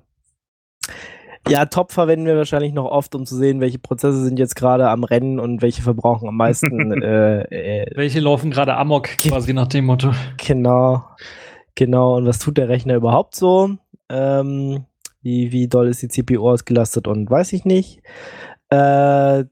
Ja, 1.47 1.65
Top 1.65 1.91
verwenden 1.91 2.25
wir 2.25 2.37
wahrscheinlich 2.37 2.73
noch 2.73 2.85
oft, 2.85 3.13
um 3.15 3.25
zu 3.25 3.35
sehen, 3.35 3.59
welche 3.61 3.77
Prozesse 3.79 4.23
sind 4.23 4.39
jetzt 4.39 4.55
gerade 4.55 4.89
am 4.89 5.03
Rennen 5.03 5.39
und 5.39 5.61
welche 5.61 5.81
verbrauchen 5.81 6.27
am 6.27 6.37
meisten 6.37 6.91
äh, 7.03 7.41
äh, 7.41 7.85
Welche 7.95 8.19
laufen 8.19 8.51
gerade 8.51 8.75
Amok, 8.75 9.09
quasi 9.19 9.53
nach 9.53 9.67
dem 9.67 9.85
Motto. 9.85 10.11
Genau, 10.37 11.03
genau. 11.75 12.15
Und 12.17 12.25
was 12.25 12.39
tut 12.39 12.57
der 12.57 12.69
Rechner 12.69 12.95
überhaupt 12.95 13.35
so? 13.35 13.71
Ähm, 14.09 14.85
wie, 15.21 15.51
wie 15.51 15.67
doll 15.67 15.87
ist 15.87 16.01
die 16.01 16.07
CPU 16.07 16.49
ausgelastet 16.49 17.07
und 17.07 17.29
weiß 17.29 17.53
ich 17.53 17.65
nicht. 17.65 18.01
Äh, 18.69 19.45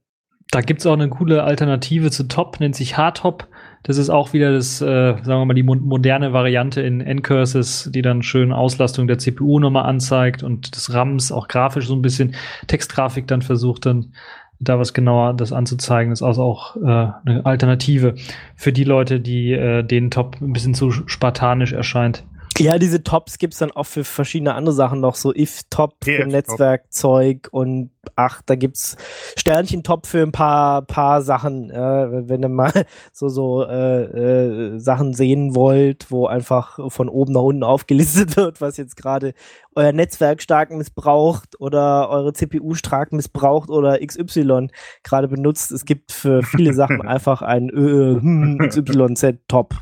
Da 0.51 0.61
gibt 0.61 0.81
es 0.81 0.85
auch 0.85 0.93
eine 0.93 1.09
coole 1.09 1.43
Alternative 1.43 2.11
zu 2.11 2.27
Top, 2.27 2.59
nennt 2.59 2.75
sich 2.75 2.97
Hardtop. 2.97 3.47
Das 3.83 3.97
ist 3.97 4.09
auch 4.09 4.31
wieder 4.31 4.53
das, 4.53 4.81
äh, 4.81 4.85
sagen 4.85 5.25
wir 5.25 5.45
mal, 5.45 5.53
die 5.53 5.63
mo 5.63 5.75
moderne 5.75 6.31
Variante 6.31 6.81
in 6.81 7.01
N-Curses, 7.01 7.89
die 7.93 8.01
dann 8.01 8.23
schön 8.23 8.53
Auslastung 8.53 9.07
der 9.07 9.17
CPU 9.17 9.59
nochmal 9.59 9.85
anzeigt 9.85 10.41
und 10.41 10.75
des 10.75 10.93
RAMs 10.93 11.33
auch 11.33 11.49
grafisch 11.49 11.87
so 11.87 11.93
ein 11.93 12.01
bisschen 12.01 12.35
Textgrafik 12.67 13.27
dann 13.27 13.41
versucht 13.41 13.85
dann 13.85 14.13
da 14.59 14.79
was 14.79 14.93
genauer 14.93 15.33
das 15.33 15.51
anzuzeigen. 15.51 16.13
Ist 16.13 16.23
also 16.23 16.43
auch 16.43 16.77
äh, 16.77 16.79
eine 17.25 17.41
Alternative 17.43 18.15
für 18.55 18.71
die 18.71 18.85
Leute, 18.85 19.19
die 19.19 19.51
äh, 19.51 19.83
den 19.83 20.09
Top 20.09 20.37
ein 20.41 20.53
bisschen 20.53 20.73
zu 20.73 20.91
spartanisch 20.91 21.73
erscheint. 21.73 22.23
Ja, 22.59 22.77
diese 22.77 23.03
Tops 23.03 23.37
gibt 23.37 23.53
es 23.53 23.59
dann 23.59 23.71
auch 23.71 23.85
für 23.85 24.03
verschiedene 24.03 24.55
andere 24.55 24.73
Sachen 24.73 24.99
noch, 24.99 25.15
so 25.15 25.33
if-Top 25.33 25.95
für. 26.03 26.25
Netzwerkzeug 26.25 27.47
und 27.51 27.91
ach, 28.15 28.41
da 28.45 28.55
gibt's 28.55 28.97
Sternchen-Top 29.37 30.05
für 30.05 30.21
ein 30.21 30.31
paar, 30.31 30.81
paar 30.83 31.21
Sachen, 31.21 31.69
äh, 31.69 32.27
wenn 32.27 32.43
ihr 32.43 32.49
mal 32.49 32.71
so, 33.13 33.29
so 33.29 33.63
äh, 33.63 34.03
äh, 34.03 34.79
Sachen 34.79 35.13
sehen 35.13 35.55
wollt, 35.55 36.11
wo 36.11 36.27
einfach 36.27 36.79
von 36.91 37.09
oben 37.09 37.33
nach 37.33 37.41
unten 37.41 37.63
aufgelistet 37.63 38.37
wird, 38.37 38.61
was 38.61 38.77
jetzt 38.77 38.97
gerade 38.97 39.33
euer 39.75 39.91
Netzwerk 39.91 40.41
stark 40.41 40.71
missbraucht 40.71 41.59
oder 41.59 42.09
eure 42.09 42.33
CPU 42.33 42.75
stark 42.75 43.11
missbraucht 43.11 43.69
oder 43.69 43.99
XY 44.05 44.67
gerade 45.03 45.27
benutzt. 45.27 45.71
Es 45.71 45.85
gibt 45.85 46.11
für 46.11 46.43
viele 46.43 46.73
Sachen 46.73 47.01
einfach 47.07 47.41
ein 47.41 47.69
äh, 47.69 48.19
hm, 48.19 48.57
XYZ-Top. 48.59 49.75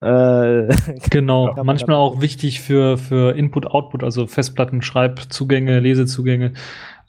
Äh, 0.00 0.68
Genau, 1.10 1.54
manchmal 1.62 1.96
auch 1.96 2.20
wichtig 2.20 2.60
für, 2.60 2.98
für 2.98 3.36
Input-Output, 3.36 4.04
also 4.04 4.26
Festplatten, 4.26 4.82
Schreibzugänge, 4.82 5.80
Lesezugänge, 5.80 6.52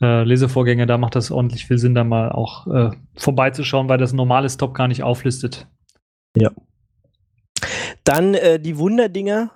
äh, 0.02 0.24
Lesevorgänge, 0.24 0.86
da 0.86 0.98
macht 0.98 1.16
das 1.16 1.32
ordentlich 1.32 1.68
viel 1.68 1.78
Sinn, 1.78 1.96
da 1.96 2.04
mal 2.04 2.32
auch 2.32 2.68
äh, 2.68 2.92
vorbeizuschauen, 3.16 3.90
weil 3.90 3.98
das 3.98 4.14
normale 4.14 4.50
Stop 4.50 4.74
gar 4.74 4.88
nicht 4.88 5.04
auflistet. 5.04 5.68
Dann 8.04 8.34
äh, 8.34 8.60
die 8.60 8.78
Wunderdinger, 8.78 9.52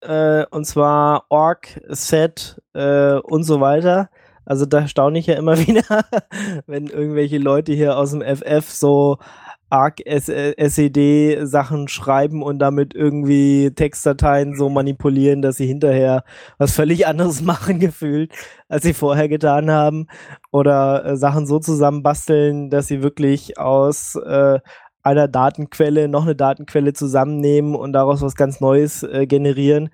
äh, 0.00 0.44
und 0.50 0.64
zwar 0.66 1.24
Org, 1.28 1.80
Set 1.88 2.60
äh, 2.74 3.14
und 3.14 3.44
so 3.44 3.60
weiter. 3.60 4.10
Also 4.44 4.64
da 4.64 4.86
staune 4.86 5.18
ich 5.18 5.26
ja 5.26 5.34
immer 5.34 5.58
wieder, 5.66 6.04
wenn 6.66 6.86
irgendwelche 6.86 7.38
Leute 7.38 7.72
hier 7.72 7.98
aus 7.98 8.12
dem 8.12 8.22
FF 8.22 8.70
so 8.70 9.18
ARC 9.68 10.00
SED 10.06 11.44
Sachen 11.44 11.88
schreiben 11.88 12.42
und 12.42 12.58
damit 12.60 12.94
irgendwie 12.94 13.72
Textdateien 13.74 14.54
so 14.56 14.68
manipulieren, 14.68 15.42
dass 15.42 15.56
sie 15.56 15.66
hinterher 15.66 16.24
was 16.58 16.72
völlig 16.72 17.06
anderes 17.06 17.42
machen 17.42 17.80
gefühlt, 17.80 18.32
als 18.68 18.84
sie 18.84 18.94
vorher 18.94 19.28
getan 19.28 19.70
haben. 19.70 20.06
Oder 20.52 21.04
äh, 21.04 21.16
Sachen 21.16 21.46
so 21.46 21.58
zusammenbasteln, 21.58 22.70
dass 22.70 22.86
sie 22.86 23.02
wirklich 23.02 23.58
aus 23.58 24.14
äh, 24.16 24.60
einer 25.02 25.28
Datenquelle 25.28 26.08
noch 26.08 26.24
eine 26.24 26.34
Datenquelle 26.34 26.92
zusammennehmen 26.92 27.74
und 27.76 27.92
daraus 27.92 28.22
was 28.22 28.34
ganz 28.34 28.60
Neues 28.60 29.02
äh, 29.04 29.26
generieren. 29.26 29.90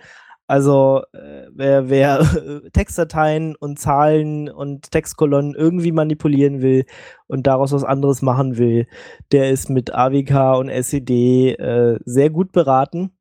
Also 0.53 1.01
äh, 1.15 1.47
wer, 1.51 1.89
wer 1.89 2.21
äh, 2.21 2.69
Textdateien 2.73 3.57
und 3.57 3.79
Zahlen 3.79 4.51
und 4.51 4.91
Textkolonnen 4.91 5.55
irgendwie 5.55 5.93
manipulieren 5.93 6.61
will 6.61 6.85
und 7.27 7.47
daraus 7.47 7.73
was 7.73 7.85
anderes 7.85 8.21
machen 8.21 8.59
will, 8.59 8.87
der 9.33 9.49
ist 9.49 9.71
mit 9.71 9.95
AWK 9.95 10.59
und 10.59 10.69
SED 10.69 11.55
äh, 11.55 11.99
sehr 12.05 12.29
gut 12.29 12.53
beraten. 12.53 13.13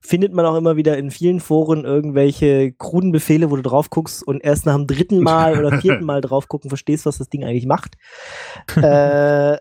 Findet 0.00 0.32
man 0.32 0.44
auch 0.44 0.56
immer 0.56 0.74
wieder 0.74 0.98
in 0.98 1.12
vielen 1.12 1.38
Foren 1.38 1.84
irgendwelche 1.84 2.72
kruden 2.72 3.12
Befehle, 3.12 3.52
wo 3.52 3.54
du 3.54 3.62
drauf 3.62 3.88
guckst 3.88 4.26
und 4.26 4.42
erst 4.42 4.66
nach 4.66 4.74
dem 4.74 4.88
dritten 4.88 5.20
Mal 5.20 5.64
oder 5.64 5.80
vierten 5.80 6.04
Mal 6.04 6.20
drauf 6.20 6.48
gucken 6.48 6.70
verstehst, 6.70 7.06
was 7.06 7.18
das 7.18 7.28
Ding 7.28 7.44
eigentlich 7.44 7.66
macht. 7.66 7.98
äh, 8.74 9.58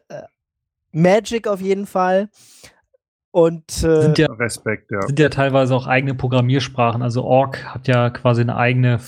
Magic 0.92 1.48
auf 1.48 1.62
jeden 1.62 1.86
Fall. 1.86 2.30
Und 3.32 3.84
äh, 3.84 4.02
Sind 4.02 4.18
ja, 4.18 4.28
Respekt, 4.32 4.92
ja. 4.92 5.02
sind 5.04 5.20
ja 5.20 5.30
teilweise 5.30 5.76
auch 5.76 5.86
eigene 5.86 6.16
Programmiersprachen. 6.16 7.02
Also 7.02 7.24
Org 7.24 7.64
hat 7.66 7.88
ja 7.88 8.10
quasi 8.10 8.42
eine 8.42 8.58
eigene 8.58 9.00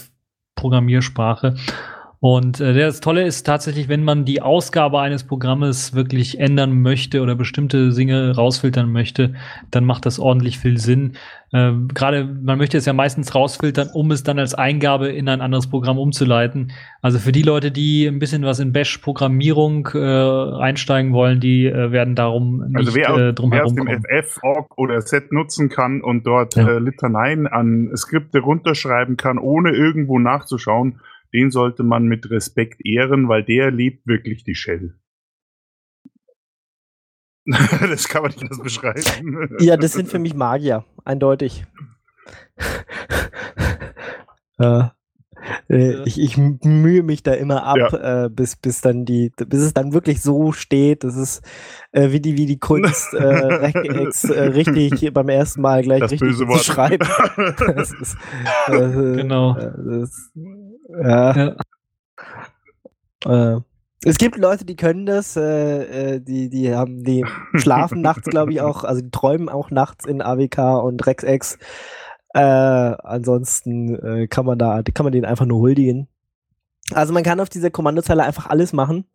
Programmiersprache. 0.56 1.56
Und 2.24 2.60
äh, 2.62 2.76
das 2.76 3.00
Tolle 3.00 3.24
ist 3.24 3.48
tatsächlich, 3.48 3.90
wenn 3.90 4.04
man 4.04 4.26
die 4.26 4.44
Ausgabe 4.44 5.00
eines 5.00 5.24
Programmes 5.24 5.96
wirklich 5.96 6.40
ändern 6.40 6.80
möchte 6.84 7.24
oder 7.24 7.34
bestimmte 7.34 7.90
Dinge 7.90 8.36
rausfiltern 8.36 8.92
möchte, 8.92 9.34
dann 9.72 9.86
macht 9.86 10.06
das 10.06 10.20
ordentlich 10.20 10.60
viel 10.60 10.78
Sinn. 10.78 11.14
Ähm, 11.52 11.88
Gerade 11.92 12.26
man 12.26 12.60
möchte 12.60 12.78
es 12.78 12.86
ja 12.86 12.94
meistens 12.94 13.34
rausfiltern, 13.34 13.90
um 13.92 14.12
es 14.12 14.22
dann 14.22 14.38
als 14.38 14.54
Eingabe 14.54 15.08
in 15.08 15.28
ein 15.30 15.42
anderes 15.42 15.66
Programm 15.68 15.98
umzuleiten. 15.98 16.72
Also 17.02 17.18
für 17.18 17.32
die 17.32 17.42
Leute, 17.42 17.72
die 17.72 18.06
ein 18.06 18.20
bisschen 18.20 18.44
was 18.44 18.60
in 18.60 18.72
Bash-Programmierung 18.72 19.90
äh, 19.96 20.62
einsteigen 20.62 21.14
wollen, 21.14 21.40
die 21.40 21.66
äh, 21.66 21.92
werden 21.92 22.14
darum 22.14 22.60
nicht 22.68 22.78
Also 22.78 22.94
wer, 22.94 23.10
äh, 23.18 23.34
drum 23.34 23.50
wer 23.52 23.66
aus 23.66 23.74
herum 23.74 23.88
dem 23.88 24.00
kommen. 24.04 24.22
FF, 24.22 24.40
Org 24.44 24.78
oder 24.78 25.02
Set 25.02 25.32
nutzen 25.32 25.70
kann 25.70 26.02
und 26.02 26.28
dort 26.28 26.56
Ja. 26.56 26.68
äh, 26.70 26.78
Litaneien 26.78 27.48
an 27.48 27.90
Skripte 27.98 28.42
runterschreiben 28.42 29.18
kann, 29.18 29.40
ohne 29.40 29.72
irgendwo 29.72 30.20
nachzuschauen, 30.20 31.00
den 31.34 31.52
sollte 31.52 31.84
man 31.84 32.06
mit 32.06 32.30
Respekt 32.30 32.86
ehren, 32.86 33.30
weil 33.30 33.44
der 33.44 33.72
liebt 33.72 34.06
wirklich 34.08 34.44
die 34.44 34.56
Shell. 34.56 34.96
das 37.46 38.08
kann 38.08 38.22
man 38.24 38.32
nicht 38.32 38.42
anders 38.44 38.62
beschreiben. 38.62 39.56
Ja, 39.60 39.78
das 39.78 39.94
sind 39.94 40.10
für 40.10 40.20
mich 40.20 40.34
Magier, 40.34 40.86
eindeutig. 41.04 41.66
äh, 44.60 44.84
äh, 45.70 46.04
ich, 46.06 46.20
ich 46.22 46.38
mühe 46.38 47.02
mich 47.02 47.24
da 47.24 47.34
immer 47.34 47.64
ab, 47.64 47.78
Ja. 47.78 48.26
äh, 48.26 48.30
bis, 48.30 48.56
bis 48.56 48.82
dann 48.82 49.06
die, 49.06 49.32
bis 49.36 49.62
es 49.62 49.74
dann 49.74 49.92
wirklich 49.94 50.22
so 50.22 50.52
steht, 50.52 51.04
das 51.04 51.16
ist 51.16 51.42
äh, 51.92 52.12
wie 52.12 52.20
die, 52.20 52.38
wie 52.38 52.46
die 52.46 52.60
Kunst, 52.60 53.14
äh, 53.16 53.24
Regex 53.26 54.26
äh, 54.26 54.40
richtig 54.50 55.12
beim 55.14 55.30
ersten 55.30 55.62
Mal 55.62 55.82
gleich 55.82 56.02
Das 56.02 56.12
richtig 56.12 56.38
zu 56.38 56.46
schreiben. 56.60 57.08
Das 57.76 57.92
ist, 57.92 58.16
Genau. 58.68 59.58
äh, 59.58 59.72
das, 59.84 60.32
ja. 61.04 61.56
Ja. 63.26 63.56
Äh, 63.56 63.62
es 64.04 64.18
gibt 64.18 64.36
Leute, 64.38 64.66
die 64.66 64.76
können 64.76 65.06
das, 65.06 65.36
äh, 65.36 66.16
äh, 66.16 66.20
die, 66.20 66.50
die 66.50 66.74
haben, 66.74 67.04
die 67.04 67.24
schlafen 67.54 68.02
nachts, 68.02 68.28
glaube 68.28 68.52
ich, 68.52 68.62
auch, 68.62 68.84
also 68.84 69.02
die 69.02 69.12
träumen 69.12 69.48
auch 69.48 69.70
nachts 69.70 70.06
in 70.06 70.22
AWK 70.22 70.84
und 70.84 71.06
RexX. 71.06 71.60
Äh, 72.34 72.40
ansonsten 72.40 73.96
äh, 73.96 74.28
kann 74.28 74.46
man 74.46 74.58
da, 74.58 74.82
kann 74.82 75.04
man 75.04 75.14
den 75.14 75.26
einfach 75.26 75.46
nur 75.46 75.60
huldigen. 75.60 76.08
Also 76.94 77.14
man 77.14 77.24
kann 77.24 77.40
auf 77.40 77.50
dieser 77.50 77.70
Kommandozeile 77.70 78.24
einfach 78.24 78.50
alles 78.50 78.74
machen. 78.74 79.06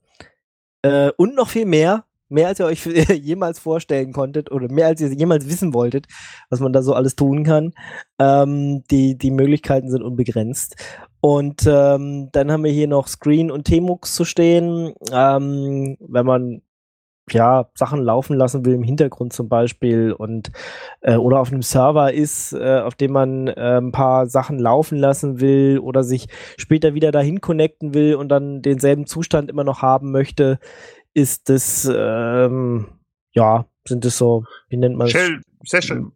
Äh, 0.82 1.10
und 1.16 1.34
noch 1.34 1.48
viel 1.48 1.66
mehr. 1.66 2.04
Mehr 2.28 2.48
als 2.48 2.58
ihr 2.58 2.66
euch 2.66 2.84
jemals 2.86 3.58
vorstellen 3.58 4.12
konntet 4.12 4.50
oder 4.50 4.70
mehr 4.70 4.88
als 4.88 5.00
ihr 5.00 5.12
jemals 5.12 5.48
wissen 5.48 5.74
wolltet, 5.74 6.06
was 6.50 6.60
man 6.60 6.72
da 6.72 6.82
so 6.82 6.92
alles 6.92 7.16
tun 7.16 7.44
kann. 7.44 7.72
Ähm, 8.18 8.82
die, 8.90 9.16
die 9.16 9.30
Möglichkeiten 9.30 9.90
sind 9.90 10.02
unbegrenzt. 10.02 10.76
Und 11.20 11.66
ähm, 11.66 12.28
dann 12.32 12.52
haben 12.52 12.64
wir 12.64 12.72
hier 12.72 12.88
noch 12.88 13.08
Screen 13.08 13.50
und 13.50 13.64
Tmux 13.64 14.14
zu 14.14 14.24
stehen. 14.24 14.94
Ähm, 15.12 15.96
wenn 16.00 16.26
man 16.26 16.62
ja 17.30 17.68
Sachen 17.74 18.02
laufen 18.02 18.36
lassen 18.36 18.64
will 18.64 18.74
im 18.74 18.82
Hintergrund 18.82 19.32
zum 19.32 19.48
Beispiel 19.48 20.12
und 20.12 20.52
äh, 21.00 21.16
oder 21.16 21.40
auf 21.40 21.50
einem 21.50 21.62
Server 21.62 22.12
ist, 22.12 22.52
äh, 22.52 22.80
auf 22.80 22.94
dem 22.94 23.12
man 23.12 23.48
äh, 23.48 23.78
ein 23.78 23.92
paar 23.92 24.28
Sachen 24.28 24.58
laufen 24.58 24.96
lassen 24.96 25.40
will 25.40 25.80
oder 25.80 26.04
sich 26.04 26.28
später 26.56 26.94
wieder 26.94 27.10
dahin 27.10 27.40
connecten 27.40 27.94
will 27.94 28.14
und 28.14 28.28
dann 28.28 28.62
denselben 28.62 29.06
Zustand 29.06 29.50
immer 29.50 29.64
noch 29.64 29.82
haben 29.82 30.12
möchte, 30.12 30.58
ist 31.14 31.48
das 31.48 31.90
ähm, 31.92 32.86
ja 33.32 33.66
sind 33.88 34.04
das 34.04 34.18
so 34.18 34.44
wie 34.68 34.76
nennt 34.76 34.96
man 34.96 35.08
es? 35.08 35.12
Shell 35.12 35.40
Session. 35.64 36.12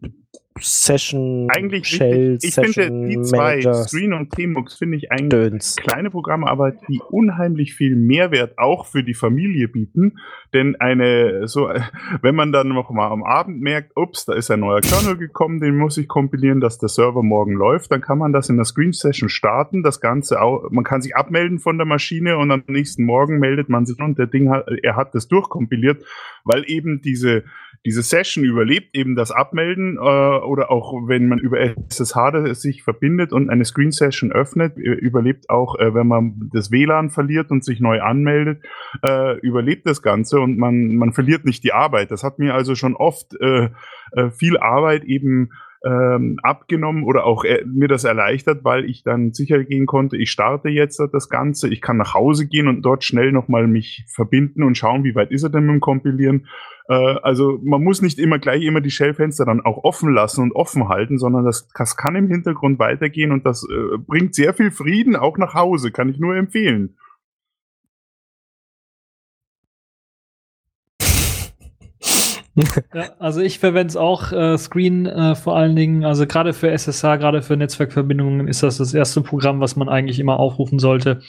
Session 0.59 1.49
Eigentlich 1.51 1.87
Shell. 1.87 2.39
Ich 2.43 2.55
finde 2.55 2.73
Session 2.73 3.09
die 3.09 3.21
zwei, 3.23 3.57
Manager 3.57 3.75
Screen 3.75 4.13
und 4.13 4.31
Tmux, 4.31 4.75
finde 4.75 4.97
ich 4.97 5.11
eigentlich 5.11 5.29
Döns. 5.29 5.77
kleine 5.77 6.11
Programme, 6.11 6.49
aber 6.49 6.73
die 6.73 7.01
unheimlich 7.09 7.75
viel 7.75 7.97
Mehrwert 7.97 8.59
auch 8.59 8.87
für 8.87 9.03
die 9.03 9.15
Familie 9.15 9.69
bieten. 9.69 10.19
Denn 10.53 10.77
eine, 10.77 11.47
so, 11.47 11.71
wenn 12.23 12.35
man 12.35 12.53
dann 12.53 12.69
noch 12.69 12.91
mal 12.91 13.11
am 13.11 13.23
Abend 13.23 13.61
merkt, 13.61 13.93
ups, 13.97 14.25
da 14.25 14.35
ist 14.35 14.51
ein 14.51 14.61
neuer 14.61 14.81
Kernel 14.81 15.17
gekommen, 15.17 15.61
den 15.61 15.77
muss 15.77 15.97
ich 15.97 16.09
kompilieren, 16.09 16.61
dass 16.61 16.79
der 16.79 16.89
Server 16.89 17.23
morgen 17.23 17.55
läuft, 17.55 17.93
dann 17.93 18.01
kann 18.01 18.19
man 18.19 18.33
das 18.33 18.49
in 18.49 18.57
der 18.57 18.65
Screen 18.65 18.93
Session 18.93 19.29
starten. 19.29 19.83
Das 19.83 20.01
Ganze 20.01 20.43
auch, 20.43 20.71
man 20.71 20.85
kann 20.85 21.01
sich 21.01 21.17
abmelden 21.17 21.59
von 21.59 21.79
der 21.79 21.87
Maschine 21.87 22.37
und 22.39 22.51
am 22.51 22.65
nächsten 22.67 23.05
Morgen 23.05 23.39
meldet 23.39 23.69
man 23.69 23.87
sich 23.87 23.99
und 24.01 24.19
der 24.19 24.27
Ding 24.27 24.51
hat, 24.51 24.67
er 24.83 24.97
hat 24.97 25.15
das 25.15 25.29
durchkompiliert, 25.29 26.05
weil 26.45 26.65
eben 26.67 27.01
diese, 27.01 27.45
diese 27.87 28.03
Session 28.03 28.45
überlebt 28.45 28.95
eben 28.95 29.17
das 29.17 29.31
Abmelden 29.31 29.97
äh, 29.97 30.01
oder 30.01 30.71
auch 30.71 30.93
wenn 31.07 31.29
man 31.29 31.39
über 31.39 31.59
SSH 31.61 32.55
sich 32.55 32.83
verbindet 32.83 33.33
und 33.33 33.49
eine 33.49 33.65
Screen 33.65 33.91
Session 33.91 34.33
öffnet, 34.33 34.77
äh, 34.77 34.83
überlebt 34.83 35.49
auch, 35.49 35.79
äh, 35.79 35.95
wenn 35.95 36.07
man 36.07 36.51
das 36.53 36.71
WLAN 36.71 37.11
verliert 37.11 37.51
und 37.51 37.65
sich 37.65 37.81
neu 37.81 38.03
anmeldet, 38.03 38.63
äh, 39.03 39.39
überlebt 39.39 39.87
das 39.87 40.03
Ganze 40.03 40.41
und 40.41 40.59
man, 40.59 40.97
man 40.97 41.13
verliert 41.13 41.47
nicht 41.47 41.65
die 41.65 41.73
Arbeit. 41.73 42.11
Das 42.11 42.23
hat 42.23 42.39
mir 42.39 42.55
also 42.55 42.75
schon 42.75 42.97
oft 42.97 43.35
äh, 43.41 43.71
äh, 44.13 44.31
viel 44.31 44.59
Arbeit 44.59 45.05
eben 45.05 45.51
ähm, 45.83 46.39
abgenommen 46.43 47.05
oder 47.05 47.25
auch 47.25 47.45
äh, 47.45 47.65
mir 47.65 47.89
das 47.89 48.05
erleichtert, 48.05 48.65
weil 48.65 48.85
ich 48.85 49.03
dann 49.03 49.33
sicher 49.33 49.65
gehen 49.65 49.87
konnte, 49.87 50.17
ich 50.19 50.31
starte 50.31 50.69
jetzt 50.69 51.01
das 51.13 51.29
Ganze, 51.31 51.69
ich 51.69 51.81
kann 51.81 51.97
nach 51.97 52.13
Hause 52.13 52.47
gehen 52.47 52.69
und 52.69 52.83
dort 52.83 53.03
schnell 53.05 53.33
nochmal 53.33 53.67
mich 53.67 54.05
verbinden 54.15 54.63
und 54.63 54.77
schauen, 54.77 55.05
wie 55.05 55.15
weit 55.15 55.31
ist 55.31 55.43
er 55.43 55.49
denn 55.49 55.65
mit 55.65 55.77
dem 55.77 55.81
Kompilieren. 55.81 56.47
Äh, 56.91 57.21
also 57.23 57.59
man 57.63 57.83
muss 57.83 58.03
nicht 58.03 58.19
immer 58.19 58.39
gleich 58.39 58.65
immer 58.65 58.81
die 58.81 58.91
Shellfenster 58.91 59.45
dann 59.45 59.61
auch 59.61 59.85
offen 59.85 60.13
lassen 60.13 60.43
und 60.43 60.53
offen 60.53 60.89
halten, 60.89 61.19
sondern 61.19 61.45
das, 61.45 61.69
das 61.69 61.97
kann 61.97 62.17
im 62.17 62.29
Hintergrund 62.29 62.79
weitergehen 62.81 63.31
und 63.31 63.47
das 63.47 63.63
äh, 63.63 63.97
bringt 63.97 64.35
sehr 64.35 64.53
viel 64.55 64.73
Frieden 64.73 65.15
auch 65.15 65.39
nach 65.39 65.55
Hause, 65.55 65.93
kann 65.93 66.09
ich 66.09 66.19
nur 66.19 66.37
empfehlen. 66.37 66.97
Ja, 72.93 73.13
also 73.21 73.41
ich 73.41 73.61
verwende 73.61 73.91
es 73.91 73.97
auch 73.97 74.33
äh, 74.33 74.59
Screen 74.59 75.07
äh, 75.07 75.37
vor 75.37 75.57
allen 75.57 75.77
Dingen, 75.77 76.05
also 76.05 76.27
gerade 76.27 76.53
für 76.53 76.71
SSH, 76.71 77.17
gerade 77.17 77.43
für 77.43 77.57
Netzwerkverbindungen 77.57 78.49
ist 78.49 78.65
das 78.65 78.79
das 78.79 78.93
erste 78.93 79.23
Programm, 79.23 79.61
was 79.61 79.77
man 79.77 79.89
eigentlich 79.89 80.19
immer 80.19 80.39
aufrufen 80.39 80.81
sollte, 80.81 81.23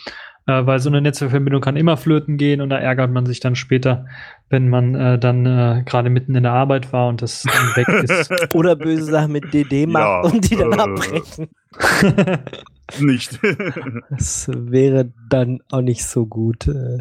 äh, 0.48 0.66
weil 0.66 0.80
so 0.80 0.90
eine 0.90 1.02
Netzwerkverbindung 1.02 1.62
kann 1.62 1.76
immer 1.76 1.98
flöten 1.98 2.38
gehen 2.38 2.62
und 2.62 2.70
da 2.70 2.78
ärgert 2.78 3.12
man 3.12 3.26
sich 3.26 3.40
dann 3.40 3.56
später, 3.56 4.06
wenn 4.50 4.70
man 4.70 4.96
äh, 4.96 5.20
dann 5.20 5.46
äh, 5.46 5.84
gerade 5.86 6.10
mitten 6.10 6.36
in 6.36 6.44
der 6.44 6.54
Arbeit 6.54 6.92
war 6.92 7.08
und 7.08 7.22
das 7.22 7.44
dann 7.44 7.76
weg 7.76 7.88
ist. 7.88 8.32
Oder 8.56 8.76
böse 8.76 9.06
Sachen 9.06 9.32
mit 9.32 9.54
DD 9.54 9.86
macht 9.86 10.04
Ja, 10.04 10.22
und 10.22 10.50
die 10.50 10.56
dann 10.56 10.74
äh. 10.74 10.82
abbrechen. 10.82 11.50
Nicht. 13.00 13.40
Das 14.10 14.50
wäre 14.54 15.14
dann 15.30 15.60
auch 15.72 15.82
nicht 15.82 16.06
so 16.06 16.26
gut. 16.26 16.68
äh. 16.68 17.00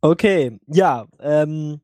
okay, 0.00 0.58
ja, 0.66 1.06
ähm, 1.20 1.80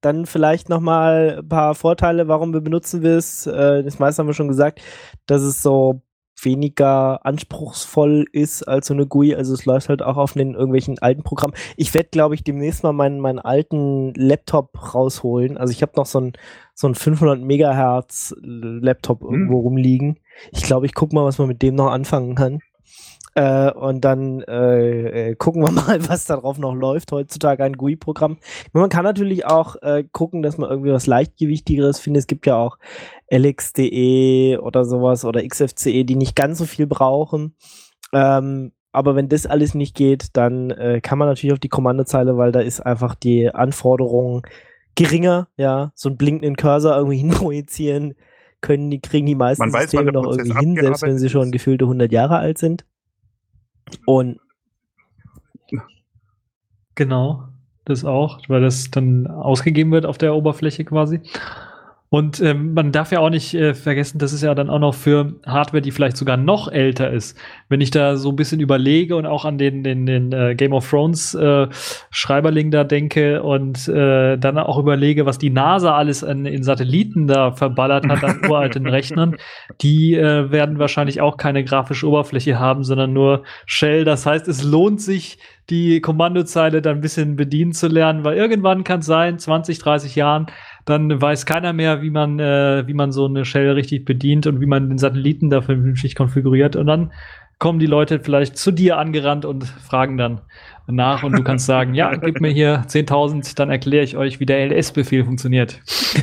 dann 0.00 0.26
vielleicht 0.26 0.68
noch 0.68 0.80
mal 0.80 1.38
ein 1.40 1.48
paar 1.48 1.74
Vorteile, 1.74 2.28
warum 2.28 2.52
wir 2.54 2.60
benutzen 2.60 3.02
wir 3.02 3.16
es. 3.16 3.46
Äh, 3.46 3.82
das 3.82 3.98
meiste 3.98 4.20
haben 4.20 4.28
wir 4.28 4.34
schon 4.34 4.48
gesagt, 4.48 4.80
dass 5.26 5.42
es 5.42 5.62
so 5.62 6.00
weniger 6.42 7.24
anspruchsvoll 7.24 8.26
ist 8.32 8.62
als 8.62 8.88
so 8.88 8.94
eine 8.94 9.06
GUI. 9.06 9.34
Also 9.34 9.54
es 9.54 9.64
läuft 9.64 9.88
halt 9.88 10.02
auch 10.02 10.16
auf 10.16 10.34
den 10.34 10.54
irgendwelchen 10.54 10.98
alten 10.98 11.22
Programmen. 11.22 11.54
Ich 11.76 11.94
werde, 11.94 12.10
glaube 12.10 12.34
ich, 12.34 12.44
demnächst 12.44 12.82
mal 12.82 12.92
meinen, 12.92 13.20
meinen 13.20 13.38
alten 13.38 14.12
Laptop 14.14 14.94
rausholen. 14.94 15.56
Also 15.56 15.72
ich 15.72 15.82
habe 15.82 15.92
noch 15.96 16.06
so 16.06 16.18
einen 16.18 16.32
so 16.74 16.86
einen 16.86 16.94
500 16.94 17.40
Megahertz 17.40 18.34
Laptop 18.42 19.22
irgendwo 19.22 19.60
rumliegen. 19.60 20.18
Ich 20.52 20.62
glaube, 20.62 20.86
ich 20.86 20.94
gucke 20.94 21.14
mal, 21.14 21.24
was 21.24 21.38
man 21.38 21.48
mit 21.48 21.62
dem 21.62 21.74
noch 21.74 21.90
anfangen 21.90 22.34
kann. 22.34 22.60
Äh, 23.36 23.70
und 23.70 24.00
dann 24.00 24.40
äh, 24.48 25.30
äh, 25.30 25.34
gucken 25.34 25.62
wir 25.62 25.70
mal, 25.70 26.08
was 26.08 26.24
darauf 26.24 26.58
noch 26.58 26.74
läuft. 26.74 27.12
Heutzutage 27.12 27.62
ein 27.62 27.74
GUI-Programm. 27.74 28.38
Man 28.72 28.88
kann 28.88 29.04
natürlich 29.04 29.44
auch 29.44 29.76
äh, 29.82 30.04
gucken, 30.10 30.42
dass 30.42 30.56
man 30.56 30.70
irgendwie 30.70 30.92
was 30.92 31.06
leichtgewichtigeres 31.06 32.00
findet. 32.00 32.22
Es 32.22 32.26
gibt 32.26 32.46
ja 32.46 32.56
auch 32.56 32.78
LX.de 33.30 34.56
oder 34.56 34.86
sowas 34.86 35.26
oder 35.26 35.46
XFCE, 35.46 36.04
die 36.04 36.16
nicht 36.16 36.34
ganz 36.34 36.58
so 36.58 36.64
viel 36.64 36.86
brauchen. 36.86 37.54
Ähm, 38.14 38.72
aber 38.90 39.14
wenn 39.14 39.28
das 39.28 39.44
alles 39.44 39.74
nicht 39.74 39.94
geht, 39.94 40.28
dann 40.32 40.70
äh, 40.70 41.02
kann 41.02 41.18
man 41.18 41.28
natürlich 41.28 41.52
auf 41.52 41.58
die 41.58 41.68
Kommandozeile, 41.68 42.38
weil 42.38 42.52
da 42.52 42.60
ist 42.60 42.80
einfach 42.80 43.14
die 43.14 43.54
Anforderung 43.54 44.46
geringer, 44.94 45.48
ja, 45.58 45.92
so 45.94 46.08
einen 46.08 46.16
blinkenden 46.16 46.56
Cursor 46.56 46.96
irgendwie 46.96 47.18
hinprojizieren 47.18 48.14
können, 48.62 48.90
die 48.90 49.02
kriegen 49.02 49.26
die 49.26 49.34
meisten 49.34 49.62
Man 49.62 49.74
weiß, 49.74 49.90
Systeme 49.90 50.12
noch 50.12 50.24
irgendwie 50.24 50.58
hin, 50.58 50.78
selbst 50.80 51.02
wenn 51.02 51.18
sie 51.18 51.28
schon 51.28 51.50
gefühlte 51.50 51.84
100 51.84 52.10
Jahre 52.10 52.38
alt 52.38 52.56
sind. 52.56 52.86
Und 54.06 54.40
Genau, 56.96 57.48
das 57.84 58.04
auch, 58.04 58.40
weil 58.48 58.62
das 58.62 58.90
dann 58.90 59.26
ausgegeben 59.26 59.92
wird 59.92 60.06
auf 60.06 60.18
der 60.18 60.34
Oberfläche 60.34 60.84
quasi. 60.84 61.20
Und 62.08 62.40
ähm, 62.40 62.72
man 62.72 62.92
darf 62.92 63.10
ja 63.10 63.18
auch 63.18 63.30
nicht 63.30 63.52
äh, 63.54 63.74
vergessen, 63.74 64.18
das 64.18 64.32
ist 64.32 64.42
ja 64.42 64.54
dann 64.54 64.70
auch 64.70 64.78
noch 64.78 64.94
für 64.94 65.34
Hardware, 65.44 65.82
die 65.82 65.90
vielleicht 65.90 66.16
sogar 66.16 66.36
noch 66.36 66.68
älter 66.68 67.10
ist. 67.10 67.36
Wenn 67.68 67.80
ich 67.80 67.90
da 67.90 68.16
so 68.16 68.28
ein 68.28 68.36
bisschen 68.36 68.60
überlege 68.60 69.16
und 69.16 69.26
auch 69.26 69.44
an 69.44 69.58
den, 69.58 69.82
den, 69.82 70.06
den 70.06 70.32
äh, 70.32 70.54
Game 70.54 70.72
of 70.72 70.88
Thrones 70.88 71.34
äh, 71.34 71.66
Schreiberling 72.10 72.70
da 72.70 72.84
denke 72.84 73.42
und 73.42 73.88
äh, 73.88 74.38
dann 74.38 74.56
auch 74.56 74.78
überlege, 74.78 75.26
was 75.26 75.38
die 75.38 75.50
NASA 75.50 75.96
alles 75.96 76.22
an, 76.22 76.46
in 76.46 76.62
Satelliten 76.62 77.26
da 77.26 77.50
verballert 77.50 78.08
hat 78.08 78.22
an 78.22 78.40
uralten 78.48 78.86
Rechnern, 78.86 79.36
die 79.82 80.14
äh, 80.14 80.52
werden 80.52 80.78
wahrscheinlich 80.78 81.20
auch 81.20 81.36
keine 81.36 81.64
grafische 81.64 82.08
Oberfläche 82.08 82.60
haben, 82.60 82.84
sondern 82.84 83.12
nur 83.12 83.42
Shell. 83.66 84.04
Das 84.04 84.26
heißt, 84.26 84.46
es 84.46 84.62
lohnt 84.62 85.00
sich, 85.00 85.38
die 85.70 86.00
Kommandozeile 86.00 86.80
dann 86.80 86.98
ein 86.98 87.00
bisschen 87.00 87.34
bedienen 87.36 87.72
zu 87.72 87.88
lernen, 87.88 88.24
weil 88.24 88.36
irgendwann 88.36 88.84
kann 88.84 89.00
es 89.00 89.06
sein, 89.06 89.38
20, 89.38 89.78
30 89.80 90.14
Jahren, 90.14 90.46
dann 90.86 91.20
weiß 91.20 91.46
keiner 91.46 91.72
mehr, 91.72 92.00
wie 92.00 92.10
man, 92.10 92.38
äh, 92.38 92.84
wie 92.86 92.94
man 92.94 93.12
so 93.12 93.26
eine 93.26 93.44
Shell 93.44 93.70
richtig 93.70 94.04
bedient 94.04 94.46
und 94.46 94.60
wie 94.60 94.66
man 94.66 94.88
den 94.88 94.98
Satelliten 94.98 95.50
da 95.50 95.60
vernünftig 95.60 96.14
konfiguriert. 96.14 96.76
Und 96.76 96.86
dann 96.86 97.12
kommen 97.58 97.78
die 97.78 97.86
Leute 97.86 98.20
vielleicht 98.20 98.56
zu 98.56 98.70
dir 98.70 98.96
angerannt 98.96 99.44
und 99.44 99.64
fragen 99.64 100.16
dann 100.16 100.40
nach 100.86 101.24
und 101.24 101.36
du 101.36 101.42
kannst 101.42 101.66
sagen, 101.66 101.94
ja, 101.94 102.14
gib 102.14 102.40
mir 102.40 102.50
hier 102.50 102.84
10.000, 102.86 103.56
dann 103.56 103.68
erkläre 103.68 104.04
ich 104.04 104.16
euch, 104.16 104.40
wie 104.40 104.46
der 104.46 104.64
LS-Befehl 104.66 105.24
funktioniert. 105.24 105.80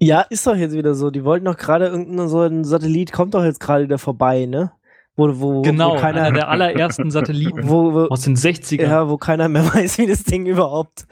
ja, 0.00 0.22
ist 0.22 0.46
doch 0.46 0.56
jetzt 0.56 0.76
wieder 0.76 0.94
so. 0.94 1.10
Die 1.10 1.24
wollten 1.24 1.44
doch 1.44 1.56
gerade 1.56 1.86
irgendein 1.86 2.28
so 2.28 2.40
ein 2.42 2.64
Satellit 2.64 3.12
kommt 3.12 3.34
doch 3.34 3.44
jetzt 3.44 3.60
gerade 3.60 3.84
wieder 3.84 3.98
vorbei, 3.98 4.46
ne? 4.46 4.72
wo, 5.16 5.40
wo, 5.40 5.62
Genau, 5.62 5.92
wo 5.92 6.00
keiner, 6.00 6.22
einer 6.22 6.32
der 6.32 6.48
allerersten 6.48 7.10
Satelliten 7.10 7.60
wo, 7.68 7.92
wo, 7.94 8.00
aus 8.06 8.22
den 8.22 8.36
60ern. 8.36 8.82
ja, 8.82 9.08
wo 9.08 9.16
keiner 9.16 9.48
mehr 9.48 9.72
weiß, 9.72 9.98
wie 9.98 10.06
das 10.06 10.24
Ding 10.24 10.46
überhaupt. 10.46 11.06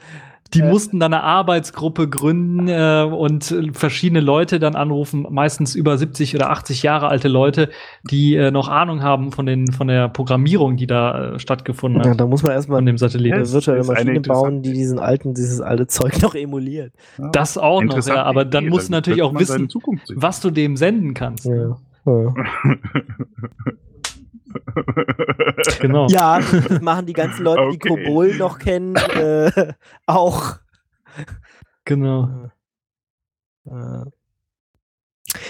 Die 0.53 0.61
Äh. 0.61 0.69
mussten 0.69 0.99
dann 0.99 1.13
eine 1.13 1.23
Arbeitsgruppe 1.23 2.07
gründen 2.07 2.67
äh, 2.67 3.03
und 3.03 3.55
verschiedene 3.73 4.19
Leute 4.21 4.59
dann 4.59 4.75
anrufen, 4.75 5.25
meistens 5.29 5.75
über 5.75 5.97
70 5.97 6.35
oder 6.35 6.51
80 6.51 6.83
Jahre 6.83 7.07
alte 7.07 7.27
Leute, 7.27 7.69
die 8.09 8.35
äh, 8.35 8.51
noch 8.51 8.67
Ahnung 8.67 9.01
haben 9.01 9.31
von, 9.31 9.45
den, 9.45 9.71
von 9.71 9.87
der 9.87 10.09
Programmierung, 10.09 10.77
die 10.77 10.87
da 10.87 11.33
äh, 11.33 11.39
stattgefunden 11.39 12.03
Ja, 12.03 12.11
hat, 12.11 12.19
da 12.19 12.27
muss 12.27 12.43
man 12.43 12.51
erstmal 12.51 12.77
von 12.77 12.85
dem 12.85 12.97
Satelliten. 12.97 13.35
eine 13.35 13.51
virtuelle 13.51 13.83
Maschine 13.83 14.21
bauen, 14.21 14.61
die 14.61 14.73
diesen 14.73 14.99
alten, 14.99 15.33
dieses 15.33 15.61
alte 15.61 15.87
Zeug 15.87 16.21
noch 16.21 16.35
emuliert. 16.35 16.93
Das 17.31 17.57
auch 17.57 17.81
noch, 17.81 18.05
ja, 18.05 18.23
aber 18.23 18.45
dann 18.45 18.65
Idee, 18.65 18.69
musst 18.71 18.87
du 18.87 18.91
da 18.91 18.97
natürlich 18.97 19.21
auch 19.21 19.33
wissen, 19.33 19.67
was 20.15 20.41
du 20.41 20.51
dem 20.51 20.77
senden 20.77 21.13
kannst. 21.13 21.45
Ja. 21.45 21.77
Ja. 24.53 25.73
Genau. 25.79 26.07
Ja, 26.07 26.39
das 26.39 26.81
machen 26.81 27.05
die 27.05 27.13
ganzen 27.13 27.43
Leute, 27.43 27.69
die 27.71 27.75
Okay. 27.77 28.05
Kobol 28.05 28.35
noch 28.35 28.59
kennen, 28.59 28.95
äh, 28.95 29.73
auch. 30.05 30.57
Genau. 31.85 32.49
Äh. 33.65 34.05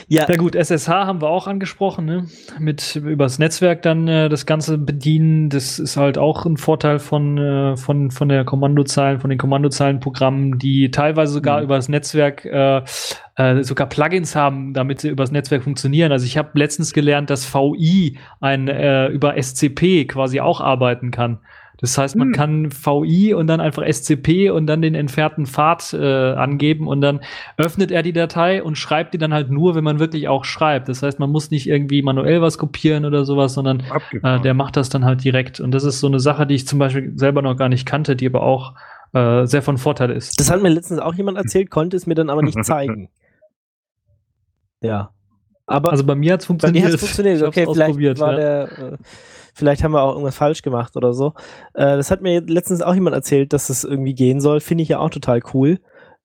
Ja, 0.07 0.25
Ja 0.29 0.35
gut, 0.37 0.55
SSH 0.55 0.87
haben 0.89 1.21
wir 1.21 1.29
auch 1.29 1.47
angesprochen, 1.47 2.05
ne? 2.05 2.27
Mit 2.59 2.95
übers 2.95 3.39
Netzwerk 3.39 3.81
dann 3.81 4.07
äh, 4.07 4.29
das 4.29 4.45
Ganze 4.45 4.77
bedienen. 4.77 5.49
Das 5.49 5.79
ist 5.79 5.97
halt 5.97 6.17
auch 6.17 6.45
ein 6.45 6.57
Vorteil 6.57 6.99
von, 6.99 7.37
äh, 7.37 7.77
von, 7.77 8.11
von 8.11 8.29
der 8.29 8.45
Kommandozeilen, 8.45 9.19
von 9.19 9.29
den 9.29 9.39
Kommandozeilenprogrammen, 9.39 10.57
die 10.59 10.91
teilweise 10.91 11.33
sogar 11.33 11.59
Mhm. 11.59 11.63
übers 11.65 11.89
Netzwerk 11.89 12.45
äh, 12.45 12.81
äh, 13.35 13.63
sogar 13.63 13.87
Plugins 13.87 14.35
haben, 14.35 14.73
damit 14.73 15.01
sie 15.01 15.09
übers 15.09 15.31
Netzwerk 15.31 15.63
funktionieren. 15.63 16.11
Also 16.11 16.25
ich 16.25 16.37
habe 16.37 16.49
letztens 16.53 16.93
gelernt, 16.93 17.29
dass 17.29 17.51
VI 17.53 18.17
ein 18.39 18.67
äh, 18.67 19.07
über 19.07 19.35
SCP 19.41 20.05
quasi 20.05 20.39
auch 20.39 20.61
arbeiten 20.61 21.11
kann. 21.11 21.39
Das 21.83 21.97
heißt, 21.97 22.15
man 22.15 22.29
Hm. 22.29 22.33
kann 22.33 22.71
VI 22.71 23.33
und 23.33 23.47
dann 23.47 23.59
einfach 23.59 23.83
SCP 23.85 24.49
und 24.51 24.67
dann 24.67 24.81
den 24.81 24.95
entfernten 24.95 25.45
Pfad 25.45 25.93
äh, 25.93 26.31
angeben 26.31 26.87
und 26.87 27.01
dann 27.01 27.19
öffnet 27.57 27.91
er 27.91 28.03
die 28.03 28.13
Datei 28.13 28.63
und 28.63 28.77
schreibt 28.77 29.13
die 29.13 29.17
dann 29.17 29.33
halt 29.33 29.51
nur, 29.51 29.75
wenn 29.75 29.83
man 29.83 29.99
wirklich 29.99 30.29
auch 30.29 30.45
schreibt. 30.45 30.87
Das 30.87 31.03
heißt, 31.03 31.19
man 31.19 31.29
muss 31.29 31.51
nicht 31.51 31.67
irgendwie 31.67 32.01
manuell 32.01 32.41
was 32.41 32.57
kopieren 32.57 33.03
oder 33.03 33.25
sowas, 33.25 33.53
sondern 33.53 33.83
äh, 34.23 34.39
der 34.39 34.53
macht 34.53 34.77
das 34.77 34.87
dann 34.87 35.03
halt 35.03 35.25
direkt. 35.25 35.59
Und 35.59 35.71
das 35.71 35.83
ist 35.83 35.99
so 35.99 36.07
eine 36.07 36.21
Sache, 36.21 36.47
die 36.47 36.55
ich 36.55 36.65
zum 36.65 36.79
Beispiel 36.79 37.11
selber 37.17 37.41
noch 37.41 37.57
gar 37.57 37.67
nicht 37.67 37.85
kannte, 37.85 38.15
die 38.15 38.27
aber 38.27 38.43
auch 38.43 38.75
äh, 39.11 39.45
sehr 39.45 39.61
von 39.61 39.77
Vorteil 39.77 40.09
ist. 40.11 40.39
das 40.39 40.49
hat 40.49 40.61
mir 40.61 40.69
letztens 40.69 41.01
auch 41.01 41.15
jemand 41.15 41.37
erzählt, 41.37 41.69
konnte 41.69 41.97
es 41.97 42.07
mir 42.07 42.15
dann 42.15 42.29
aber 42.29 42.43
nicht 42.43 42.63
zeigen. 42.65 43.09
Ja. 44.81 45.11
Aber 45.65 45.91
Also 45.91 46.05
bei 46.05 46.15
mir 46.15 46.33
hat 46.33 46.41
es 46.41 46.47
bei 46.47 46.71
dir 46.71 46.81
funktioniert. 46.81 46.85
hat 46.85 46.93
es 46.93 46.99
funktioniert. 47.01 47.41
Okay, 47.43 47.65
vielleicht 47.65 47.89
ausprobiert, 47.89 48.19
war 48.19 48.31
ja. 48.31 48.37
der, 48.37 48.93
äh, 48.93 48.97
vielleicht 49.53 49.83
haben 49.83 49.93
wir 49.93 50.01
auch 50.01 50.11
irgendwas 50.11 50.37
falsch 50.37 50.61
gemacht 50.61 50.95
oder 50.95 51.13
so. 51.13 51.33
Äh, 51.73 51.97
das 51.97 52.11
hat 52.11 52.21
mir 52.21 52.41
letztens 52.41 52.81
auch 52.81 52.93
jemand 52.93 53.15
erzählt, 53.15 53.53
dass 53.53 53.69
es 53.69 53.83
irgendwie 53.83 54.15
gehen 54.15 54.41
soll. 54.41 54.59
Finde 54.59 54.83
ich 54.83 54.89
ja 54.89 54.99
auch 54.99 55.09
total 55.09 55.41
cool. 55.53 55.79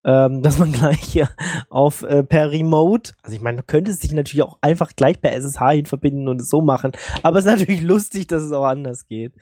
Ähm, 0.05 0.43
dass 0.43 0.59
man 0.59 0.73
gleich 0.73 1.01
hier 1.01 1.29
auf 1.71 2.03
äh, 2.03 2.23
per 2.23 2.53
Remote, 2.53 3.13
also 3.23 3.35
ich 3.35 3.43
meine, 3.43 3.57
man 3.57 3.67
könnte 3.67 3.93
sich 3.93 4.13
natürlich 4.13 4.45
auch 4.45 4.59
einfach 4.61 4.93
gleich 4.95 5.21
per 5.21 5.33
SSH 5.33 5.71
hin 5.73 5.87
verbinden 5.87 6.29
und 6.29 6.41
es 6.41 6.49
so 6.49 6.61
machen, 6.61 6.93
aber 7.25 7.41
es 7.41 7.47
ist 7.47 7.51
natürlich 7.51 7.83
lustig, 7.83 8.29
dass 8.29 8.43
es 8.43 8.53
auch 8.53 8.65
anders 8.65 9.09
geht. 9.09 9.35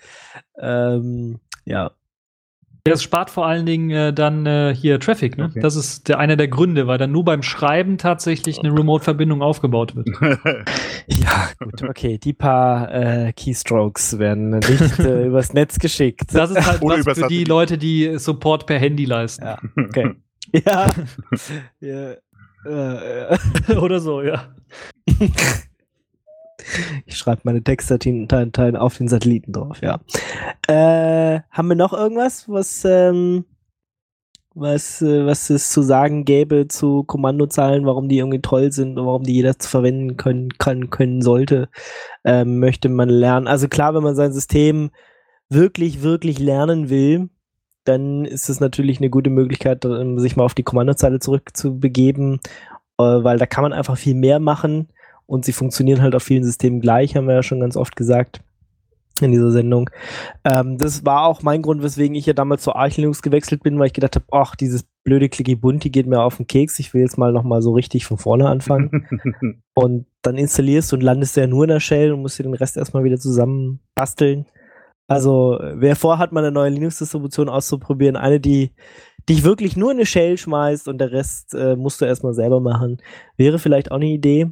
Ähm, 0.59 1.41
ja. 1.67 1.93
Das 2.91 3.03
spart 3.03 3.31
vor 3.31 3.47
allen 3.47 3.67
Dingen 3.67 3.91
äh, 3.91 4.13
dann 4.13 4.47
äh, 4.47 4.75
hier 4.75 5.01
Traffic, 5.01 5.37
ne? 5.37 5.47
Okay. 5.47 5.61
Das 5.61 5.77
ist 5.77 6.09
der, 6.09 6.19
einer 6.19 6.37
der 6.37 6.49
Gründe, 6.49 6.87
weil 6.87 6.99
dann 6.99 7.13
nur 7.13 7.25
beim 7.25 7.43
Schreiben 7.43 7.99
tatsächlich 7.99 8.59
eine 8.59 8.71
Remote-Verbindung 8.71 9.43
aufgebaut 9.43 9.95
wird. 9.95 10.09
Ja, 11.09 11.49
gut, 11.61 11.83
okay. 11.83 12.19
Die 12.19 12.33
paar 12.33 12.93
äh, 12.93 13.33
Keystrokes 13.33 14.19
werden 14.19 14.51
nicht 14.51 14.99
äh, 14.99 15.27
übers 15.27 15.53
Netz 15.53 15.79
geschickt. 15.79 16.35
Das 16.35 16.51
ist 16.51 16.67
halt 16.67 16.83
Oder 16.83 17.05
was 17.07 17.19
für 17.19 17.29
die. 17.29 17.45
Leute, 17.45 17.79
die 17.79 18.19
Support 18.19 18.67
per 18.67 18.79
Handy 18.79 19.05
leisten. 19.05 19.45
Ja, 19.45 19.59
okay. 19.77 20.15
ja. 20.53 20.91
ja. 21.81 22.11
Äh. 22.65 23.77
Oder 23.77 24.01
so, 24.01 24.23
ja. 24.23 24.49
Ich 27.07 27.17
schreibe 27.17 27.43
meine 27.45 27.63
Textdateien 27.63 28.77
auf 28.77 28.97
den 28.97 29.09
Satelliten 29.09 29.53
drauf, 29.53 29.81
ja. 29.83 30.01
Äh, 30.69 31.41
haben 31.51 31.69
wir 31.69 31.77
noch 31.77 31.93
irgendwas, 31.93 32.49
was, 32.49 32.85
ähm, 32.85 33.45
was, 34.55 35.03
äh, 35.03 35.27
was 35.27 35.51
es 35.51 35.71
zu 35.71 35.83
sagen 35.83 36.25
gäbe 36.25 36.67
zu 36.69 37.05
Kommandozeilen, 37.05 37.87
warum 37.87 38.09
die 38.09 38.19
irgendwie 38.19 38.41
toll 38.41 38.73
sind 38.73 38.99
und 38.99 39.07
warum 39.07 39.23
die 39.23 39.35
jeder 39.35 39.55
verwenden 39.59 40.17
können, 40.17 40.49
kann, 40.59 40.91
können 40.91 41.23
sollte, 41.23 41.69
ähm, 42.25 42.59
möchte 42.59 42.89
man 42.89 43.09
lernen. 43.09 43.47
Also 43.47 43.69
klar, 43.69 43.95
wenn 43.95 44.03
man 44.03 44.17
sein 44.17 44.33
System 44.33 44.91
wirklich, 45.49 46.03
wirklich 46.03 46.39
lernen 46.39 46.91
will, 46.91 47.29
dann 47.85 48.25
ist 48.25 48.49
es 48.49 48.59
natürlich 48.59 48.99
eine 48.99 49.11
gute 49.11 49.31
Möglichkeit, 49.31 49.87
sich 50.17 50.37
mal 50.37 50.45
auf 50.45 50.55
die 50.55 50.65
Kommandozeile 50.65 51.21
zurückzubegeben, 51.21 52.41
äh, 52.99 53.03
weil 53.03 53.39
da 53.39 53.47
kann 53.47 53.63
man 53.63 53.73
einfach 53.73 53.97
viel 53.97 54.15
mehr 54.15 54.41
machen 54.41 54.89
und 55.27 55.45
sie 55.45 55.53
funktionieren 55.53 56.03
halt 56.03 56.15
auf 56.15 56.23
vielen 56.23 56.45
Systemen 56.45 56.81
gleich, 56.81 57.17
haben 57.17 57.27
wir 57.27 57.35
ja 57.35 57.43
schon 57.43 57.61
ganz 57.61 57.77
oft 57.77 57.97
gesagt 57.97 58.43
in 59.21 59.33
dieser 59.33 59.51
Sendung. 59.51 59.89
Ähm, 60.45 60.79
das 60.79 61.05
war 61.05 61.27
auch 61.27 61.43
mein 61.43 61.63
Grund, 61.63 61.83
weswegen 61.83 62.15
ich 62.15 62.27
ja 62.27 62.33
damals 62.33 62.63
zu 62.63 62.75
Arch 62.75 62.97
Linux 62.97 63.23
gewechselt 63.23 63.63
bin, 63.63 63.79
weil 63.79 63.87
ich 63.87 63.93
gedacht 63.93 64.17
habe, 64.17 64.27
ach, 64.31 64.57
dieses 64.57 64.85
blöde 65.05 65.29
Clicky 65.29 65.57
Bunti 65.57 65.91
geht 65.91 66.07
mir 66.07 66.21
auf 66.21 66.37
den 66.37 66.47
Keks, 66.47 66.79
ich 66.79 66.93
will 66.93 67.03
jetzt 67.03 67.17
mal 67.17 67.33
nochmal 67.33 67.63
so 67.63 67.73
richtig 67.73 68.05
von 68.05 68.19
vorne 68.19 68.49
anfangen. 68.49 69.07
und 69.75 70.07
dann 70.23 70.37
installierst 70.37 70.93
du 70.93 70.97
und 70.97 71.03
landest 71.03 71.37
ja 71.37 71.47
nur 71.47 71.65
in 71.65 71.71
der 71.71 71.81
Shell 71.81 72.13
und 72.13 72.21
musst 72.21 72.39
dir 72.39 72.43
den 72.43 72.55
Rest 72.55 72.77
erstmal 72.77 73.05
wieder 73.05 73.19
zusammen 73.19 73.81
basteln. 73.95 74.47
Also, 75.09 75.59
wer 75.61 75.95
vorhat, 75.95 76.33
mal 76.33 76.41
eine 76.41 76.53
neue 76.53 76.71
Linux-Distribution 76.71 77.49
auszuprobieren, 77.49 78.17
eine, 78.17 78.41
die 78.41 78.73
dich 79.29 79.45
wirklich 79.45 79.77
nur 79.77 79.93
in 79.93 79.99
eine 79.99 80.07
Shell 80.07 80.37
schmeißt 80.37 80.89
und 80.89 80.99
der 80.99 81.13
Rest 81.13 81.55
äh, 81.55 81.77
musst 81.77 82.01
du 82.01 82.05
erstmal 82.05 82.35
selber 82.35 82.61
machen, 82.61 82.99
wäre 83.37 83.59
vielleicht 83.59 83.93
auch 83.93 83.97
eine 83.97 84.07
Idee. 84.07 84.49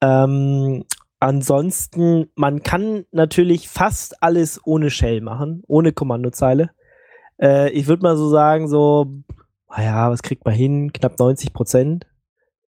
Ähm, 0.00 0.84
ansonsten, 1.18 2.30
man 2.34 2.62
kann 2.62 3.04
natürlich 3.12 3.68
fast 3.68 4.22
alles 4.22 4.60
ohne 4.64 4.90
Shell 4.90 5.20
machen, 5.20 5.62
ohne 5.66 5.92
Kommandozeile. 5.92 6.70
Äh, 7.40 7.70
ich 7.70 7.86
würde 7.86 8.02
mal 8.02 8.16
so 8.16 8.28
sagen, 8.28 8.68
so, 8.68 9.06
naja, 9.68 10.10
was 10.10 10.22
kriegt 10.22 10.44
man 10.44 10.54
hin? 10.54 10.92
Knapp 10.92 11.18
90 11.18 11.52
Prozent. 11.52 12.06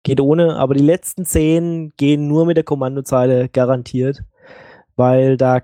Geht 0.03 0.19
ohne, 0.19 0.57
aber 0.57 0.73
die 0.73 0.83
letzten 0.83 1.25
10 1.25 1.93
gehen 1.95 2.27
nur 2.27 2.45
mit 2.45 2.57
der 2.57 2.65
Kommandozeile 2.65 3.47
garantiert, 3.47 4.23
weil 4.97 5.37
da 5.37 5.61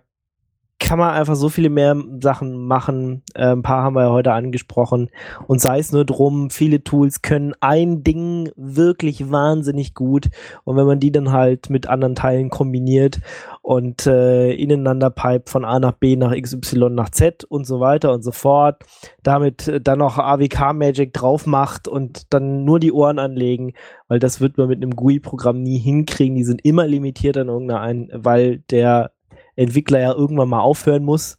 kann 0.79 0.97
man 0.97 1.13
einfach 1.13 1.35
so 1.35 1.49
viele 1.49 1.69
mehr 1.69 1.95
Sachen 2.21 2.65
machen. 2.65 3.21
Äh, 3.33 3.51
ein 3.51 3.61
paar 3.61 3.83
haben 3.83 3.95
wir 3.95 4.03
ja 4.03 4.11
heute 4.11 4.31
angesprochen. 4.31 5.09
Und 5.45 5.59
sei 5.59 5.77
es 5.79 5.91
nur 5.91 6.05
drum, 6.05 6.49
viele 6.49 6.83
Tools 6.83 7.21
können 7.21 7.53
ein 7.59 8.03
Ding 8.03 8.49
wirklich 8.55 9.29
wahnsinnig 9.29 9.93
gut. 9.93 10.29
Und 10.63 10.77
wenn 10.77 10.85
man 10.85 10.99
die 10.99 11.11
dann 11.11 11.31
halt 11.31 11.69
mit 11.69 11.87
anderen 11.87 12.15
Teilen 12.15 12.49
kombiniert 12.49 13.19
und 13.61 14.07
äh, 14.07 14.53
ineinander 14.53 15.09
pipe 15.09 15.51
von 15.51 15.65
A 15.65 15.79
nach 15.79 15.91
B 15.91 16.15
nach 16.15 16.33
XY 16.33 16.89
nach 16.91 17.09
Z 17.09 17.43
und 17.43 17.67
so 17.67 17.81
weiter 17.81 18.13
und 18.13 18.23
so 18.23 18.31
fort, 18.31 18.83
damit 19.21 19.67
äh, 19.67 19.81
dann 19.81 19.99
noch 19.99 20.17
AWK 20.17 20.73
Magic 20.73 21.13
drauf 21.13 21.45
macht 21.45 21.89
und 21.89 22.33
dann 22.33 22.63
nur 22.63 22.79
die 22.79 22.93
Ohren 22.93 23.19
anlegen, 23.19 23.73
weil 24.07 24.19
das 24.19 24.39
wird 24.39 24.57
man 24.57 24.69
mit 24.69 24.81
einem 24.81 24.95
GUI-Programm 24.95 25.61
nie 25.61 25.77
hinkriegen. 25.77 26.37
Die 26.37 26.45
sind 26.45 26.63
immer 26.63 26.87
limitiert 26.87 27.37
an 27.37 27.49
irgendeiner, 27.49 28.07
weil 28.13 28.59
der 28.71 29.11
Entwickler 29.59 29.99
ja 29.99 30.13
irgendwann 30.13 30.49
mal 30.49 30.61
aufhören 30.61 31.03
muss, 31.03 31.37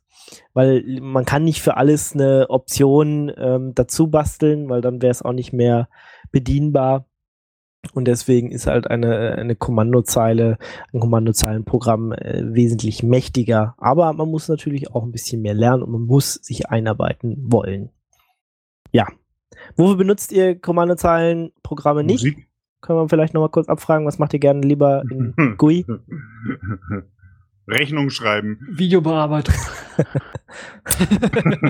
weil 0.52 0.84
man 1.00 1.24
kann 1.24 1.44
nicht 1.44 1.62
für 1.62 1.76
alles 1.76 2.14
eine 2.14 2.46
Option 2.50 3.32
ähm, 3.36 3.72
dazu 3.74 4.08
basteln, 4.08 4.68
weil 4.68 4.80
dann 4.80 5.00
wäre 5.02 5.10
es 5.10 5.22
auch 5.22 5.32
nicht 5.32 5.52
mehr 5.52 5.88
bedienbar. 6.30 7.06
Und 7.94 8.06
deswegen 8.06 8.50
ist 8.50 8.66
halt 8.66 8.90
eine, 8.90 9.32
eine 9.32 9.56
Kommandozeile, 9.56 10.58
ein 10.92 11.00
Kommandozeilenprogramm 11.00 12.12
äh, 12.12 12.42
wesentlich 12.54 13.02
mächtiger. 13.02 13.74
Aber 13.78 14.12
man 14.12 14.28
muss 14.28 14.48
natürlich 14.48 14.94
auch 14.94 15.02
ein 15.02 15.12
bisschen 15.12 15.40
mehr 15.40 15.54
lernen 15.54 15.82
und 15.82 15.90
man 15.90 16.04
muss 16.04 16.34
sich 16.34 16.68
einarbeiten 16.68 17.36
wollen. 17.50 17.88
Ja. 18.92 19.06
Wofür 19.76 19.96
benutzt 19.96 20.30
ihr 20.30 20.58
Kommandozeilenprogramme 20.58 22.04
nicht? 22.04 22.22
Musik. 22.22 22.48
Können 22.82 22.98
wir 22.98 23.08
vielleicht 23.08 23.34
nochmal 23.34 23.50
kurz 23.50 23.68
abfragen, 23.68 24.06
was 24.06 24.18
macht 24.18 24.34
ihr 24.34 24.40
gerne 24.40 24.60
lieber 24.60 25.02
in 25.10 25.34
GUI? 25.56 25.86
Rechnung 27.70 28.10
schreiben. 28.10 28.58
Videobearbeitung. 28.70 29.54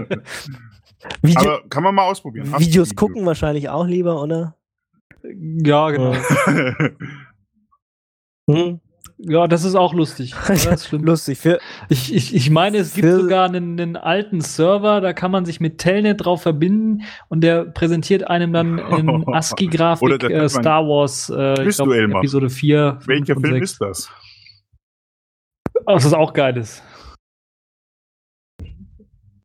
Video 1.23 1.41
Aber 1.41 1.63
kann 1.69 1.83
man 1.83 1.95
mal 1.95 2.05
ausprobieren. 2.05 2.51
Hast 2.53 2.61
Videos 2.61 2.91
Video? 2.91 3.07
gucken 3.07 3.27
wahrscheinlich 3.27 3.69
auch 3.69 3.87
lieber, 3.87 4.23
oder? 4.23 4.57
ja, 5.23 5.91
genau. 5.91 6.15
Hm? 8.51 8.81
Ja, 9.23 9.47
das 9.47 9.65
ist 9.65 9.75
auch 9.75 9.93
lustig. 9.93 10.35
Ja, 10.49 10.71
das 10.71 10.87
stimmt. 10.87 11.05
Lustig. 11.05 11.39
Für, 11.39 11.59
Ich, 11.89 12.13
ich, 12.15 12.35
ich 12.35 12.51
meine, 12.51 12.79
es 12.79 12.95
gibt 12.95 13.09
sogar 13.09 13.47
einen, 13.47 13.79
einen 13.79 13.97
alten 13.97 14.41
Server, 14.41 15.01
da 15.01 15.13
kann 15.13 15.31
man 15.31 15.45
sich 15.45 15.61
mit 15.61 15.79
Telnet 15.79 16.25
drauf 16.25 16.43
verbinden 16.43 17.03
und 17.29 17.43
der 17.43 17.65
präsentiert 17.65 18.27
einem 18.27 18.53
dann 18.53 18.79
in 18.79 19.09
Oder 19.09 19.37
ASCII-Grafik 19.37 20.25
äh, 20.25 20.49
Star 20.49 20.87
Wars 20.87 21.31
äh, 21.31 21.55
glaub. 21.65 21.93
Episode 21.93 22.51
4. 22.51 22.99
Welcher 23.07 23.35
Film 23.37 23.55
sechs. 23.55 23.73
ist 23.73 23.81
das? 23.81 24.11
Was 25.87 26.05
das 26.05 26.13
auch 26.15 26.33
geil 26.33 26.57
ist. 26.57 26.83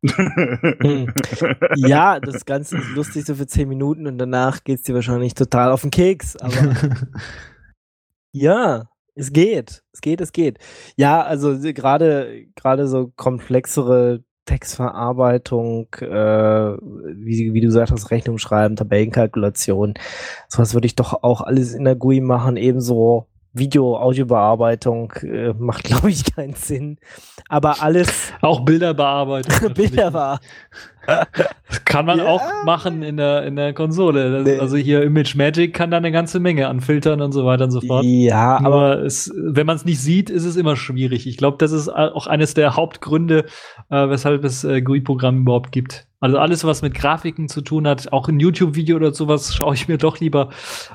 Hm. 0.02 1.12
Ja, 1.76 2.20
das 2.20 2.44
Ganze 2.44 2.78
ist 2.78 2.90
lustig 2.94 3.24
so 3.24 3.34
für 3.34 3.46
10 3.46 3.68
Minuten 3.68 4.06
und 4.06 4.18
danach 4.18 4.62
geht 4.62 4.78
es 4.78 4.84
dir 4.84 4.94
wahrscheinlich 4.94 5.34
total 5.34 5.72
auf 5.72 5.82
den 5.82 5.90
Keks. 5.90 6.36
Aber 6.36 6.52
ja, 8.32 8.84
es 9.14 9.32
geht. 9.32 9.82
Es 9.92 10.00
geht, 10.00 10.20
es 10.20 10.32
geht. 10.32 10.58
Ja, 10.96 11.22
also 11.22 11.58
gerade 11.58 12.46
gerade 12.54 12.86
so 12.86 13.12
komplexere 13.16 14.22
Textverarbeitung, 14.46 15.88
äh, 16.00 16.06
wie, 16.06 17.52
wie 17.52 17.60
du 17.60 17.70
sagst, 17.70 17.92
hast, 17.92 18.10
Rechnung 18.12 18.38
schreiben, 18.38 18.76
Tabellenkalkulation, 18.76 19.94
sowas 20.48 20.72
würde 20.72 20.86
ich 20.86 20.94
doch 20.94 21.24
auch 21.24 21.40
alles 21.40 21.74
in 21.74 21.84
der 21.84 21.96
GUI 21.96 22.20
machen, 22.20 22.56
ebenso 22.56 23.26
Video-Audiobearbeitung 23.58 25.12
äh, 25.22 25.52
macht, 25.58 25.84
glaube 25.84 26.10
ich, 26.10 26.34
keinen 26.34 26.54
Sinn. 26.54 26.98
Aber 27.48 27.82
alles. 27.82 28.32
Auch 28.40 28.60
Bilderbearbeitung. 28.60 29.72
Bilderbearbeitung. 29.74 30.46
Das 31.68 31.84
kann 31.84 32.04
man 32.04 32.18
Ja. 32.18 32.26
auch 32.26 32.42
machen 32.64 33.02
in 33.04 33.16
der, 33.16 33.44
in 33.44 33.54
der 33.54 33.72
Konsole. 33.74 34.42
Nee. 34.42 34.58
Also 34.58 34.76
hier 34.76 35.02
Image 35.04 35.36
Magic 35.36 35.72
kann 35.72 35.92
da 35.92 35.98
eine 35.98 36.10
ganze 36.10 36.40
Menge 36.40 36.66
an 36.66 36.80
Filtern 36.80 37.20
und 37.20 37.30
so 37.30 37.46
weiter 37.46 37.64
und 37.64 37.70
so 37.70 37.80
fort. 37.80 38.04
Ja, 38.04 38.56
aber 38.56 38.66
Aber 38.66 39.02
es, 39.04 39.32
wenn 39.36 39.66
man 39.66 39.76
es 39.76 39.84
nicht 39.84 40.00
sieht, 40.00 40.30
ist 40.30 40.44
es 40.44 40.56
immer 40.56 40.74
schwierig. 40.74 41.28
Ich 41.28 41.36
glaube, 41.36 41.58
das 41.58 41.70
ist 41.70 41.88
auch 41.88 42.26
eines 42.26 42.54
der 42.54 42.74
Hauptgründe, 42.74 43.44
äh, 43.88 44.08
weshalb 44.08 44.42
es 44.44 44.64
äh, 44.64 44.82
GUI-Programme 44.82 45.40
überhaupt 45.40 45.70
gibt. 45.70 46.08
Also 46.20 46.38
alles, 46.38 46.64
was 46.64 46.82
mit 46.82 46.94
Grafiken 46.94 47.48
zu 47.48 47.60
tun 47.60 47.86
hat, 47.86 48.12
auch 48.12 48.28
ein 48.28 48.40
YouTube-Video 48.40 48.96
oder 48.96 49.12
sowas, 49.12 49.54
schaue 49.54 49.74
ich 49.74 49.88
mir 49.88 49.98
doch 49.98 50.18
lieber 50.18 50.50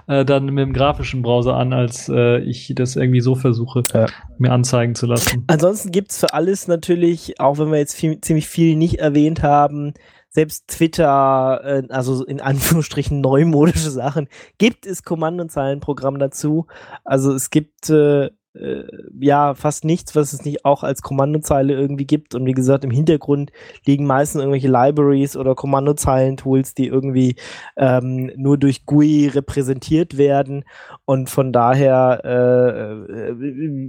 äh, 0.07 0.25
dann 0.25 0.45
mit 0.45 0.57
dem 0.65 0.73
grafischen 0.73 1.21
Browser 1.21 1.55
an, 1.55 1.73
als 1.73 2.09
äh, 2.09 2.39
ich 2.39 2.73
das 2.75 2.95
irgendwie 2.95 3.21
so 3.21 3.35
versuche, 3.35 3.83
Ja. 3.93 4.07
mir 4.37 4.51
anzeigen 4.51 4.95
zu 4.95 5.05
lassen. 5.05 5.43
Ansonsten 5.47 5.91
gibt's 5.91 6.19
für 6.19 6.33
alles 6.33 6.67
natürlich, 6.67 7.39
auch 7.39 7.57
wenn 7.59 7.71
wir 7.71 7.77
jetzt 7.77 7.95
viel, 7.95 8.19
ziemlich 8.21 8.47
viel 8.47 8.75
nicht 8.75 8.99
erwähnt 8.99 9.43
haben, 9.43 9.93
selbst 10.29 10.67
Twitter, 10.69 11.61
äh, 11.63 11.83
also 11.89 12.25
in 12.25 12.39
Anführungsstrichen 12.41 13.21
neumodische 13.21 13.91
Sachen, 13.91 14.27
gibt 14.57 14.85
es 14.85 15.03
Kommandozeilenprogramm 15.03 16.19
dazu. 16.19 16.67
Also 17.03 17.33
es 17.33 17.49
gibt 17.49 17.89
äh, 17.89 18.31
äh, 18.53 18.83
ja 19.19 19.53
fast 19.53 19.85
nichts, 19.85 20.15
was 20.15 20.33
es 20.33 20.43
nicht 20.43 20.65
auch 20.65 20.83
als 20.83 21.01
Kommandozeile 21.01 21.73
irgendwie 21.73 22.05
gibt. 22.05 22.35
Und 22.35 22.45
wie 22.45 22.53
gesagt, 22.53 22.83
im 22.83 22.91
Hintergrund 22.91 23.51
liegen 23.85 24.05
meistens 24.05 24.41
irgendwelche 24.41 24.67
Libraries 24.67 25.37
oder 25.37 25.55
Kommandozeilen-Tools, 25.55 26.73
die 26.73 26.87
irgendwie 26.87 27.35
ähm, 27.77 28.31
nur 28.35 28.57
durch 28.57 28.85
GUI 28.85 29.31
repräsentiert 29.33 30.17
werden. 30.17 30.65
Und 31.05 31.29
von 31.29 31.53
daher 31.53 32.21
äh, 32.25 33.39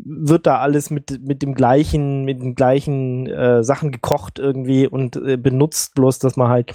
wird 0.05 0.47
da 0.47 0.59
alles 0.59 0.91
mit, 0.91 1.21
mit 1.27 1.43
dem 1.43 1.55
gleichen, 1.55 2.25
mit 2.25 2.41
den 2.41 2.55
gleichen 2.55 3.27
äh, 3.27 3.65
Sachen 3.65 3.91
gekocht 3.91 4.39
irgendwie 4.39 4.87
und 4.87 5.17
äh, 5.17 5.37
benutzt, 5.37 5.95
bloß 5.95 6.19
dass 6.21 6.37
man 6.37 6.49
halt 6.49 6.73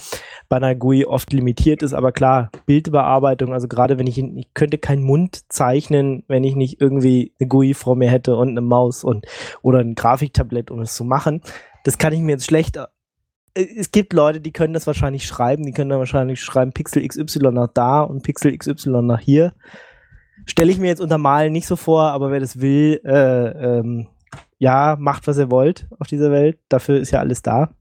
bei 0.49 0.57
einer 0.57 0.75
GUI 0.75 1.05
oft 1.05 1.31
limitiert 1.31 1.83
ist. 1.83 1.93
Aber 1.93 2.11
klar, 2.11 2.49
Bildbearbeitung, 2.65 3.53
also 3.53 3.67
gerade 3.67 3.97
wenn 3.97 4.07
ich, 4.07 4.17
ich 4.17 4.53
könnte 4.53 4.77
keinen 4.77 5.03
Mund 5.03 5.41
zeichnen, 5.49 6.23
wenn 6.27 6.43
ich 6.43 6.55
nicht 6.55 6.81
irgendwie 6.81 7.31
eine 7.39 7.47
GUI 7.47 7.76
vor 7.77 7.95
mir 7.95 8.09
hätte 8.09 8.35
und 8.35 8.49
eine 8.49 8.61
Maus 8.61 9.03
und 9.03 9.25
oder 9.61 9.79
ein 9.79 9.95
Grafiktablett, 9.95 10.71
um 10.71 10.79
es 10.79 10.95
zu 10.95 11.03
machen. 11.03 11.41
Das 11.83 11.97
kann 11.97 12.13
ich 12.13 12.19
mir 12.19 12.33
jetzt 12.33 12.45
schlecht 12.45 12.77
äh, 12.77 13.67
es 13.77 13.91
gibt 13.91 14.13
Leute, 14.13 14.41
die 14.41 14.51
können 14.51 14.73
das 14.73 14.87
wahrscheinlich 14.87 15.25
schreiben, 15.25 15.63
die 15.63 15.71
können 15.71 15.89
dann 15.89 15.99
wahrscheinlich 15.99 16.41
schreiben 16.41 16.73
Pixel 16.73 17.07
XY 17.07 17.51
nach 17.51 17.69
da 17.73 18.01
und 18.01 18.23
Pixel 18.23 18.57
XY 18.57 19.01
nach 19.03 19.19
hier. 19.19 19.53
Stelle 20.45 20.71
ich 20.71 20.77
mir 20.77 20.87
jetzt 20.87 21.01
unter 21.01 21.17
Malen 21.17 21.51
nicht 21.51 21.67
so 21.67 21.75
vor, 21.75 22.03
aber 22.11 22.31
wer 22.31 22.39
das 22.39 22.61
will, 22.61 23.01
äh, 23.03 23.79
ähm, 23.79 24.07
ja, 24.59 24.95
macht, 24.99 25.27
was 25.27 25.37
ihr 25.37 25.51
wollt 25.51 25.87
auf 25.99 26.07
dieser 26.07 26.31
Welt. 26.31 26.59
Dafür 26.69 26.99
ist 26.99 27.11
ja 27.11 27.19
alles 27.19 27.41
da. 27.41 27.71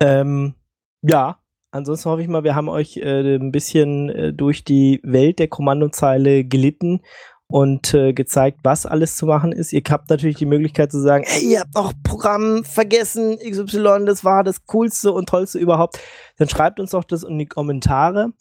Ähm, 0.00 0.54
ja, 1.02 1.38
ansonsten 1.70 2.10
hoffe 2.10 2.22
ich 2.22 2.28
mal, 2.28 2.44
wir 2.44 2.54
haben 2.54 2.68
euch 2.68 2.96
äh, 2.98 3.36
ein 3.36 3.52
bisschen 3.52 4.08
äh, 4.10 4.32
durch 4.32 4.64
die 4.64 5.00
Welt 5.02 5.38
der 5.38 5.48
Kommandozeile 5.48 6.44
gelitten 6.44 7.00
und 7.48 7.94
äh, 7.94 8.12
gezeigt, 8.12 8.60
was 8.62 8.86
alles 8.86 9.16
zu 9.16 9.26
machen 9.26 9.52
ist. 9.52 9.72
Ihr 9.72 9.82
habt 9.88 10.10
natürlich 10.10 10.36
die 10.36 10.46
Möglichkeit 10.46 10.90
zu 10.90 11.00
sagen, 11.00 11.24
hey, 11.26 11.44
ihr 11.44 11.60
habt 11.60 11.74
noch 11.74 11.92
Programm 12.02 12.64
vergessen, 12.64 13.38
XY, 13.38 14.04
das 14.04 14.24
war 14.24 14.42
das 14.42 14.66
coolste 14.66 15.12
und 15.12 15.28
tollste 15.28 15.58
überhaupt. 15.58 16.00
Dann 16.38 16.48
schreibt 16.48 16.80
uns 16.80 16.90
doch 16.90 17.04
das 17.04 17.22
in 17.22 17.38
die 17.38 17.46
Kommentare. 17.46 18.32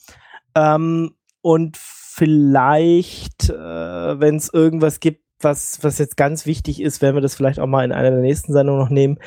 Ähm, 0.56 1.16
und 1.42 1.78
vielleicht, 1.78 3.50
äh, 3.50 4.20
wenn 4.20 4.38
es 4.38 4.52
irgendwas 4.52 5.00
gibt, 5.00 5.22
was, 5.42 5.84
was 5.84 6.00
jetzt 6.00 6.18
ganz 6.18 6.46
wichtig 6.46 6.82
ist, 6.82 7.02
werden 7.02 7.16
wir 7.16 7.22
das 7.22 7.36
vielleicht 7.36 7.60
auch 7.60 7.68
mal 7.68 7.86
in 7.86 7.92
einer 7.92 8.10
der 8.10 8.22
nächsten 8.22 8.54
Sendungen 8.54 8.82
noch 8.82 8.90
nehmen. 8.90 9.20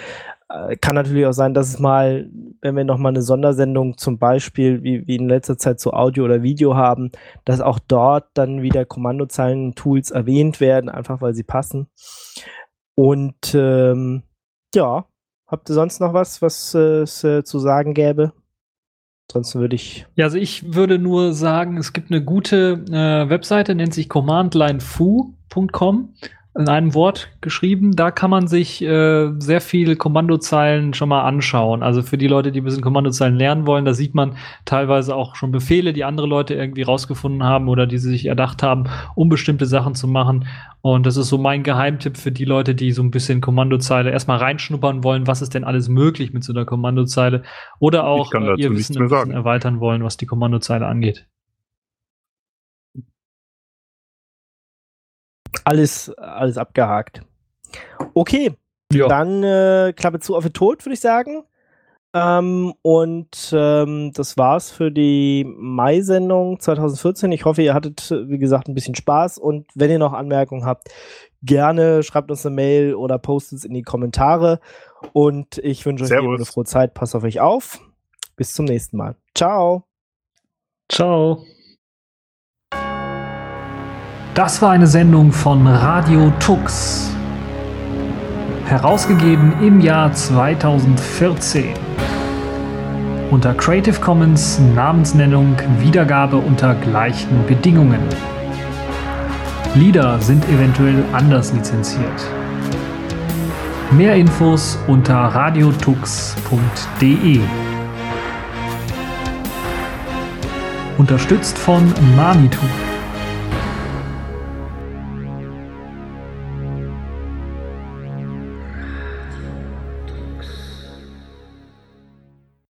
Äh, 0.48 0.76
kann 0.76 0.94
natürlich 0.94 1.26
auch 1.26 1.32
sein, 1.32 1.54
dass 1.54 1.68
es 1.68 1.78
mal, 1.78 2.30
wenn 2.60 2.76
wir 2.76 2.84
noch 2.84 2.98
mal 2.98 3.10
eine 3.10 3.22
Sondersendung 3.22 3.98
zum 3.98 4.18
Beispiel, 4.18 4.82
wie, 4.82 5.06
wie 5.06 5.16
in 5.16 5.28
letzter 5.28 5.58
Zeit 5.58 5.78
zu 5.78 5.92
Audio 5.92 6.24
oder 6.24 6.42
Video 6.42 6.74
haben, 6.74 7.12
dass 7.44 7.60
auch 7.60 7.78
dort 7.78 8.28
dann 8.34 8.62
wieder 8.62 8.86
Kommandozeilen-Tools 8.86 10.10
erwähnt 10.10 10.60
werden, 10.60 10.88
einfach 10.88 11.20
weil 11.20 11.34
sie 11.34 11.42
passen. 11.42 11.88
Und 12.94 13.54
ähm, 13.54 14.22
ja, 14.74 15.04
habt 15.46 15.70
ihr 15.70 15.74
sonst 15.74 16.00
noch 16.00 16.14
was, 16.14 16.42
was 16.42 16.74
äh, 16.74 17.02
es 17.02 17.22
äh, 17.24 17.44
zu 17.44 17.58
sagen 17.58 17.94
gäbe? 17.94 18.32
Ansonsten 19.30 19.60
würde 19.60 19.76
ich. 19.76 20.06
Ja, 20.14 20.24
also 20.24 20.38
ich 20.38 20.74
würde 20.74 20.98
nur 20.98 21.34
sagen, 21.34 21.76
es 21.76 21.92
gibt 21.92 22.10
eine 22.10 22.24
gute 22.24 22.82
äh, 22.90 23.28
Webseite, 23.28 23.74
nennt 23.74 23.92
sich 23.92 24.08
commandlinefu.com. 24.08 26.14
In 26.58 26.68
einem 26.68 26.92
Wort 26.92 27.28
geschrieben, 27.40 27.94
da 27.94 28.10
kann 28.10 28.30
man 28.30 28.48
sich 28.48 28.82
äh, 28.82 29.30
sehr 29.38 29.60
viele 29.60 29.94
Kommandozeilen 29.94 30.92
schon 30.92 31.08
mal 31.08 31.22
anschauen. 31.22 31.84
Also 31.84 32.02
für 32.02 32.18
die 32.18 32.26
Leute, 32.26 32.50
die 32.50 32.60
ein 32.60 32.64
bisschen 32.64 32.82
Kommandozeilen 32.82 33.36
lernen 33.36 33.64
wollen, 33.64 33.84
da 33.84 33.94
sieht 33.94 34.12
man 34.12 34.34
teilweise 34.64 35.14
auch 35.14 35.36
schon 35.36 35.52
Befehle, 35.52 35.92
die 35.92 36.02
andere 36.02 36.26
Leute 36.26 36.54
irgendwie 36.54 36.82
rausgefunden 36.82 37.44
haben 37.44 37.68
oder 37.68 37.86
die 37.86 37.98
sie 37.98 38.10
sich 38.10 38.26
erdacht 38.26 38.64
haben, 38.64 38.86
um 39.14 39.28
bestimmte 39.28 39.66
Sachen 39.66 39.94
zu 39.94 40.08
machen. 40.08 40.48
Und 40.80 41.06
das 41.06 41.16
ist 41.16 41.28
so 41.28 41.38
mein 41.38 41.62
Geheimtipp 41.62 42.16
für 42.16 42.32
die 42.32 42.44
Leute, 42.44 42.74
die 42.74 42.90
so 42.90 43.02
ein 43.04 43.12
bisschen 43.12 43.40
Kommandozeile 43.40 44.10
erstmal 44.10 44.38
reinschnuppern 44.38 45.04
wollen, 45.04 45.28
was 45.28 45.42
ist 45.42 45.54
denn 45.54 45.62
alles 45.62 45.88
möglich 45.88 46.32
mit 46.32 46.42
so 46.42 46.52
einer 46.52 46.64
Kommandozeile 46.64 47.44
oder 47.78 48.04
auch 48.04 48.34
äh, 48.34 48.54
ihr 48.56 48.72
Wissen 48.72 49.00
erweitern 49.00 49.78
wollen, 49.78 50.02
was 50.02 50.16
die 50.16 50.26
Kommandozeile 50.26 50.86
angeht. 50.86 51.24
Alles, 55.68 56.10
alles 56.18 56.56
abgehakt. 56.58 57.22
Okay, 58.14 58.52
Ja. 58.92 59.08
dann 59.08 59.42
äh, 59.42 59.92
Klappe 59.94 60.20
zu 60.20 60.36
auf 60.36 60.44
den 60.44 60.52
Tod, 60.52 60.84
würde 60.84 60.94
ich 60.94 61.00
sagen. 61.00 61.44
Ähm, 62.14 62.72
und 62.82 63.52
ähm, 63.52 64.12
das 64.14 64.38
war's 64.38 64.70
für 64.70 64.90
die 64.90 65.44
Mai-Sendung 65.46 66.58
2014. 66.58 67.30
Ich 67.32 67.44
hoffe, 67.44 67.62
ihr 67.62 67.74
hattet, 67.74 68.10
wie 68.10 68.38
gesagt, 68.38 68.66
ein 68.68 68.74
bisschen 68.74 68.94
Spaß. 68.94 69.36
Und 69.38 69.66
wenn 69.74 69.90
ihr 69.90 69.98
noch 69.98 70.14
Anmerkungen 70.14 70.64
habt, 70.64 70.88
gerne 71.42 72.02
schreibt 72.02 72.30
uns 72.30 72.46
eine 72.46 72.54
Mail 72.54 72.94
oder 72.94 73.18
postet 73.18 73.58
es 73.58 73.64
in 73.64 73.74
die 73.74 73.82
Kommentare. 73.82 74.60
Und 75.12 75.58
ich 75.58 75.84
wünsche 75.84 76.04
euch 76.04 76.12
eine 76.12 76.44
frohe 76.46 76.64
Zeit. 76.64 76.94
Passt 76.94 77.14
auf 77.14 77.24
euch 77.24 77.40
auf. 77.40 77.78
Bis 78.36 78.54
zum 78.54 78.64
nächsten 78.64 78.96
Mal. 78.96 79.16
Ciao. 79.34 79.84
Ciao. 80.88 81.44
Das 84.38 84.62
war 84.62 84.70
eine 84.70 84.86
Sendung 84.86 85.32
von 85.32 85.66
Radio 85.66 86.32
Tux. 86.38 87.10
Herausgegeben 88.66 89.52
im 89.60 89.80
Jahr 89.80 90.12
2014. 90.12 91.74
Unter 93.32 93.52
Creative 93.54 93.98
Commons 93.98 94.60
Namensnennung 94.76 95.56
Wiedergabe 95.80 96.36
unter 96.36 96.76
gleichen 96.76 97.44
Bedingungen. 97.48 97.98
Lieder 99.74 100.20
sind 100.20 100.48
eventuell 100.48 101.02
anders 101.12 101.52
lizenziert. 101.52 102.24
Mehr 103.90 104.14
Infos 104.14 104.78
unter 104.86 105.16
radiotux.de. 105.16 107.40
Unterstützt 110.96 111.58
von 111.58 111.92
Manitou. 112.14 112.87